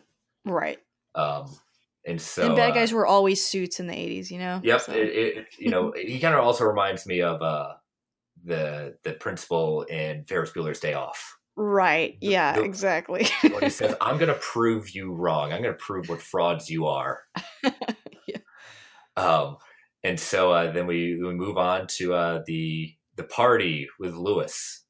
Right. 0.45 0.77
Um, 1.15 1.55
and 2.05 2.21
so 2.21 2.47
and 2.47 2.55
bad 2.55 2.71
uh, 2.71 2.73
guys 2.75 2.93
were 2.93 3.05
always 3.05 3.45
suits 3.45 3.79
in 3.79 3.85
the 3.87 3.93
80s, 3.93 4.31
you 4.31 4.39
know? 4.39 4.59
Yep. 4.63 4.81
So- 4.81 4.91
It, 4.93 4.97
it, 4.97 5.45
you 5.59 5.69
know, 5.69 5.93
he 5.99 6.19
kind 6.19 6.33
of 6.33 6.41
also 6.43 6.63
reminds 6.65 7.05
me 7.05 7.21
of 7.21 7.41
uh, 7.41 7.73
the 8.43 8.97
the 9.03 9.13
principal 9.13 9.83
in 9.83 10.23
Ferris 10.25 10.51
Bueller's 10.51 10.79
Day 10.79 10.93
Off. 10.93 11.37
right. 11.55 12.19
the- 12.21 12.27
Yeah, 12.27 12.53
the- 12.53 12.63
exactly. 12.63 13.27
When 13.41 13.63
he 13.63 13.69
says, 13.69 13.95
"I'm 14.01 14.17
going 14.17 14.27
to 14.33 14.39
prove 14.39 14.91
you 14.95 15.13
wrong. 15.13 15.51
I'm 15.51 15.61
going 15.61 15.73
to 15.73 15.79
prove 15.83 16.09
what 16.09 16.21
frauds 16.21 16.69
you 16.69 16.85
are." 16.87 17.23
Yeah. 18.27 18.37
Um, 19.17 19.57
and 20.03 20.19
so 20.19 20.51
uh, 20.51 20.71
then 20.71 20.85
we 20.87 21.19
we 21.21 21.33
move 21.33 21.57
on 21.57 21.87
to 21.97 22.13
uh, 22.13 22.43
the 22.45 22.93
the 23.21 23.27
party 23.27 23.87
with 23.99 24.13
Louis. 24.15 24.83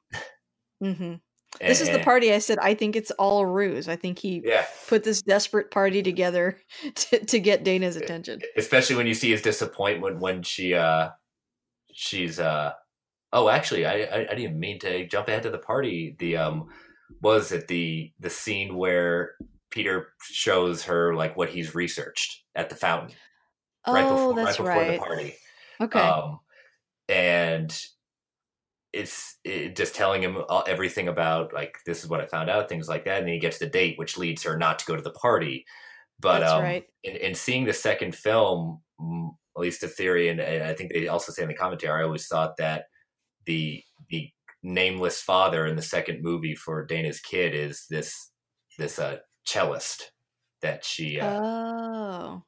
hmm 0.81 1.15
This 1.59 1.81
is 1.81 1.89
the 1.89 1.99
party 1.99 2.33
I 2.33 2.39
said 2.39 2.57
I 2.59 2.73
think 2.73 2.95
it's 2.95 3.11
all 3.11 3.39
a 3.39 3.45
ruse. 3.45 3.87
I 3.89 3.95
think 3.97 4.19
he 4.19 4.41
Yeah, 4.43 4.65
put 4.87 5.03
this 5.03 5.21
desperate 5.21 5.69
party 5.69 6.01
together 6.01 6.57
to, 6.95 7.25
to 7.25 7.39
get 7.39 7.63
Dana's 7.63 7.95
attention. 7.97 8.41
especially 8.57 8.95
when 8.95 9.07
you 9.07 9.13
see 9.13 9.31
his 9.31 9.41
disappointment 9.41 10.19
when 10.19 10.43
she 10.43 10.73
uh 10.73 11.09
she's 11.93 12.39
uh 12.39 12.71
oh 13.33 13.49
actually 13.49 13.85
I, 13.85 14.03
I 14.03 14.27
i 14.31 14.35
didn't 14.35 14.59
mean 14.59 14.79
to 14.79 15.05
jump 15.07 15.27
ahead 15.27 15.43
to 15.43 15.49
the 15.49 15.57
party 15.57 16.15
the 16.19 16.37
um 16.37 16.69
was 17.21 17.51
it 17.51 17.67
the 17.67 18.13
the 18.19 18.29
scene 18.29 18.75
where 18.77 19.33
peter 19.71 20.13
shows 20.21 20.83
her 20.83 21.13
like 21.15 21.35
what 21.35 21.49
he's 21.49 21.75
researched 21.75 22.43
at 22.55 22.69
the 22.69 22.75
fountain 22.75 23.13
right 23.87 24.05
oh, 24.09 24.15
before 24.15 24.35
that's 24.35 24.59
right 24.59 24.65
before 24.65 24.81
right. 24.81 24.93
the 24.93 24.99
party 24.99 25.35
Okay. 25.81 25.99
um 25.99 26.39
and 27.09 27.77
it's 28.93 29.37
it, 29.43 29.75
just 29.75 29.95
telling 29.95 30.21
him 30.21 30.37
all, 30.49 30.63
everything 30.67 31.07
about 31.07 31.53
like 31.53 31.77
this 31.85 32.03
is 32.03 32.09
what 32.09 32.21
i 32.21 32.25
found 32.25 32.49
out 32.49 32.67
things 32.67 32.89
like 32.89 33.05
that 33.05 33.19
and 33.19 33.27
then 33.27 33.33
he 33.33 33.39
gets 33.39 33.57
the 33.57 33.65
date 33.65 33.97
which 33.97 34.17
leads 34.17 34.43
her 34.43 34.57
not 34.57 34.79
to 34.79 34.85
go 34.85 34.95
to 34.95 35.01
the 35.01 35.11
party 35.11 35.65
but 36.19 36.43
um 36.43 36.61
right. 36.61 36.85
in, 37.03 37.15
in 37.15 37.35
seeing 37.35 37.65
the 37.65 37.73
second 37.73 38.15
film 38.15 38.81
at 38.99 39.61
least 39.61 39.81
the 39.81 39.87
theory 39.87 40.29
and, 40.29 40.39
and 40.39 40.63
i 40.63 40.73
think 40.73 40.91
they 40.91 41.07
also 41.07 41.31
say 41.31 41.41
in 41.41 41.47
the 41.47 41.53
commentary 41.53 42.01
i 42.01 42.03
always 42.03 42.27
thought 42.27 42.57
that 42.57 42.85
the 43.45 43.81
the 44.09 44.29
nameless 44.63 45.21
father 45.21 45.65
in 45.65 45.75
the 45.75 45.81
second 45.81 46.21
movie 46.21 46.55
for 46.55 46.85
dana's 46.85 47.19
kid 47.19 47.55
is 47.55 47.85
this 47.89 48.31
this 48.77 48.99
uh 48.99 49.17
cellist 49.45 50.11
that 50.61 50.85
she 50.85 51.19
uh, 51.19 51.39
oh. 51.41 52.43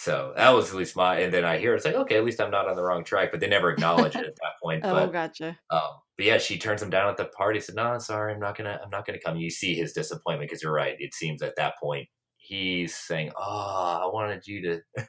So 0.00 0.32
that 0.36 0.50
was 0.50 0.70
at 0.70 0.76
least 0.76 0.94
my 0.96 1.18
and 1.18 1.34
then 1.34 1.44
i 1.44 1.58
hear 1.58 1.74
it's 1.74 1.84
like 1.84 1.94
okay 1.94 2.16
at 2.16 2.24
least 2.24 2.40
i'm 2.40 2.50
not 2.52 2.68
on 2.68 2.76
the 2.76 2.82
wrong 2.82 3.02
track 3.02 3.30
but 3.32 3.40
they 3.40 3.48
never 3.48 3.70
acknowledge 3.70 4.14
it 4.14 4.24
at 4.24 4.36
that 4.36 4.52
point 4.62 4.82
Oh, 4.84 4.94
but 4.94 5.12
gotcha. 5.12 5.58
um, 5.70 5.80
but 6.16 6.24
yeah, 6.26 6.38
she 6.38 6.58
turns 6.58 6.82
him 6.82 6.90
down 6.90 7.08
at 7.08 7.16
the 7.16 7.26
party. 7.26 7.60
Said, 7.60 7.76
"No, 7.76 7.96
sorry, 7.98 8.32
I'm 8.34 8.40
not 8.40 8.56
gonna, 8.56 8.80
I'm 8.82 8.90
not 8.90 9.06
gonna 9.06 9.20
come." 9.24 9.36
You 9.36 9.50
see 9.50 9.74
his 9.76 9.92
disappointment 9.92 10.48
because 10.50 10.64
you're 10.64 10.72
right. 10.72 10.96
It 10.98 11.14
seems 11.14 11.42
at 11.42 11.54
that 11.56 11.74
point 11.80 12.08
he's 12.38 12.96
saying, 12.96 13.30
"Oh, 13.38 14.00
I 14.02 14.10
wanted 14.12 14.44
you 14.46 14.62
to." 14.96 15.06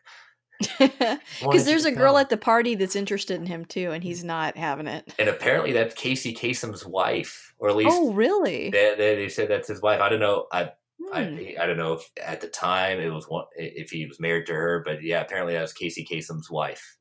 Because 1.41 1.65
there's 1.65 1.85
a 1.85 1.91
girl 1.91 2.13
come." 2.13 2.21
at 2.21 2.29
the 2.29 2.37
party 2.37 2.75
that's 2.75 2.95
interested 2.95 3.39
in 3.39 3.45
him 3.47 3.65
too, 3.65 3.91
and 3.91 4.03
he's 4.03 4.23
not 4.23 4.55
having 4.57 4.85
it. 4.87 5.11
and 5.17 5.29
apparently 5.29 5.71
that's 5.71 5.95
Casey 5.95 6.33
Kasem's 6.33 6.85
wife, 6.85 7.53
or 7.57 7.69
at 7.69 7.75
least 7.75 7.97
Oh, 7.97 8.13
really? 8.13 8.69
they, 8.69 8.93
they, 8.97 9.15
they 9.15 9.29
said 9.29 9.49
that's 9.49 9.67
his 9.67 9.81
wife. 9.81 10.01
I 10.01 10.09
don't 10.09 10.19
know. 10.19 10.45
I. 10.51 10.71
I, 11.13 11.55
I 11.59 11.65
don't 11.65 11.77
know 11.77 11.93
if 11.93 12.09
at 12.23 12.41
the 12.41 12.47
time 12.47 12.99
it 12.99 13.11
was 13.11 13.25
one, 13.25 13.45
if 13.55 13.89
he 13.89 14.05
was 14.05 14.19
married 14.19 14.45
to 14.47 14.53
her, 14.53 14.83
but 14.85 15.01
yeah, 15.03 15.21
apparently 15.21 15.53
that 15.53 15.61
was 15.61 15.73
Casey 15.73 16.05
Kasem's 16.05 16.49
wife. 16.49 16.97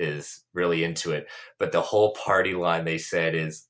Is 0.00 0.44
really 0.54 0.84
into 0.84 1.10
it, 1.10 1.26
but 1.58 1.72
the 1.72 1.80
whole 1.80 2.12
party 2.12 2.54
line 2.54 2.84
they 2.84 2.98
said 2.98 3.34
is 3.34 3.66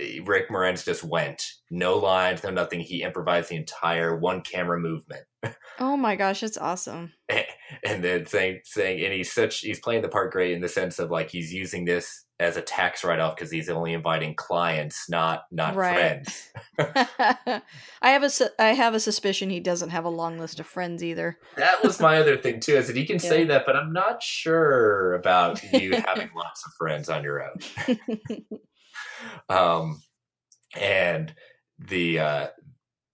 eh, 0.00 0.18
Rick 0.24 0.48
Moranis 0.50 0.84
just 0.84 1.04
went 1.04 1.44
no 1.70 1.96
lines, 1.96 2.42
no 2.42 2.50
nothing. 2.50 2.80
He 2.80 3.04
improvised 3.04 3.50
the 3.50 3.56
entire 3.56 4.16
one 4.16 4.40
camera 4.40 4.80
movement, 4.80 5.22
Oh 5.78 5.96
my 5.96 6.14
gosh, 6.14 6.40
that's 6.40 6.58
awesome. 6.58 7.12
and 7.84 8.04
then 8.04 8.26
saying 8.26 8.60
saying, 8.64 9.02
and 9.02 9.14
he's 9.14 9.32
such 9.32 9.60
he's 9.60 9.80
playing 9.80 10.02
the 10.02 10.08
part 10.08 10.30
great 10.30 10.52
in 10.52 10.60
the 10.60 10.68
sense 10.68 10.98
of 10.98 11.10
like 11.10 11.30
he's 11.30 11.52
using 11.52 11.84
this 11.84 12.26
as 12.40 12.56
a 12.56 12.62
tax 12.62 13.04
write 13.04 13.20
off 13.20 13.36
because 13.36 13.50
he's 13.50 13.68
only 13.68 13.92
inviting 13.92 14.34
clients, 14.34 15.08
not 15.10 15.44
not 15.52 15.76
Right. 15.76 16.26
friends. 16.26 16.48
I 18.02 18.10
have 18.10 18.24
a 18.24 18.30
I 18.58 18.72
have 18.72 18.94
a 18.94 19.00
suspicion 19.00 19.50
he 19.50 19.60
doesn't 19.60 19.90
have 19.90 20.06
a 20.06 20.10
long 20.10 20.38
list 20.38 20.58
of 20.58 20.66
friends 20.66 21.04
either. 21.04 21.38
That 21.56 21.84
was 21.84 22.00
my 22.00 22.16
other 22.18 22.38
thing 22.38 22.58
too. 22.58 22.78
I 22.78 22.80
said 22.80 22.96
he 22.96 23.06
can 23.06 23.18
say 23.18 23.44
that, 23.44 23.66
but 23.66 23.76
I'm 23.76 23.92
not 23.92 24.22
sure 24.22 25.14
about 25.14 25.62
you 25.62 25.92
having 26.06 26.30
lots 26.34 26.64
of 26.66 26.72
friends 26.78 27.10
on 27.10 27.22
your 27.22 27.44
own. 27.44 28.46
Um, 29.50 30.02
and 30.74 31.34
the 31.78 32.18
uh, 32.18 32.46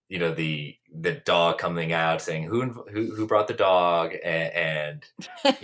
you 0.08 0.20
know 0.20 0.32
the 0.32 0.76
the 1.00 1.12
dog 1.12 1.58
coming 1.58 1.92
out 1.92 2.22
saying 2.22 2.44
who 2.44 2.62
who 2.92 3.14
who 3.14 3.26
brought 3.26 3.48
the 3.48 3.54
dog, 3.54 4.14
and, 4.24 4.52
and 4.52 5.04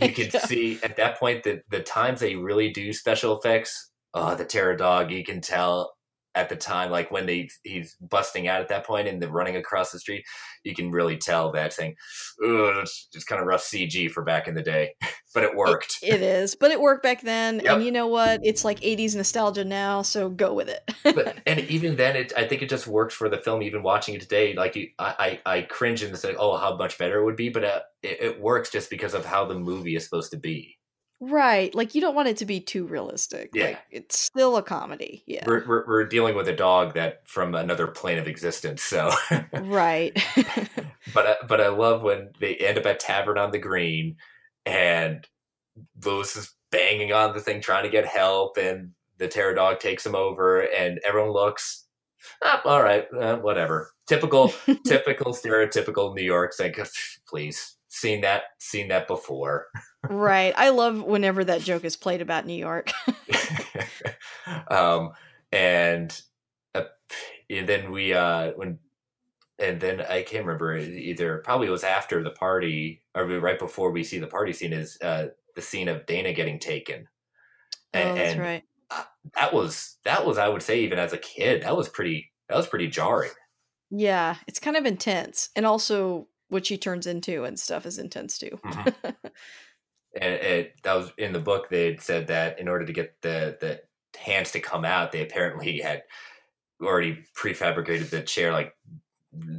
you 0.00 0.12
can 0.30 0.30
see 0.40 0.78
at 0.82 0.96
that 0.96 1.18
point 1.18 1.44
that 1.44 1.64
the 1.70 1.80
times 1.80 2.20
they 2.20 2.36
really 2.36 2.70
do 2.70 2.92
special 2.92 3.38
effects. 3.38 3.90
Oh, 4.14 4.34
the 4.34 4.44
terror 4.44 4.76
dog! 4.76 5.10
You 5.10 5.24
can 5.24 5.40
tell 5.40 5.94
at 6.34 6.48
the 6.48 6.56
time, 6.56 6.90
like 6.90 7.10
when 7.10 7.26
they 7.26 7.48
he's 7.62 7.94
busting 8.00 8.48
out 8.48 8.60
at 8.60 8.68
that 8.68 8.86
point 8.86 9.06
and 9.08 9.20
they're 9.20 9.28
running 9.28 9.56
across 9.56 9.92
the 9.92 9.98
street, 9.98 10.24
you 10.64 10.74
can 10.74 10.90
really 10.90 11.16
tell 11.16 11.52
that 11.52 11.72
thing. 11.74 11.94
"Oh, 12.42 12.80
it's 12.82 13.08
just 13.12 13.26
kind 13.26 13.40
of 13.40 13.46
rough 13.46 13.62
CG 13.62 14.10
for 14.10 14.22
back 14.22 14.48
in 14.48 14.54
the 14.54 14.62
day," 14.62 14.94
but 15.34 15.44
it 15.44 15.54
worked. 15.54 15.96
It 16.02 16.22
is, 16.22 16.54
but 16.54 16.70
it 16.70 16.80
worked 16.80 17.02
back 17.02 17.20
then, 17.22 17.60
Yep. 17.62 17.74
and 17.76 17.84
you 17.84 17.92
know 17.92 18.06
what? 18.06 18.40
It's 18.42 18.64
like 18.64 18.80
'80s 18.80 19.14
nostalgia 19.14 19.64
now, 19.64 20.02
so 20.02 20.28
go 20.30 20.54
with 20.54 20.68
it. 20.68 20.90
but 21.04 21.36
and 21.46 21.60
even 21.60 21.96
then, 21.96 22.16
it 22.16 22.32
I 22.36 22.46
think 22.46 22.62
it 22.62 22.68
just 22.68 22.86
works 22.86 23.14
for 23.14 23.28
the 23.28 23.38
film. 23.38 23.62
Even 23.62 23.82
watching 23.82 24.14
it 24.14 24.20
today, 24.22 24.54
like 24.54 24.74
you, 24.76 24.88
I, 24.98 25.38
I, 25.46 25.56
I 25.56 25.62
cringe 25.62 26.02
and 26.02 26.16
say, 26.16 26.34
"Oh, 26.38 26.56
how 26.56 26.76
much 26.76 26.96
better 26.98 27.20
it 27.20 27.24
would 27.24 27.36
be," 27.36 27.50
but 27.50 27.64
uh, 27.64 27.80
it, 28.02 28.18
it 28.20 28.40
works 28.40 28.70
just 28.70 28.88
because 28.90 29.14
of 29.14 29.24
how 29.26 29.44
the 29.44 29.54
movie 29.54 29.96
is 29.96 30.04
supposed 30.04 30.30
to 30.32 30.38
be. 30.38 30.78
Right? 31.24 31.72
Like 31.72 31.94
you 31.94 32.00
don't 32.00 32.16
want 32.16 32.26
it 32.26 32.38
to 32.38 32.46
be 32.46 32.58
too 32.58 32.84
realistic. 32.84 33.50
Yeah. 33.54 33.66
Like 33.66 33.78
it's 33.92 34.18
still 34.18 34.56
a 34.56 34.62
comedy. 34.62 35.22
Yeah. 35.24 35.44
We're, 35.46 35.64
we're 35.68 35.86
we're 35.86 36.04
dealing 36.04 36.34
with 36.34 36.48
a 36.48 36.52
dog 36.52 36.94
that 36.94 37.28
from 37.28 37.54
another 37.54 37.86
plane 37.86 38.18
of 38.18 38.26
existence. 38.26 38.82
So, 38.82 39.08
right. 39.52 40.12
but 41.14 41.26
I, 41.26 41.36
but 41.46 41.60
I 41.60 41.68
love 41.68 42.02
when 42.02 42.30
they 42.40 42.56
end 42.56 42.76
up 42.76 42.86
at 42.86 42.98
Tavern 42.98 43.38
on 43.38 43.52
the 43.52 43.60
Green, 43.60 44.16
and 44.66 45.24
Louis 46.04 46.34
is 46.34 46.56
banging 46.72 47.12
on 47.12 47.34
the 47.34 47.40
thing 47.40 47.60
trying 47.60 47.84
to 47.84 47.88
get 47.88 48.04
help, 48.04 48.56
and 48.56 48.90
the 49.18 49.28
terror 49.28 49.54
dog 49.54 49.78
takes 49.78 50.04
him 50.04 50.16
over, 50.16 50.62
and 50.62 50.98
everyone 51.06 51.30
looks. 51.30 51.86
Ah, 52.42 52.62
all 52.64 52.82
right, 52.82 53.06
uh, 53.16 53.36
whatever. 53.36 53.92
Typical, 54.08 54.52
typical, 54.84 55.32
stereotypical 55.32 56.16
New 56.16 56.24
York 56.24 56.52
saying, 56.52 56.74
"Please, 57.28 57.76
seen 57.86 58.22
that, 58.22 58.42
seen 58.58 58.88
that 58.88 59.06
before." 59.06 59.68
Right. 60.08 60.54
I 60.56 60.70
love 60.70 61.02
whenever 61.02 61.44
that 61.44 61.62
joke 61.62 61.84
is 61.84 61.96
played 61.96 62.20
about 62.20 62.46
New 62.46 62.54
York. 62.54 62.90
um, 64.68 65.12
and, 65.50 66.20
uh, 66.74 66.84
and 67.50 67.68
then 67.68 67.90
we 67.90 68.12
uh, 68.14 68.52
when 68.52 68.78
and 69.62 69.80
then 69.80 70.00
I 70.00 70.22
can't 70.22 70.44
remember 70.44 70.76
either. 70.76 71.38
Probably 71.38 71.68
it 71.68 71.70
was 71.70 71.84
after 71.84 72.22
the 72.22 72.30
party 72.30 73.02
or 73.14 73.24
right 73.24 73.58
before 73.58 73.92
we 73.92 74.02
see 74.02 74.18
the 74.18 74.26
party 74.26 74.52
scene 74.52 74.72
is 74.72 74.98
uh, 75.00 75.28
the 75.54 75.62
scene 75.62 75.88
of 75.88 76.04
Dana 76.06 76.32
getting 76.32 76.58
taken. 76.58 77.06
oh, 77.94 78.14
that's 78.14 78.32
and 78.32 78.40
right. 78.40 78.62
that 79.34 79.54
was 79.54 79.96
that 80.04 80.26
was 80.26 80.38
I 80.38 80.48
would 80.48 80.62
say 80.62 80.80
even 80.80 80.98
as 80.98 81.12
a 81.12 81.18
kid 81.18 81.62
that 81.62 81.76
was 81.76 81.88
pretty 81.88 82.32
that 82.48 82.56
was 82.56 82.66
pretty 82.66 82.88
jarring. 82.88 83.30
Yeah, 83.90 84.36
it's 84.46 84.58
kind 84.58 84.76
of 84.76 84.86
intense, 84.86 85.50
and 85.54 85.66
also 85.66 86.26
what 86.48 86.66
she 86.66 86.76
turns 86.76 87.06
into 87.06 87.44
and 87.44 87.58
stuff 87.58 87.86
is 87.86 87.98
intense 87.98 88.38
too. 88.38 88.58
and 90.20 90.34
it 90.34 90.74
that 90.82 90.94
was 90.94 91.10
in 91.18 91.32
the 91.32 91.40
book 91.40 91.68
they 91.68 91.96
said 91.98 92.26
that 92.26 92.58
in 92.58 92.68
order 92.68 92.84
to 92.84 92.92
get 92.92 93.20
the 93.22 93.56
the 93.60 93.80
hands 94.18 94.50
to 94.50 94.60
come 94.60 94.84
out 94.84 95.10
they 95.12 95.22
apparently 95.22 95.80
had 95.80 96.02
already 96.82 97.24
prefabricated 97.36 98.10
the 98.10 98.20
chair 98.20 98.52
like 98.52 98.74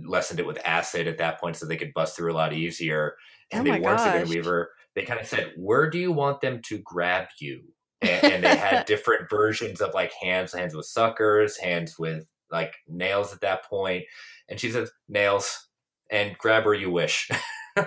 lessened 0.03 0.39
it 0.39 0.45
with 0.45 0.59
acid 0.65 1.07
at 1.07 1.17
that 1.17 1.39
point 1.39 1.55
so 1.55 1.65
they 1.65 1.77
could 1.77 1.93
bust 1.93 2.15
through 2.15 2.31
a 2.31 2.35
lot 2.35 2.53
easier. 2.53 3.15
And 3.51 3.67
Oh 3.67 3.71
they 3.71 3.79
weren't 3.79 3.97
gosh. 3.97 4.27
weaver. 4.27 4.71
They 4.95 5.03
kind 5.03 5.19
of 5.19 5.27
said 5.27 5.53
where 5.55 5.89
do 5.89 5.97
you 5.97 6.11
want 6.11 6.41
them 6.41 6.61
to 6.63 6.77
grab 6.79 7.27
you? 7.39 7.63
And, 8.01 8.23
and 8.23 8.43
they 8.43 8.55
had 8.55 8.85
different 8.87 9.29
versions 9.29 9.81
of 9.81 9.93
like 9.93 10.13
hands 10.13 10.53
hands 10.53 10.75
with 10.75 10.85
suckers 10.85 11.57
hands 11.57 11.97
with 11.97 12.27
like 12.51 12.75
nails 12.87 13.33
at 13.33 13.41
that 13.41 13.65
point. 13.65 14.05
And 14.49 14.59
she 14.59 14.69
says 14.71 14.91
nails 15.09 15.67
and 16.11 16.37
grab 16.37 16.65
where 16.65 16.73
you 16.73 16.91
wish. 16.91 17.29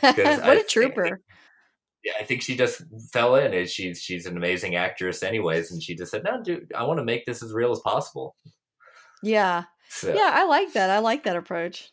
What 0.00 0.26
I 0.26 0.54
a 0.54 0.64
trooper! 0.64 1.20
Yeah, 2.04 2.12
I 2.20 2.24
think 2.24 2.42
she 2.42 2.56
just 2.56 2.82
fell 3.12 3.34
in. 3.36 3.52
And 3.54 3.68
she's 3.68 4.00
she's 4.00 4.26
an 4.26 4.36
amazing 4.36 4.76
actress, 4.76 5.22
anyways, 5.22 5.70
and 5.72 5.82
she 5.82 5.94
just 5.94 6.10
said, 6.10 6.24
"No, 6.24 6.42
dude, 6.42 6.72
I 6.74 6.84
want 6.84 6.98
to 6.98 7.04
make 7.04 7.26
this 7.26 7.42
as 7.42 7.52
real 7.52 7.72
as 7.72 7.80
possible." 7.80 8.36
Yeah, 9.22 9.64
So, 9.88 10.14
yeah, 10.14 10.30
I 10.34 10.44
like 10.44 10.72
that. 10.72 10.88
I 10.90 10.98
like 10.98 11.24
that 11.24 11.36
approach. 11.36 11.92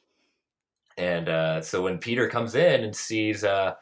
and 0.97 1.30
uh, 1.30 1.62
so 1.62 1.84
when 1.84 1.97
Peter 1.99 2.28
comes 2.30 2.55
in 2.55 2.84
and 2.84 2.95
sees 2.95 3.43
uh, 3.43 3.74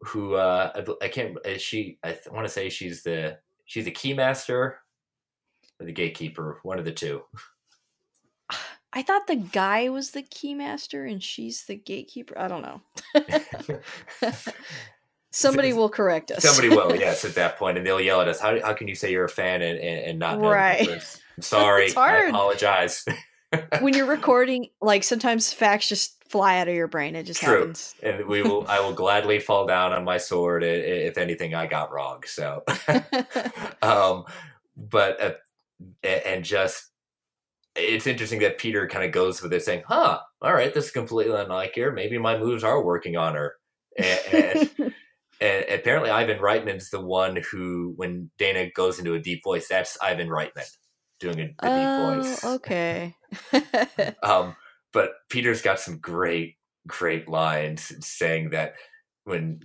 who 0.00 0.34
uh, 0.34 0.72
I, 1.00 1.04
I 1.06 1.08
can't, 1.08 1.38
is 1.44 1.62
she 1.62 1.98
I 2.02 2.12
th- 2.12 2.28
want 2.30 2.46
to 2.46 2.52
say 2.52 2.68
she's 2.68 3.02
the 3.02 3.38
she's 3.64 3.84
the 3.86 3.92
keymaster 3.92 4.74
or 5.80 5.86
the 5.86 5.92
gatekeeper, 5.92 6.60
one 6.62 6.78
of 6.78 6.84
the 6.84 6.92
two. 6.92 7.22
I 8.92 9.02
thought 9.02 9.26
the 9.28 9.36
guy 9.36 9.88
was 9.88 10.10
the 10.10 10.22
keymaster 10.24 11.08
and 11.10 11.22
she's 11.22 11.64
the 11.64 11.76
gatekeeper. 11.76 12.36
I 12.38 12.48
don't 12.48 12.62
know. 12.62 12.82
Somebody 15.30 15.72
will 15.72 15.88
correct 15.88 16.30
us. 16.30 16.42
Somebody 16.42 16.68
will, 16.68 16.94
yes, 16.98 17.24
at 17.24 17.34
that 17.36 17.56
point, 17.56 17.78
and 17.78 17.86
they'll 17.86 18.00
yell 18.00 18.20
at 18.20 18.28
us. 18.28 18.40
How, 18.40 18.60
how 18.60 18.72
can 18.72 18.88
you 18.88 18.94
say 18.94 19.12
you're 19.12 19.24
a 19.24 19.28
fan 19.28 19.62
and, 19.62 19.78
and, 19.78 20.04
and 20.06 20.18
not 20.18 20.40
know 20.40 20.50
Right. 20.50 20.88
I'm 20.88 21.42
sorry. 21.42 21.94
I 21.96 22.28
apologize. 22.28 23.04
when 23.80 23.94
you're 23.94 24.06
recording, 24.06 24.68
like 24.80 25.04
sometimes 25.04 25.52
facts 25.52 25.88
just 25.88 26.22
fly 26.28 26.58
out 26.58 26.68
of 26.68 26.74
your 26.74 26.88
brain. 26.88 27.16
It 27.16 27.24
just 27.24 27.40
True. 27.40 27.58
happens. 27.58 27.94
and 28.02 28.26
we 28.26 28.42
will. 28.42 28.66
I 28.68 28.80
will 28.80 28.92
gladly 28.92 29.38
fall 29.38 29.66
down 29.66 29.92
on 29.92 30.04
my 30.04 30.18
sword 30.18 30.62
if 30.64 31.16
anything 31.18 31.54
I 31.54 31.66
got 31.66 31.92
wrong. 31.92 32.22
So, 32.26 32.64
um, 33.82 34.24
but 34.76 35.20
uh, 35.20 35.32
and 36.02 36.44
just 36.44 36.90
it's 37.76 38.06
interesting 38.06 38.40
that 38.40 38.58
Peter 38.58 38.86
kind 38.86 39.04
of 39.04 39.12
goes 39.12 39.42
with 39.42 39.52
it, 39.52 39.62
saying, 39.62 39.84
"Huh, 39.86 40.20
all 40.42 40.52
right, 40.52 40.72
this 40.72 40.86
is 40.86 40.90
completely 40.90 41.38
unlike 41.40 41.74
her. 41.76 41.92
Maybe 41.92 42.18
my 42.18 42.38
moves 42.38 42.64
are 42.64 42.82
working 42.82 43.16
on 43.16 43.34
her." 43.34 43.56
And, 43.98 44.20
and, 44.32 44.94
and 45.40 45.64
apparently, 45.70 46.10
Ivan 46.10 46.38
Reitman's 46.38 46.90
the 46.90 47.00
one 47.00 47.42
who, 47.50 47.94
when 47.96 48.30
Dana 48.38 48.70
goes 48.70 48.98
into 48.98 49.14
a 49.14 49.20
deep 49.20 49.42
voice, 49.42 49.68
that's 49.68 49.96
Ivan 50.02 50.28
Reitman 50.28 50.68
doing 51.18 51.38
a, 51.38 51.44
a 51.44 51.44
deep 51.44 51.54
oh, 51.62 52.22
voice. 52.22 52.44
okay. 52.44 53.14
Um, 54.22 54.56
but 54.92 55.12
Peter's 55.28 55.62
got 55.62 55.78
some 55.78 55.98
great, 55.98 56.56
great 56.86 57.28
lines 57.28 57.92
saying 58.04 58.50
that 58.50 58.74
when 59.24 59.60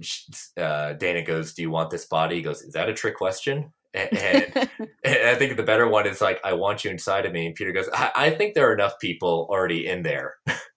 uh, 0.58 0.94
Dana 0.94 1.24
goes, 1.24 1.54
"Do 1.54 1.62
you 1.62 1.72
want 1.72 1.90
this 1.90 2.06
body?" 2.06 2.36
He 2.38 2.42
goes, 2.42 2.62
"Is 2.62 2.74
that 2.74 2.90
a 2.90 2.94
trick 2.94 3.16
question?" 3.16 3.74
And, 3.94 4.18
and, 4.18 4.70
and 5.04 5.30
I 5.30 5.36
think 5.36 5.58
the 5.58 5.64
better 5.64 5.88
one 5.88 6.06
is 6.06 6.22
like, 6.22 6.40
"I 6.44 6.54
want 6.54 6.84
you 6.84 6.92
inside 6.92 7.26
of 7.26 7.34
me." 7.34 7.48
And 7.48 7.56
Peter 7.56 7.72
goes, 7.72 7.90
"I, 7.94 8.12
I 8.16 8.30
think 8.30 8.54
there 8.54 8.70
are 8.70 8.74
enough 8.74 9.00
people 9.00 9.48
already 9.50 9.88
in 9.88 10.04
there." 10.04 10.36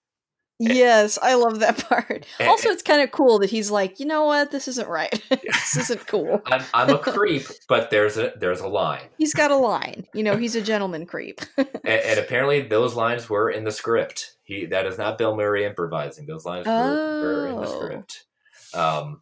yes, 0.59 1.17
I 1.21 1.35
love 1.35 1.59
that 1.59 1.77
part. 1.89 2.25
And- 2.39 2.49
Also, 2.49 2.69
it's 2.69 2.83
kind 2.83 3.01
of 3.01 3.11
cool 3.11 3.39
that 3.39 3.49
he's 3.49 3.71
like, 3.71 3.99
you 3.99 4.05
know 4.05 4.25
what, 4.25 4.51
this 4.51 4.67
isn't 4.67 4.87
right. 4.87 5.11
this 5.29 5.77
isn't 5.77 6.05
cool. 6.07 6.41
I'm, 6.47 6.63
I'm 6.73 6.89
a 6.89 6.99
creep, 6.99 7.47
but 7.67 7.89
there's 7.89 8.17
a 8.17 8.33
there's 8.37 8.59
a 8.61 8.67
line, 8.67 9.07
He's 9.17 9.33
got 9.33 9.51
a 9.51 9.55
line. 9.55 10.05
You 10.13 10.23
know, 10.23 10.35
he's 10.37 10.55
a 10.55 10.61
gentleman 10.61 11.05
creep. 11.05 11.41
and, 11.57 11.67
and 11.85 12.19
apparently 12.19 12.61
those 12.61 12.95
lines 12.95 13.29
were 13.29 13.49
in 13.49 13.63
the 13.63 13.71
script. 13.71 14.35
He 14.43 14.65
that 14.67 14.85
is 14.85 14.97
not 14.97 15.17
Bill 15.17 15.35
Murray 15.35 15.65
improvising; 15.65 16.25
those 16.25 16.45
lines 16.45 16.65
were, 16.67 16.73
were 16.73 17.47
in 17.47 17.55
the 17.55 17.67
Oh. 17.67 17.79
script. 17.79 18.25
Um, 18.73 19.21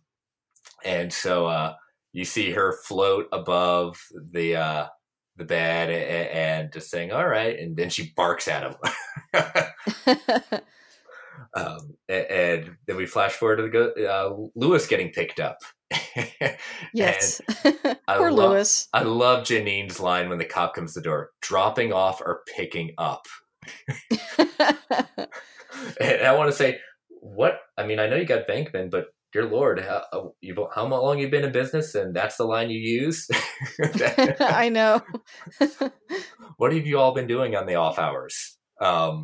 and 0.85 1.11
so 1.13 1.47
uh, 1.47 1.73
you 2.13 2.23
see 2.25 2.51
her 2.51 2.73
float 2.85 3.27
above 3.31 4.01
the 4.31 4.55
uh, 4.55 4.87
the 5.35 5.43
bed 5.45 5.89
and, 5.89 6.29
and 6.63 6.73
just 6.73 6.89
saying, 6.89 7.11
"All 7.11 7.27
right," 7.27 7.59
and 7.59 7.75
then 7.75 7.89
she 7.89 8.13
barks 8.15 8.47
at 8.47 8.63
him. 8.63 8.75
Um, 11.55 11.95
and 12.09 12.75
then 12.87 12.95
we 12.95 13.05
flash 13.05 13.33
forward 13.33 13.57
to 13.57 13.63
the 13.63 13.69
go- 13.69 13.93
uh, 14.05 14.47
Louis 14.55 14.85
getting 14.87 15.11
picked 15.11 15.39
up. 15.39 15.57
yes. 16.93 17.41
Poor 17.63 18.31
love- 18.31 18.51
Louis. 18.51 18.87
I 18.93 19.03
love 19.03 19.45
Janine's 19.45 19.99
line 19.99 20.29
when 20.29 20.37
the 20.37 20.45
cop 20.45 20.75
comes 20.75 20.93
to 20.93 20.99
the 20.99 21.03
door, 21.05 21.31
dropping 21.41 21.93
off 21.93 22.21
or 22.21 22.41
picking 22.55 22.93
up. 22.97 23.25
And 25.99 26.25
I 26.25 26.35
want 26.35 26.49
to 26.49 26.55
say, 26.55 26.79
what? 27.21 27.59
I 27.77 27.85
mean, 27.85 27.99
I 27.99 28.07
know 28.07 28.15
you 28.15 28.25
got 28.25 28.47
Venkman, 28.47 28.89
but 28.89 29.05
dear 29.31 29.45
Lord, 29.45 29.79
how, 29.79 30.03
uh, 30.11 30.29
you've, 30.41 30.57
how 30.73 30.85
long 30.85 31.19
you 31.19 31.29
been 31.29 31.43
in 31.43 31.51
business, 31.51 31.93
and 31.95 32.15
that's 32.15 32.37
the 32.37 32.45
line 32.45 32.69
you 32.69 32.79
use? 32.79 33.27
I 34.39 34.69
know. 34.69 35.01
what 36.57 36.73
have 36.73 36.87
you 36.87 36.99
all 36.99 37.13
been 37.13 37.27
doing 37.27 37.55
on 37.55 37.65
the 37.65 37.75
off 37.75 37.99
hours? 37.99 38.57
Um, 38.81 39.23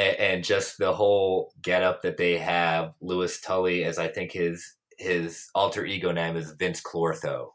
and, 0.00 0.16
and 0.16 0.44
just 0.44 0.78
the 0.78 0.92
whole 0.92 1.52
getup 1.60 2.02
that 2.02 2.16
they 2.16 2.38
have 2.38 2.94
Louis 3.00 3.38
Tully 3.40 3.84
as 3.84 3.98
I 3.98 4.08
think 4.08 4.32
his 4.32 4.74
his 4.98 5.48
alter 5.54 5.84
ego 5.84 6.10
name 6.12 6.36
is 6.36 6.54
Vinz 6.54 6.82
Clortho. 6.82 7.48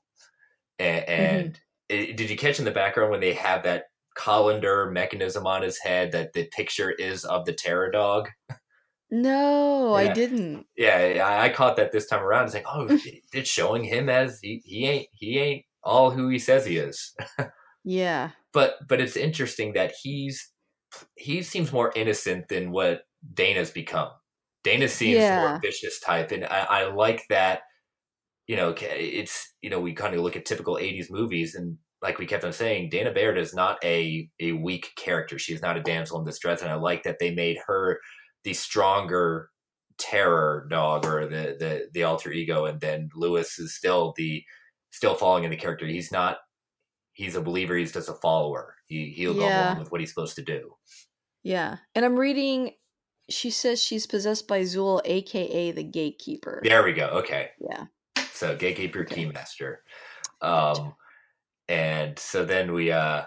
And, 0.79 1.05
mm-hmm. 1.05 1.11
and 1.11 1.59
it- 1.89 2.17
did 2.17 2.29
you 2.29 2.37
catch 2.37 2.59
in 2.59 2.65
the 2.65 2.71
background 2.71 3.11
when 3.11 3.19
they 3.19 3.33
have 3.33 3.63
that 3.63 3.85
colander 4.15 4.89
mechanism 4.91 5.45
on 5.45 5.61
his 5.61 5.77
head 5.79 6.11
that 6.13 6.33
the 6.33 6.47
picture 6.47 6.91
is 6.91 7.25
of 7.25 7.45
the 7.45 7.53
terror 7.53 7.91
dog? 7.91 8.29
No, 9.11 9.93
I 9.93 10.11
didn't. 10.11 10.65
Yeah, 10.75 11.23
I, 11.23 11.45
I 11.45 11.49
caught 11.49 11.77
that 11.77 11.91
this 11.91 12.07
time 12.07 12.23
around. 12.23 12.45
It's 12.45 12.55
like, 12.55 12.65
oh, 12.67 12.87
it's 13.33 13.49
showing 13.49 13.83
him 13.83 14.09
as 14.09 14.39
he, 14.41 14.61
he 14.65 14.85
ain't 14.85 15.07
he 15.13 15.39
ain't 15.39 15.65
all 15.83 16.11
who 16.11 16.29
he 16.29 16.39
says 16.39 16.65
he 16.65 16.77
is. 16.77 17.13
Yeah. 17.87 18.31
but 18.51 18.77
but 18.87 18.99
it's 18.99 19.15
interesting 19.15 19.73
that 19.73 19.93
he's 20.01 20.49
he 21.15 21.41
seems 21.43 21.71
more 21.73 21.91
innocent 21.95 22.47
than 22.49 22.71
what 22.71 23.03
Dana's 23.33 23.71
become. 23.71 24.11
Dana 24.63 24.87
seems 24.87 25.17
Yeah. 25.19 25.39
more 25.39 25.59
vicious 25.61 25.99
type, 25.99 26.31
and 26.31 26.45
I, 26.45 26.59
I 26.63 26.83
like 26.93 27.27
that. 27.29 27.61
You 28.47 28.55
know, 28.55 28.75
it's 28.79 29.53
you 29.61 29.69
know 29.69 29.79
we 29.79 29.93
kind 29.93 30.13
of 30.15 30.21
look 30.21 30.35
at 30.35 30.45
typical 30.45 30.77
'80s 30.77 31.09
movies, 31.11 31.55
and 31.55 31.77
like 32.01 32.19
we 32.19 32.27
kept 32.27 32.43
on 32.43 32.53
saying, 32.53 32.89
Dana 32.89 33.11
Baird 33.11 33.37
is 33.37 33.53
not 33.55 33.83
a 33.83 34.29
a 34.39 34.51
weak 34.53 34.91
character. 34.97 35.39
She's 35.39 35.61
not 35.61 35.77
a 35.77 35.81
damsel 35.83 36.19
in 36.19 36.25
distress, 36.25 36.61
and 36.61 36.71
I 36.71 36.75
like 36.75 37.03
that 37.03 37.17
they 37.19 37.33
made 37.33 37.57
her 37.67 37.99
the 38.43 38.53
stronger 38.53 39.49
terror 39.97 40.67
dog 40.69 41.05
or 41.05 41.25
the 41.27 41.55
the 41.59 41.89
the 41.93 42.03
alter 42.03 42.31
ego, 42.31 42.65
and 42.65 42.79
then 42.81 43.09
Louis 43.15 43.57
is 43.59 43.75
still 43.75 44.13
the 44.17 44.43
still 44.91 45.15
following 45.15 45.43
in 45.45 45.51
the 45.51 45.57
character. 45.57 45.87
He's 45.87 46.11
not 46.11 46.37
he's 47.13 47.35
a 47.35 47.41
believer. 47.41 47.75
He's 47.77 47.93
just 47.93 48.09
a 48.09 48.13
follower. 48.15 48.74
He 48.87 49.09
he'll 49.11 49.33
go 49.33 49.47
Yeah. 49.47 49.67
along 49.69 49.79
with 49.79 49.91
what 49.91 49.99
he's 50.01 50.09
supposed 50.09 50.35
to 50.35 50.41
do. 50.43 50.75
Yeah. 51.43 51.77
And 51.95 52.03
I'm 52.05 52.15
reading 52.17 52.71
she 53.27 53.49
says 53.49 53.81
she's 53.81 54.05
possessed 54.05 54.47
by 54.47 54.61
Zuul, 54.61 55.01
aka 55.03 55.71
the 55.71 55.83
gatekeeper. 55.83 56.61
There 56.63 56.83
we 56.83 56.93
go. 56.93 57.07
Okay, 57.07 57.49
Yeah. 57.59 57.85
so 58.33 58.55
gatekeeper, 58.55 58.99
Okay. 58.99 59.25
keymaster, 59.25 59.77
um, 60.41 60.93
and 61.67 62.19
so 62.19 62.45
then 62.45 62.71
we 62.73 62.91
uh, 62.91 63.23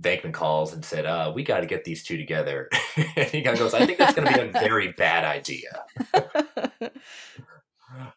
Venkman 0.00 0.32
calls 0.32 0.72
and 0.74 0.84
said, 0.84 1.06
uh, 1.06 1.32
"We 1.34 1.42
got 1.42 1.58
to 1.58 1.66
get 1.66 1.82
these 1.82 2.04
two 2.04 2.16
together." 2.16 2.68
and 3.16 3.26
he 3.30 3.42
kind 3.42 3.54
of 3.54 3.58
goes, 3.58 3.74
"I 3.74 3.84
think 3.84 3.98
that's 3.98 4.14
going 4.14 4.28
to 4.28 4.34
be 4.34 4.40
a 4.48 4.52
very 4.52 4.92
bad 4.96 5.24
idea." 5.24 5.84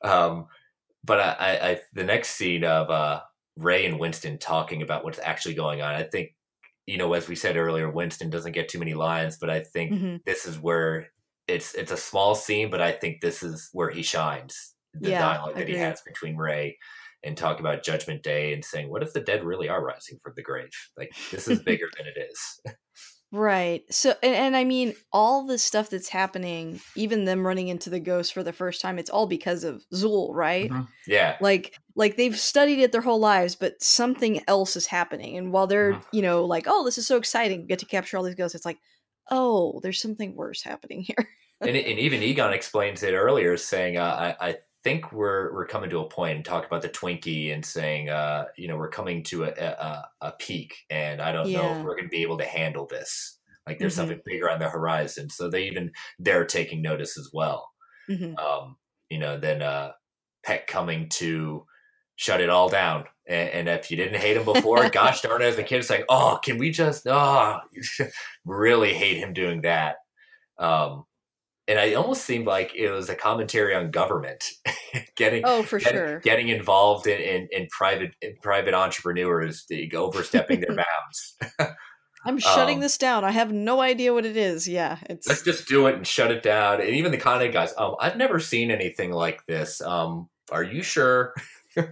Um, 0.04 0.46
but 1.04 1.20
I, 1.20 1.32
I, 1.40 1.70
I, 1.70 1.82
the 1.94 2.04
next 2.04 2.30
scene 2.36 2.64
of 2.64 2.92
uh, 2.92 3.22
Ray 3.58 3.88
and 3.88 4.00
Winston 4.00 4.38
talking 4.38 4.84
about 4.84 5.04
what's 5.04 5.18
actually 5.20 5.56
going 5.56 5.82
on, 5.82 5.96
I 5.96 6.04
think, 6.04 6.35
you 6.88 6.98
know, 6.98 7.14
as 7.14 7.28
we 7.28 7.36
said 7.36 7.58
earlier, 7.58 7.90
Winston 7.90 8.30
doesn't 8.30 8.52
get 8.54 8.70
too 8.70 8.80
many 8.80 8.94
lines, 8.94 9.38
but 9.38 9.50
I 9.50 9.62
think 9.62 9.96
Mhm. 9.96 10.22
this 10.26 10.46
is 10.46 10.60
where 10.60 11.08
it's 11.48 11.74
it's 11.76 11.92
a 11.92 11.98
small 11.98 12.36
scene, 12.36 12.70
but 12.70 12.82
I 12.82 12.92
think 12.92 13.22
this 13.22 13.44
is 13.44 13.70
where 13.74 13.90
he 13.90 14.04
shines. 14.04 14.76
The 14.94 15.12
Yeah, 15.12 15.14
dialogue 15.14 15.58
that 15.58 15.68
he 15.68 15.76
has 15.76 16.02
between 16.02 16.38
Ray 16.38 16.78
and 17.24 17.38
talk 17.38 17.60
about 17.60 17.84
Judgment 17.84 18.24
Day 18.24 18.54
and 18.54 18.64
saying, 18.64 18.90
"What 18.90 19.04
if 19.04 19.14
the 19.14 19.22
dead 19.22 19.44
really 19.44 19.68
are 19.70 19.84
rising 19.84 20.20
from 20.24 20.34
the 20.36 20.44
grave? 20.44 20.72
Like 20.98 21.12
this 21.32 21.48
is 21.48 21.62
bigger 21.64 21.88
than 21.98 22.08
it 22.08 22.18
is." 22.18 22.62
Right. 23.32 23.84
So, 23.94 24.14
and, 24.24 24.34
and 24.36 24.56
I 24.58 24.64
mean, 24.64 24.94
all 25.12 25.46
the 25.46 25.58
stuff 25.58 25.90
that's 25.90 26.08
happening, 26.10 26.80
even 26.96 27.26
them 27.26 27.46
running 27.46 27.68
into 27.68 27.90
the 27.90 28.00
ghost 28.00 28.34
for 28.34 28.44
the 28.44 28.54
first 28.54 28.82
time, 28.82 28.98
it's 28.98 29.10
all 29.10 29.28
because 29.28 29.64
of 29.64 29.84
Zuul, 29.94 30.34
right? 30.34 30.72
Yeah, 31.08 31.38
Like, 31.40 31.76
like 31.96 32.18
they've 32.18 32.38
studied 32.40 32.80
it 32.80 32.92
their 32.92 33.02
whole 33.02 33.20
lives, 33.20 33.56
but 33.56 33.82
something 33.84 34.42
else 34.48 34.76
is 34.76 34.88
happening. 34.88 35.38
And 35.38 35.52
while 35.54 35.68
they're, 35.68 35.96
Mhm. 35.96 36.04
you 36.14 36.22
know, 36.22 36.46
like, 36.46 36.66
oh, 36.68 36.86
this 36.86 36.98
is 36.98 37.08
so 37.08 37.18
exciting, 37.18 37.68
get 37.68 37.80
to 37.80 37.86
capture 37.86 38.18
all 38.18 38.24
these 38.24 38.36
ghosts, 38.36 38.56
it's 38.56 38.66
like, 38.66 38.80
oh, 39.32 39.80
there's 39.82 40.02
something 40.02 40.36
worse 40.36 40.64
happening 40.64 41.02
here. 41.08 41.30
and, 41.62 41.76
and 41.76 42.00
even 42.00 42.22
Egon 42.24 42.54
explains 42.54 43.04
it 43.04 43.14
earlier, 43.14 43.58
saying, 43.58 43.98
uh, 43.98 44.36
I, 44.40 44.50
"I 44.50 44.58
think 44.86 45.12
we're 45.12 45.52
we're 45.54 45.66
coming 45.66 45.90
to 45.90 46.00
a 46.00 46.08
point 46.10 46.36
and 46.38 46.46
talk 46.46 46.66
about 46.66 46.84
the 46.84 46.90
Twinkie 46.90 47.54
and 47.54 47.66
saying, 47.66 48.10
uh, 48.10 48.46
you 48.56 48.68
know, 48.70 48.78
we're 48.78 48.90
coming 48.90 49.24
to 49.24 49.46
a 49.46 49.50
a, 49.50 50.06
a 50.22 50.32
peak, 50.40 50.76
and 50.90 51.22
I 51.22 51.32
don't 51.34 51.52
know 51.52 51.72
if 51.72 51.84
we're 51.84 51.96
going 51.96 52.06
to 52.06 52.10
be 52.10 52.22
able 52.22 52.38
to 52.38 52.46
handle 52.46 52.86
this. 52.86 53.40
Like, 53.68 53.80
there's 53.80 53.94
Mhm. 53.94 53.98
something 53.98 54.22
bigger 54.26 54.48
on 54.50 54.60
the 54.60 54.70
horizon. 54.70 55.30
So 55.30 55.50
they 55.50 55.64
even 55.68 55.92
they're 56.20 56.46
taking 56.46 56.82
notice 56.84 57.18
as 57.18 57.32
well. 57.34 57.68
Mhm. 58.10 58.38
Um, 58.40 58.78
you 59.10 59.18
know, 59.18 59.38
then 59.40 59.64
uh, 59.64 59.94
Peck 60.44 60.68
coming 60.68 61.10
to 61.10 61.66
shut 62.16 62.42
it 62.42 62.50
all 62.52 62.70
down. 62.70 63.06
And, 63.28 63.50
and 63.50 63.70
if 63.70 63.90
you 63.90 63.98
didn't 63.98 64.22
hate 64.22 64.38
him 64.38 64.46
before, 64.46 64.88
gosh 64.92 65.22
darn 65.22 65.42
it, 65.42 65.46
as 65.46 65.58
a 65.58 65.64
kid, 65.64 65.80
it's 65.80 65.90
like, 65.90 66.06
oh, 66.10 66.40
can 66.44 66.60
we 66.60 66.70
just, 66.70 67.08
oh, 67.08 67.60
really 68.46 68.94
hate 68.94 69.18
him 69.18 69.34
doing 69.34 69.62
that. 69.64 69.96
Um, 70.60 71.06
and 71.68 71.80
it 71.80 71.96
almost 71.96 72.24
seemed 72.26 72.46
like 72.48 72.74
it 72.76 72.90
was 72.92 73.10
a 73.10 73.16
commentary 73.16 73.74
on 73.76 73.92
government 73.92 74.44
getting 75.16 75.44
Oh, 75.46 75.64
for 75.64 75.80
get- 75.80 75.92
sure. 75.94 76.20
getting 76.20 76.50
involved 76.50 77.08
in, 77.08 77.20
in, 77.20 77.48
in 77.52 77.68
private 77.72 78.12
in 78.22 78.36
private 78.42 78.74
entrepreneurs 78.74 79.66
the- 79.70 79.92
overstepping 79.96 80.62
their 80.62 80.76
bounds. 80.76 81.38
I'm 82.28 82.40
shutting 82.40 82.78
um, 82.78 82.82
this 82.82 82.98
down. 82.98 83.24
I 83.24 83.30
have 83.30 83.52
no 83.52 83.82
idea 83.82 84.12
what 84.12 84.26
it 84.26 84.36
is. 84.36 84.68
Yeah, 84.68 84.98
it's 85.10 85.28
Let's 85.28 85.44
just 85.44 85.68
do 85.68 85.86
it 85.86 85.94
and 85.96 86.08
shut 86.08 86.32
it 86.32 86.42
down. 86.42 86.82
And 86.82 86.90
even 86.90 87.12
the 87.12 87.20
Con 87.20 87.40
Ed 87.40 87.50
guys, 87.50 87.72
um, 87.78 87.96
I've 88.00 88.18
never 88.18 88.40
seen 88.40 88.72
anything 88.72 89.12
like 89.12 89.46
this. 89.48 89.80
Um, 89.80 90.28
are 90.52 90.64
you 90.64 90.82
sure? 90.82 91.36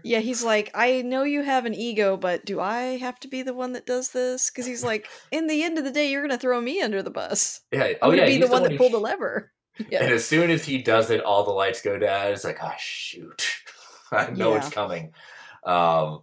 yeah, 0.04 0.20
he's 0.20 0.44
like, 0.44 0.72
I 0.74 1.04
know 1.04 1.22
you 1.22 1.44
have 1.44 1.66
an 1.68 1.76
ego, 1.76 2.18
but 2.18 2.46
do 2.46 2.60
I 2.60 2.98
have 2.98 3.20
to 3.20 3.28
be 3.28 3.44
the 3.44 3.54
one 3.54 3.74
that 3.74 3.86
does 3.86 4.10
this? 4.10 4.50
Because 4.50 4.66
he's 4.66 4.84
like, 4.84 5.08
in 5.32 5.46
the 5.46 5.62
end 5.62 5.78
of 5.78 5.84
the 5.84 5.92
day, 5.92 6.10
you're 6.10 6.24
gonna 6.24 6.40
throw 6.40 6.60
me 6.60 6.82
under 6.82 7.04
the 7.04 7.12
bus. 7.12 7.62
Yeah. 7.72 7.84
I'm 7.84 7.96
Oh 8.02 8.10
gonna 8.10 8.24
yeah. 8.24 8.26
be 8.26 8.38
the 8.38 8.46
he's 8.48 8.50
one 8.50 8.64
that 8.64 8.76
pulled 8.78 8.94
the 8.94 8.98
lever. 8.98 9.52
Yeah. 9.90 10.04
And 10.04 10.14
as 10.14 10.26
soon 10.26 10.50
as 10.52 10.64
he 10.66 10.82
does 10.82 11.10
it, 11.10 11.24
all 11.24 11.44
the 11.44 11.52
lights 11.52 11.82
go 11.82 11.98
down. 11.98 12.32
It's 12.32 12.44
like, 12.44 12.60
oh 12.64 12.72
shoot, 12.78 13.48
I 14.12 14.30
know 14.32 14.52
Yeah. 14.52 14.58
it's 14.58 14.70
coming. 14.70 15.14
Um, 15.66 16.22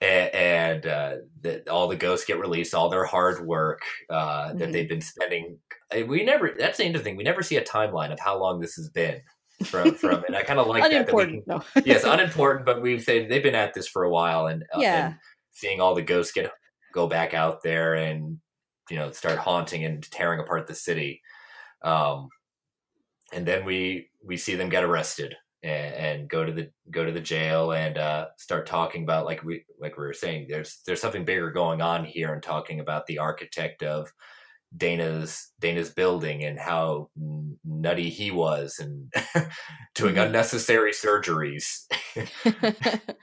and, 0.00 0.34
and 0.34 0.86
uh, 0.86 1.14
the, 1.40 1.70
all 1.70 1.88
the 1.88 1.96
ghosts 1.96 2.26
get 2.26 2.38
released, 2.38 2.74
all 2.74 2.88
their 2.90 3.04
hard 3.04 3.46
work 3.46 3.80
uh, 4.10 4.52
that 4.54 4.68
Mhm. 4.68 4.72
they've 4.72 4.88
been 4.88 5.00
spending. 5.00 5.58
We 6.06 6.24
never. 6.24 6.54
That's 6.58 6.78
the 6.78 6.84
interesting. 6.84 7.16
We 7.16 7.24
never 7.24 7.42
see 7.42 7.56
a 7.56 7.64
timeline 7.64 8.12
of 8.12 8.20
how 8.20 8.38
long 8.38 8.60
this 8.60 8.74
has 8.74 8.90
been 8.90 9.20
from. 9.64 9.94
from 9.94 10.24
and 10.24 10.36
I 10.36 10.42
kind 10.42 10.58
of 10.60 10.66
like 10.68 10.82
that. 10.82 11.06
that 11.06 11.14
we 11.14 11.22
can- 11.24 11.30
Unimportant. 11.44 11.46
No. 11.76 11.82
yes, 11.84 12.04
unimportant, 12.04 12.66
but 12.66 12.82
we've 12.82 13.02
said 13.02 13.28
they've 13.30 13.42
been 13.42 13.54
at 13.54 13.72
this 13.74 13.88
for 13.88 14.04
a 14.04 14.10
while, 14.10 14.46
and 14.48 14.62
uh, 14.74 14.80
Yeah. 14.80 15.06
and 15.06 15.14
seeing 15.52 15.80
all 15.80 15.94
the 15.94 16.02
ghosts 16.02 16.32
get 16.32 16.50
go 16.92 17.06
back 17.06 17.32
out 17.34 17.62
there 17.62 17.94
and 17.94 18.38
you 18.90 18.96
know 18.96 19.10
start 19.12 19.38
haunting 19.38 19.84
and 19.84 20.02
tearing 20.10 20.40
apart 20.40 20.66
the 20.66 20.74
city, 20.74 21.22
um, 21.82 22.28
and 23.32 23.46
then 23.46 23.64
we 23.64 24.10
we 24.24 24.36
see 24.36 24.54
them 24.54 24.68
get 24.68 24.84
arrested 24.84 25.34
and, 25.62 25.94
and 25.94 26.28
go 26.30 26.44
to 26.44 26.52
the 26.52 26.70
go 26.90 27.04
to 27.04 27.12
the 27.12 27.20
jail 27.20 27.72
and 27.72 27.98
uh, 27.98 28.26
start 28.38 28.66
talking 28.66 29.02
about 29.02 29.26
like 29.26 29.42
we 29.44 29.64
like 29.80 29.96
we 29.96 30.04
were 30.04 30.12
saying 30.12 30.46
there's 30.48 30.80
there's 30.86 31.00
something 31.00 31.24
bigger 31.24 31.50
going 31.50 31.82
on 31.82 32.04
here 32.04 32.32
and 32.32 32.42
talking 32.42 32.80
about 32.80 33.06
the 33.06 33.18
architect 33.18 33.82
of 33.82 34.12
Dana's 34.76 35.52
Dana's 35.60 35.90
building 35.90 36.44
and 36.44 36.58
how 36.58 37.10
nutty 37.64 38.10
he 38.10 38.30
was 38.30 38.78
and 38.78 39.12
doing 39.94 40.16
Mhm. 40.16 40.26
unnecessary 40.26 40.92
surgeries. 40.92 41.86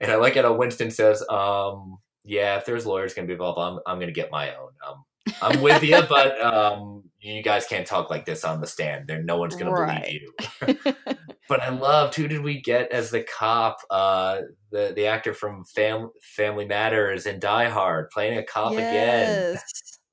And 0.00 0.10
I 0.12 0.16
like 0.16 0.36
it 0.36 0.44
how 0.44 0.54
Winston 0.54 0.90
says, 0.90 1.24
um, 1.28 1.98
yeah, 2.24 2.56
if 2.56 2.66
there's 2.66 2.86
lawyers 2.86 3.14
going 3.14 3.26
to 3.26 3.30
be 3.30 3.34
involved, 3.34 3.58
I'm, 3.58 3.80
I'm 3.86 3.98
going 3.98 4.08
to 4.08 4.12
get 4.20 4.30
my 4.30 4.54
own. 4.54 4.70
Um, 4.86 5.04
I'm 5.40 5.60
with 5.60 5.82
you, 5.82 6.02
but 6.08 6.40
um, 6.42 7.04
you 7.20 7.42
guys 7.42 7.66
can't 7.66 7.86
talk 7.86 8.10
like 8.10 8.24
this 8.26 8.44
on 8.44 8.60
the 8.60 8.66
stand. 8.66 9.08
There, 9.08 9.22
no 9.22 9.36
one's 9.38 9.54
going 9.56 9.66
to 9.74 9.80
Right. 9.80 10.20
believe 10.62 10.76
you. 10.76 10.94
but 11.48 11.60
I 11.62 11.70
loved 11.70 12.14
who 12.14 12.28
did 12.28 12.42
we 12.42 12.60
get 12.60 12.92
as 12.92 13.10
the 13.10 13.22
cop? 13.22 13.78
Uh, 13.90 14.40
the 14.70 14.92
the 14.94 15.06
actor 15.06 15.34
from 15.34 15.64
Fam- 15.64 16.10
Family 16.22 16.64
Matters 16.66 17.26
and 17.26 17.40
Die 17.40 17.68
Hard 17.68 18.10
playing 18.10 18.38
a 18.38 18.42
cop 18.44 18.72
again. 18.72 18.92
yes. 18.92 19.62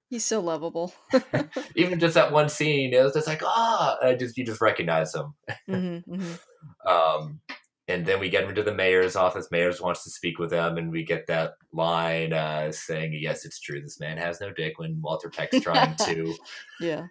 He's 0.09 0.23
so 0.23 0.39
lovable. 0.39 0.93
Even 1.75 1.99
just 1.99 2.13
that 2.13 2.31
one 2.31 2.47
scene, 2.47 2.93
it 2.93 3.03
was 3.03 3.13
just 3.13 3.27
like 3.27 3.41
ah, 3.43 3.97
I 4.01 4.15
just 4.15 4.37
you 4.37 4.45
just 4.45 4.61
recognize 4.61 5.13
him. 5.13 5.33
hmm 5.67 5.97
hmm 5.99 6.31
Um, 6.87 7.39
and 7.87 8.05
then 8.05 8.19
we 8.19 8.29
get 8.29 8.43
him 8.43 8.49
into 8.49 8.63
the 8.63 8.73
mayor's 8.73 9.15
office. 9.15 9.49
Mayor's 9.51 9.81
wants 9.81 10.03
to 10.03 10.09
speak 10.09 10.39
with 10.39 10.49
them, 10.49 10.77
and 10.77 10.91
we 10.91 11.03
get 11.03 11.27
that 11.27 11.53
line 11.71 12.33
uh, 12.33 12.71
saying, 12.71 13.17
"Yes, 13.19 13.45
it's 13.45 13.59
true. 13.59 13.81
This 13.81 13.99
man 13.99 14.17
has 14.17 14.41
no 14.41 14.51
dick." 14.51 14.79
When 14.79 14.99
Walter 15.01 15.29
Peck's 15.29 15.59
trying 15.61 15.95
to, 15.97 16.05
to 16.15 16.35
Yeah. 16.79 17.05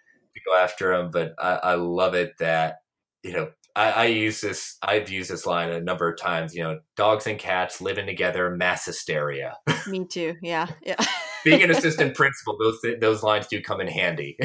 go 0.46 0.56
after 0.56 0.92
him, 0.92 1.10
but 1.10 1.34
I, 1.38 1.50
I 1.62 1.74
love 1.76 2.14
it 2.14 2.32
that 2.38 2.78
you 3.22 3.32
know 3.32 3.50
I, 3.76 3.90
I 3.90 4.04
use 4.06 4.40
this. 4.40 4.76
I've 4.82 5.10
used 5.10 5.30
this 5.30 5.46
line 5.46 5.70
a 5.70 5.80
number 5.80 6.08
of 6.08 6.18
times. 6.18 6.54
You 6.54 6.64
know, 6.64 6.80
dogs 6.96 7.26
and 7.26 7.38
cats 7.38 7.80
living 7.80 8.06
together, 8.06 8.50
mass 8.50 8.84
hysteria. 8.86 9.56
Me 9.86 10.04
too. 10.06 10.34
Yeah. 10.42 10.66
Yeah. 10.82 10.96
Being 11.44 11.62
an 11.62 11.70
assistant 11.76 12.16
principal, 12.16 12.56
those 12.58 12.80
those 13.00 13.22
lines 13.22 13.46
do 13.46 13.60
come 13.62 13.80
in 13.80 13.86
handy. 13.88 14.36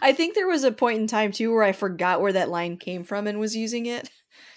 I 0.00 0.12
think 0.14 0.34
there 0.34 0.46
was 0.46 0.64
a 0.64 0.72
point 0.72 1.00
in 1.00 1.06
time 1.06 1.32
too 1.32 1.52
where 1.52 1.62
I 1.62 1.72
forgot 1.72 2.20
where 2.20 2.32
that 2.32 2.48
line 2.48 2.76
came 2.78 3.04
from 3.04 3.26
and 3.26 3.38
was 3.38 3.54
using 3.56 3.86
it 3.86 4.08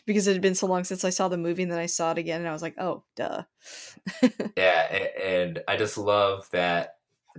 because 0.08 0.26
it 0.26 0.34
had 0.34 0.42
been 0.42 0.56
so 0.56 0.66
long 0.66 0.86
since 0.86 1.04
I 1.04 1.12
saw 1.12 1.28
the 1.28 1.38
movie 1.38 1.64
and 1.64 1.72
then 1.72 1.78
I 1.78 1.86
saw 1.86 2.12
it 2.12 2.18
again 2.18 2.40
and 2.40 2.50
I 2.50 2.54
was 2.54 2.62
like, 2.62 2.76
oh, 2.80 3.04
duh. 3.16 3.44
Yeah, 4.58 5.08
and 5.24 5.60
I 5.68 5.78
just 5.78 5.98
love 5.98 6.48
that. 6.52 6.96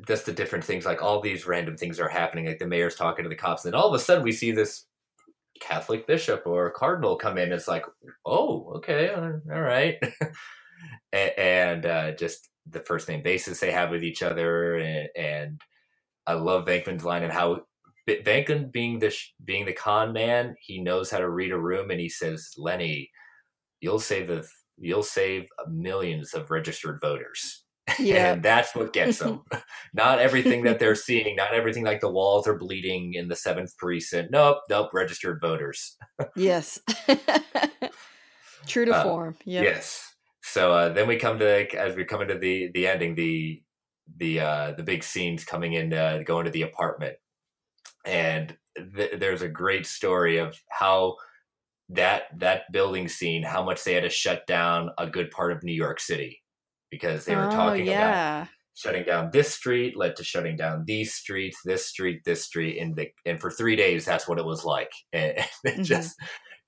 Just 0.06 0.26
the 0.26 0.32
different 0.32 0.64
things, 0.64 0.84
like 0.84 1.02
all 1.02 1.20
these 1.20 1.46
random 1.46 1.76
things 1.76 1.98
are 1.98 2.08
happening. 2.08 2.46
Like 2.46 2.60
the 2.60 2.66
mayor's 2.68 2.94
talking 2.94 3.24
to 3.24 3.28
the 3.28 3.34
cops, 3.34 3.64
and 3.64 3.74
all 3.74 3.88
of 3.88 3.94
a 3.94 3.98
sudden 3.98 4.22
we 4.22 4.30
see 4.30 4.52
this 4.52 4.84
Catholic 5.60 6.06
bishop 6.06 6.44
or 6.46 6.70
cardinal 6.70 7.16
come 7.16 7.36
in. 7.36 7.52
It's 7.52 7.66
like, 7.66 7.84
oh, 8.24 8.74
okay, 8.76 9.10
all 9.12 9.60
right, 9.60 9.96
and 11.12 11.84
uh, 11.84 12.12
just 12.12 12.48
the 12.70 12.78
first 12.78 13.08
name 13.08 13.22
basis 13.24 13.58
they 13.58 13.72
have 13.72 13.90
with 13.90 14.04
each 14.04 14.22
other, 14.22 14.76
and, 14.76 15.08
and 15.16 15.60
I 16.28 16.34
love 16.34 16.66
Venkman's 16.66 17.04
line 17.04 17.24
and 17.24 17.32
how 17.32 17.62
B- 18.16 18.68
being 18.72 18.98
the 18.98 19.14
being 19.44 19.66
the 19.66 19.72
con 19.72 20.12
man, 20.12 20.54
he 20.60 20.80
knows 20.80 21.10
how 21.10 21.18
to 21.18 21.28
read 21.28 21.52
a 21.52 21.58
room, 21.58 21.90
and 21.90 22.00
he 22.00 22.08
says, 22.08 22.52
Lenny, 22.56 23.10
you'll 23.80 24.00
save 24.00 24.28
the 24.28 24.46
you'll 24.78 25.02
save 25.02 25.46
millions 25.68 26.34
of 26.34 26.50
registered 26.50 27.00
voters. 27.00 27.64
Yeah. 27.98 28.34
and 28.34 28.42
that's 28.42 28.74
what 28.74 28.92
gets 28.92 29.18
them. 29.18 29.42
not 29.94 30.18
everything 30.18 30.62
that 30.64 30.78
they're 30.78 30.94
seeing, 30.94 31.34
not 31.36 31.54
everything 31.54 31.84
like 31.84 32.00
the 32.00 32.10
walls 32.10 32.46
are 32.46 32.58
bleeding 32.58 33.14
in 33.14 33.28
the 33.28 33.34
seventh 33.34 33.74
precinct. 33.78 34.30
Nope, 34.30 34.58
nope, 34.68 34.90
registered 34.92 35.40
voters. 35.40 35.96
yes. 36.36 36.78
True 38.66 38.84
to 38.84 38.92
Uh, 38.94 39.02
form. 39.02 39.36
Yep. 39.46 39.64
Yes. 39.64 40.14
So 40.42 40.72
uh, 40.72 40.88
then 40.90 41.08
we 41.08 41.16
come 41.16 41.38
to 41.38 41.76
as 41.78 41.96
we 41.96 42.04
come 42.04 42.20
into 42.20 42.36
the 42.38 42.70
the 42.74 42.86
ending, 42.86 43.14
the 43.14 43.62
the 44.18 44.40
uh, 44.40 44.72
the 44.72 44.82
big 44.82 45.02
scenes 45.02 45.44
coming 45.44 45.72
in, 45.72 45.92
uh, 45.94 46.18
going 46.24 46.44
to 46.44 46.50
the 46.50 46.62
apartment, 46.62 47.16
and 48.08 48.58
th- 48.96 49.20
there's 49.20 49.42
a 49.42 49.48
great 49.50 49.86
story 49.86 50.38
of 50.38 50.60
how 50.70 51.16
that 51.90 52.24
that 52.38 52.70
building 52.72 53.08
scene, 53.08 53.42
how 53.42 53.62
much 53.64 53.84
they 53.84 53.94
had 53.94 54.02
to 54.04 54.10
shut 54.10 54.46
down 54.46 54.90
a 54.98 55.06
good 55.06 55.30
part 55.30 55.52
of 55.52 55.62
New 55.62 55.72
York 55.72 56.00
City 56.00 56.42
because 56.90 57.24
they 57.24 57.36
were 57.36 57.46
oh, 57.46 57.48
talking 57.48 57.88
about 57.88 58.20
shutting 58.74 59.04
down 59.04 59.30
this 59.32 59.52
street 59.52 59.96
led 59.96 60.16
to 60.16 60.24
shutting 60.24 60.56
down 60.56 60.84
these 60.86 61.14
streets, 61.14 61.60
this 61.64 61.86
street, 61.86 62.22
this 62.24 62.44
street, 62.44 62.78
and 62.78 62.96
the, 62.96 63.08
and 63.26 63.40
for 63.40 63.50
three 63.50 63.76
days 63.76 64.04
that's 64.04 64.28
what 64.28 64.38
it 64.38 64.44
was 64.46 64.64
like, 64.64 64.92
and, 65.12 65.38
and 65.64 65.74
it 65.74 65.80
Mhm. 65.80 65.84
just 65.84 66.16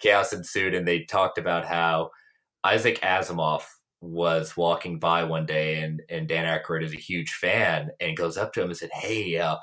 chaos 0.00 0.32
ensued. 0.32 0.74
And 0.74 0.86
they 0.88 1.04
talked 1.04 1.38
about 1.38 1.66
how 1.66 2.10
Isaac 2.64 3.00
Asimov 3.02 3.64
was 4.00 4.56
walking 4.56 4.98
by 4.98 5.24
one 5.24 5.46
day, 5.46 5.82
and 5.82 6.02
and 6.08 6.28
Dan 6.28 6.46
Aykroyd 6.46 6.84
is 6.84 6.92
a 6.94 6.96
huge 6.96 7.32
fan, 7.32 7.90
and 8.00 8.16
goes 8.16 8.36
up 8.38 8.52
to 8.54 8.62
him 8.62 8.68
and 8.70 8.76
said, 8.76 8.90
"Hey, 8.94 9.38
uh, 9.38 9.56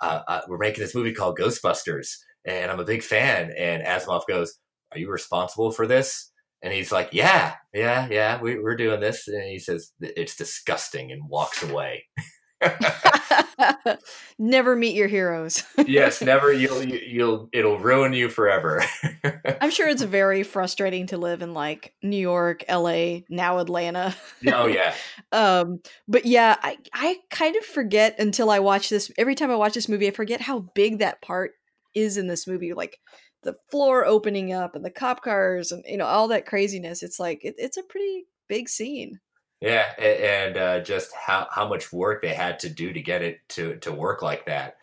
uh, 0.00 0.22
uh, 0.26 0.40
we're 0.48 0.58
making 0.58 0.82
this 0.82 0.94
movie 0.94 1.12
called 1.14 1.38
Ghostbusters, 1.38 2.08
and 2.44 2.70
I'm 2.70 2.80
a 2.80 2.84
big 2.84 3.02
fan." 3.02 3.52
And 3.56 3.82
Asimov 3.84 4.22
goes, 4.28 4.58
"Are 4.92 4.98
you 4.98 5.10
responsible 5.10 5.70
for 5.70 5.86
this?" 5.86 6.30
And 6.62 6.72
he's 6.72 6.92
like, 6.92 7.10
"Yeah, 7.12 7.54
yeah, 7.74 8.08
yeah, 8.10 8.40
we, 8.40 8.58
we're 8.58 8.76
doing 8.76 9.00
this." 9.00 9.28
And 9.28 9.44
he 9.44 9.58
says, 9.58 9.92
"It's 10.00 10.36
disgusting," 10.36 11.12
and 11.12 11.28
walks 11.28 11.62
away. 11.62 12.04
Never 14.38 14.76
meet 14.76 14.94
your 14.94 15.08
heroes. 15.08 15.64
yes, 15.86 16.22
never. 16.22 16.52
You'll 16.52 16.82
you, 16.82 16.98
you'll 16.98 17.48
it'll 17.52 17.78
ruin 17.78 18.12
you 18.12 18.28
forever. 18.28 18.82
I'm 19.60 19.70
sure 19.70 19.88
it's 19.88 20.02
very 20.02 20.42
frustrating 20.42 21.06
to 21.08 21.18
live 21.18 21.42
in 21.42 21.52
like 21.54 21.94
New 22.02 22.16
York, 22.16 22.64
LA, 22.68 23.20
now 23.28 23.58
Atlanta. 23.58 24.16
oh 24.46 24.66
yeah, 24.66 24.94
um 25.32 25.80
but 26.08 26.26
yeah 26.26 26.56
i 26.62 26.76
i 26.92 27.16
kind 27.30 27.56
of 27.56 27.64
forget 27.64 28.18
until 28.18 28.50
i 28.50 28.58
watch 28.58 28.88
this 28.88 29.10
every 29.18 29.34
time 29.34 29.50
i 29.50 29.56
watch 29.56 29.74
this 29.74 29.88
movie 29.88 30.08
i 30.08 30.10
forget 30.10 30.40
how 30.40 30.60
big 30.74 30.98
that 30.98 31.22
part 31.22 31.52
is 31.94 32.16
in 32.16 32.26
this 32.26 32.46
movie 32.46 32.72
like 32.72 32.98
the 33.42 33.54
floor 33.70 34.04
opening 34.04 34.52
up 34.52 34.74
and 34.74 34.84
the 34.84 34.90
cop 34.90 35.22
cars 35.22 35.72
and 35.72 35.84
you 35.86 35.96
know 35.96 36.06
all 36.06 36.28
that 36.28 36.46
craziness 36.46 37.02
it's 37.02 37.20
like 37.20 37.44
it, 37.44 37.54
it's 37.58 37.76
a 37.76 37.82
pretty 37.84 38.24
big 38.48 38.68
scene 38.68 39.20
yeah, 39.60 39.92
and 40.00 40.56
uh, 40.56 40.80
just 40.80 41.12
how 41.14 41.48
how 41.50 41.68
much 41.68 41.92
work 41.92 42.22
they 42.22 42.34
had 42.34 42.58
to 42.60 42.70
do 42.70 42.92
to 42.92 43.00
get 43.02 43.22
it 43.22 43.40
to 43.50 43.76
to 43.78 43.92
work 43.92 44.22
like 44.22 44.46
that, 44.46 44.76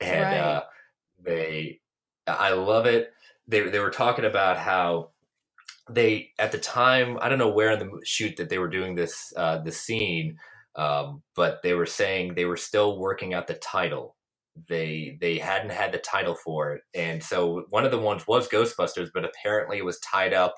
and 0.00 0.32
Right. 0.32 0.34
uh, 0.34 0.64
they, 1.22 1.80
I 2.26 2.52
love 2.54 2.86
it. 2.86 3.12
They 3.48 3.62
they 3.70 3.80
were 3.80 3.90
talking 3.90 4.24
about 4.26 4.58
how 4.58 5.10
they 5.90 6.30
at 6.38 6.52
the 6.52 6.58
time 6.58 7.18
I 7.20 7.28
don't 7.28 7.38
know 7.38 7.50
where 7.50 7.72
in 7.72 7.78
the 7.80 8.00
shoot 8.04 8.36
that 8.38 8.48
they 8.50 8.58
were 8.58 8.68
doing 8.68 8.94
this 8.94 9.32
uh, 9.36 9.58
the 9.58 9.72
scene, 9.72 10.38
um, 10.76 11.22
but 11.36 11.62
they 11.62 11.74
were 11.74 11.86
saying 11.86 12.34
they 12.34 12.44
were 12.46 12.56
still 12.56 12.98
working 12.98 13.34
out 13.34 13.46
the 13.48 13.54
title. 13.54 14.16
They 14.68 15.18
they 15.20 15.38
hadn't 15.38 15.72
had 15.72 15.92
the 15.92 15.98
title 15.98 16.34
for 16.34 16.74
it, 16.74 16.82
and 16.94 17.22
so 17.22 17.64
one 17.70 17.84
of 17.84 17.90
the 17.90 17.98
ones 17.98 18.26
was 18.26 18.48
Ghostbusters, 18.48 19.10
but 19.14 19.24
apparently 19.24 19.78
it 19.78 19.84
was 19.84 19.98
tied 20.00 20.34
up 20.34 20.54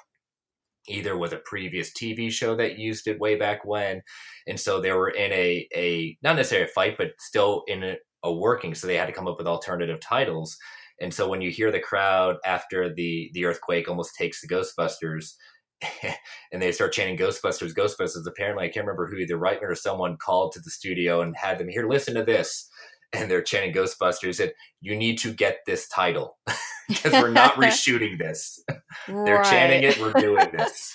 either 0.89 1.17
with 1.17 1.33
a 1.33 1.39
previous 1.39 1.93
TV 1.93 2.31
show 2.31 2.55
that 2.57 2.79
used 2.79 3.07
it 3.07 3.21
way 3.21 3.37
back 3.37 3.65
when, 3.65 4.03
and 4.47 4.59
so 4.59 4.81
they 4.81 4.93
were 4.93 5.11
in 5.11 5.33
a 5.33 5.69
a 5.75 6.17
not 6.23 6.37
necessarily 6.37 6.69
a 6.69 6.73
fight, 6.73 6.97
but 6.99 7.13
still 7.19 7.65
in 7.67 7.83
a, 7.83 7.97
a 8.23 8.33
working. 8.33 8.75
So 8.75 8.87
they 8.87 8.97
had 8.97 9.07
to 9.07 9.13
come 9.13 9.29
up 9.29 9.39
with 9.39 9.47
alternative 9.47 10.01
titles. 10.01 10.57
And 11.01 11.13
so 11.13 11.29
when 11.29 11.41
you 11.41 11.51
hear 11.51 11.73
the 11.73 11.81
crowd 11.81 12.37
after 12.45 12.93
the 12.93 13.31
the 13.35 13.45
earthquake 13.45 13.89
almost 13.89 14.15
takes 14.15 14.41
the 14.41 14.49
Ghostbusters, 14.49 15.35
and 16.53 16.63
they 16.63 16.73
start 16.73 16.93
chanting 16.93 17.17
Ghostbusters, 17.17 17.75
Ghostbusters. 17.75 18.27
Apparently, 18.27 18.65
I 18.65 18.69
can't 18.69 18.87
remember 18.87 19.07
who 19.07 19.17
either 19.17 19.39
Reitman 19.39 19.63
or 19.63 19.75
someone 19.75 20.17
called 20.17 20.53
to 20.53 20.61
the 20.61 20.71
studio 20.71 21.21
and 21.21 21.37
had 21.37 21.59
them 21.59 21.69
here. 21.69 21.89
Listen 21.89 22.15
to 22.15 22.25
this, 22.25 22.69
and 23.15 23.31
they're 23.31 23.43
chanting 23.43 23.73
Ghostbusters. 23.73 24.41
And 24.41 24.53
you 24.81 24.97
need 24.97 25.19
to 25.19 25.33
get 25.33 25.59
this 25.67 25.89
title 25.89 26.39
because 26.89 27.13
we're 27.13 27.31
not 27.31 27.55
reshooting 27.57 28.19
this. 28.19 28.63
They're 29.09 29.43
chanting 29.45 29.83
it. 29.83 29.99
We're 30.01 30.13
doing 30.13 30.51
this. 30.53 30.95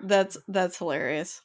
That's 0.00 0.36
that's 0.48 0.78
hilarious. 0.78 1.42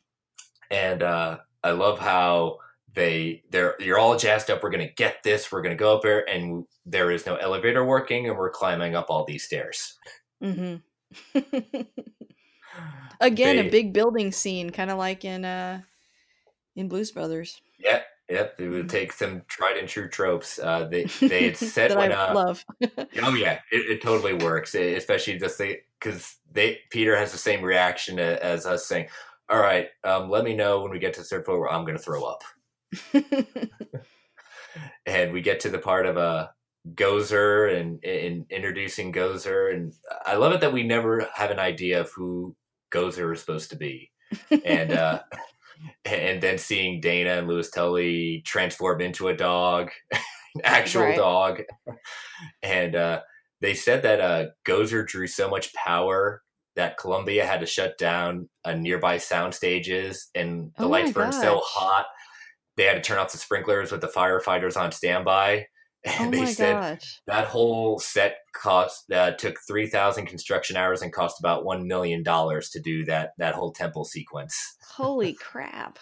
And 0.69 1.03
uh, 1.03 1.39
I 1.63 1.71
love 1.71 1.99
how 1.99 2.57
they 2.93 3.43
they're 3.51 3.75
you're 3.79 3.99
all 3.99 4.17
jazzed 4.17 4.49
up. 4.49 4.63
We're 4.63 4.71
gonna 4.71 4.91
get 4.95 5.23
this. 5.23 5.51
We're 5.51 5.61
gonna 5.61 5.75
go 5.75 5.95
up 5.95 6.01
there, 6.01 6.27
and 6.29 6.65
there 6.85 7.11
is 7.11 7.25
no 7.25 7.35
elevator 7.35 7.85
working, 7.85 8.27
and 8.27 8.37
we're 8.37 8.49
climbing 8.49 8.95
up 8.95 9.07
all 9.09 9.25
these 9.25 9.43
stairs. 9.43 9.97
Mm-hmm. 10.43 10.75
Again, 13.19 13.57
They- 13.57 13.67
a 13.67 13.71
big 13.71 13.93
building 13.93 14.31
scene, 14.31 14.69
kind 14.71 14.89
of 14.89 14.97
like 14.97 15.23
in 15.25 15.45
uh 15.45 15.81
in 16.75 16.87
Blues 16.87 17.11
Brothers. 17.11 17.61
Yeah, 17.79 18.01
yep. 18.31 18.55
It 18.59 18.69
would 18.69 18.89
take 18.89 19.11
some 19.11 19.43
tried 19.47 19.77
and 19.77 19.87
true 19.87 20.09
tropes. 20.09 20.59
Uh, 20.59 20.85
they 20.85 21.03
they 21.21 21.45
had 21.45 21.57
said 21.57 21.91
that 21.91 21.97
when 21.97 22.11
I 22.11 22.27
uh, 22.27 22.33
love. 22.33 22.65
Oh 23.21 23.35
yeah, 23.35 23.59
it, 23.71 23.91
it 23.91 24.01
totally 24.01 24.33
works, 24.33 24.73
eh, 24.75 24.95
especially 24.95 25.37
just 25.37 25.61
because 25.99 26.37
they 26.51 26.79
Peter 26.89 27.15
has 27.17 27.31
the 27.31 27.37
same 27.37 27.61
reaction 27.61 28.19
as 28.19 28.65
us 28.65 28.85
saying, 28.85 29.07
"All 29.49 29.59
right, 29.59 29.89
um, 30.03 30.29
let 30.29 30.43
me 30.43 30.55
know 30.55 30.81
when 30.81 30.91
we 30.91 30.99
get 30.99 31.13
to 31.15 31.21
the 31.21 31.25
third 31.25 31.45
floor. 31.45 31.59
where 31.59 31.71
I'm 31.71 31.85
going 31.85 31.97
to 31.97 32.03
throw 32.03 32.23
up." 32.23 32.43
And 35.05 35.33
we 35.33 35.41
get 35.41 35.59
to 35.61 35.69
the 35.69 35.79
part 35.79 36.05
of 36.05 36.17
uh, 36.17 36.47
Gozer 36.93 37.77
and, 37.77 38.03
and 38.05 38.45
introducing 38.49 39.11
Gozer, 39.11 39.73
and 39.73 39.93
I 40.25 40.35
love 40.35 40.53
it 40.53 40.61
that 40.61 40.71
we 40.71 40.83
never 40.83 41.27
have 41.33 41.51
an 41.51 41.59
idea 41.59 42.01
of 42.01 42.11
who 42.11 42.55
Gozer 42.91 43.33
is 43.33 43.41
supposed 43.41 43.71
to 43.71 43.75
be, 43.75 44.11
and 44.63 44.93
uh, 44.93 45.21
and 46.05 46.41
then 46.41 46.57
seeing 46.57 47.01
Dana 47.01 47.31
and 47.31 47.47
Louis 47.47 47.69
Tully 47.69 48.41
transform 48.45 49.01
into 49.01 49.27
a 49.27 49.35
dog, 49.35 49.89
an 50.11 50.19
actual 50.63 51.01
Right. 51.03 51.15
dog, 51.15 51.61
and 52.63 52.95
uh, 52.95 53.21
they 53.61 53.73
said 53.73 54.03
that 54.03 54.21
uh, 54.21 54.45
Gozer 54.67 55.05
drew 55.05 55.27
so 55.27 55.49
much 55.49 55.73
power 55.73 56.41
that 56.75 56.97
Columbia 56.97 57.45
had 57.45 57.59
to 57.59 57.65
shut 57.65 57.97
down 57.97 58.49
uh, 58.65 58.73
nearby 58.73 59.17
sound 59.17 59.53
stages, 59.53 60.29
and 60.35 60.71
the 60.77 60.85
Oh 60.85 60.89
lights 60.89 61.11
burned 61.11 61.33
so 61.35 61.61
hot 61.63 62.05
they 62.77 62.85
had 62.85 62.95
to 62.95 63.01
turn 63.01 63.17
off 63.19 63.31
the 63.31 63.37
sprinklers 63.37 63.91
with 63.91 64.01
the 64.01 64.07
firefighters 64.07 64.77
on 64.77 64.91
standby. 64.91 65.67
And 66.03 66.33
oh 66.33 66.39
they 66.39 66.45
said 66.47 66.73
gosh. 66.73 67.21
that 67.27 67.45
whole 67.47 67.99
set 67.99 68.37
cost 68.53 69.11
uh, 69.11 69.31
took 69.31 69.59
three 69.67 69.87
thousand 69.87 70.25
construction 70.25 70.75
hours 70.75 71.01
and 71.01 71.13
cost 71.13 71.39
about 71.39 71.63
one 71.63 71.87
million 71.87 72.23
dollars 72.23 72.69
to 72.71 72.79
do 72.79 73.05
that 73.05 73.33
that 73.37 73.53
whole 73.53 73.71
temple 73.71 74.05
sequence. 74.05 74.77
Holy 74.95 75.33
crap. 75.39 75.99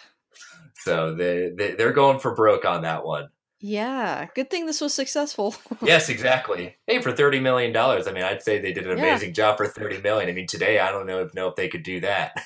So 0.83 1.13
they, 1.15 1.51
they 1.57 1.71
they're 1.75 1.91
going 1.91 2.19
for 2.19 2.33
broke 2.33 2.63
on 2.63 2.83
that 2.83 3.03
one. 3.03 3.27
Yeah. 3.61 4.27
Good 4.35 4.49
thing 4.49 4.65
this 4.65 4.79
was 4.79 4.93
successful. 4.93 5.53
Yes, 5.81 6.07
exactly. 6.09 6.75
Hey, 6.87 7.01
for 7.01 7.11
thirty 7.11 7.39
million 7.41 7.73
dollars, 7.73 8.07
I 8.07 8.13
mean, 8.13 8.23
I'd 8.23 8.41
say 8.41 8.59
they 8.59 8.71
did 8.73 8.87
an 8.87 8.97
Yeah. 8.97 9.03
amazing 9.03 9.33
job 9.33 9.57
for 9.57 9.67
thirty 9.67 10.01
million. 10.01 10.29
I 10.29 10.33
mean, 10.33 10.47
today 10.47 10.79
I 10.79 10.91
don't 10.91 11.07
know 11.07 11.19
if 11.21 11.33
know 11.33 11.47
if 11.49 11.55
they 11.55 11.67
could 11.67 11.83
do 11.83 11.99
that. 12.01 12.41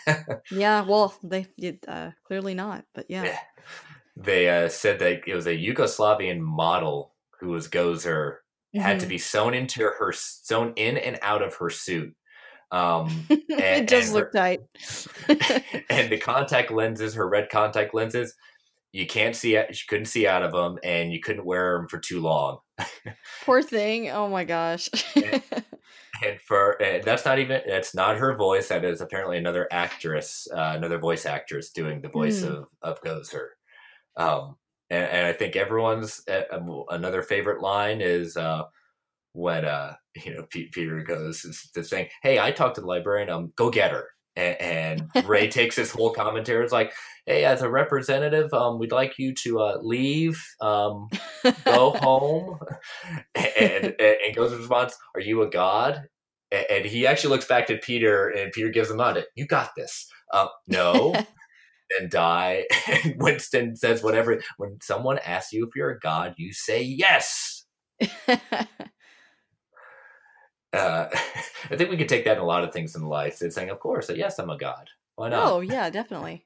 yeah, 0.51 0.81
well, 0.81 1.13
they 1.23 1.45
did 1.59 1.85
uh 1.88 2.11
clearly 2.25 2.55
not, 2.55 2.85
but 2.95 3.05
yeah. 3.09 3.23
Yeah. 3.25 3.39
they 4.17 4.49
uh, 4.49 4.69
said 4.69 4.99
that 4.99 5.27
it 5.27 5.35
was 5.35 5.45
a 5.47 5.55
Yugoslavian 5.55 6.39
model 6.39 7.12
who 7.44 7.49
was 7.52 7.68
Gozer 7.68 8.38
had 8.76 8.99
to 9.02 9.06
Mhm. 9.06 9.10
be 9.10 9.18
sewn 9.20 9.53
into 9.53 9.82
her 9.84 10.11
sewn 10.14 10.74
in 10.78 10.98
and 10.98 11.20
out 11.22 11.41
of 11.44 11.56
her 11.56 11.70
suit. 11.70 12.15
Um, 12.72 13.26
it 13.30 13.88
does 13.88 14.06
and 14.06 14.14
look 14.15 14.32
tight. 14.32 14.61
and 15.91 16.10
the 16.10 16.18
contact 16.20 16.72
lenses, 16.72 17.14
her 17.14 17.28
red 17.30 17.49
contact 17.49 17.94
lenses, 17.94 18.34
you 18.91 19.06
can't 19.06 19.36
see 19.36 19.56
it. 19.56 19.76
She 19.76 19.86
couldn't 19.88 20.06
see 20.06 20.26
out 20.26 20.41
of 20.44 20.52
them, 20.52 20.78
and 20.84 21.11
you 21.14 21.20
couldn't 21.20 21.45
wear 21.45 21.78
them 21.78 21.88
for 21.88 21.99
too 21.99 22.20
long. 22.22 22.60
Poor 23.45 23.61
thing. 23.61 24.10
Oh 24.10 24.28
my 24.30 24.44
gosh. 24.44 24.90
And 26.24 26.40
for 26.41 26.82
and 26.82 27.03
that's 27.03 27.26
not 27.26 27.40
even 27.40 27.61
that's 27.68 27.94
not 27.94 28.18
her 28.18 28.36
voice. 28.36 28.70
That 28.70 28.86
is 28.86 29.02
apparently 29.02 29.38
another 29.38 29.68
actress, 29.72 30.48
uh, 30.56 30.74
another 30.76 30.98
voice 30.98 31.26
actress 31.26 31.72
doing 31.72 32.02
the 32.02 32.07
voice 32.10 32.41
Hmm. 32.44 32.49
of 32.53 32.65
of 32.82 33.02
Gozer. 33.02 33.48
Um, 34.15 34.57
and, 34.89 35.10
and 35.10 35.27
I 35.27 35.34
think 35.34 35.55
everyone's 35.55 36.22
uh, 36.27 36.43
another 36.89 37.22
favorite 37.22 37.61
line 37.61 38.01
is 38.01 38.38
uh, 38.38 38.64
when 39.34 39.65
uh, 39.65 39.95
you 40.26 40.34
know 40.34 40.45
Pete, 40.49 40.72
Peter 40.72 41.01
goes 41.03 41.45
to 41.73 41.84
saying, 41.84 42.07
"Hey, 42.22 42.39
I 42.39 42.51
talked 42.51 42.76
to 42.76 42.81
the 42.81 42.88
librarian. 42.88 43.30
Um, 43.30 43.53
go 43.55 43.69
get 43.69 43.91
her." 43.91 44.07
And, 44.35 44.61
and 45.14 45.27
Ray 45.27 45.47
takes 45.49 45.76
this 45.76 45.91
whole 45.91 46.11
commentary. 46.11 46.64
It's 46.64 46.73
like, 46.73 46.93
"Hey, 47.26 47.45
as 47.45 47.61
a 47.61 47.69
representative, 47.69 48.53
um, 48.53 48.80
we'd 48.80 48.91
like 48.91 49.18
you 49.18 49.34
to 49.43 49.60
uh, 49.60 49.77
leave, 49.81 50.41
um, 50.61 51.10
go 51.65 51.91
home." 51.91 52.60
And, 53.35 53.85
and, 53.85 53.95
and 53.99 54.35
Gozer's 54.35 54.60
response, 54.60 54.95
"Are 55.15 55.22
you 55.22 55.41
a 55.41 55.49
god?" 55.49 56.03
And, 56.51 56.65
and 56.69 56.85
he 56.85 57.05
actually 57.05 57.31
looks 57.31 57.45
back 57.45 57.69
at 57.69 57.81
Peter, 57.84 58.30
and 58.30 58.51
Peter 58.51 58.69
gives 58.69 58.89
him 58.89 58.99
on 58.99 59.18
it. 59.18 59.27
You 59.35 59.45
got 59.45 59.72
this. 59.76 60.07
Um, 60.34 60.47
no 60.68 61.14
and 61.99 62.10
die. 62.10 62.65
And 62.88 63.15
Winston 63.22 63.76
says, 63.76 64.03
whatever. 64.03 64.41
When 64.57 64.77
someone 64.81 65.19
asks 65.19 65.53
you 65.53 65.65
if 65.65 65.76
you're 65.76 65.91
a 65.91 65.99
god, 65.99 66.35
you 66.38 66.53
say 66.53 66.81
yes. 66.84 67.65
Uh, 70.73 71.07
I 71.69 71.76
think 71.77 71.89
we 71.89 71.97
could 71.97 72.10
take 72.10 72.26
that 72.26 72.38
in 72.38 72.43
a 72.43 72.45
lot 72.45 72.64
of 72.64 72.73
things 72.73 72.95
in 72.95 73.03
life. 73.03 73.41
It's 73.41 73.55
saying, 73.55 73.69
of 73.69 73.80
course, 73.80 74.10
yes, 74.10 74.39
I'm 74.39 74.49
a 74.49 74.57
god. 74.57 74.89
Why 75.15 75.30
not? 75.30 75.51
oh, 75.51 75.60
yeah, 75.61 75.89
definitely. 75.89 76.45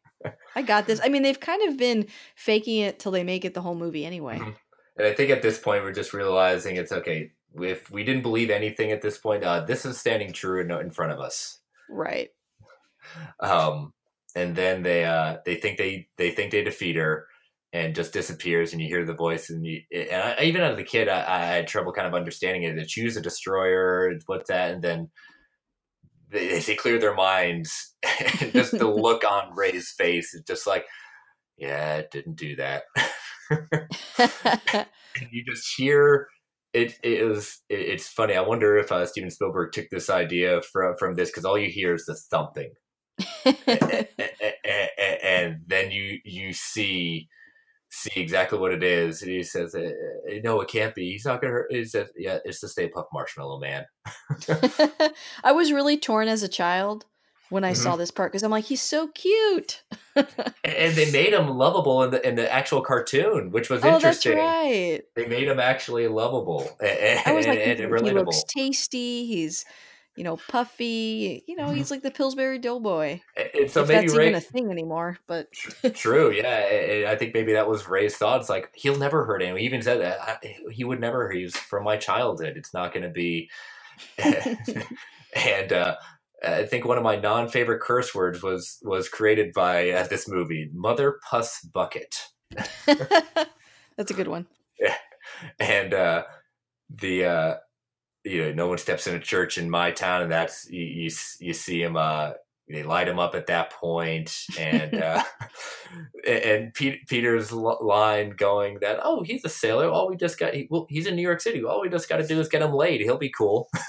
I 0.56 0.62
got 0.62 0.88
this. 0.88 1.00
I 1.02 1.10
mean, 1.10 1.24
they've 1.24 1.40
kind 1.40 1.70
of 1.70 1.78
been 1.78 2.08
faking 2.36 2.80
it 2.80 3.00
till 3.00 3.14
they 3.14 3.24
make 3.24 3.46
it 3.46 3.54
the 3.54 3.62
whole 3.62 3.76
movie 3.76 4.06
anyway. 4.06 4.40
Mhm. 4.40 4.56
And 4.98 5.08
I 5.08 5.14
think 5.14 5.30
at 5.30 5.42
this 5.42 5.60
point, 5.60 5.84
we're 5.84 5.94
just 5.94 6.14
realizing 6.14 6.76
it's 6.76 6.92
okay. 6.92 7.32
If 7.62 7.90
we 7.90 8.04
didn't 8.04 8.24
believe 8.24 8.50
anything 8.50 8.92
at 8.92 9.02
this 9.02 9.18
point, 9.18 9.44
uh, 9.44 9.62
this 9.62 9.86
is 9.86 9.98
standing 9.98 10.34
true 10.34 10.60
in, 10.60 10.72
in 10.72 10.92
front 10.92 11.14
of 11.14 11.20
us. 11.20 11.60
Right. 11.90 12.30
Um, 13.40 13.94
and 14.38 14.56
then 14.56 14.84
they 14.84 15.04
uh, 15.04 15.38
they 15.46 15.56
think 15.56 15.78
they 15.78 16.08
they 16.18 16.30
think 16.30 16.52
they 16.52 16.64
defeat 16.64 16.96
her, 16.96 17.26
and 17.74 17.96
just 17.96 18.14
disappears. 18.14 18.72
And 18.72 18.82
you 18.82 18.88
hear 18.88 19.04
the 19.04 19.16
voice, 19.16 19.50
and 19.50 19.66
you, 19.66 19.82
and 19.92 20.22
I, 20.22 20.44
even 20.44 20.62
as 20.62 20.78
a 20.78 20.84
kid, 20.84 21.10
I, 21.10 21.22
I 21.22 21.46
had 21.46 21.68
trouble 21.68 21.92
kind 21.92 22.08
of 22.08 22.14
understanding 22.14 22.64
it. 22.64 22.76
They 22.76 22.86
choose 22.86 23.18
a 23.18 23.22
destroyer, 23.22 24.14
what's 24.28 24.50
that? 24.50 24.72
And 24.72 24.84
then 24.84 25.10
they, 26.30 26.60
they 26.60 26.76
clear 26.76 27.00
their 27.00 27.16
minds, 27.16 27.96
and 28.42 28.54
just 28.54 28.78
the 28.78 28.88
look 28.88 29.24
on 29.30 29.56
Ray's 29.56 29.92
face 29.98 30.36
is 30.36 30.44
just 30.48 30.68
like, 30.68 30.86
yeah, 31.58 31.96
it 31.96 32.12
didn't 32.12 32.36
do 32.36 32.56
that. 32.58 32.84
and 33.50 35.30
you 35.32 35.44
just 35.46 35.74
hear 35.76 36.28
it. 36.74 36.94
It 37.02 37.28
was. 37.28 37.64
It, 37.70 37.80
it's 37.80 38.08
funny. 38.08 38.36
I 38.36 38.42
wonder 38.42 38.78
if 38.78 38.92
uh, 38.92 39.08
Steven 39.08 39.32
Spielberg 39.32 39.72
took 39.72 39.90
this 39.90 40.12
idea 40.12 40.62
from 40.62 40.96
from 41.00 41.16
this 41.16 41.32
because 41.32 41.44
all 41.44 41.58
you 41.58 41.72
hear 41.72 41.96
is 41.96 42.06
the 42.06 42.14
thumping 42.14 42.74
and, 43.46 44.08
and 45.24 45.60
then 45.68 45.92
you 45.92 46.20
you 46.24 46.54
see 46.54 47.28
see 47.90 48.20
exactly 48.20 48.60
what 48.60 48.74
it 48.74 48.84
is. 48.84 49.22
And 49.22 49.32
he 49.32 49.44
says, 49.44 49.74
uh, 49.76 49.92
"No, 50.44 50.62
it 50.62 50.70
can't 50.70 50.94
be. 50.94 51.12
He's 51.12 51.26
not 51.26 51.42
gonna 51.42 51.54
hurt." 51.54 51.72
He 51.72 51.84
says, 51.86 52.10
"Yeah, 52.16 52.40
it's 52.46 52.62
the 52.62 52.68
Stay 52.68 52.90
Puft 52.90 53.08
Marshmallow 53.14 53.60
Man." 53.60 53.86
I 55.44 55.52
was 55.52 55.72
really 55.72 55.98
torn 55.98 56.28
as 56.28 56.44
a 56.44 56.48
child 56.48 57.06
when 57.50 57.64
I 57.64 57.74
saw 57.74 57.96
this 57.96 58.12
part 58.12 58.32
because 58.32 58.44
I'm 58.44 58.52
like, 58.52 58.66
he's 58.66 58.82
so 58.82 59.08
cute. 59.08 59.84
And 60.64 60.96
they 60.96 61.12
made 61.12 61.34
him 61.34 61.48
lovable 61.48 62.04
in 62.04 62.12
the 62.12 62.28
in 62.28 62.36
the 62.36 62.52
actual 62.52 62.82
cartoon, 62.82 63.52
which 63.52 63.70
was 63.70 63.84
oh, 63.84 64.00
that's 64.00 64.26
interesting. 64.26 64.38
right. 64.38 65.02
They 65.16 65.28
made 65.28 65.48
him 65.48 65.60
actually 65.60 66.08
lovable 66.08 66.70
and, 66.82 67.20
I 67.26 67.34
was 67.34 67.48
like, 67.48 67.60
and, 67.60 67.80
he, 67.80 67.84
and 67.84 67.94
he 67.94 68.00
relatable. 68.12 68.26
looks 68.26 68.44
tasty. 68.44 69.26
He's, 69.26 69.64
you 70.18 70.24
know, 70.24 70.38
puffy. 70.50 71.44
You 71.48 71.56
know, 71.56 71.68
Mhm. 71.68 71.76
he's 71.76 71.92
like 71.92 72.02
the 72.02 72.12
Pillsbury 72.12 72.60
Doughboy. 72.60 73.22
And 73.38 73.72
so 73.72 73.84
if 73.84 73.88
maybe 73.88 74.08
that's 74.08 74.18
Ray, 74.18 74.28
even 74.30 74.36
a 74.38 74.42
thing 74.42 74.72
anymore, 74.72 75.20
but 75.28 75.48
True, 75.94 76.32
yeah. 76.32 77.06
I 77.10 77.16
think 77.16 77.34
maybe 77.34 77.54
that 77.54 77.70
was 77.70 77.88
Ray's 77.88 78.18
thoughts. 78.18 78.50
Like 78.50 78.72
he'll 78.74 78.98
never 78.98 79.26
hurt 79.26 79.42
anyone. 79.42 79.60
He 79.60 79.66
even 79.66 79.82
said 79.84 80.02
that 80.02 80.44
he 80.72 80.84
would 80.84 81.00
never. 81.00 81.30
He's 81.32 81.56
from 81.56 81.84
my 81.84 81.98
childhood. 81.98 82.58
It's 82.58 82.74
not 82.74 82.92
going 82.94 83.04
to 83.04 83.10
be. 83.10 83.50
and 85.34 85.72
uh, 85.72 85.96
I 86.46 86.66
think 86.66 86.86
one 86.86 86.98
of 86.98 87.04
my 87.04 87.16
non-favorite 87.16 87.82
curse 87.82 88.14
words 88.14 88.42
was 88.44 88.80
was 88.84 89.10
created 89.10 89.54
by 89.54 89.92
uh, 89.92 90.08
this 90.08 90.28
movie, 90.28 90.70
Mother 90.74 91.20
Puss 91.30 91.62
Bucket, 91.62 92.16
that's 92.86 94.12
a 94.12 94.14
good 94.14 94.28
one. 94.28 94.48
Yeah, 94.80 94.96
and 95.60 95.94
uh, 95.94 96.24
the. 96.90 97.60
You 98.28 98.46
know, 98.46 98.54
no 98.54 98.68
one 98.68 98.78
steps 98.78 99.08
in 99.08 99.16
a 99.16 99.20
church 99.20 99.58
in 99.58 99.70
my 99.70 99.92
town, 99.92 100.24
and 100.24 100.32
that's 100.32 100.70
you. 100.70 100.84
You, 100.84 101.12
you 101.40 101.54
see 101.54 101.82
him. 101.82 101.96
Uh, 101.96 102.32
they 102.70 102.84
light 102.84 103.08
him 103.08 103.20
up 103.20 103.34
at 103.34 103.48
that 103.48 103.72
point, 103.72 104.46
and 104.60 104.96
uh, 105.02 105.24
and 106.28 106.74
Pete, 106.74 107.08
Peter's 107.08 107.52
line 107.52 108.32
going 108.32 108.80
that 108.82 109.00
oh 109.04 109.24
he's 109.24 109.46
a 109.46 109.50
sailor. 109.50 109.90
All 109.90 110.10
we 110.10 110.18
just 110.18 110.38
got 110.38 110.54
he, 110.54 110.68
well 110.70 110.86
he's 110.90 111.08
in 111.08 111.16
New 111.16 111.22
York 111.22 111.40
City. 111.40 111.64
All 111.64 111.82
we 111.82 111.90
just 111.90 112.10
got 112.10 112.18
to 112.18 112.28
do 112.28 112.40
is 112.40 112.50
get 112.50 112.62
him 112.62 112.74
laid. 112.74 113.02
He'll 113.02 113.18
be 113.18 113.32
cool. 113.32 113.70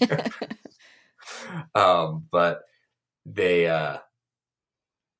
um, 1.74 2.26
but 2.30 2.62
they 3.24 3.66
uh, 3.66 3.98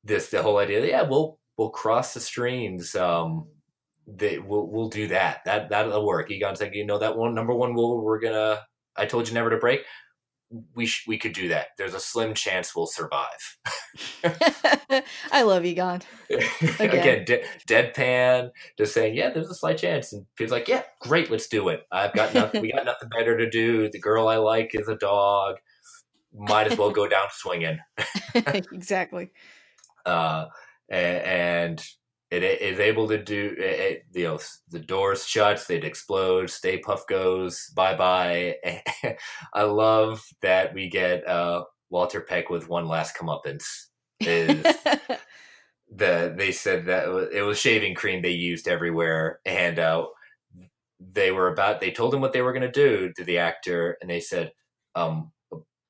this 0.05 0.31
the 0.31 0.43
whole 0.43 0.59
idea. 0.59 0.86
Yeah, 0.86 1.03
we'll 1.03 1.39
we'll 1.57 1.70
cross 1.70 2.15
the 2.15 2.20
streams. 2.20 2.95
Um, 2.95 3.47
they 4.16 4.39
we'll 4.39 4.66
we'll 4.66 4.89
do 4.89 5.09
that. 5.09 5.40
That 5.44 5.68
that'll 5.70 6.06
work. 6.06 6.30
Egon's 6.30 6.60
like 6.60 6.74
you 6.74 6.86
know 6.86 6.98
that 6.98 7.16
one 7.16 7.35
number 7.35 7.55
one 7.55 7.74
rule 7.74 8.02
we're 8.02 8.20
gonna. 8.20 8.60
I 8.97 9.06
told 9.06 9.28
you 9.28 9.35
never 9.35 9.51
to 9.51 9.59
break. 9.59 9.82
we 10.74 10.86
sh- 10.86 11.05
we 11.06 11.18
could 11.18 11.32
do 11.35 11.48
that. 11.48 11.68
There's 11.76 11.94
a 11.94 12.01
slim 12.01 12.35
chance 12.35 12.74
we'll 12.74 12.86
survive. 12.86 13.59
I 15.30 15.43
love 15.43 15.64
Egon. 15.64 16.01
Again, 16.30 16.78
Again 16.80 17.24
de- 17.26 17.44
deadpan, 17.68 18.51
just 18.78 18.94
saying, 18.94 19.14
yeah, 19.14 19.30
there's 19.30 19.51
a 19.51 19.55
slight 19.55 19.78
chance, 19.78 20.12
and 20.12 20.24
people's 20.36 20.52
like, 20.52 20.68
yeah, 20.68 20.82
great, 21.01 21.30
let's 21.30 21.48
do 21.48 21.68
it. 21.68 21.82
I've 21.93 22.14
got 22.14 22.32
nothing. 22.35 22.62
we 22.62 22.72
got 22.72 22.86
nothing 22.86 23.10
better 23.10 23.36
to 23.36 23.48
do. 23.48 23.90
The 23.90 24.01
girl 24.01 24.26
I 24.28 24.36
like 24.36 24.70
is 24.74 24.89
a 24.89 24.97
dog. 24.97 25.56
Might 26.35 26.70
as 26.70 26.78
well 26.78 26.90
go 26.90 27.06
down 27.09 27.26
swinging. 27.32 27.78
exactly. 28.35 29.30
Uh, 30.06 30.47
and 30.89 31.82
it 32.30 32.42
is 32.42 32.78
able 32.78 33.09
to 33.09 33.22
do 33.22 33.55
it, 33.59 34.05
you 34.12 34.24
know 34.24 34.38
the 34.70 34.78
doors 34.78 35.26
shuts 35.26 35.66
they'd 35.66 35.84
explode 35.84 36.50
Stay 36.50 36.80
Puft 36.80 37.06
goes 37.09 37.70
bye 37.74 37.96
bye 37.96 38.56
i 39.55 39.62
love 39.62 40.24
that 40.42 40.74
we 40.74 40.88
get 40.88 41.26
uh, 41.26 41.64
walter 41.90 42.20
peck 42.20 42.50
with 42.50 42.68
one 42.68 42.86
last 42.86 43.16
comeuppance 43.16 43.86
is 44.20 44.62
the 45.94 46.34
they 46.36 46.52
said 46.52 46.86
that 46.86 47.09
it 47.32 47.42
was 47.42 47.59
shaving 47.59 47.94
cream 47.94 48.20
they 48.20 48.30
used 48.30 48.68
everywhere 48.68 49.40
and 49.46 49.78
uh, 49.78 50.06
they 51.00 51.30
were 51.30 51.48
about 51.48 51.80
they 51.80 51.90
told 51.90 52.12
him 52.12 52.20
what 52.20 52.32
they 52.32 52.42
were 52.42 52.52
going 52.52 52.60
to 52.60 52.70
do 52.70 53.12
to 53.16 53.24
the 53.24 53.38
actor 53.38 53.96
and 54.00 54.10
they 54.10 54.20
said 54.20 54.52
um 54.94 55.30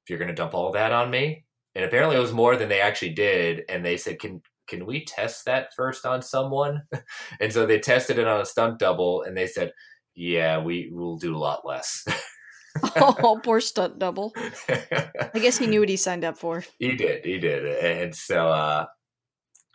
you're 0.08 0.18
going 0.18 0.28
to 0.28 0.34
dump 0.34 0.54
all 0.54 0.72
that 0.72 0.92
on 0.92 1.10
me? 1.10 1.44
And 1.74 1.84
apparently 1.84 2.16
it 2.16 2.20
was 2.20 2.32
more 2.32 2.56
than 2.56 2.68
they 2.68 2.80
actually 2.80 3.10
did 3.10 3.62
and 3.68 3.84
they 3.84 3.96
said 3.96 4.18
can 4.18 4.42
can 4.68 4.86
we 4.86 5.04
test 5.04 5.44
that 5.46 5.74
first 5.74 6.06
on 6.06 6.22
someone? 6.22 6.82
and 7.40 7.52
so 7.52 7.66
they 7.66 7.80
tested 7.80 8.18
it 8.18 8.26
on 8.26 8.40
a 8.40 8.46
stunt 8.46 8.78
double 8.78 9.22
and 9.22 9.36
they 9.36 9.46
said, 9.46 9.72
yeah, 10.14 10.58
we 10.58 10.90
will 10.92 11.16
do 11.16 11.36
a 11.36 11.38
lot 11.38 11.66
less. 11.66 12.04
oh, 12.96 13.40
poor 13.44 13.60
stunt 13.60 13.98
double. 13.98 14.32
I 14.68 15.30
guess 15.34 15.58
he 15.58 15.66
knew 15.66 15.80
what 15.80 15.88
he 15.88 15.96
signed 15.96 16.24
up 16.24 16.36
for. 16.36 16.64
He 16.78 16.96
did, 16.96 17.24
he 17.24 17.38
did. 17.38 17.64
And 17.66 18.14
so 18.14 18.48
uh 18.48 18.86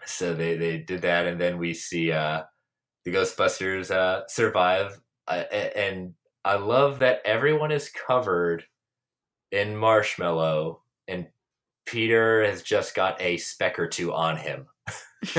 so 0.06 0.34
they 0.34 0.58
they 0.58 0.78
did 0.80 1.02
that 1.04 1.28
and 1.28 1.40
then 1.40 1.58
we 1.58 1.74
see 1.74 2.12
uh 2.12 2.44
the 3.06 3.12
Ghostbusters 3.12 3.92
uh 3.92 4.24
survive 4.28 5.00
uh, 5.28 5.44
and 5.76 6.14
I 6.46 6.56
love 6.56 7.00
that 7.00 7.22
everyone 7.24 7.72
is 7.72 7.90
covered 7.90 8.66
in 9.52 9.78
marshmallow 9.78 10.82
and 11.08 11.28
Peter 11.86 12.44
has 12.44 12.62
just 12.64 12.96
got 12.96 13.22
a 13.22 13.38
speck 13.38 13.80
or 13.80 13.88
two 13.88 14.14
on 14.14 14.38
him. 14.38 14.68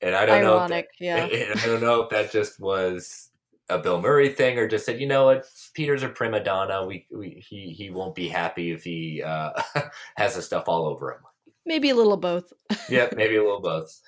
and 0.00 0.14
I 0.14 0.26
don't 0.26 0.44
Ironic, 0.44 0.44
know. 0.44 0.68
That, 0.68 0.86
yeah. 1.00 1.28
I 1.62 1.66
don't 1.66 1.82
know 1.82 2.02
if 2.02 2.10
that 2.10 2.32
just 2.32 2.60
was 2.60 3.30
a 3.68 3.78
Bill 3.78 4.00
Murray 4.00 4.30
thing 4.30 4.58
or 4.58 4.66
just 4.66 4.86
said, 4.86 5.00
you 5.00 5.06
know 5.06 5.26
what, 5.26 5.44
Peter's 5.74 6.02
a 6.02 6.08
prima 6.08 6.42
donna. 6.42 6.86
We, 6.86 7.06
we 7.10 7.44
he 7.46 7.70
he 7.72 7.90
won't 7.90 8.14
be 8.14 8.28
happy 8.28 8.72
if 8.72 8.82
he 8.82 9.22
uh, 9.22 9.50
has 10.16 10.36
the 10.36 10.42
stuff 10.42 10.64
all 10.66 10.86
over 10.86 11.12
him. 11.12 11.20
Maybe 11.66 11.90
a 11.90 11.94
little 11.94 12.16
both. 12.16 12.52
yeah, 12.88 13.08
maybe 13.14 13.36
a 13.36 13.42
little 13.42 13.60
both. 13.60 14.00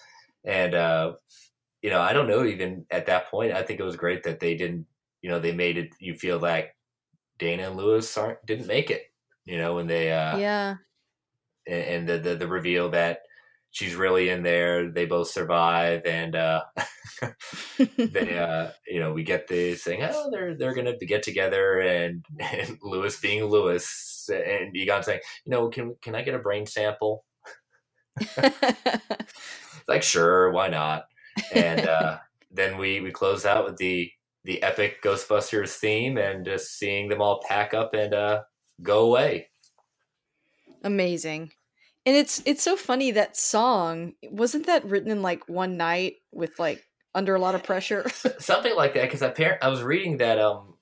And 0.44 0.74
uh, 0.74 1.14
you 1.82 1.90
know, 1.90 2.00
I 2.00 2.12
don't 2.12 2.28
know. 2.28 2.44
Even 2.44 2.86
at 2.90 3.06
that 3.06 3.30
point, 3.30 3.52
I 3.52 3.62
think 3.62 3.80
it 3.80 3.84
was 3.84 3.96
great 3.96 4.22
that 4.24 4.40
they 4.40 4.54
didn't. 4.56 4.86
You 5.22 5.30
know, 5.30 5.38
they 5.38 5.52
made 5.52 5.76
it. 5.76 5.90
You 5.98 6.14
feel 6.14 6.38
like 6.38 6.74
Dana 7.38 7.68
and 7.68 7.76
Louis 7.76 8.16
aren't 8.16 8.44
didn't 8.46 8.66
make 8.66 8.90
it. 8.90 9.02
You 9.44 9.58
know, 9.58 9.74
when 9.74 9.86
they 9.86 10.12
uh, 10.12 10.38
yeah 10.38 10.76
and 11.66 12.08
the, 12.08 12.18
the, 12.18 12.36
the 12.36 12.48
reveal 12.48 12.90
that 12.90 13.20
she's 13.70 13.94
really 13.94 14.28
in 14.30 14.42
there. 14.42 14.90
They 14.90 15.06
both 15.06 15.28
survive, 15.30 16.02
and 16.04 16.34
uh, 16.36 16.62
they, 17.98 18.38
uh, 18.38 18.70
you 18.86 19.00
know, 19.00 19.12
we 19.12 19.22
get 19.22 19.46
the 19.48 19.74
saying, 19.76 20.00
"Oh, 20.02 20.28
they're 20.30 20.56
they're 20.56 20.74
gonna 20.74 20.96
get 20.96 21.22
together," 21.22 21.80
and, 21.80 22.24
and 22.40 22.78
Louis 22.82 23.18
being 23.20 23.44
Louis, 23.44 24.28
and 24.32 24.76
Egon 24.76 25.02
saying, 25.02 25.20
"You 25.44 25.50
know, 25.52 25.68
can 25.68 25.94
can 26.02 26.14
I 26.14 26.22
get 26.22 26.34
a 26.34 26.38
brain 26.38 26.66
sample?" 26.66 27.24
like, 29.88 30.02
sure, 30.02 30.50
why 30.50 30.68
not? 30.68 31.04
And 31.54 31.86
uh, 31.86 32.18
then 32.50 32.76
we 32.78 33.00
we 33.00 33.10
close 33.10 33.46
out 33.46 33.64
with 33.64 33.76
the 33.76 34.10
the 34.44 34.62
epic 34.62 35.02
Ghostbusters 35.02 35.74
theme, 35.74 36.18
and 36.18 36.44
just 36.44 36.78
seeing 36.78 37.08
them 37.08 37.20
all 37.22 37.42
pack 37.46 37.74
up 37.74 37.94
and 37.94 38.14
uh, 38.14 38.42
go 38.82 39.06
away. 39.06 39.49
Amazing. 40.82 41.52
And 42.06 42.16
it's 42.16 42.42
it's 42.46 42.62
so 42.62 42.76
funny 42.76 43.10
that 43.12 43.36
song 43.36 44.14
wasn't 44.22 44.66
that 44.66 44.84
written 44.84 45.10
in 45.10 45.22
like 45.22 45.48
one 45.48 45.76
night 45.76 46.14
with 46.32 46.58
like 46.58 46.82
under 47.14 47.34
a 47.34 47.40
lot 47.40 47.54
of 47.54 47.62
pressure. 47.62 48.08
Something 48.38 48.74
like 48.74 48.94
that 48.94 49.10
because 49.10 49.22
I 49.22 49.58
I 49.60 49.68
was 49.68 49.82
reading 49.82 50.18
that 50.18 50.38
um 50.38 50.74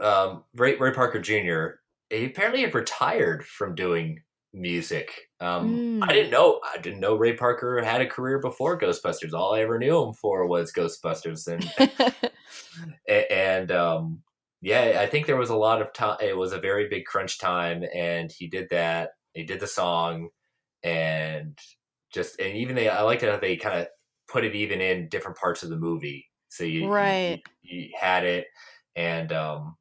um 0.00 0.44
Ray, 0.54 0.76
Ray 0.76 0.92
Parker 0.92 1.20
Jr. 1.20 1.78
He 2.10 2.26
apparently 2.26 2.62
had 2.62 2.74
retired 2.74 3.44
from 3.44 3.74
doing 3.74 4.22
music. 4.52 5.28
Um, 5.40 6.00
mm. 6.00 6.08
I 6.08 6.12
didn't 6.12 6.30
know. 6.30 6.60
I 6.62 6.78
didn't 6.78 7.00
know 7.00 7.16
Ray 7.16 7.34
Parker 7.34 7.82
had 7.82 8.00
a 8.00 8.06
career 8.06 8.38
before 8.38 8.78
Ghostbusters. 8.78 9.32
All 9.32 9.54
I 9.54 9.60
ever 9.60 9.78
knew 9.78 10.02
him 10.02 10.14
for 10.14 10.46
was 10.46 10.72
Ghostbusters, 10.72 11.48
and 11.48 11.68
and 13.08 13.72
um, 13.72 14.22
yeah, 14.62 14.98
I 15.00 15.06
think 15.06 15.26
there 15.26 15.36
was 15.36 15.50
a 15.50 15.56
lot 15.56 15.82
of 15.82 15.92
time. 15.92 16.18
It 16.22 16.36
was 16.36 16.52
a 16.52 16.60
very 16.60 16.88
big 16.88 17.04
crunch 17.04 17.38
time, 17.38 17.84
and 17.94 18.30
he 18.30 18.46
did 18.46 18.68
that. 18.70 19.10
He 19.34 19.44
did 19.44 19.60
the 19.60 19.66
song, 19.66 20.30
and 20.82 21.58
just 22.12 22.40
and 22.40 22.56
even 22.56 22.76
they 22.76 22.88
I 22.88 23.02
liked 23.02 23.22
how 23.22 23.36
they 23.36 23.56
kind 23.56 23.80
of 23.80 23.88
put 24.28 24.44
it 24.44 24.54
even 24.54 24.80
in 24.80 25.08
different 25.08 25.36
parts 25.36 25.62
of 25.62 25.70
the 25.70 25.76
movie. 25.76 26.26
So 26.48 26.64
you 26.64 26.88
right 26.88 27.42
you, 27.62 27.80
you 27.80 27.88
had 28.00 28.24
it, 28.24 28.46
and 28.96 29.32
um, 29.32 29.76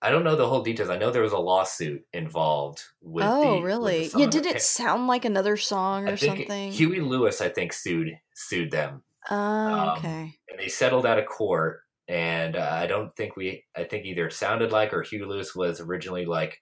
I 0.00 0.10
don't 0.10 0.24
know 0.24 0.36
the 0.36 0.48
whole 0.48 0.62
details. 0.62 0.90
I 0.90 0.98
know 0.98 1.10
there 1.10 1.22
was 1.22 1.32
a 1.32 1.38
lawsuit 1.38 2.02
involved 2.12 2.82
with. 3.00 3.24
Oh, 3.26 3.56
the, 3.56 3.62
really? 3.62 4.02
With 4.02 4.16
yeah. 4.16 4.26
Did 4.26 4.46
it 4.46 4.62
sound 4.62 5.08
like 5.08 5.24
another 5.24 5.56
song 5.56 6.08
or 6.08 6.16
something? 6.16 6.70
Huey 6.70 7.00
Lewis, 7.00 7.40
I 7.40 7.48
think, 7.48 7.72
sued 7.72 8.16
sued 8.34 8.70
them. 8.70 9.02
Oh, 9.30 9.36
um, 9.36 9.98
okay. 9.98 10.34
And 10.48 10.58
they 10.58 10.68
settled 10.68 11.04
out 11.04 11.18
of 11.18 11.26
court, 11.26 11.80
and 12.06 12.56
uh, 12.56 12.70
I 12.70 12.86
don't 12.86 13.14
think 13.16 13.36
we. 13.36 13.64
I 13.76 13.84
think 13.84 14.04
either 14.04 14.28
it 14.28 14.32
sounded 14.32 14.70
like 14.70 14.92
or 14.92 15.02
Huey 15.02 15.24
Lewis 15.24 15.54
was 15.54 15.80
originally 15.80 16.26
like 16.26 16.60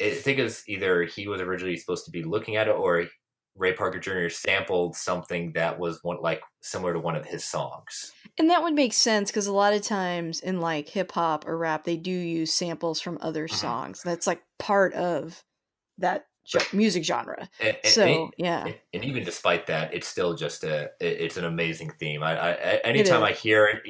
I 0.00 0.10
think 0.10 0.38
it 0.38 0.44
was 0.44 0.62
either 0.68 1.04
he 1.04 1.26
was 1.28 1.40
originally 1.40 1.76
supposed 1.76 2.04
to 2.04 2.10
be 2.10 2.22
looking 2.22 2.56
at 2.56 2.68
it 2.68 2.72
or 2.72 3.06
Ray 3.58 3.72
Parker 3.72 3.98
Jr. 3.98 4.28
sampled 4.28 4.96
something 4.96 5.52
that 5.52 5.78
was 5.78 6.02
one 6.02 6.18
like 6.22 6.42
similar 6.60 6.92
to 6.92 7.00
one 7.00 7.16
of 7.16 7.26
his 7.26 7.44
songs. 7.44 8.12
And 8.38 8.48
that 8.50 8.62
would 8.62 8.74
make 8.74 8.92
sense 8.92 9.30
because 9.30 9.48
a 9.48 9.52
lot 9.52 9.72
of 9.72 9.82
times 9.82 10.40
in 10.40 10.60
like 10.60 10.88
hip 10.88 11.12
hop 11.12 11.46
or 11.46 11.58
rap, 11.58 11.84
they 11.84 11.96
do 11.96 12.10
use 12.10 12.54
samples 12.54 13.00
from 13.00 13.18
other 13.20 13.46
mm-hmm. 13.46 13.56
songs. 13.56 14.02
That's 14.04 14.26
like 14.26 14.42
part 14.58 14.94
of 14.94 15.42
that 15.98 16.26
music 16.72 17.04
genre. 17.04 17.48
And, 17.60 17.76
and, 17.82 17.92
so 17.92 18.04
and, 18.04 18.34
yeah, 18.38 18.72
and 18.94 19.04
even 19.04 19.24
despite 19.24 19.66
that, 19.66 19.92
it's 19.92 20.06
still 20.06 20.34
just 20.34 20.64
a 20.64 20.90
it's 21.00 21.36
an 21.36 21.44
amazing 21.44 21.90
theme. 21.98 22.22
I, 22.22 22.38
I 22.38 22.54
anytime 22.84 23.22
I 23.22 23.32
hear 23.32 23.66
it, 23.66 23.82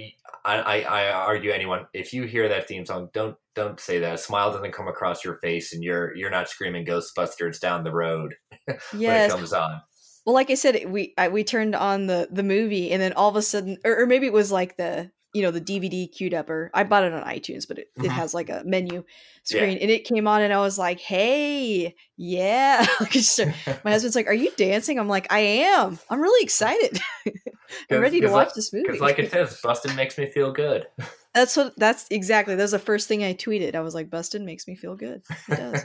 I, 0.45 0.83
I, 0.83 1.11
argue 1.13 1.51
anyone 1.51 1.87
if 1.93 2.13
you 2.13 2.25
hear 2.25 2.49
that 2.49 2.69
theme 2.69 2.87
song, 2.87 3.09
don't 3.13 3.37
don't 3.55 3.79
say 3.79 3.99
that. 3.99 4.15
A 4.15 4.19
smile 4.19 4.53
doesn't 4.53 4.73
come 4.73 4.89
across 4.89 5.25
your 5.25 5.37
face, 5.37 5.73
and 5.73 5.83
you're 5.83 6.15
you're 6.17 6.31
not 6.31 6.49
screaming 6.49 6.87
Ghostbusters 6.87 7.61
down 7.61 7.85
the 7.85 7.93
road 7.93 8.35
yes. 8.67 8.79
when 8.93 9.17
it 9.17 9.31
comes 9.31 9.53
on. 9.53 9.81
Well, 10.25 10.35
like 10.35 10.51
I 10.51 10.55
said, 10.55 10.91
we 10.91 11.15
I, 11.17 11.29
we 11.29 11.45
turned 11.45 11.75
on 11.75 12.07
the 12.07 12.29
the 12.31 12.43
movie, 12.43 12.91
and 12.91 13.01
then 13.01 13.13
all 13.15 13.29
of 13.29 13.37
a 13.37 13.43
sudden, 13.43 13.79
or, 13.85 14.03
or 14.03 14.07
maybe 14.07 14.27
it 14.27 14.33
was 14.33 14.53
like 14.53 14.77
the 14.77 15.11
you 15.39 15.45
know 15.45 15.53
the 15.53 15.61
DVD 15.61 16.11
queued 16.11 16.35
up 16.35 16.51
or 16.51 16.69
I 16.75 16.83
bought 16.83 17.05
it 17.05 17.13
on 17.13 17.23
iTunes, 17.23 17.69
but 17.69 17.79
it, 17.79 17.91
mm-hmm. 17.97 18.07
it 18.07 18.11
has 18.11 18.35
like 18.35 18.49
a 18.51 18.65
menu 18.65 19.05
screen 19.45 19.77
yeah. 19.77 19.83
and 19.83 19.91
it 19.91 20.05
came 20.05 20.27
on 20.27 20.43
and 20.43 20.53
I 20.53 20.59
was 20.59 20.79
like, 20.79 20.99
hey, 20.99 21.95
yeah. 22.17 22.85
my 23.01 23.01
husband's 23.93 24.17
like, 24.17 24.27
Are 24.27 24.35
you 24.35 24.51
dancing? 24.57 24.99
I'm 24.99 25.07
like, 25.07 25.33
I 25.33 25.39
am. 25.39 26.01
I'm 26.11 26.21
really 26.21 26.43
excited. 26.43 26.99
I'm 27.91 28.01
ready 28.01 28.21
to 28.21 28.29
watch 28.29 28.49
like, 28.49 28.55
this 28.55 28.73
movie. 28.73 28.87
Because 28.89 29.01
like 29.01 29.21
it 29.21 29.31
says, 29.31 29.61
Busted 29.63 29.95
makes 29.95 30.19
me 30.19 30.27
feel 30.27 30.53
good. 30.53 30.89
That's 31.35 31.57
what 31.57 31.79
that's 31.79 32.07
exactly. 32.11 32.57
That 32.57 32.63
was 32.63 32.73
the 32.73 32.81
first 32.81 33.07
thing 33.07 33.23
I 33.23 33.35
tweeted. 33.35 33.77
I 33.77 33.81
was 33.81 33.95
like, 33.95 34.11
Busted 34.11 34.43
makes 34.43 34.67
me 34.67 34.75
feel 34.75 34.97
good. 34.97 35.23
It 35.49 35.57
does. 35.57 35.85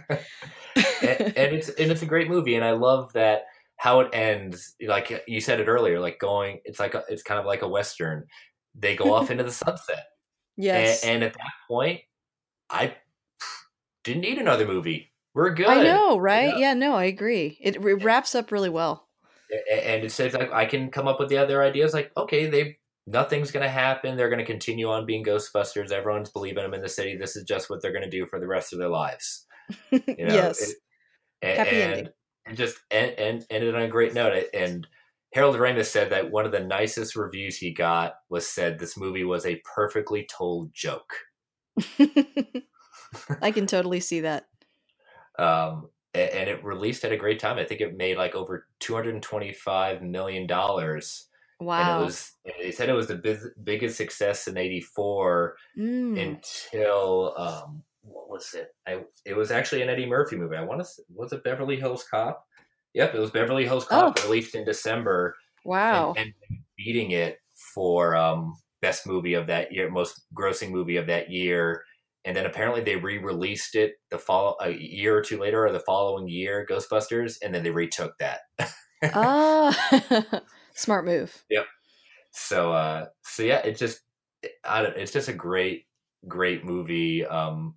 and, 1.04 1.38
and 1.38 1.56
it's 1.56 1.70
and 1.70 1.92
it's 1.92 2.02
a 2.02 2.08
great 2.08 2.30
movie 2.30 2.56
and 2.56 2.66
I 2.66 2.72
love 2.72 3.14
that 3.14 3.44
how 3.84 4.00
it 4.00 4.10
ends 4.14 4.76
like 4.88 5.24
you 5.28 5.42
said 5.42 5.60
it 5.60 5.68
earlier 5.68 6.00
like 6.00 6.18
going 6.18 6.60
it's 6.64 6.80
like 6.80 6.94
a, 6.94 7.04
it's 7.10 7.24
kind 7.24 7.38
of 7.38 7.46
like 7.46 7.64
a 7.64 7.68
western 7.68 8.24
they 8.76 8.96
go 8.96 9.14
off 9.14 9.32
into 9.32 9.44
the 9.44 9.52
sunset. 9.52 10.08
Yes. 10.56 11.04
And, 11.04 11.16
and, 11.16 11.24
at 11.24 11.34
that 11.34 11.52
point, 11.68 12.02
I 12.70 12.96
didn't 14.04 14.22
need 14.22 14.38
another 14.38 14.68
movie. 14.68 15.12
We're 15.34 15.54
good. 15.54 15.68
I 15.68 15.82
know, 15.82 16.18
right? 16.18 16.58
Yeah, 16.58 16.74
no, 16.76 16.94
I 16.96 17.06
agree. 17.06 17.58
It, 17.60 17.78
it 17.78 18.04
wraps 18.04 18.36
up 18.36 18.52
really 18.52 18.70
well. 18.70 19.08
And 19.50 20.04
it 20.04 20.12
says 20.12 20.34
like 20.34 20.52
I 20.52 20.66
can 20.66 20.90
come 20.90 21.08
up 21.08 21.20
with 21.20 21.30
the 21.30 21.38
other 21.38 21.62
ideas. 21.62 21.94
Like, 21.94 22.12
okay, 22.18 22.48
they 22.48 22.78
nothing's 23.06 23.52
going 23.52 23.64
to 23.64 23.70
happen. 23.70 24.16
They're 24.16 24.30
going 24.30 24.40
to 24.40 24.46
continue 24.46 24.90
on 24.90 25.06
being 25.06 25.24
Ghostbusters. 25.24 25.92
Everyone's 25.92 26.30
believing 26.30 26.64
them 26.64 26.74
in 26.74 26.82
the 26.82 26.90
city. 26.90 27.18
This 27.18 27.36
is 27.36 27.44
just 27.44 27.70
what 27.70 27.82
they're 27.82 27.92
going 27.92 28.04
to 28.04 28.10
do 28.10 28.26
for 28.26 28.40
the 28.40 28.48
rest 28.48 28.74
of 28.74 28.80
their 28.80 28.90
lives. 28.90 29.46
You 29.92 30.26
know? 30.26 30.34
yes. 30.34 30.62
It, 30.62 30.78
and, 31.42 31.58
Happy 31.58 31.82
ending. 31.82 32.08
And 32.46 32.58
just 32.58 32.78
and, 32.92 33.12
and 33.12 33.46
ended 33.50 33.76
on 33.76 33.84
a 33.84 33.88
great 33.88 34.14
note. 34.14 34.46
And 34.54 34.88
Harold 35.34 35.56
Ramis 35.56 35.86
said 35.86 36.12
that 36.12 36.32
one 36.32 36.46
of 36.46 36.52
the 36.52 36.60
nicest 36.60 37.16
reviews 37.16 37.58
he 37.58 37.74
got 37.74 38.16
was 38.30 38.48
said 38.48 38.78
this 38.78 38.96
movie 38.96 39.24
was 39.24 39.46
a 39.46 39.62
perfectly 39.76 40.28
told 40.30 40.72
joke. 40.74 41.14
I 43.42 43.52
can 43.52 43.66
totally 43.66 44.00
see 44.00 44.22
that. 44.22 44.46
Um, 45.40 45.90
and 46.14 46.48
it 46.48 46.64
released 46.64 47.04
at 47.04 47.12
a 47.12 47.18
great 47.18 47.40
time. 47.40 47.58
I 47.58 47.64
think 47.64 47.82
it 47.82 47.98
made 47.98 48.18
like 48.18 48.36
over 48.36 48.68
two 48.80 48.94
hundred 48.94 49.16
and 49.16 49.24
twenty-five 49.24 50.04
million 50.04 50.46
dollars. 50.46 51.26
Wow! 51.60 51.80
And 51.80 52.02
it 52.02 52.06
was. 52.06 52.32
They 52.62 52.72
said 52.72 52.90
it 52.90 52.94
was 52.94 53.08
the 53.08 53.16
biz- 53.16 53.50
biggest 53.64 53.98
success 53.98 54.48
in 54.48 54.58
'84 54.58 55.56
mm. 55.76 56.22
until 56.22 57.34
um, 57.36 57.82
what 58.04 58.30
was 58.30 58.54
it? 58.54 58.76
I, 58.88 59.00
it 59.26 59.36
was 59.36 59.50
actually 59.50 59.82
an 59.82 59.90
Eddie 59.90 60.06
Murphy 60.06 60.36
movie. 60.36 60.56
I 60.56 60.64
want 60.64 60.82
to. 60.82 60.88
Was 61.16 61.34
it 61.34 61.44
Beverly 61.44 61.78
Hills 61.78 62.06
Cop? 62.10 62.46
Yep, 62.94 63.16
it 63.16 63.20
was 63.20 63.32
Beverly 63.32 63.66
Hills 63.66 63.86
Cop, 63.86 64.18
oh. 64.20 64.24
released 64.28 64.56
in 64.56 64.66
December. 64.66 65.36
Wow! 65.66 66.14
And, 66.18 66.34
and 66.50 66.60
beating 66.78 67.12
it 67.12 67.40
for 67.74 68.16
um, 68.16 68.56
best 68.82 69.08
movie 69.08 69.34
of 69.34 69.48
that 69.48 69.72
year, 69.72 69.90
most 69.90 70.22
grossing 70.38 70.72
movie 70.72 70.98
of 70.98 71.08
that 71.08 71.32
year 71.32 71.84
and 72.26 72.36
then 72.36 72.46
apparently 72.46 72.82
they 72.82 72.96
re-released 72.96 73.76
it 73.76 73.96
the 74.10 74.18
follow 74.18 74.56
a 74.62 74.70
year 74.72 75.18
or 75.18 75.22
two 75.22 75.40
later 75.40 75.66
or 75.66 75.72
the 75.72 75.80
following 75.80 76.28
year 76.28 76.66
ghostbusters 76.70 77.38
and 77.42 77.54
then 77.54 77.64
they 77.64 77.72
retook 77.72 78.18
that 78.20 78.42
ah 79.14 80.42
smart 80.74 81.06
move 81.06 81.44
yep 81.50 81.66
so 82.32 82.72
uh 82.72 83.06
so 83.24 83.44
yeah 83.44 83.60
it 83.60 83.78
just 83.78 84.02
i 84.64 84.82
don't 84.82 84.98
it's 84.98 85.12
just 85.12 85.28
a 85.28 85.34
great 85.34 85.86
great 86.28 86.64
movie 86.64 87.26
um 87.26 87.76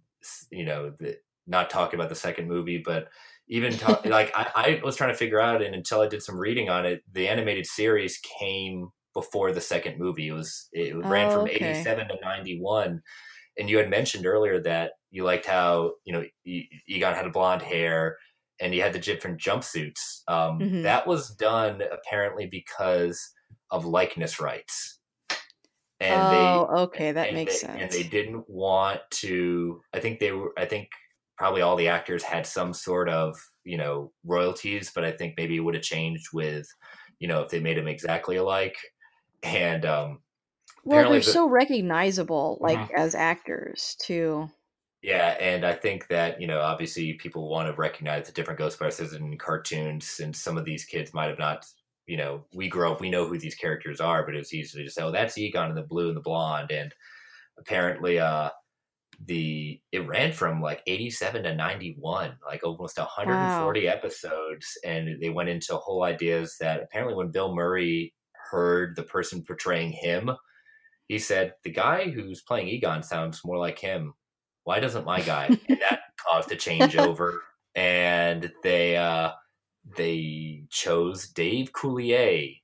you 0.50 0.64
know 0.64 0.90
the, 0.98 1.16
not 1.46 1.70
talking 1.70 1.98
about 1.98 2.08
the 2.08 2.14
second 2.14 2.48
movie 2.48 2.82
but 2.84 3.08
even 3.48 3.72
talk, 3.78 4.04
like 4.06 4.32
I, 4.36 4.80
I 4.80 4.84
was 4.84 4.96
trying 4.96 5.10
to 5.10 5.16
figure 5.16 5.40
out 5.40 5.62
and 5.62 5.74
until 5.74 6.00
i 6.00 6.08
did 6.08 6.22
some 6.22 6.38
reading 6.38 6.68
on 6.68 6.86
it 6.86 7.02
the 7.12 7.28
animated 7.28 7.66
series 7.66 8.18
came 8.38 8.88
before 9.14 9.52
the 9.52 9.60
second 9.60 9.98
movie 9.98 10.28
it 10.28 10.32
was 10.32 10.68
it 10.72 10.96
ran 10.96 11.28
oh, 11.28 11.32
from 11.32 11.40
okay. 11.42 11.54
87 11.54 12.08
to 12.08 12.16
91 12.22 13.02
and 13.58 13.70
you 13.70 13.78
had 13.78 13.88
mentioned 13.88 14.26
earlier 14.26 14.60
that 14.60 14.92
you 15.10 15.24
liked 15.24 15.46
how 15.46 15.92
you 16.04 16.12
know 16.12 16.24
Egon 16.44 17.14
had 17.14 17.32
blonde 17.32 17.62
hair 17.62 18.16
and 18.60 18.72
he 18.72 18.80
had 18.80 18.92
the 18.92 18.98
different 18.98 19.40
jumpsuits. 19.40 20.22
Um, 20.28 20.58
mm-hmm. 20.58 20.82
That 20.82 21.06
was 21.06 21.30
done 21.30 21.82
apparently 21.92 22.46
because 22.46 23.32
of 23.70 23.84
likeness 23.84 24.40
rights. 24.40 24.98
And 25.98 26.20
oh, 26.20 26.68
they, 26.70 26.80
okay, 26.82 27.12
that 27.12 27.32
makes 27.32 27.60
they, 27.60 27.66
sense. 27.66 27.80
And 27.80 27.90
they 27.90 28.02
didn't 28.08 28.44
want 28.48 29.00
to. 29.12 29.80
I 29.94 30.00
think 30.00 30.20
they 30.20 30.32
were. 30.32 30.52
I 30.58 30.66
think 30.66 30.88
probably 31.36 31.62
all 31.62 31.76
the 31.76 31.88
actors 31.88 32.22
had 32.22 32.46
some 32.46 32.72
sort 32.72 33.08
of 33.08 33.36
you 33.64 33.76
know 33.76 34.12
royalties, 34.24 34.90
but 34.94 35.04
I 35.04 35.12
think 35.12 35.34
maybe 35.36 35.56
it 35.56 35.60
would 35.60 35.74
have 35.74 35.82
changed 35.82 36.28
with 36.32 36.66
you 37.18 37.28
know 37.28 37.42
if 37.42 37.50
they 37.50 37.60
made 37.60 37.76
them 37.76 37.88
exactly 37.88 38.36
alike. 38.36 38.76
And 39.42 39.84
um, 39.84 40.20
well, 40.84 41.10
they're 41.10 41.18
the, 41.18 41.24
so 41.24 41.48
recognizable, 41.48 42.58
like 42.60 42.78
uh-huh. 42.78 42.92
as 42.96 43.14
actors 43.14 43.96
too. 44.00 44.48
Yeah, 45.02 45.36
and 45.38 45.64
I 45.64 45.72
think 45.72 46.08
that 46.08 46.40
you 46.40 46.46
know, 46.46 46.60
obviously, 46.60 47.12
people 47.14 47.48
want 47.48 47.68
to 47.68 47.80
recognize 47.80 48.26
the 48.26 48.32
different 48.32 48.58
Ghostbusters 48.58 49.14
in 49.14 49.36
cartoons, 49.38 50.20
and 50.22 50.34
some 50.34 50.56
of 50.56 50.64
these 50.64 50.84
kids 50.84 51.14
might 51.14 51.28
have 51.28 51.38
not. 51.38 51.64
You 52.06 52.16
know, 52.16 52.44
we 52.54 52.68
grow 52.68 52.92
up, 52.92 53.00
we 53.00 53.10
know 53.10 53.26
who 53.26 53.36
these 53.36 53.56
characters 53.56 54.00
are, 54.00 54.24
but 54.24 54.36
it 54.36 54.38
was 54.38 54.54
easy 54.54 54.78
to 54.78 54.84
just 54.84 54.96
say, 54.96 55.02
"Oh, 55.02 55.10
that's 55.10 55.36
Egon 55.38 55.70
in 55.70 55.74
the 55.74 55.82
blue 55.82 56.08
and 56.08 56.16
the 56.16 56.20
blonde," 56.20 56.70
and 56.70 56.94
apparently, 57.58 58.18
uh, 58.18 58.50
the 59.24 59.80
it 59.92 60.06
ran 60.06 60.32
from 60.32 60.60
like 60.60 60.82
87 60.86 61.44
to 61.44 61.54
91 61.54 62.36
like 62.44 62.62
almost 62.64 62.98
140 62.98 63.86
wow. 63.86 63.92
episodes 63.92 64.78
and 64.84 65.20
they 65.22 65.30
went 65.30 65.48
into 65.48 65.74
whole 65.76 66.02
ideas 66.02 66.56
that 66.60 66.82
apparently 66.82 67.14
when 67.14 67.30
bill 67.30 67.54
murray 67.54 68.12
heard 68.50 68.94
the 68.94 69.02
person 69.02 69.42
portraying 69.42 69.90
him 69.90 70.30
he 71.08 71.18
said, 71.18 71.54
The 71.62 71.70
guy 71.70 72.10
who's 72.10 72.42
playing 72.42 72.68
Egon 72.68 73.02
sounds 73.02 73.44
more 73.44 73.58
like 73.58 73.78
him. 73.78 74.14
Why 74.64 74.80
doesn't 74.80 75.06
my 75.06 75.20
guy? 75.20 75.46
and 75.68 75.80
that 75.80 76.00
caused 76.28 76.50
a 76.50 76.56
changeover. 76.56 77.38
and 77.74 78.52
they 78.62 78.96
uh, 78.96 79.32
they 79.96 80.64
chose 80.70 81.28
Dave 81.28 81.72
Coulier, 81.72 82.60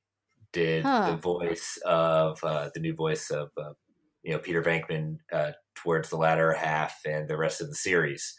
did 0.52 0.84
huh. 0.84 1.12
the 1.12 1.16
voice 1.16 1.78
of 1.84 2.42
uh, 2.42 2.70
the 2.74 2.80
new 2.80 2.94
voice 2.94 3.30
of 3.30 3.50
uh, 3.56 3.74
you 4.22 4.32
know 4.32 4.38
Peter 4.38 4.62
Venkman 4.62 5.18
uh, 5.32 5.52
towards 5.74 6.10
the 6.10 6.16
latter 6.16 6.52
half 6.52 7.00
and 7.06 7.28
the 7.28 7.36
rest 7.36 7.60
of 7.60 7.68
the 7.68 7.74
series. 7.74 8.34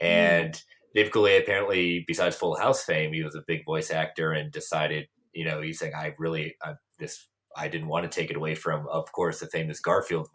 Hmm. 0.00 0.06
And 0.06 0.54
mm. 0.54 0.62
Dave 0.94 1.10
Coulier 1.10 1.40
apparently, 1.40 2.04
besides 2.06 2.36
Full 2.36 2.56
House 2.56 2.84
fame, 2.84 3.12
he 3.12 3.22
was 3.22 3.34
a 3.34 3.42
big 3.46 3.64
voice 3.64 3.90
actor 3.90 4.32
and 4.32 4.52
decided, 4.52 5.06
you 5.32 5.44
know, 5.44 5.60
he's 5.60 5.78
saying, 5.78 5.94
I 5.94 6.14
really, 6.18 6.54
uh, 6.64 6.74
this 6.98 7.28
I 7.56 7.68
didn't 7.68 7.88
want 7.88 8.10
to 8.10 8.20
take 8.20 8.30
it 8.30 8.36
away 8.36 8.54
from, 8.54 8.86
of 8.88 9.10
course, 9.12 9.40
the 9.40 9.46
famous 9.46 9.80
Garfield 9.80 10.28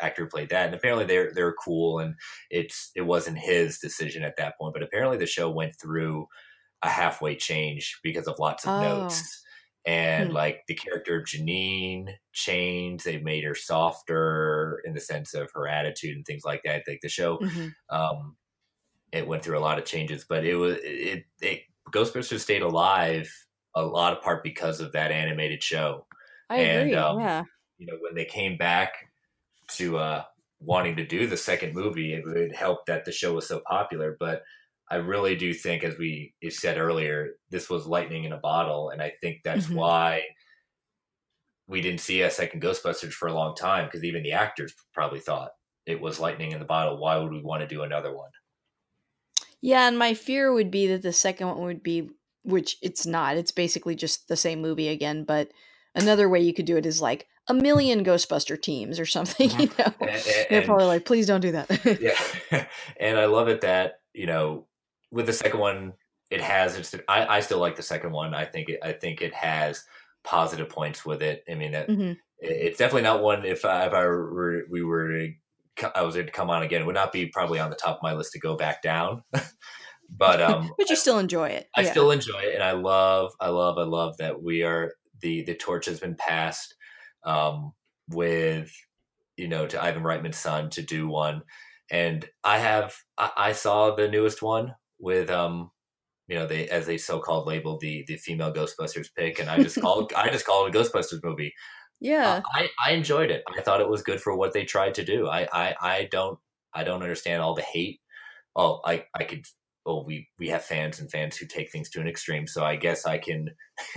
actor 0.00 0.22
who 0.22 0.28
played 0.28 0.50
that. 0.50 0.66
And 0.66 0.74
apparently 0.74 1.04
they're 1.04 1.32
they're 1.34 1.54
cool, 1.54 1.98
and 1.98 2.14
it's 2.50 2.90
it 2.94 3.02
wasn't 3.02 3.38
his 3.38 3.78
decision 3.78 4.22
at 4.22 4.36
that 4.36 4.54
point. 4.58 4.74
But 4.74 4.82
apparently 4.82 5.18
the 5.18 5.26
show 5.26 5.50
went 5.50 5.74
through 5.80 6.26
a 6.82 6.88
halfway 6.88 7.36
change 7.36 7.98
because 8.02 8.26
of 8.26 8.38
lots 8.38 8.64
of 8.64 8.70
oh. 8.70 8.82
notes. 8.82 9.42
And 9.86 10.28
hmm. 10.28 10.34
like 10.34 10.62
the 10.68 10.74
character 10.74 11.18
of 11.18 11.26
Janine 11.26 12.12
changed, 12.32 13.04
they 13.04 13.18
made 13.18 13.44
her 13.44 13.54
softer 13.54 14.82
in 14.84 14.92
the 14.92 15.00
sense 15.00 15.32
of 15.34 15.50
her 15.54 15.66
attitude 15.66 16.16
and 16.16 16.24
things 16.24 16.42
like 16.44 16.62
that. 16.64 16.82
Like 16.86 17.00
the 17.02 17.08
show, 17.08 17.38
mm-hmm. 17.38 17.68
um, 17.88 18.36
it 19.12 19.26
went 19.26 19.42
through 19.42 19.58
a 19.58 19.60
lot 19.60 19.78
of 19.78 19.84
changes, 19.84 20.26
but 20.28 20.44
it 20.44 20.54
was 20.54 20.76
it, 20.82 21.24
it 21.40 21.62
Ghostbusters 21.92 22.40
stayed 22.40 22.62
alive 22.62 23.30
a 23.74 23.82
lot 23.84 24.12
of 24.12 24.22
part 24.22 24.42
because 24.44 24.80
of 24.80 24.92
that 24.92 25.12
animated 25.12 25.62
show. 25.62 26.06
I 26.48 26.56
and, 26.56 26.82
agree. 26.88 26.94
Um, 26.96 27.20
yeah. 27.20 27.44
You 27.78 27.86
know, 27.86 27.98
when 28.00 28.14
they 28.14 28.24
came 28.24 28.56
back 28.56 28.92
to 29.76 29.98
uh, 29.98 30.24
wanting 30.60 30.96
to 30.96 31.06
do 31.06 31.26
the 31.26 31.36
second 31.36 31.74
movie, 31.74 32.12
it, 32.14 32.24
it 32.26 32.54
helped 32.54 32.86
that 32.86 33.04
the 33.04 33.12
show 33.12 33.34
was 33.34 33.48
so 33.48 33.60
popular. 33.68 34.16
But 34.18 34.42
I 34.90 34.96
really 34.96 35.36
do 35.36 35.54
think, 35.54 35.84
as 35.84 35.96
we 35.98 36.34
said 36.48 36.78
earlier, 36.78 37.30
this 37.50 37.70
was 37.70 37.86
lightning 37.86 38.24
in 38.24 38.32
a 38.32 38.38
bottle, 38.38 38.90
and 38.90 39.00
I 39.00 39.12
think 39.20 39.40
that's 39.44 39.66
mm-hmm. 39.66 39.76
why 39.76 40.22
we 41.68 41.80
didn't 41.80 42.00
see 42.00 42.22
a 42.22 42.30
second 42.30 42.62
Ghostbusters 42.62 43.12
for 43.12 43.28
a 43.28 43.32
long 43.32 43.54
time 43.54 43.84
because 43.84 44.02
even 44.02 44.22
the 44.22 44.32
actors 44.32 44.74
probably 44.92 45.20
thought 45.20 45.50
it 45.86 46.00
was 46.00 46.18
lightning 46.18 46.52
in 46.52 46.58
the 46.58 46.64
bottle. 46.64 46.98
Why 46.98 47.16
would 47.16 47.30
we 47.30 47.42
want 47.42 47.60
to 47.60 47.68
do 47.68 47.82
another 47.82 48.14
one? 48.14 48.30
Yeah, 49.62 49.86
and 49.86 49.98
my 49.98 50.14
fear 50.14 50.52
would 50.52 50.70
be 50.70 50.88
that 50.88 51.02
the 51.02 51.12
second 51.12 51.48
one 51.48 51.60
would 51.60 51.82
be, 51.82 52.10
which 52.42 52.76
it's 52.82 53.06
not. 53.06 53.36
It's 53.36 53.52
basically 53.52 53.94
just 53.94 54.26
the 54.26 54.36
same 54.36 54.60
movie 54.60 54.88
again, 54.88 55.24
but 55.24 55.50
Another 55.94 56.28
way 56.28 56.40
you 56.40 56.54
could 56.54 56.66
do 56.66 56.76
it 56.76 56.86
is 56.86 57.02
like 57.02 57.26
a 57.48 57.54
million 57.54 58.04
Ghostbuster 58.04 58.60
teams 58.60 59.00
or 59.00 59.06
something. 59.06 59.50
You 59.60 59.66
know, 59.78 59.92
and, 60.00 60.10
and, 60.10 60.46
they're 60.48 60.62
probably 60.62 60.86
like, 60.86 61.04
please 61.04 61.26
don't 61.26 61.40
do 61.40 61.52
that. 61.52 62.00
yeah, 62.50 62.66
and 63.00 63.18
I 63.18 63.26
love 63.26 63.48
it 63.48 63.62
that 63.62 64.00
you 64.14 64.26
know 64.26 64.66
with 65.10 65.26
the 65.26 65.32
second 65.32 65.60
one, 65.60 65.92
it 66.30 66.40
has. 66.40 66.76
It's, 66.76 66.94
I, 67.08 67.26
I 67.26 67.40
still 67.40 67.58
like 67.58 67.76
the 67.76 67.82
second 67.82 68.12
one. 68.12 68.34
I 68.34 68.44
think 68.44 68.68
it, 68.68 68.80
I 68.82 68.92
think 68.92 69.20
it 69.20 69.34
has 69.34 69.84
positive 70.22 70.68
points 70.68 71.04
with 71.04 71.22
it. 71.22 71.44
I 71.50 71.54
mean, 71.54 71.72
that 71.72 71.88
mm-hmm. 71.88 72.12
it's 72.38 72.78
definitely 72.78 73.02
not 73.02 73.22
one. 73.22 73.44
If 73.44 73.64
I, 73.64 73.86
if 73.86 73.92
I 73.92 74.04
were 74.04 74.64
we 74.70 74.82
were 74.82 75.28
I 75.94 76.02
was 76.02 76.14
to 76.14 76.24
come 76.24 76.50
on 76.50 76.62
again, 76.62 76.82
it 76.82 76.86
would 76.86 76.94
not 76.94 77.12
be 77.12 77.26
probably 77.26 77.58
on 77.58 77.70
the 77.70 77.76
top 77.76 77.96
of 77.96 78.02
my 78.02 78.12
list 78.12 78.32
to 78.32 78.38
go 78.38 78.56
back 78.56 78.82
down. 78.82 79.22
but 80.10 80.40
um, 80.40 80.70
but 80.78 80.90
you 80.90 80.96
still 80.96 81.18
enjoy 81.18 81.48
it. 81.48 81.68
I 81.76 81.82
yeah. 81.82 81.90
still 81.90 82.10
enjoy 82.10 82.40
it, 82.40 82.54
and 82.54 82.62
I 82.62 82.72
love, 82.72 83.32
I 83.40 83.48
love, 83.48 83.78
I 83.78 83.84
love 83.84 84.16
that 84.18 84.42
we 84.42 84.62
are 84.62 84.92
the 85.20 85.42
the 85.42 85.54
torch 85.54 85.86
has 85.86 86.00
been 86.00 86.14
passed 86.14 86.74
um, 87.24 87.72
with 88.08 88.72
you 89.36 89.48
know 89.48 89.66
to 89.66 89.82
Ivan 89.82 90.02
Reitman's 90.02 90.38
son 90.38 90.70
to 90.70 90.82
do 90.82 91.08
one, 91.08 91.42
and 91.90 92.28
I 92.44 92.58
have 92.58 92.94
I, 93.16 93.30
I 93.36 93.52
saw 93.52 93.94
the 93.94 94.08
newest 94.08 94.42
one 94.42 94.74
with 95.00 95.30
um 95.30 95.70
you 96.28 96.36
know 96.36 96.46
they 96.46 96.68
as 96.68 96.86
they 96.86 96.98
so 96.98 97.18
called 97.18 97.46
labeled 97.46 97.80
the 97.80 98.04
the 98.06 98.16
female 98.16 98.52
Ghostbusters 98.52 99.08
pick, 99.16 99.38
and 99.38 99.50
I 99.50 99.62
just 99.62 99.80
called 99.80 100.12
I 100.16 100.30
just 100.30 100.46
called 100.46 100.68
it 100.68 100.76
a 100.76 100.78
Ghostbusters 100.78 101.24
movie. 101.24 101.52
Yeah, 102.00 102.28
uh, 102.28 102.42
I 102.54 102.68
I 102.84 102.92
enjoyed 102.92 103.30
it. 103.30 103.42
I 103.56 103.62
thought 103.62 103.80
it 103.80 103.88
was 103.88 104.02
good 104.02 104.20
for 104.20 104.36
what 104.36 104.52
they 104.52 104.64
tried 104.64 104.94
to 104.94 105.04
do. 105.04 105.28
I 105.28 105.48
I 105.52 105.74
I 105.80 106.08
don't 106.10 106.38
I 106.72 106.84
don't 106.84 107.02
understand 107.02 107.42
all 107.42 107.54
the 107.54 107.62
hate. 107.62 108.00
Oh, 108.54 108.80
I 108.84 109.04
I 109.14 109.24
could 109.24 109.44
well, 109.84 110.04
we 110.04 110.28
we 110.38 110.48
have 110.48 110.64
fans 110.64 111.00
and 111.00 111.10
fans 111.10 111.36
who 111.36 111.46
take 111.46 111.72
things 111.72 111.90
to 111.90 112.00
an 112.00 112.08
extreme. 112.08 112.46
So 112.46 112.64
I 112.64 112.76
guess 112.76 113.06
I 113.06 113.18
can 113.18 113.50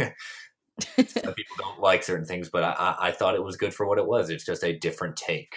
Some 0.80 1.34
people 1.34 1.56
don't 1.58 1.80
like 1.80 2.04
certain 2.04 2.26
things, 2.26 2.50
but 2.50 2.64
I, 2.64 2.96
I 3.00 3.12
thought 3.12 3.36
it 3.36 3.44
was 3.44 3.58
good 3.58 3.74
for 3.74 3.86
what 3.86 4.00
it 4.00 4.08
was. 4.08 4.30
It's 4.30 4.46
just 4.46 4.64
a 4.64 4.78
different 4.78 5.16
take. 5.16 5.56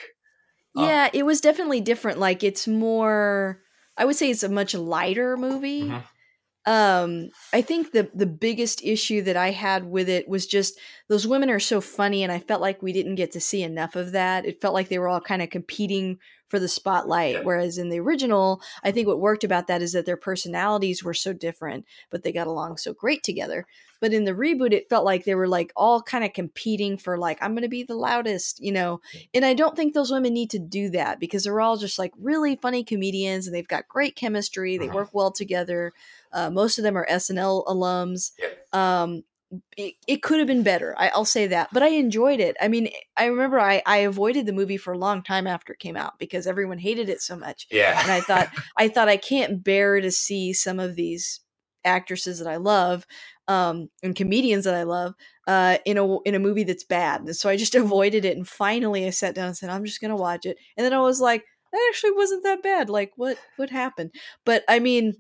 Um, 0.77 0.85
yeah, 0.85 1.05
um, 1.05 1.10
it 1.14 1.24
was 1.24 1.40
definitely 1.40 1.81
different. 1.81 2.18
Like 2.18 2.44
it's 2.44 2.68
more. 2.68 3.62
I 3.97 4.05
would 4.05 4.16
say 4.16 4.31
it's 4.31 4.43
a 4.43 4.48
much 4.48 4.74
lighter 4.74 5.36
movie. 5.36 5.85
Mm-hmm. 5.85 5.97
Um, 6.66 7.30
I 7.52 7.62
think 7.62 7.93
the 7.93 8.10
the 8.12 8.26
biggest 8.26 8.82
issue 8.84 9.22
that 9.22 9.36
I 9.36 9.52
had 9.52 9.84
with 9.84 10.09
it 10.09 10.28
was 10.28 10.47
just 10.47 10.78
those 11.09 11.26
women 11.26 11.48
are 11.48 11.60
so 11.60 11.80
funny, 11.80 12.24
and 12.24 12.32
I 12.32 12.40
felt 12.40 12.60
like 12.60 12.82
we 12.82 12.93
didn't 12.93 13.14
get 13.14 13.30
to 13.32 13.40
see 13.40 13.62
enough 13.62 13.94
of 13.94 14.10
that. 14.12 14.44
It 14.44 14.60
felt 14.60 14.74
like 14.74 14.88
they 14.88 14.98
were 14.98 15.09
all 15.09 15.20
kind 15.20 15.43
of 15.43 15.51
competing 15.51 16.18
for 16.48 16.59
the 16.59 16.68
spotlight. 16.68 17.43
Whereas 17.43 17.78
in 17.78 17.88
the 17.88 18.01
original, 18.01 18.60
I 18.84 18.90
think 18.93 19.06
what 19.06 19.20
worked 19.20 19.44
about 19.44 19.68
that 19.68 19.82
is 19.82 19.93
that 19.93 20.06
their 20.06 20.16
personalities 20.16 21.02
were 21.02 21.14
so 21.14 21.32
different, 21.32 21.86
but 22.10 22.22
they 22.22 22.32
got 22.32 22.47
along 22.47 22.76
so 22.78 22.93
great 22.93 23.22
together. 23.22 23.66
But 24.01 24.12
in 24.12 24.24
the 24.24 24.32
reboot, 24.32 24.72
it 24.72 24.88
felt 24.88 25.05
like 25.05 25.24
they 25.24 25.34
were 25.34 25.48
like 25.48 25.72
all 25.74 26.02
kind 26.02 26.22
of 26.24 26.34
competing 26.34 26.98
for 26.98 27.16
like, 27.18 27.38
I'm 27.40 27.52
going 27.52 27.62
to 27.62 27.68
be 27.68 27.82
the 27.82 27.97
loudest, 27.97 28.60
you 28.62 28.70
know? 28.70 29.01
And 29.34 29.44
I 29.44 29.55
don't 29.55 29.74
think 29.74 29.94
those 29.94 30.10
women 30.12 30.34
need 30.34 30.51
to 30.51 30.59
do 30.59 30.90
that 30.90 31.18
because 31.18 31.44
they're 31.44 31.60
all 31.60 31.78
just 31.78 31.98
like 31.98 32.12
really 32.18 32.56
funny 32.56 32.84
comedians 32.84 33.47
and 33.47 33.56
they've 33.56 33.66
got 33.66 33.88
great 33.88 34.14
chemistry. 34.14 34.76
They 34.78 34.88
Mhm. 34.88 34.94
work 34.94 35.09
well 35.12 35.32
together. 35.32 35.94
Uh, 36.32 36.50
most 36.50 36.78
of 36.78 36.84
them 36.84 36.96
are 36.96 37.06
SNL 37.08 37.64
alums. 37.66 38.32
Yeah. 38.38 38.48
Um, 39.02 39.22
it, 39.76 39.94
it 40.08 40.22
could 40.22 40.38
have 40.38 40.48
been 40.48 40.64
better. 40.64 40.94
I, 40.98 41.08
I'll 41.10 41.24
say 41.24 41.46
that, 41.46 41.68
but 41.72 41.82
I 41.82 41.88
enjoyed 41.88 42.40
it. 42.40 42.56
I 42.60 42.66
mean, 42.66 42.88
I 43.16 43.26
remember 43.26 43.60
I, 43.60 43.80
I 43.86 43.98
avoided 43.98 44.44
the 44.44 44.52
movie 44.52 44.76
for 44.76 44.92
a 44.92 44.98
long 44.98 45.22
time 45.22 45.46
after 45.46 45.72
it 45.72 45.78
came 45.78 45.96
out 45.96 46.18
because 46.18 46.48
everyone 46.48 46.78
hated 46.78 47.08
it 47.08 47.22
so 47.22 47.36
much 47.36 47.66
Yeah. 47.70 47.98
and 48.02 48.10
I 48.10 48.20
thought 48.20 48.48
I 48.76 48.88
thought 48.88 49.08
I 49.08 49.16
can't 49.16 49.62
bear 49.62 50.00
to 50.00 50.10
see 50.10 50.52
some 50.52 50.80
of 50.80 50.96
these 50.96 51.40
actresses 51.84 52.40
that 52.40 52.48
I 52.48 52.56
love 52.56 53.06
um, 53.46 53.88
and 54.02 54.16
comedians 54.16 54.64
that 54.64 54.74
I 54.74 54.82
love 54.82 55.14
uh, 55.46 55.78
in 55.84 55.96
a 55.96 56.20
in 56.22 56.34
a 56.34 56.40
movie 56.40 56.64
that's 56.64 56.84
bad. 56.84 57.20
And 57.20 57.36
so 57.36 57.48
I 57.48 57.56
just 57.56 57.74
avoided 57.76 58.24
it. 58.24 58.36
And 58.36 58.46
finally, 58.46 59.06
I 59.06 59.10
sat 59.10 59.36
down 59.36 59.46
and 59.46 59.56
said, 59.56 59.70
"I'm 59.70 59.84
just 59.84 60.00
gonna 60.00 60.16
watch 60.16 60.44
it." 60.44 60.58
And 60.76 60.84
then 60.84 60.92
I 60.92 61.00
was 61.00 61.20
like, 61.20 61.44
"That 61.72 61.86
actually 61.88 62.12
wasn't 62.12 62.42
that 62.42 62.64
bad. 62.64 62.90
Like, 62.90 63.12
what 63.14 63.38
what 63.56 63.70
happened?" 63.70 64.10
But 64.44 64.64
I 64.68 64.80
mean. 64.80 65.14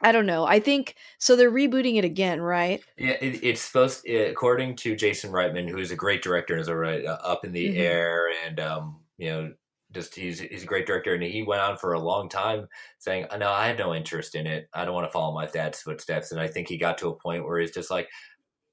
I 0.00 0.12
don't 0.12 0.26
know. 0.26 0.44
I 0.44 0.60
think 0.60 0.96
so. 1.18 1.36
They're 1.36 1.50
rebooting 1.50 1.96
it 1.96 2.04
again, 2.04 2.40
right? 2.40 2.82
Yeah, 2.98 3.16
it, 3.20 3.44
it's 3.44 3.60
supposed, 3.60 4.08
according 4.08 4.76
to 4.76 4.96
Jason 4.96 5.30
Reitman, 5.30 5.68
who 5.68 5.78
is 5.78 5.90
a 5.90 5.96
great 5.96 6.22
director 6.22 6.54
and 6.54 6.62
is 6.62 6.68
already 6.68 7.06
uh, 7.06 7.16
up 7.16 7.44
in 7.44 7.52
the 7.52 7.66
Mhm. 7.66 7.76
air, 7.76 8.30
and 8.44 8.58
um, 8.58 9.04
you 9.18 9.28
know, 9.30 9.54
just 9.92 10.14
he's 10.14 10.38
he's 10.40 10.62
a 10.62 10.66
great 10.66 10.86
director, 10.86 11.12
and 11.14 11.22
he 11.22 11.42
went 11.42 11.60
on 11.60 11.76
for 11.76 11.92
a 11.92 11.98
long 11.98 12.28
time 12.30 12.66
saying, 12.98 13.26
"No, 13.38 13.50
I 13.50 13.66
have 13.68 13.78
no 13.78 13.94
interest 13.94 14.34
in 14.34 14.46
it. 14.46 14.68
I 14.72 14.84
don't 14.86 14.94
want 14.94 15.06
to 15.06 15.12
follow 15.12 15.34
my 15.34 15.46
dad's 15.46 15.82
footsteps." 15.82 16.32
And 16.32 16.40
I 16.40 16.48
think 16.48 16.68
he 16.68 16.78
got 16.78 16.96
to 16.98 17.08
a 17.08 17.18
point 17.18 17.44
where 17.44 17.60
he's 17.60 17.72
just 17.74 17.90
like, 17.90 18.08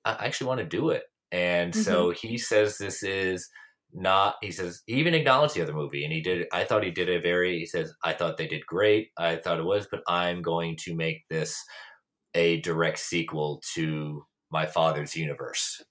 "I 0.05 0.13
actually 0.25 0.47
want 0.47 0.59
to 0.61 0.65
do 0.67 0.89
it," 0.91 1.03
and 1.31 1.75
so 1.75 2.11
he 2.11 2.37
says 2.37 2.77
this 2.77 3.03
is 3.03 3.49
not 3.93 4.35
he 4.41 4.51
says 4.51 4.81
he 4.87 4.93
even 4.95 5.13
acknowledged 5.13 5.55
the 5.55 5.61
other 5.61 5.73
movie 5.73 6.03
and 6.03 6.13
he 6.13 6.21
did 6.21 6.47
i 6.53 6.63
thought 6.63 6.83
he 6.83 6.91
did 6.91 7.09
a 7.09 7.19
very 7.21 7.59
he 7.59 7.65
says 7.65 7.93
i 8.03 8.13
thought 8.13 8.37
they 8.37 8.47
did 8.47 8.65
great 8.65 9.09
i 9.17 9.35
thought 9.35 9.59
it 9.59 9.65
was 9.65 9.87
but 9.91 10.01
i'm 10.07 10.41
going 10.41 10.75
to 10.77 10.95
make 10.95 11.27
this 11.29 11.63
a 12.35 12.59
direct 12.61 12.99
sequel 12.99 13.61
to 13.75 14.25
my 14.51 14.65
father's 14.65 15.15
universe 15.15 15.83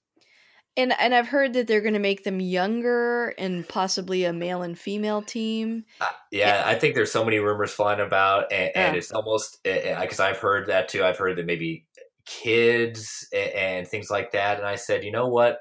And 0.75 0.93
and 0.99 1.13
I've 1.13 1.27
heard 1.27 1.53
that 1.53 1.67
they're 1.67 1.81
going 1.81 1.93
to 1.93 1.99
make 1.99 2.23
them 2.23 2.39
younger 2.39 3.29
and 3.37 3.67
possibly 3.67 4.23
a 4.25 4.33
male 4.33 4.61
and 4.63 4.77
female 4.77 5.21
team. 5.21 5.85
Uh, 6.01 6.07
yeah 6.31 6.63
i 6.65 6.75
think 6.75 6.95
there's 6.95 7.11
so 7.11 7.23
many 7.23 7.37
rumors 7.39 7.71
flying 7.71 7.99
about 7.99 8.51
and, 8.51 8.71
and 8.75 8.95
Yeah. 8.95 8.95
it's 8.95 9.11
almost 9.11 9.59
because 9.63 10.19
i've 10.19 10.39
heard 10.39 10.67
that 10.67 10.89
too 10.89 11.03
i've 11.03 11.17
heard 11.17 11.37
that 11.37 11.45
maybe 11.45 11.85
kids 12.25 13.27
and, 13.31 13.51
and 13.51 13.87
things 13.87 14.09
like 14.09 14.31
that 14.31 14.57
and 14.57 14.67
i 14.67 14.75
said 14.75 15.03
you 15.03 15.11
know 15.11 15.27
what 15.27 15.59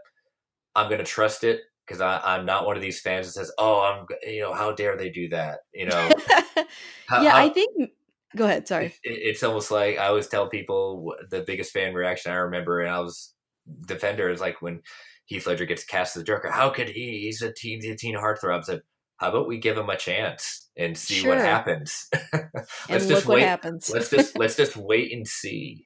i'm 0.77 0.89
going 0.89 0.99
to 1.01 1.05
trust 1.05 1.45
it 1.45 1.63
because 1.87 2.01
i'm 2.01 2.47
not 2.47 2.65
one 2.67 2.77
of 2.77 2.83
these 2.83 3.01
fans 3.01 3.27
that 3.27 3.33
says 3.33 3.53
oh 3.59 3.81
i'm 3.83 4.07
you 4.23 4.41
know 4.41 4.53
how 4.55 4.73
dare 4.73 4.97
they 4.97 5.11
do 5.11 5.29
that 5.29 5.61
you 5.75 5.87
know 5.87 6.11
how- 7.07 7.23
yeah, 7.23 7.31
how- 7.33 7.45
I 7.45 7.49
think. 7.49 7.91
Go 8.35 8.47
ahead. 8.47 8.67
Sorry. 8.67 8.87
it, 8.87 8.93
it- 9.05 9.21
it's 9.25 9.43
almost 9.43 9.71
like 9.71 9.99
I 9.99 10.07
always 10.07 10.27
tell 10.27 10.49
people 10.49 11.15
the 11.29 11.43
biggest 11.43 11.71
fan 11.71 11.93
reaction 11.93 12.33
I 12.33 12.37
remember, 12.37 12.81
and 12.81 12.91
I 12.91 12.99
was 13.01 13.35
defender 13.87 14.31
is 14.31 14.41
like 14.41 14.63
when 14.63 14.81
Heath 15.27 15.47
Ledger 15.47 15.67
gets 15.67 15.85
cast 15.85 16.17
as 16.17 16.23
the 16.23 16.27
Joker. 16.27 16.51
How 16.51 16.71
could 16.71 16.89
he? 16.89 17.21
He's 17.21 17.43
a 17.43 17.53
teen, 17.53 17.85
a 17.85 17.95
teen 17.95 18.15
heartthrob. 18.17 18.61
I 18.61 18.63
said, 18.63 18.81
how 19.19 19.29
about 19.29 19.49
we 19.49 19.59
give 19.59 19.77
him 19.77 19.91
a 19.91 19.97
chance 19.99 20.71
and 20.79 20.97
see 20.97 21.27
what 21.29 21.37
happens? 21.39 22.09
and 22.33 22.51
let's 22.89 23.05
look 23.05 23.09
just 23.17 23.27
what 23.27 23.35
wait. 23.35 23.43
happens. 23.45 23.91
let's 23.93 24.09
just 24.09 24.39
let's 24.39 24.57
just 24.57 24.77
wait 24.79 25.13
and 25.13 25.29
see. 25.29 25.85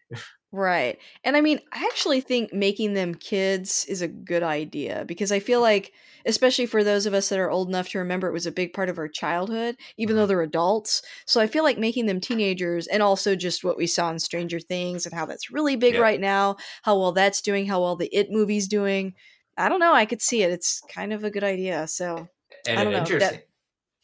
Right. 0.53 0.99
And 1.25 1.37
I 1.37 1.41
mean, 1.43 1.61
I 1.73 1.85
actually 1.93 2.21
think 2.21 2.53
making 2.53 2.95
them 2.95 3.15
kids 3.15 3.85
is 3.87 4.01
a 4.01 4.09
good 4.09 4.43
idea 4.43 5.05
because 5.07 5.31
I 5.33 5.39
feel 5.41 5.61
like, 5.61 5.93
especially 6.25 6.65
for 6.67 6.83
those 6.83 7.05
of 7.05 7.13
us 7.15 7.29
that 7.29 7.39
are 7.39 7.51
old 7.51 7.69
enough 7.69 7.89
to 7.91 7.99
remember 7.99 8.29
it 8.29 8.33
was 8.33 8.47
a 8.47 8.53
big 8.53 8.73
part 8.73 8.89
of 8.89 8.97
our 8.99 9.09
childhood, 9.09 9.77
even 9.99 10.15
Mm-hmm. 10.15 10.21
though 10.23 10.27
they're 10.27 10.43
adults. 10.43 11.03
So 11.27 11.41
I 11.41 11.47
feel 11.47 11.63
like 11.65 11.79
making 11.79 12.07
them 12.07 12.21
teenagers 12.21 12.87
and 12.87 13.03
also 13.03 13.37
just 13.37 13.65
what 13.65 13.77
we 13.77 13.87
saw 13.87 14.09
in 14.11 14.19
Stranger 14.19 14.61
Things 14.61 15.05
and 15.05 15.15
how 15.15 15.27
that's 15.27 15.51
really 15.51 15.77
big 15.77 15.95
Yeah. 15.95 16.01
right 16.01 16.21
now, 16.21 16.57
how 16.85 16.99
well 16.99 17.13
that's 17.13 17.43
doing, 17.43 17.67
how 17.67 17.83
well 17.83 17.97
the 17.97 18.09
It 18.17 18.31
movie's 18.31 18.69
doing. 18.69 19.15
I 19.59 19.69
don't 19.69 19.81
know. 19.81 19.93
I 19.93 20.07
could 20.07 20.23
see 20.23 20.43
it. 20.43 20.53
It's 20.53 20.81
kind 20.89 21.13
of 21.13 21.23
a 21.25 21.31
good 21.31 21.45
idea. 21.45 21.87
So, 21.89 22.29
And 22.67 22.79
I 22.79 22.83
an 22.83 22.85
don't 22.85 22.93
know, 22.93 22.99
that- 23.01 23.13
interesting 23.13 23.41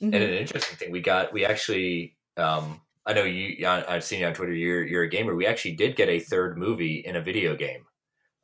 mhm. 0.02 0.14
and 0.14 0.16
an 0.16 0.34
interesting 0.34 0.76
thing 0.76 0.90
we 0.92 1.00
got 1.00 1.32
we 1.32 1.46
actually 1.46 2.18
um 2.36 2.81
I 3.06 3.12
know 3.14 3.24
you 3.24 3.66
I- 3.66 3.94
I've 3.96 4.04
seen 4.04 4.20
you 4.20 4.26
on 4.26 4.34
Twitter 4.34 4.52
you're 4.52 4.84
you're 4.86 5.02
a 5.04 5.08
gamer 5.08 5.34
we 5.34 5.46
actually 5.46 5.74
did 5.74 5.96
get 5.96 6.08
a 6.08 6.20
third 6.20 6.56
movie 6.58 7.02
in 7.04 7.16
a 7.16 7.20
video 7.22 7.56
game 7.56 7.84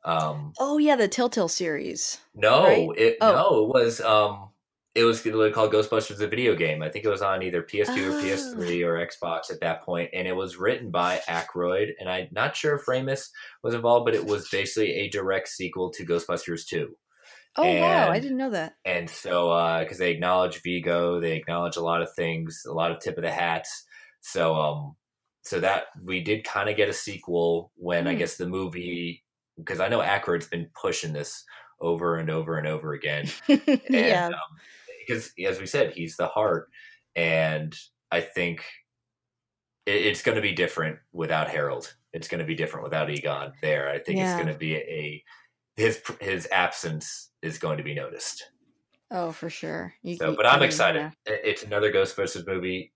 um 0.05 0.53
oh, 0.59 0.77
yeah, 0.77 0.95
the 0.95 1.07
Telltale 1.09 1.49
series. 1.49 2.19
no 2.33 2.63
right? 2.63 2.89
it 2.97 3.17
Oh. 3.21 3.31
no 3.33 3.63
it 3.65 3.69
was 3.83 4.01
um 4.01 4.49
it 4.95 5.03
was 5.03 5.21
called 5.21 5.71
Ghostbusters 5.71 6.17
the 6.17 6.27
video 6.27 6.55
game 6.55 6.81
I 6.81 6.89
think 6.89 7.05
it 7.05 7.09
was 7.09 7.21
on 7.21 7.43
either 7.43 7.61
PS2 7.61 8.09
or 8.09 8.17
Oh. 8.17 8.21
PS3 8.21 8.83
or 8.85 9.05
Xbox 9.05 9.51
at 9.51 9.59
that 9.61 9.81
point 9.83 10.09
and 10.13 10.27
it 10.27 10.35
was 10.35 10.57
written 10.57 10.89
by 10.89 11.21
Aykroyd 11.27 11.89
and 11.99 12.09
I'm 12.09 12.27
not 12.31 12.55
sure 12.55 12.75
if 12.75 12.85
Ramis 12.85 13.27
was 13.63 13.73
involved 13.73 14.05
but 14.05 14.15
it 14.15 14.25
was 14.25 14.49
basically 14.49 14.91
a 14.93 15.09
direct 15.09 15.47
sequel 15.49 15.91
to 15.91 16.05
Ghostbusters 16.05 16.65
2 16.65 16.89
Oh, 17.57 17.63
wow. 17.79 18.09
I 18.09 18.19
didn't 18.19 18.37
know 18.37 18.51
that. 18.51 18.75
and 18.85 19.09
so 19.09 19.79
because 19.79 19.97
they 19.97 20.11
acknowledge 20.11 20.61
Vigo, 20.61 21.19
they 21.19 21.35
acknowledge 21.35 21.75
a 21.77 21.81
lot 21.83 22.01
of 22.01 22.13
things, 22.15 22.63
a 22.65 22.71
lot 22.71 22.91
of 22.91 22.99
tip 22.99 23.17
of 23.17 23.23
the 23.23 23.31
hats. 23.31 23.85
So 24.21 24.55
um, 24.55 24.95
so 25.43 25.59
that 25.59 25.85
we 26.03 26.21
did 26.21 26.43
kind 26.43 26.69
of 26.69 26.75
get 26.77 26.89
a 26.89 26.93
sequel 26.93 27.71
when 27.75 28.07
I 28.07 28.13
Hmm. 28.13 28.19
guess 28.19 28.37
the 28.37 28.47
movie 28.47 29.23
because 29.57 29.79
I 29.79 29.87
know 29.89 29.99
Aykroyd's 30.01 30.47
been 30.47 30.69
pushing 30.79 31.11
this 31.13 31.43
over 31.81 32.17
and 32.17 32.29
over 32.29 32.57
and 32.57 32.67
over 32.67 32.93
again. 32.93 33.27
And, 33.47 33.71
yeah. 33.89 34.27
um, 34.27 34.33
because 35.07 35.31
as 35.45 35.59
we 35.59 35.65
said, 35.65 35.91
he's 35.93 36.15
the 36.17 36.27
heart, 36.27 36.69
and 37.15 37.75
I 38.11 38.21
think 38.21 38.63
it, 39.85 40.05
it's 40.05 40.21
going 40.21 40.35
to 40.35 40.41
be 40.41 40.53
different 40.53 40.97
without 41.11 41.49
Harold. 41.49 41.93
It's 42.13 42.27
going 42.27 42.39
to 42.39 42.45
be 42.45 42.55
different 42.55 42.83
without 42.83 43.09
Egon. 43.09 43.53
There, 43.61 43.89
I 43.89 43.99
think 43.99 44.19
Yeah. 44.19 44.31
it's 44.35 44.41
going 44.41 44.53
to 44.53 44.59
be 44.59 44.75
a 44.75 45.23
his 45.75 46.01
his 46.21 46.47
absence 46.51 47.31
is 47.41 47.57
going 47.57 47.77
to 47.77 47.83
be 47.83 47.93
noticed. 47.95 48.51
Oh, 49.11 49.31
for 49.31 49.49
sure. 49.49 49.93
You- 50.03 50.17
So, 50.17 50.35
but 50.35 50.45
I 50.45 50.49
I'm 50.55 50.61
excited. 50.63 51.11
yeah. 51.27 51.33
It's 51.43 51.63
another 51.63 51.91
Ghostbusters 51.91 52.45
movie. 52.45 52.93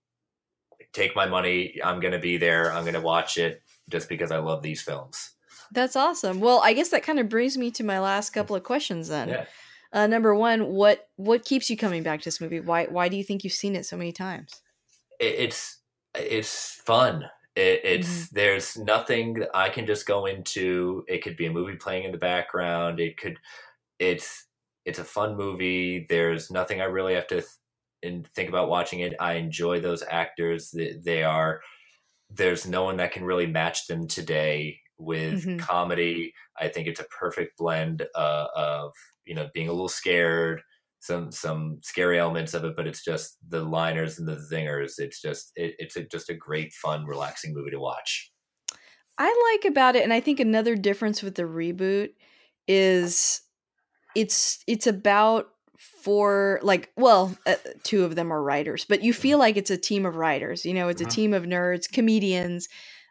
Take 0.94 1.14
my 1.14 1.26
money. 1.26 1.78
I'm 1.84 2.00
going 2.00 2.12
to 2.12 2.18
be 2.18 2.38
there. 2.38 2.72
I'm 2.72 2.84
going 2.84 2.94
to 2.94 3.00
watch 3.00 3.36
it 3.36 3.62
just 3.90 4.08
because 4.08 4.30
I 4.30 4.38
love 4.38 4.62
these 4.62 4.80
films. 4.80 5.32
That's 5.72 5.96
awesome. 5.96 6.40
Well, 6.40 6.60
I 6.62 6.72
guess 6.72 6.88
that 6.90 7.02
kind 7.02 7.18
of 7.18 7.28
brings 7.28 7.58
me 7.58 7.70
to 7.72 7.84
my 7.84 7.98
last 8.00 8.30
couple 8.30 8.56
of 8.56 8.62
questions 8.62 9.08
then. 9.08 9.28
Yeah. 9.28 9.44
Uh, 9.92 10.06
number 10.06 10.34
one, 10.34 10.68
what 10.68 11.08
what 11.16 11.44
keeps 11.44 11.68
you 11.70 11.76
coming 11.76 12.02
back 12.02 12.20
to 12.20 12.24
this 12.24 12.40
movie? 12.40 12.60
Why 12.60 12.86
why 12.86 13.08
do 13.08 13.16
you 13.16 13.24
think 13.24 13.44
you've 13.44 13.52
seen 13.52 13.76
it 13.76 13.86
so 13.86 13.96
many 13.96 14.12
times? 14.12 14.60
It, 15.20 15.34
it's 15.38 15.78
it's 16.16 16.80
fun. 16.86 17.24
It, 17.56 17.80
it's 17.84 18.08
Mm-hmm. 18.08 18.34
there's 18.36 18.76
nothing 18.76 19.44
I 19.54 19.68
can 19.68 19.86
just 19.86 20.06
go 20.06 20.26
into. 20.26 21.04
It 21.08 21.22
could 21.22 21.36
be 21.36 21.46
a 21.46 21.52
movie 21.52 21.76
playing 21.76 22.04
in 22.04 22.12
the 22.12 22.18
background. 22.18 22.98
It 23.00 23.16
could. 23.16 23.38
It's 23.98 24.46
it's 24.84 24.98
a 24.98 25.04
fun 25.04 25.36
movie. 25.36 26.06
There's 26.08 26.50
nothing 26.50 26.80
I 26.80 26.84
really 26.84 27.14
have 27.14 27.28
to 27.28 27.42
and 28.04 28.26
think 28.28 28.48
about 28.48 28.68
watching 28.70 29.00
it. 29.00 29.14
I 29.20 29.34
enjoy 29.34 29.80
those 29.80 30.02
actors. 30.04 30.70
They, 30.72 30.94
they 31.04 31.24
are. 31.24 31.62
There's 32.30 32.66
no 32.66 32.84
one 32.84 32.96
that 32.98 33.12
can 33.12 33.24
really 33.24 33.46
match 33.46 33.86
them 33.86 34.08
today 34.08 34.80
with 34.98 35.46
Mhm. 35.46 35.58
comedy. 35.58 36.32
I 36.58 36.68
think 36.68 36.88
it's 36.88 37.00
a 37.00 37.04
perfect 37.04 37.56
blend 37.58 38.06
uh, 38.14 38.48
of 38.56 38.92
you 39.24 39.34
know 39.34 39.50
being 39.54 39.68
a 39.68 39.72
little 39.72 39.88
scared, 39.88 40.62
some 41.00 41.32
some 41.32 41.80
scary 41.82 42.18
elements 42.18 42.54
of 42.54 42.64
it, 42.64 42.76
but 42.76 42.86
it's 42.86 43.04
just 43.04 43.38
the 43.48 43.62
liners 43.64 44.18
and 44.18 44.28
the 44.28 44.36
zingers. 44.52 44.98
It's 44.98 45.20
just 45.20 45.52
it, 45.56 45.74
it's 45.78 45.96
a, 45.96 46.04
just 46.04 46.30
a 46.30 46.34
great, 46.34 46.72
fun, 46.72 47.06
relaxing 47.06 47.54
movie 47.54 47.70
to 47.70 47.80
watch. 47.80 48.32
I 49.18 49.52
like 49.54 49.70
about 49.70 49.96
it, 49.96 50.02
and 50.02 50.12
I 50.12 50.20
think 50.20 50.40
another 50.40 50.74
difference 50.74 51.22
with 51.22 51.36
the 51.36 51.44
reboot 51.44 52.14
is 52.66 53.42
it's 54.14 54.64
it's 54.68 54.86
about 54.88 55.53
four 55.78 56.60
like 56.62 56.90
well 56.96 57.36
uh, 57.46 57.54
two 57.82 58.04
of 58.04 58.14
them 58.14 58.32
are 58.32 58.42
writers 58.42 58.84
but 58.84 59.02
you 59.02 59.12
feel 59.12 59.38
like 59.38 59.56
it's 59.56 59.70
a 59.70 59.76
team 59.76 60.06
of 60.06 60.16
writers 60.16 60.64
you 60.64 60.74
know 60.74 60.88
it's 60.88 61.00
a 61.00 61.06
team 61.06 61.34
of 61.34 61.44
nerds 61.44 61.90
comedians 61.90 62.68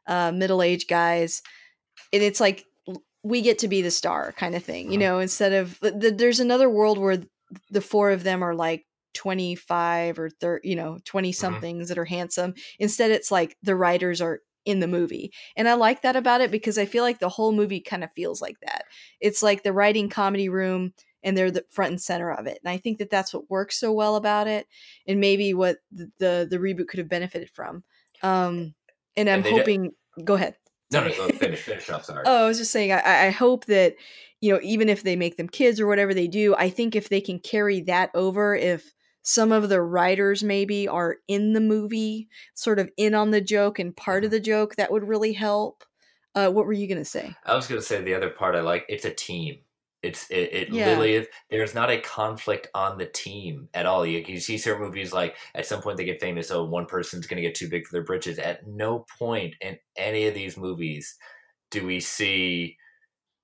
uh 0.08 0.32
middle-aged 0.32 0.88
guys 0.88 1.42
and 2.14 2.24
it's 2.24 2.40
like 2.40 2.66
we 3.24 3.42
get 3.42 3.60
to 3.60 3.68
be 3.68 3.82
the 3.82 3.92
star 3.92 4.32
kind 4.34 4.56
of 4.56 4.64
thing 4.64 4.92
you 4.92 4.98
Mhm. 4.98 5.02
know 5.02 5.20
instead 5.20 5.54
of 5.54 5.80
th- 5.82 6.00
th- 6.00 6.14
there's 6.18 6.40
another 6.40 6.70
world 6.70 6.98
where 6.98 7.18
th- 7.18 7.30
the 7.70 7.82
four 7.82 8.12
of 8.12 8.24
them 8.24 8.44
are 8.44 8.56
like 8.56 8.86
25 9.14 10.18
or 10.20 10.30
30 10.30 10.68
you 10.70 10.76
know 10.76 11.00
20 11.06 11.32
somethings 11.32 11.90
that 11.90 11.98
are 12.00 12.06
handsome. 12.06 12.54
Instead 12.80 13.12
it's 13.12 13.32
like 13.32 13.58
the 13.64 13.76
writers 13.76 14.22
are 14.22 14.42
in 14.66 14.80
the 14.80 14.88
movie 14.88 15.34
and 15.58 15.68
i 15.68 15.74
like 15.74 16.02
that 16.04 16.16
about 16.16 16.40
it 16.42 16.50
because 16.50 16.78
i 16.78 16.86
feel 16.86 17.04
like 17.04 17.20
the 17.20 17.30
whole 17.30 17.52
movie 17.52 17.82
kind 17.82 18.04
of 18.04 18.10
feels 18.16 18.42
like 18.42 18.58
that. 18.62 18.86
It's 19.20 19.44
like 19.44 19.64
the 19.64 19.74
writing 19.74 20.10
comedy 20.10 20.50
room 20.50 20.94
and 21.24 21.38
they're 21.38 21.52
the 21.52 21.66
front 21.70 21.92
and 21.92 22.02
center 22.02 22.32
of 22.32 22.48
it. 22.48 22.60
And 22.64 22.70
I 22.72 22.78
think 22.78 22.98
that 23.00 23.10
that's 23.10 23.34
what 23.34 23.50
works 23.50 23.80
so 23.80 23.92
well 23.92 24.16
about 24.16 24.48
it, 24.48 24.68
and 25.08 25.20
maybe 25.20 25.54
what 25.54 25.78
the 25.92 26.12
the, 26.20 26.48
the 26.50 26.58
reboot 26.58 26.88
could 26.88 27.00
have 27.00 27.10
benefited 27.10 27.50
from. 27.50 27.84
Um, 28.22 28.74
and 29.16 29.30
I'm 29.30 29.44
And 29.46 29.48
hoping. 29.48 29.92
Go 30.24 30.36
ahead. 30.36 30.56
No, 30.92 31.04
no, 31.04 31.10
go 31.16 31.28
finish, 31.30 31.62
finish 31.62 31.90
up. 31.90 32.04
Sorry. 32.06 32.24
Oh, 32.28 32.44
I 32.46 32.48
was 32.48 32.58
just 32.60 32.72
saying. 32.72 32.92
I, 32.92 33.28
I 33.28 33.30
hope 33.32 33.66
that 33.66 33.96
you 34.42 34.54
know, 34.54 34.60
even 34.62 34.90
if 34.90 35.04
they 35.04 35.16
make 35.16 35.38
them 35.38 35.48
kids 35.48 35.80
or 35.80 35.88
whatever 35.88 36.14
they 36.14 36.28
do, 36.28 36.54
I 36.56 36.70
think 36.70 36.96
if 36.96 37.10
they 37.10 37.22
can 37.22 37.40
carry 37.40 37.82
that 37.82 38.12
over, 38.14 38.56
if 38.56 38.94
some 39.22 39.52
of 39.54 39.70
the 39.70 39.82
writers 39.82 40.44
maybe 40.44 40.88
are 40.88 41.16
in 41.30 41.54
the 41.54 41.62
movie, 41.62 42.28
sort 42.54 42.78
of 42.78 42.90
in 42.98 43.14
on 43.16 43.32
the 43.32 43.40
joke 43.42 43.80
and 43.80 43.96
part 43.96 44.24
of 44.26 44.30
Mm-hmm. 44.30 44.32
the 44.32 44.40
joke, 44.42 44.76
that 44.76 44.92
would 44.92 45.08
really 45.08 45.34
help. 45.34 45.84
Uh, 46.36 46.50
what 46.50 46.66
were 46.66 46.74
you 46.74 46.88
gonna 46.88 47.06
say? 47.06 47.38
I 47.46 47.56
was 47.56 47.68
going 47.68 47.80
to 47.80 47.86
say 47.86 48.02
the 48.02 48.16
other 48.16 48.30
part 48.30 48.56
I 48.56 48.62
like. 48.62 48.86
It's 48.90 49.06
a 49.06 49.14
team. 49.14 49.60
It's 50.04 50.30
it, 50.30 50.54
it 50.54 50.70
Yeah. 50.70 50.74
literally. 50.74 51.28
There's 51.50 51.74
not 51.74 51.90
a 51.90 52.02
conflict 52.02 52.68
on 52.76 52.98
the 52.98 53.06
team 53.08 53.70
at 53.74 53.86
all. 53.86 54.06
You, 54.06 54.20
you 54.28 54.40
see 54.40 54.58
certain 54.58 54.84
movies 54.84 55.14
like 55.14 55.38
at 55.56 55.66
some 55.66 55.82
point 55.82 55.98
they 55.98 56.06
get 56.06 56.20
famous. 56.22 56.52
Oh, 56.52 56.66
one 56.66 56.86
person's 56.86 57.26
going 57.28 57.38
to 57.42 57.48
get 57.48 57.56
too 57.56 57.70
big 57.70 57.86
for 57.88 57.94
their 57.94 58.04
britches. 58.04 58.38
At 58.40 58.68
no 58.68 59.06
point 59.18 59.56
in 59.62 59.80
any 59.96 60.28
of 60.28 60.34
these 60.34 60.58
movies 60.58 61.18
do 61.72 61.86
we 61.86 62.00
see 62.00 62.78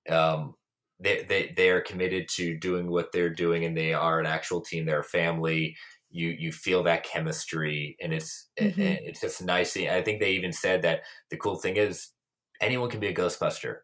um, 0.10 0.56
they, 1.00 1.24
they 1.24 1.54
they 1.56 1.70
are 1.70 1.82
committed 1.82 2.28
to 2.30 2.58
doing 2.58 2.90
what 2.90 3.12
they're 3.12 3.34
doing, 3.34 3.66
and 3.66 3.78
they 3.78 3.94
are 3.94 4.20
an 4.20 4.26
actual 4.26 4.62
team. 4.62 4.86
They're 4.86 5.00
a 5.00 5.04
family. 5.04 5.76
You 6.10 6.30
you 6.30 6.52
feel 6.52 6.84
that 6.84 7.04
chemistry, 7.04 7.96
and 8.02 8.14
it's 8.14 8.50
Mhm. 8.60 8.98
and 8.98 9.00
it's 9.04 9.22
just 9.22 9.42
nice. 9.44 9.78
I 9.78 10.02
think 10.04 10.20
they 10.20 10.32
even 10.34 10.52
said 10.54 10.82
that 10.84 11.02
the 11.30 11.38
cool 11.38 11.58
thing 11.58 11.78
is 11.78 12.10
anyone 12.62 12.90
can 12.90 13.00
be 13.00 13.08
a 13.08 13.14
Ghostbuster. 13.14 13.80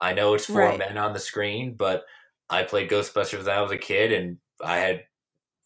I 0.00 0.12
know 0.12 0.34
it's 0.34 0.46
four 0.46 0.60
Right. 0.60 0.78
men 0.78 0.98
on 0.98 1.12
the 1.12 1.20
screen, 1.20 1.74
but 1.74 2.04
I 2.50 2.62
played 2.62 2.90
Ghostbusters 2.90 3.38
when 3.44 3.48
I 3.48 3.62
was 3.62 3.72
a 3.72 3.78
kid, 3.78 4.12
and 4.12 4.38
I 4.62 4.78
had 4.78 5.04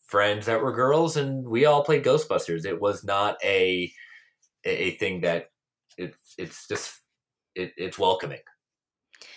friends 0.07 0.47
that 0.47 0.61
were 0.61 0.73
girls, 0.73 1.17
and 1.17 1.47
we 1.47 1.65
all 1.65 1.85
played 1.85 2.05
Ghostbusters. 2.05 2.65
It 2.65 2.81
was 2.81 3.05
not 3.05 3.37
a 3.45 3.93
a, 4.65 4.91
thing 4.93 5.23
that 5.23 5.51
it's 5.97 6.35
it's 6.39 6.69
just 6.69 7.01
it, 7.55 7.73
it's 7.77 7.99
welcoming. 7.99 8.41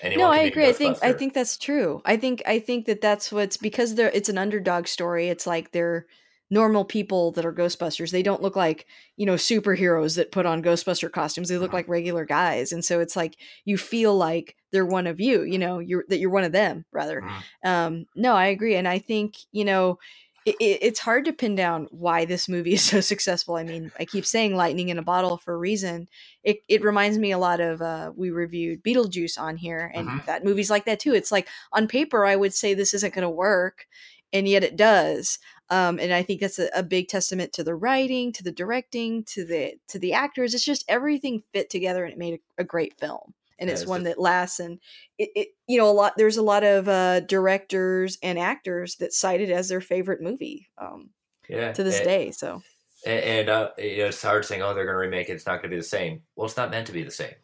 Anyone 0.02 0.26
no, 0.26 0.32
I 0.32 0.40
agree. 0.40 0.68
I 0.68 0.74
think 0.74 0.98
I 1.02 1.14
think 1.14 1.34
that's 1.34 1.58
true. 1.58 2.02
I 2.06 2.18
think 2.18 2.42
I 2.46 2.60
think 2.60 2.86
that 2.86 3.02
that's 3.02 3.32
what's 3.32 3.58
because 3.58 3.96
they're 3.96 4.10
it's 4.10 4.30
an 4.30 4.38
underdog 4.38 4.88
story. 4.88 5.30
It's 5.30 5.48
like 5.48 5.72
they're 5.72 6.08
normal 6.54 6.86
people 6.86 7.32
that 7.34 7.46
are 7.46 7.54
Ghostbusters. 7.54 8.12
They 8.12 8.24
don't 8.24 8.42
look 8.42 8.56
like 8.56 8.86
you 9.18 9.26
know 9.26 9.36
superheroes 9.36 10.16
that 10.16 10.32
put 10.32 10.46
on 10.46 10.64
Ghostbuster 10.64 11.12
costumes. 11.12 11.50
They 11.50 11.58
look 11.58 11.72
Mhm. 11.72 11.80
like 11.80 11.88
regular 11.88 12.26
guys, 12.26 12.72
and 12.72 12.84
so 12.86 13.00
it's 13.00 13.16
like 13.16 13.36
you 13.66 13.78
feel 13.78 14.16
like 14.16 14.56
they're 14.72 14.86
one 14.86 15.08
of 15.08 15.20
you. 15.20 15.44
You 15.44 15.60
know, 15.60 15.80
you're 15.80 16.06
that 16.10 16.20
you're 16.20 16.30
one 16.30 16.44
of 16.44 16.52
them 16.52 16.86
rather. 16.92 17.22
Mhm. 17.22 17.44
Um, 17.70 18.06
no, 18.16 18.34
I 18.36 18.48
agree, 18.48 18.76
and 18.76 18.88
I 18.88 19.00
think 19.00 19.36
you 19.52 19.66
know. 19.66 19.98
It, 20.46 20.56
it, 20.60 20.80
it's 20.82 21.00
hard 21.00 21.24
to 21.24 21.32
pin 21.32 21.56
down 21.56 21.88
why 21.92 22.26
this 22.26 22.50
movie 22.50 22.74
is 22.74 22.84
so 22.94 23.00
successful. 23.00 23.56
I 23.56 23.64
mean, 23.64 23.94
I 23.98 24.04
keep 24.04 24.26
saying 24.26 24.58
lightning 24.58 24.90
in 24.90 24.98
a 24.98 25.02
bottle 25.02 25.38
for 25.38 25.54
a 25.54 25.58
reason 25.58 26.10
it, 26.44 26.58
it 26.68 26.84
reminds 26.84 27.18
me 27.18 27.32
a 27.32 27.38
lot 27.38 27.62
of 27.62 27.82
uh, 27.82 28.12
we 28.14 28.30
reviewed 28.30 28.84
Beetlejuice 28.84 29.40
on 29.40 29.56
here, 29.56 29.90
and 29.96 30.06
Mhm. 30.10 30.26
that 30.26 30.44
movie's 30.44 30.70
like 30.70 30.84
that 30.84 31.00
too. 31.00 31.14
It's 31.14 31.32
like 31.32 31.48
on 31.72 31.88
paper, 31.88 32.26
I 32.26 32.36
would 32.36 32.54
say 32.54 32.74
this 32.74 32.94
isn't 32.94 33.14
going 33.14 33.24
to 33.24 33.30
work, 33.30 33.86
and 34.34 34.46
yet 34.46 34.66
it 34.66 34.76
does. 34.76 35.40
Um, 35.74 36.00
and 36.00 36.14
I 36.14 36.24
think 36.24 36.42
that's 36.42 36.60
a, 36.60 36.70
a 36.76 36.84
big 36.84 37.08
testament 37.08 37.54
to 37.54 37.64
the 37.64 37.76
writing, 37.76 38.32
to 38.34 38.44
the 38.44 38.52
directing, 38.52 39.24
to 39.26 39.44
the 39.46 39.76
to 39.88 39.98
the 40.00 40.14
actors. 40.14 40.54
It's 40.54 40.64
just 40.64 40.86
everything 40.88 41.44
fit 41.54 41.70
together, 41.70 42.04
and 42.04 42.14
it 42.14 42.20
made 42.20 42.36
a, 42.36 42.62
a 42.62 42.64
great 42.64 43.00
film. 43.00 43.34
And 43.60 43.70
it's 43.70 43.86
one 43.86 44.04
that 44.04 44.20
lasts. 44.20 44.60
And 44.60 44.80
it, 45.18 45.30
it, 45.36 45.48
you 45.68 45.78
know, 45.78 45.90
a 45.90 45.94
lot. 45.94 46.14
There's 46.18 46.38
a 46.38 46.44
lot 46.44 46.64
of 46.64 46.90
uh, 46.90 47.22
directors 47.22 48.18
and 48.22 48.38
actors 48.38 48.98
that 48.98 49.14
cite 49.14 49.42
it 49.42 49.50
as 49.50 49.70
their 49.70 49.82
favorite 49.82 50.22
movie 50.22 50.70
um, 50.78 51.12
Yeah, 51.48 51.72
to 51.74 51.84
this 51.84 52.00
and, 52.00 52.06
day. 52.06 52.32
So 52.32 52.62
And, 53.06 53.24
and 53.24 53.50
uh, 53.50 53.72
you 53.78 53.98
know, 54.00 54.08
it's 54.08 54.22
hard 54.22 54.46
saying, 54.46 54.62
"Oh, 54.62 54.74
they're 54.74 54.86
going 54.86 54.96
to 54.96 55.00
remake 55.00 55.30
it. 55.30 55.34
It's 55.34 55.46
not 55.46 55.62
going 55.62 55.70
to 55.72 55.76
be 55.76 55.78
the 55.78 55.84
same." 55.84 56.24
Well, 56.36 56.46
it's 56.46 56.58
not 56.58 56.72
meant 56.72 56.88
to 56.88 56.94
be 56.94 57.04
the 57.04 57.12
same. 57.12 57.36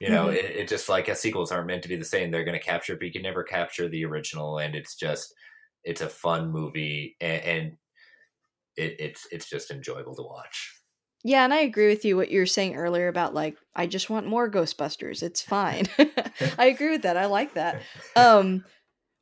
You 0.00 0.10
know, 0.10 0.28
Mhm. 0.28 0.34
it, 0.34 0.44
it 0.44 0.68
just 0.68 0.88
like 0.88 1.08
uh, 1.08 1.14
sequels 1.14 1.52
aren't 1.52 1.68
meant 1.68 1.82
to 1.84 1.88
be 1.88 1.96
the 1.96 2.04
same. 2.04 2.30
They're 2.30 2.44
going 2.44 2.58
to 2.58 2.64
capture, 2.64 2.96
but 2.96 3.06
you 3.06 3.12
can 3.12 3.22
never 3.22 3.44
capture 3.44 3.88
the 3.88 4.04
original. 4.04 4.58
And 4.58 4.74
it's 4.74 4.96
just, 4.96 5.34
it's 5.84 6.00
a 6.00 6.08
fun 6.08 6.50
movie, 6.50 7.16
and, 7.20 7.42
and 7.42 7.72
it, 8.76 8.96
it's 8.98 9.26
it's 9.30 9.48
just 9.48 9.70
enjoyable 9.70 10.14
to 10.16 10.22
watch. 10.22 10.72
Yeah, 11.26 11.44
and 11.44 11.54
I 11.54 11.60
agree 11.60 11.88
with 11.88 12.04
you 12.04 12.16
what 12.16 12.30
you 12.30 12.40
were 12.40 12.46
saying 12.46 12.76
earlier 12.76 13.08
about 13.08 13.32
like 13.34 13.56
I 13.74 13.86
just 13.86 14.10
want 14.10 14.26
more 14.26 14.50
Ghostbusters. 14.50 15.22
It's 15.22 15.40
fine. 15.40 15.86
I 16.58 16.66
agree 16.66 16.90
with 16.90 17.02
that. 17.02 17.16
I 17.16 17.26
like 17.26 17.54
that. 17.54 17.80
Um 18.16 18.64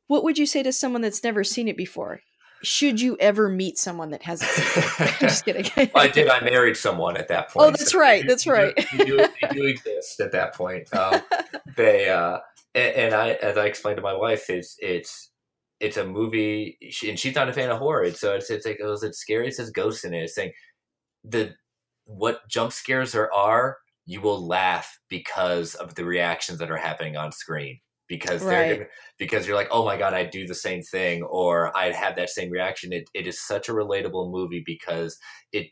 what 0.07 0.23
would 0.25 0.37
you 0.37 0.45
say 0.45 0.61
to 0.63 0.73
someone 0.73 1.01
that's 1.01 1.23
never 1.23 1.43
seen 1.45 1.69
it 1.69 1.77
before? 1.77 2.19
Should 2.61 2.99
you 2.99 3.15
ever 3.19 3.47
meet 3.49 3.77
someone 3.77 4.09
that 4.11 4.21
hasn't 4.23 4.51
seen 4.51 4.83
it? 5.07 5.15
Just 5.19 5.45
kidding. 5.45 5.89
I 5.95 6.07
did. 6.09 6.27
I 6.27 6.41
married 6.41 6.75
someone 6.77 7.15
at 7.17 7.29
that 7.29 7.49
point. 7.49 7.67
Oh, 7.67 7.71
that's 7.71 7.95
right, 7.95 8.21
they- 8.21 8.27
that's 8.27 8.45
right. 8.47 8.73
They 8.97 9.05
do, 9.05 9.17
they 9.17 9.47
do 9.51 9.63
exist 9.63 10.19
at 10.19 10.31
that 10.33 10.55
point. 10.55 10.93
Um, 10.93 11.21
they 11.77 12.09
uh, 12.09 12.39
and, 12.75 12.95
and 12.95 13.13
I, 13.13 13.31
as 13.41 13.57
I 13.57 13.65
explained 13.65 13.97
to 13.97 14.03
my 14.03 14.13
wife, 14.13 14.49
it's 14.49 14.75
it's 14.79 15.29
it's 15.83 15.97
a 15.97 16.05
movie, 16.07 16.77
she- 16.91 17.09
and 17.09 17.19
she's 17.19 17.35
not 17.35 17.49
a 17.49 17.53
fan 17.53 17.71
of 17.71 17.79
horror. 17.79 18.11
So 18.13 18.35
it's 18.35 18.49
it's 18.51 18.65
like, 18.65 18.79
oh, 18.83 18.93
is 18.93 19.03
it 19.03 19.15
scary? 19.15 19.47
It 19.49 19.55
says 19.55 19.71
ghosts 19.71 20.05
in 20.05 20.13
it. 20.15 20.23
It's 20.23 20.35
saying 20.35 20.53
the 21.23 21.55
what 22.05 22.47
jump 22.49 22.71
scares 22.73 23.13
there 23.13 23.33
are, 23.33 23.77
you 24.05 24.21
will 24.21 24.45
laugh 24.45 24.99
because 25.09 25.75
of 25.75 25.95
the 25.95 26.05
reactions 26.05 26.59
that 26.59 26.71
are 26.71 26.77
happening 26.77 27.17
on 27.17 27.31
screen. 27.31 27.79
Because 28.09 28.47
they're 28.47 28.65
Right. 28.65 28.67
gonna, 28.67 28.85
because 29.17 29.47
you're 29.47 29.55
like, 29.55 29.69
oh 29.71 29.85
my 29.85 29.97
god, 29.97 30.13
I'd 30.13 30.31
do 30.31 30.45
the 30.47 30.55
same 30.55 30.81
thing, 30.83 31.23
or 31.23 31.75
I'd 31.77 31.95
have 31.95 32.15
that 32.17 32.29
same 32.29 32.51
reaction. 32.51 32.93
It 32.93 33.09
it 33.13 33.27
is 33.27 33.41
such 33.41 33.69
a 33.69 33.73
relatable 33.73 34.31
movie 34.31 34.63
because 34.65 35.17
it 35.53 35.67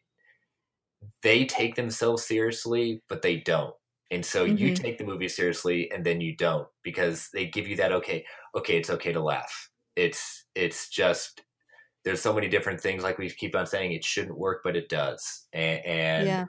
they 1.24 1.46
take 1.46 1.76
themselves 1.76 2.26
seriously, 2.26 3.02
but 3.10 3.22
they 3.22 3.38
don't. 3.38 3.76
And 4.10 4.26
so 4.26 4.44
you 4.44 4.72
Mhm. 4.72 4.84
take 4.84 4.98
the 4.98 5.06
movie 5.06 5.30
seriously 5.30 5.90
and 5.92 6.06
then 6.06 6.20
you 6.22 6.36
don't 6.36 6.68
because 6.84 7.30
they 7.34 7.48
give 7.48 7.68
you 7.68 7.78
that 7.78 7.92
okay, 7.94 8.26
okay, 8.56 8.78
it's 8.78 8.90
okay 8.90 9.14
to 9.14 9.22
laugh. 9.22 9.71
It's 9.96 10.46
it's 10.56 10.90
just 10.90 11.42
there's 12.04 12.22
so 12.22 12.34
many 12.34 12.48
different 12.48 12.82
things 12.82 13.04
like 13.04 13.18
we 13.18 13.30
keep 13.30 13.56
on 13.56 13.68
saying 13.68 13.92
it 13.92 14.04
shouldn't 14.04 14.38
work, 14.38 14.62
but 14.64 14.76
it 14.76 14.90
does. 14.90 15.48
And, 15.54 15.86
and 15.86 16.28
yeah. 16.28 16.46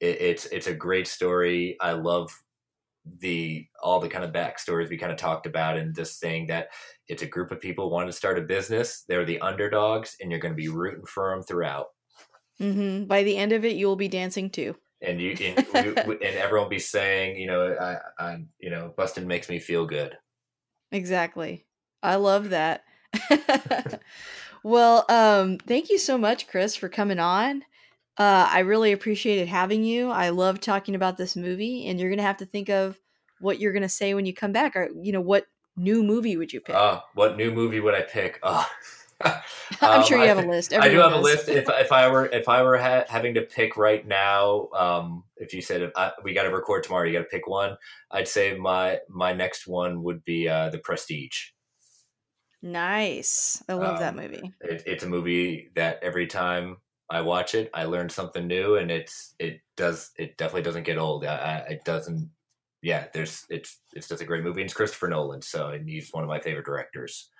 it, 0.00 0.20
it's 0.20 0.46
it's 0.46 0.66
a 0.66 0.74
great 0.74 1.06
story. 1.08 1.76
I 1.80 1.92
love 1.92 2.30
the 3.20 3.66
all 3.82 4.00
the 4.00 4.08
kind 4.08 4.24
of 4.24 4.32
backstories 4.32 4.90
we 4.90 4.98
kind 4.98 5.12
of 5.12 5.18
talked 5.18 5.46
about 5.46 5.76
and 5.76 5.94
just 5.94 6.18
saying 6.18 6.48
that 6.48 6.68
it's 7.08 7.22
a 7.22 7.26
group 7.26 7.50
of 7.50 7.60
people 7.60 7.90
wanting 7.90 8.10
to 8.10 8.16
start 8.16 8.38
a 8.38 8.42
business. 8.42 9.04
They're 9.08 9.24
the 9.24 9.40
underdogs, 9.40 10.16
and 10.20 10.30
you're 10.30 10.40
going 10.40 10.54
to 10.54 10.62
be 10.62 10.68
rooting 10.68 11.06
for 11.06 11.30
them 11.30 11.42
throughout. 11.42 11.86
hmm 12.58 13.04
By 13.04 13.22
the 13.22 13.36
end 13.36 13.52
of 13.52 13.64
it, 13.64 13.76
you 13.76 13.86
will 13.86 13.96
be 13.96 14.08
dancing 14.08 14.50
too. 14.50 14.76
And 15.02 15.20
you 15.20 15.36
and, 15.40 15.58
and 15.74 16.22
everyone 16.22 16.66
will 16.66 16.70
be 16.70 16.78
saying, 16.78 17.38
you 17.38 17.46
know, 17.46 17.76
I, 17.80 17.98
I, 18.18 18.36
you 18.58 18.70
know, 18.70 18.92
Bustin 18.96 19.26
makes 19.26 19.48
me 19.48 19.58
feel 19.58 19.86
good. 19.86 20.16
Exactly. 20.90 21.66
I 22.02 22.16
love 22.16 22.50
that. 22.50 22.84
well, 24.62 25.04
um, 25.08 25.58
thank 25.58 25.90
you 25.90 25.98
so 25.98 26.18
much, 26.18 26.46
Chris, 26.48 26.76
for 26.76 26.88
coming 26.88 27.18
on. 27.18 27.62
Uh, 28.18 28.48
I 28.50 28.60
really 28.60 28.92
appreciated 28.92 29.48
having 29.48 29.84
you. 29.84 30.10
I 30.10 30.30
love 30.30 30.60
talking 30.60 30.94
about 30.94 31.16
this 31.18 31.36
movie, 31.36 31.86
and 31.86 32.00
you're 32.00 32.10
gonna 32.10 32.22
have 32.22 32.38
to 32.38 32.46
think 32.46 32.70
of 32.70 32.98
what 33.40 33.60
you're 33.60 33.72
gonna 33.72 33.88
say 33.88 34.14
when 34.14 34.24
you 34.24 34.32
come 34.32 34.52
back. 34.52 34.74
Or 34.74 34.88
you 35.02 35.12
know, 35.12 35.20
what 35.20 35.46
new 35.76 36.02
movie 36.02 36.36
would 36.36 36.52
you 36.52 36.60
pick? 36.60 36.74
Oh, 36.74 37.02
what 37.14 37.36
new 37.36 37.52
movie 37.52 37.80
would 37.80 37.94
I 37.94 38.02
pick? 38.02 38.38
Oh. 38.42 38.66
I'm 39.22 40.00
Um, 40.00 40.04
sure 40.04 40.18
you 40.18 40.24
I 40.24 40.26
have 40.26 40.44
a 40.44 40.48
list. 40.48 40.72
I 40.72 40.76
do 40.76 41.00
Everyone 41.00 41.10
have 41.10 41.20
a 41.20 41.22
list. 41.22 41.48
If 41.48 41.68
if 41.68 41.92
I 41.92 42.08
were 42.10 42.26
if 42.26 42.48
I 42.48 42.62
were 42.62 42.76
ha- 42.76 43.04
having 43.08 43.34
to 43.34 43.42
pick 43.42 43.76
right 43.76 44.06
now, 44.06 44.68
um, 44.74 45.24
if 45.36 45.54
you 45.54 45.62
said 45.62 45.90
uh, 45.94 46.10
we 46.22 46.34
got 46.34 46.42
to 46.42 46.50
record 46.50 46.84
tomorrow, 46.84 47.06
you 47.06 47.12
got 47.12 47.20
to 47.20 47.24
pick 47.24 47.46
one. 47.46 47.76
I'd 48.10 48.28
say 48.28 48.54
my 48.56 48.98
my 49.08 49.32
next 49.32 49.66
one 49.66 50.02
would 50.02 50.22
be 50.24 50.48
uh, 50.48 50.68
the 50.70 50.78
Prestige. 50.78 51.50
Nice. 52.62 53.62
I 53.68 53.74
love 53.74 53.98
that 53.98 54.14
Um, 54.14 54.16
movie. 54.16 54.52
It, 54.60 54.82
it's 54.86 55.04
a 55.04 55.08
movie 55.08 55.70
that 55.74 56.02
every 56.02 56.26
time 56.26 56.78
I 57.10 57.20
watch 57.20 57.54
it, 57.54 57.70
I 57.74 57.84
learn 57.84 58.08
something 58.08 58.46
new, 58.46 58.76
and 58.76 58.90
it's 58.90 59.34
it 59.38 59.60
does 59.76 60.12
it 60.16 60.36
definitely 60.36 60.62
doesn't 60.62 60.84
get 60.84 60.98
old. 60.98 61.24
I, 61.24 61.36
I, 61.36 61.56
it 61.72 61.84
doesn't. 61.84 62.30
Yeah, 62.82 63.08
there's 63.14 63.44
it's 63.50 63.80
it's 63.94 64.08
just 64.08 64.22
a 64.22 64.24
great 64.26 64.44
movie. 64.44 64.60
And 64.62 64.68
it's 64.68 64.74
Christopher 64.74 65.08
Nolan, 65.08 65.42
so 65.42 65.68
and 65.70 65.88
he's 65.88 66.10
one 66.12 66.24
of 66.24 66.28
my 66.28 66.40
favorite 66.40 66.66
directors. 66.66 67.30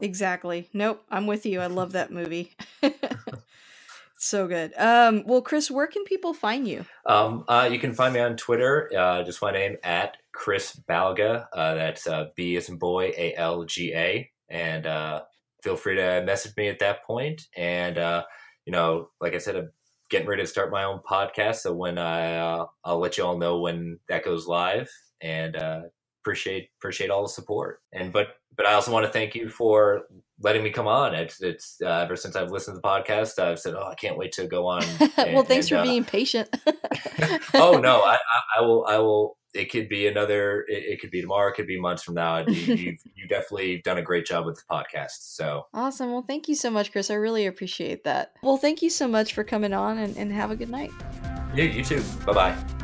Exactly. 0.00 0.68
Nope. 0.72 1.04
I'm 1.10 1.26
with 1.26 1.44
you. 1.46 1.60
I 1.60 1.66
love 1.66 1.92
that 1.92 2.10
movie. 2.10 2.56
so 4.18 4.46
good. 4.46 4.72
Um, 4.76 5.24
well, 5.26 5.42
Chris, 5.42 5.70
where 5.70 5.86
can 5.86 6.04
people 6.04 6.32
find 6.34 6.66
you? 6.66 6.84
Um, 7.06 7.44
uh, 7.48 7.68
you 7.70 7.78
can 7.78 7.92
find 7.94 8.14
me 8.14 8.20
on 8.20 8.36
Twitter. 8.36 8.90
Uh, 8.96 9.22
just 9.24 9.42
my 9.42 9.50
name 9.50 9.76
at 9.82 10.16
Chris 10.32 10.78
Balga. 10.88 11.46
Uh, 11.52 11.74
that's 11.74 12.06
uh, 12.06 12.26
B 12.36 12.56
as 12.56 12.68
in 12.68 12.78
boy, 12.78 13.12
A 13.16 13.34
L 13.36 13.64
G 13.64 13.92
A. 13.94 14.30
And 14.48 14.86
uh, 14.86 15.22
feel 15.62 15.76
free 15.76 15.96
to 15.96 16.22
message 16.24 16.54
me 16.56 16.68
at 16.68 16.78
that 16.80 17.04
point. 17.04 17.42
And 17.56 17.98
uh, 17.98 18.24
you 18.66 18.72
know, 18.72 19.08
like 19.20 19.34
I 19.34 19.38
said, 19.38 19.56
I'm 19.56 19.70
getting 20.10 20.28
ready 20.28 20.42
to 20.42 20.48
start 20.48 20.70
my 20.70 20.84
own 20.84 21.00
podcast. 21.08 21.56
So 21.56 21.72
when 21.72 21.98
I, 21.98 22.36
uh, 22.36 22.66
I'll 22.84 22.98
let 22.98 23.18
you 23.18 23.24
all 23.24 23.38
know 23.38 23.60
when 23.60 23.98
that 24.08 24.24
goes 24.24 24.46
live. 24.46 24.90
And 25.20 25.56
uh, 25.56 25.82
appreciate 26.22 26.70
appreciate 26.78 27.10
all 27.10 27.22
the 27.22 27.28
support. 27.28 27.80
And 27.92 28.12
but 28.12 28.28
but 28.56 28.64
but 28.64 28.66
I 28.66 28.74
also 28.74 28.92
want 28.92 29.06
to 29.06 29.12
thank 29.12 29.34
you 29.34 29.48
for 29.48 30.02
letting 30.40 30.62
me 30.62 30.70
come 30.70 30.86
on. 30.86 31.14
It's 31.14 31.40
it's 31.40 31.78
uh, 31.82 31.88
ever 31.88 32.16
since 32.16 32.36
I've 32.36 32.50
listened 32.50 32.76
to 32.76 32.80
the 32.80 32.88
podcast, 32.88 33.38
I've 33.38 33.58
said, 33.58 33.74
"Oh, 33.74 33.88
I 33.88 33.94
can't 33.94 34.18
wait 34.18 34.32
to 34.32 34.46
go 34.46 34.66
on." 34.66 34.82
And, 35.16 35.34
well, 35.34 35.44
thanks 35.44 35.70
and, 35.70 35.76
for 35.76 35.76
uh, 35.78 35.82
being 35.82 36.04
patient. 36.04 36.48
oh 37.54 37.78
no, 37.78 38.00
I, 38.04 38.14
I, 38.14 38.58
I, 38.58 38.60
will. 38.62 38.86
I 38.86 38.98
will. 38.98 39.36
It 39.54 39.70
could 39.70 39.88
be 39.88 40.06
another. 40.06 40.64
It, 40.68 40.84
it, 40.84 41.00
could 41.00 41.10
be 41.10 41.20
tomorrow. 41.20 41.50
It 41.50 41.54
could 41.54 41.66
be 41.66 41.78
months 41.78 42.02
from 42.02 42.14
now. 42.14 42.38
You, 42.38 42.52
you've 42.74 42.98
you 43.14 43.28
definitely 43.28 43.82
done 43.84 43.98
a 43.98 44.02
great 44.02 44.26
job 44.26 44.46
with 44.46 44.56
the 44.56 44.74
podcast. 44.74 45.34
So 45.34 45.66
awesome. 45.74 46.12
Well, 46.12 46.24
thank 46.26 46.48
you 46.48 46.54
so 46.54 46.70
much, 46.70 46.92
Chris. 46.92 47.10
I 47.10 47.14
really 47.14 47.46
appreciate 47.46 48.04
that. 48.04 48.32
Well, 48.42 48.56
thank 48.56 48.82
you 48.82 48.90
so 48.90 49.06
much 49.06 49.34
for 49.34 49.44
coming 49.44 49.72
on, 49.72 49.98
and, 49.98 50.16
and 50.16 50.32
have 50.32 50.50
a 50.50 50.56
good 50.56 50.70
night. 50.70 50.90
Yeah, 51.54 51.64
you 51.64 51.84
too. 51.84 52.02
Bye 52.24 52.32
bye. 52.32 52.81